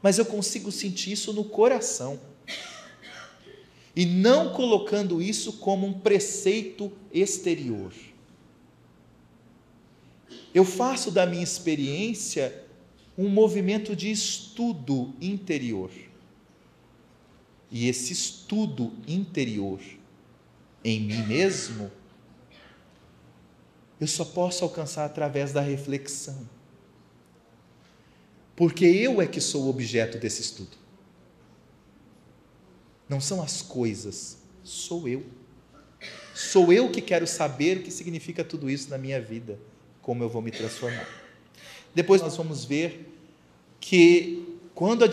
mas 0.07 0.17
eu 0.17 0.25
consigo 0.25 0.71
sentir 0.71 1.11
isso 1.11 1.34
no 1.34 1.43
coração. 1.43 2.17
E 3.93 4.05
não 4.05 4.53
colocando 4.53 5.21
isso 5.21 5.51
como 5.57 5.85
um 5.85 5.99
preceito 5.99 6.89
exterior. 7.11 7.91
Eu 10.53 10.63
faço 10.63 11.11
da 11.11 11.25
minha 11.25 11.43
experiência 11.43 12.63
um 13.17 13.27
movimento 13.27 13.97
de 13.97 14.09
estudo 14.09 15.13
interior. 15.19 15.91
E 17.69 17.89
esse 17.89 18.13
estudo 18.13 18.93
interior 19.05 19.81
em 20.85 21.01
mim 21.01 21.21
mesmo, 21.23 21.91
eu 23.99 24.07
só 24.07 24.23
posso 24.23 24.63
alcançar 24.63 25.03
através 25.03 25.51
da 25.51 25.59
reflexão 25.59 26.47
porque 28.57 28.85
eu 28.85 29.21
é 29.21 29.27
que 29.27 29.39
sou 29.39 29.65
o 29.65 29.69
objeto 29.69 30.17
desse 30.17 30.41
estudo. 30.41 30.75
Não 33.07 33.21
são 33.21 33.39
as 33.39 33.61
coisas, 33.61 34.39
sou 34.63 35.07
eu. 35.07 35.23
Sou 36.34 36.73
eu 36.73 36.89
que 36.89 36.99
quero 36.99 37.27
saber 37.27 37.77
o 37.77 37.84
que 37.84 37.91
significa 37.91 38.43
tudo 38.43 38.67
isso 38.67 38.89
na 38.89 38.97
minha 38.97 39.21
vida, 39.21 39.59
como 40.01 40.23
eu 40.23 40.29
vou 40.29 40.41
me 40.41 40.49
transformar. 40.49 41.07
Depois 41.93 42.19
nós 42.19 42.35
vamos 42.35 42.65
ver 42.65 43.07
que 43.79 44.57
quando 44.73 45.03
a 45.03 45.05